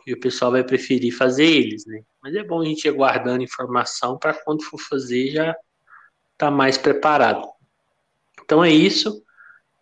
e 0.07 0.13
o 0.13 0.19
pessoal 0.19 0.51
vai 0.51 0.63
preferir 0.63 1.11
fazer 1.11 1.43
eles, 1.43 1.85
né? 1.85 2.01
Mas 2.23 2.33
é 2.33 2.41
bom 2.41 2.61
a 2.61 2.65
gente 2.65 2.87
ir 2.87 2.93
guardando 2.93 3.43
informação 3.43 4.17
para 4.17 4.33
quando 4.33 4.63
for 4.63 4.79
fazer 4.79 5.31
já 5.31 5.55
tá 6.37 6.49
mais 6.49 6.77
preparado. 6.77 7.45
Então 8.41 8.63
é 8.63 8.71
isso. 8.71 9.21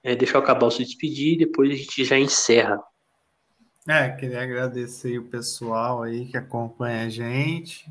É, 0.03 0.15
deixa 0.15 0.35
eu 0.35 0.41
acabar 0.41 0.65
o 0.65 0.71
se 0.71 0.83
despedir 0.83 1.33
e 1.33 1.37
depois 1.37 1.69
a 1.69 1.75
gente 1.75 2.03
já 2.03 2.17
encerra. 2.17 2.81
É, 3.87 4.09
queria 4.09 4.41
agradecer 4.41 5.19
o 5.19 5.27
pessoal 5.27 6.01
aí 6.01 6.25
que 6.25 6.35
acompanha 6.35 7.05
a 7.05 7.09
gente. 7.09 7.87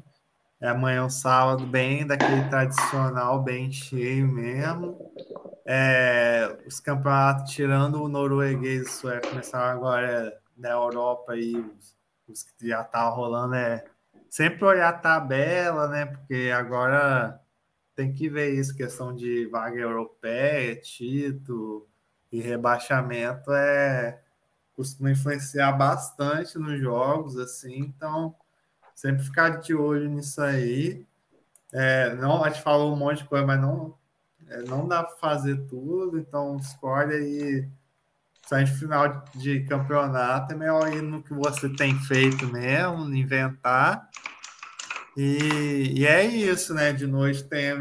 É 0.61 0.69
amanhã, 0.69 1.05
um 1.05 1.11
sábado, 1.11 1.65
bem 1.67 2.05
daquele 2.05 2.49
tradicional, 2.49 3.43
bem 3.43 3.71
cheio 3.71 4.27
mesmo. 4.27 4.99
É, 5.65 6.59
os 6.67 6.81
campeonatos, 6.81 7.53
tirando 7.53 8.03
o 8.03 8.09
norueguês 8.09 8.83
e 8.83 8.89
o 8.89 8.91
sueco, 8.91 9.29
começaram 9.29 9.79
agora 9.79 10.37
na 10.57 10.71
Europa 10.71 11.37
e 11.37 11.65
os 12.29 12.43
que 12.43 12.69
já 12.69 12.83
tá 12.85 13.09
rolando. 13.09 13.55
É 13.55 13.85
sempre 14.31 14.65
olhar 14.65 14.89
a 14.89 14.99
tabela, 14.99 15.89
né? 15.89 16.07
Porque 16.07 16.53
agora 16.55 17.41
tem 17.95 18.13
que 18.13 18.29
ver 18.29 18.55
isso, 18.55 18.77
questão 18.77 19.15
de 19.15 19.47
vaga 19.47 19.81
europeia, 19.81 20.77
título 20.81 21.89
e 22.33 22.41
rebaixamento 22.41 23.53
é 23.53 24.21
costuma 24.75 25.11
influenciar 25.11 25.73
bastante 25.73 26.59
nos 26.59 26.81
jogos, 26.81 27.39
assim, 27.39 27.79
então 27.79 28.35
sempre 28.95 29.25
ficar 29.25 29.61
de 29.61 29.75
olho 29.75 30.09
nisso 30.09 30.43
aí. 30.43 31.07
É, 31.73 32.15
não, 32.15 32.45
a 32.45 32.51
gente 32.51 32.63
falou 32.63 32.93
um 32.93 32.97
monte 32.97 33.19
de 33.19 33.29
coisa, 33.29 33.47
mas 33.47 33.61
não, 33.61 33.97
é, 34.49 34.63
não 34.63 34.87
dá 34.87 35.03
para 35.03 35.17
fazer 35.17 35.67
tudo, 35.67 36.19
então 36.19 36.57
escolhe 36.57 37.15
aí. 37.15 37.69
Gente 38.51 38.73
final 38.73 39.25
de 39.35 39.61
campeonato, 39.65 40.53
é 40.53 40.57
melhor 40.57 40.93
ir 40.93 41.03
no 41.03 41.23
que 41.23 41.33
você 41.33 41.69
tem 41.69 41.99
feito 42.01 42.47
mesmo, 42.47 43.15
inventar. 43.15 44.09
E, 45.17 46.01
e 46.01 46.07
é 46.07 46.25
isso, 46.25 46.75
né? 46.75 46.93
De 46.93 47.07
noite 47.07 47.45
tem 47.45 47.73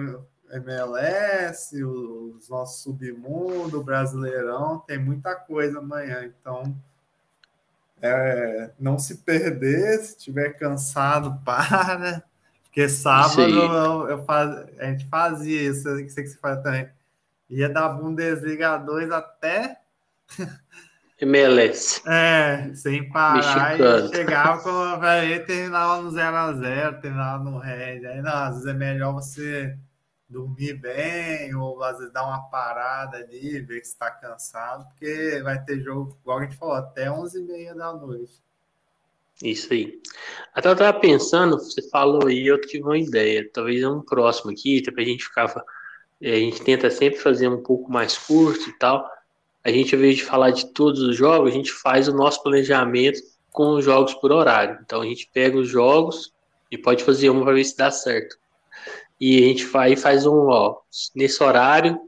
MLS, 0.52 1.84
os 1.84 2.48
nossos 2.48 2.84
submundo, 2.84 3.80
o 3.80 3.84
Brasileirão, 3.84 4.80
tem 4.88 5.00
muita 5.00 5.36
coisa 5.36 5.80
amanhã. 5.80 6.24
Então, 6.26 6.76
é, 8.02 8.72
não 8.80 9.00
se 9.00 9.18
perder, 9.18 10.00
se 10.00 10.18
estiver 10.18 10.52
cansado, 10.52 11.40
para. 11.44 12.24
Porque 12.64 12.88
sábado 12.90 13.42
eu, 13.42 14.10
eu 14.10 14.26
faz, 14.26 14.50
a 14.80 14.86
gente 14.86 15.08
fazia 15.08 15.62
isso, 15.70 15.88
eu 15.88 16.10
sei 16.10 16.24
que 16.24 16.30
você 16.30 16.38
faz 16.38 16.62
também. 16.62 16.90
Ia 17.50 17.70
da 17.70 17.88
Bundesliga 17.88 18.78
2 18.78 19.12
até. 19.12 19.83
MLS. 21.20 22.02
É, 22.08 22.74
sem 22.76 23.10
parar 23.10 23.78
Mexicano. 23.78 24.08
e 24.12 24.16
chegava 24.16 24.98
vai 24.98 25.40
terminava 25.40 26.02
no 26.02 26.12
0x0, 26.12 27.02
terminava 27.02 27.44
no 27.44 27.58
Red. 27.60 28.06
Aí 28.06 28.22
não, 28.22 28.34
às 28.34 28.56
vezes 28.56 28.68
é 28.68 28.74
melhor 28.74 29.14
você 29.14 29.78
dormir 30.28 30.74
bem, 30.74 31.54
ou 31.56 31.82
às 31.84 31.98
vezes 31.98 32.12
dar 32.12 32.26
uma 32.26 32.50
parada 32.50 33.18
ali, 33.18 33.60
ver 33.62 33.86
se 33.86 33.92
está 33.92 34.10
cansado, 34.10 34.88
porque 34.88 35.40
vai 35.44 35.64
ter 35.64 35.80
jogo, 35.82 36.18
igual 36.22 36.40
a 36.40 36.44
gente 36.44 36.58
falou, 36.58 36.76
até 36.76 37.06
11h30 37.06 37.76
da 37.76 37.94
noite. 37.94 38.42
Isso 39.42 39.74
aí. 39.74 40.02
Até 40.54 40.70
eu 40.70 40.76
tava 40.76 41.00
pensando, 41.00 41.58
você 41.58 41.88
falou 41.90 42.28
aí, 42.28 42.48
eu 42.48 42.60
tive 42.62 42.84
uma 42.84 42.98
ideia. 42.98 43.48
Talvez 43.54 43.84
um 43.84 44.02
próximo 44.02 44.52
aqui, 44.52 44.80
até 44.80 44.92
pra 44.92 45.04
gente 45.04 45.24
ficar. 45.24 45.54
É, 46.22 46.36
a 46.36 46.40
gente 46.40 46.64
tenta 46.64 46.90
sempre 46.90 47.20
fazer 47.20 47.48
um 47.48 47.62
pouco 47.62 47.92
mais 47.92 48.18
curto 48.18 48.70
e 48.70 48.78
tal. 48.78 49.08
A 49.64 49.72
gente, 49.72 49.96
ao 49.96 50.00
invés 50.00 50.18
de 50.18 50.24
falar 50.24 50.52
de 50.52 50.74
todos 50.74 51.02
os 51.02 51.16
jogos, 51.16 51.52
a 51.52 51.54
gente 51.54 51.72
faz 51.72 52.08
o 52.08 52.14
nosso 52.14 52.42
planejamento 52.44 53.22
com 53.52 53.76
os 53.76 53.86
jogos 53.86 54.14
por 54.16 54.32
horário. 54.32 54.80
Então 54.84 55.02
a 55.02 55.06
gente 55.06 55.30
pega 55.34 55.58
os 55.58 55.70
jogos 55.70 56.34
e 56.72 56.78
pode 56.78 57.04
fazer 57.04 57.30
uma 57.30 57.44
para 57.44 57.54
ver 57.54 57.64
se 57.64 57.78
dá 57.78 57.92
certo. 57.92 58.38
E 59.20 59.44
a 59.44 59.48
gente 59.48 59.66
vai 59.66 59.96
faz 59.96 60.26
um, 60.26 60.48
ó, 60.48 60.78
nesse 61.16 61.42
horário, 61.42 62.00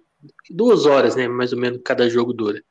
duas 0.49 0.85
horas, 0.85 1.15
né? 1.15 1.27
Mais 1.27 1.53
ou 1.53 1.59
menos 1.59 1.79
cada 1.83 2.09
jogo 2.09 2.33
dura 2.33 2.61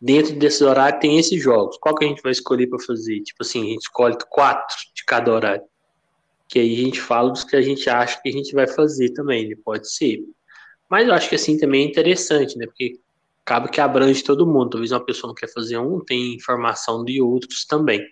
dentro 0.00 0.34
desse 0.36 0.62
horário 0.64 1.00
tem 1.00 1.18
esses 1.18 1.42
jogos. 1.42 1.76
Qual 1.78 1.94
que 1.94 2.04
a 2.04 2.08
gente 2.08 2.22
vai 2.22 2.32
escolher 2.32 2.68
para 2.68 2.78
fazer? 2.78 3.20
Tipo 3.20 3.42
assim, 3.42 3.62
a 3.62 3.70
gente 3.70 3.82
escolhe 3.82 4.16
quatro 4.30 4.76
de 4.94 5.04
cada 5.04 5.32
horário. 5.32 5.64
Que 6.46 6.58
aí 6.58 6.74
a 6.74 6.84
gente 6.84 7.00
fala 7.00 7.30
dos 7.30 7.44
que 7.44 7.56
a 7.56 7.62
gente 7.62 7.90
acha 7.90 8.20
que 8.22 8.28
a 8.28 8.32
gente 8.32 8.54
vai 8.54 8.66
fazer 8.66 9.10
também, 9.10 9.48
né? 9.48 9.56
pode 9.64 9.90
ser. 9.92 10.20
Mas 10.88 11.06
eu 11.06 11.14
acho 11.14 11.28
que 11.28 11.34
assim 11.34 11.58
também 11.58 11.84
é 11.84 11.88
interessante, 11.88 12.56
né? 12.56 12.66
Porque 12.66 12.98
acaba 13.48 13.68
que 13.68 13.80
abrange 13.80 14.22
todo 14.22 14.46
mundo. 14.46 14.70
Talvez 14.70 14.92
uma 14.92 15.04
pessoa 15.04 15.28
não 15.28 15.34
quer 15.34 15.50
fazer 15.50 15.78
um, 15.78 16.04
tem 16.04 16.34
informação 16.34 17.02
de 17.02 17.22
outros 17.22 17.64
também. 17.64 18.06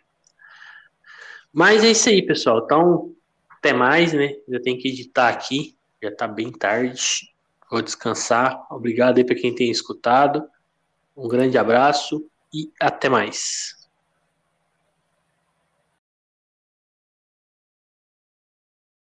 Mas 1.53 1.85
é 1.85 1.91
isso 1.91 2.09
aí, 2.09 2.25
pessoal. 2.25 2.63
Então, 2.65 3.15
até 3.51 3.75
mais, 3.75 4.15
né? 4.15 4.35
Eu 4.49 4.63
tenho 4.63 4.79
que 4.79 4.89
editar 4.89 5.29
aqui. 5.29 5.77
Já 6.03 6.11
tá 6.11 6.27
bem 6.27 6.51
tarde. 6.51 7.31
Vou 7.71 7.83
descansar. 7.83 8.67
Obrigado 8.71 9.19
aí 9.19 9.25
para 9.25 9.37
quem 9.37 9.55
tem 9.55 9.71
escutado. 9.71 10.43
Um 11.15 11.29
grande 11.29 11.59
abraço 11.59 12.27
e 12.53 12.71
até 12.81 13.09
mais. 13.11 13.76